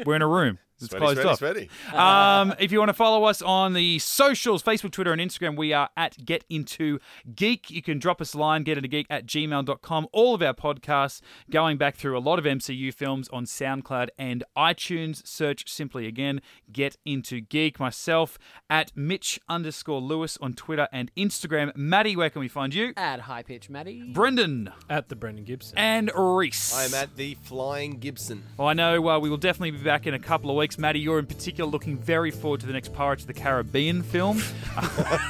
We're 0.07 0.14
in 0.14 0.22
a 0.22 0.28
room. 0.28 0.61
It's 0.81 0.91
Sweaty, 0.91 1.05
closed 1.05 1.20
sweaty, 1.20 1.29
off. 1.29 1.39
sweaty. 1.39 1.70
Um, 1.99 2.55
if 2.61 2.70
you 2.70 2.79
want 2.79 2.89
to 2.91 2.95
follow 2.95 3.24
us 3.24 3.43
on 3.43 3.72
the 3.72 3.99
socials, 3.99 4.62
Facebook, 4.62 4.93
Twitter, 4.93 5.12
and 5.12 5.20
Instagram, 5.20 5.57
we 5.57 5.72
are 5.72 5.89
at 5.97 6.24
Get 6.24 6.45
Into 6.49 6.99
Geek. 7.35 7.70
You 7.70 7.83
can 7.83 7.99
drop 7.99 8.20
us 8.20 8.35
a 8.35 8.39
line, 8.39 8.64
getintogeek 8.64 9.07
at 9.11 9.26
gmail.com. 9.26 10.07
All 10.12 10.35
of 10.35 10.43
our 10.43 10.55
podcasts 10.55 11.20
going 11.51 11.79
back 11.79 11.97
through 11.97 12.16
a 12.16 12.20
lot 12.20 12.39
of 12.39 12.45
MCU 12.45 12.93
films 12.95 13.29
on 13.31 13.45
SoundCloud 13.45 14.09
and 14.18 14.45
iTunes. 14.57 15.26
Search 15.26 15.68
simply 15.68 16.07
again, 16.07 16.41
Get 16.70 16.97
Into 17.05 17.41
Geek. 17.41 17.81
Myself 17.81 18.39
at 18.70 18.93
Mitch 18.97 19.41
underscore 19.49 20.01
Lewis 20.01 20.39
on 20.41 20.55
Twitter 20.55 20.87
and 20.93 21.11
Instagram. 21.16 21.74
Maddie, 21.76 22.14
where 22.16 22.31
can 22.31 22.41
we 22.41 22.49
find 22.49 22.72
you? 22.74 22.93
At 22.97 23.20
high 23.20 23.43
pitch, 23.43 23.68
Maddie. 23.68 24.12
Brendan 24.12 24.70
At 24.89 25.09
the 25.09 25.16
Brendan 25.16 25.45
Gibson. 25.45 25.76
and 25.79 26.11
Reese. 26.14 26.72
I 26.74 26.85
am 26.85 26.95
at 26.95 27.16
the 27.16 27.35
Flying 27.43 27.99
Gibson. 27.99 28.45
Well, 28.57 28.68
I 28.68 28.74
know 28.74 29.09
uh, 29.09 29.18
we 29.18 29.29
will 29.31 29.37
definitely 29.37 29.72
be 29.72 29.79
back 29.83 30.07
in 30.07 30.14
a 30.14 30.18
couple 30.18 30.51
of 30.51 30.57
weeks. 30.57 30.68
Maddie, 30.77 31.01
you're 31.01 31.19
in 31.19 31.27
particular 31.27 31.71
looking 31.71 31.97
very 31.97 32.31
forward 32.31 32.61
to 32.61 32.66
the 32.66 32.73
next 32.73 32.93
Pirates 32.93 33.23
of 33.23 33.29
the 33.29 33.35
Caribbean 33.35 34.03
film. 34.03 34.43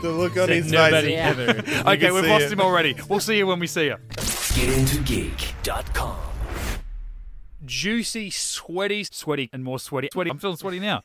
The 0.00 0.10
look 0.10 0.36
on 0.38 0.48
his 0.48 0.70
face. 0.70 1.08
Yeah. 1.08 1.82
okay, 1.86 2.10
we've 2.10 2.24
lost 2.24 2.46
it. 2.46 2.52
him 2.52 2.60
already. 2.60 2.96
We'll 3.08 3.20
see 3.20 3.36
you 3.36 3.46
when 3.46 3.60
we 3.60 3.66
see 3.66 3.84
you. 3.84 3.96
GetIntoGeek.com. 4.16 6.16
Juicy, 7.66 8.30
sweaty, 8.30 9.04
sweaty, 9.04 9.50
and 9.52 9.62
more 9.62 9.78
sweaty. 9.78 10.08
Sweaty. 10.12 10.30
I'm 10.30 10.38
feeling 10.38 10.56
sweaty 10.56 10.80
now. 10.80 10.98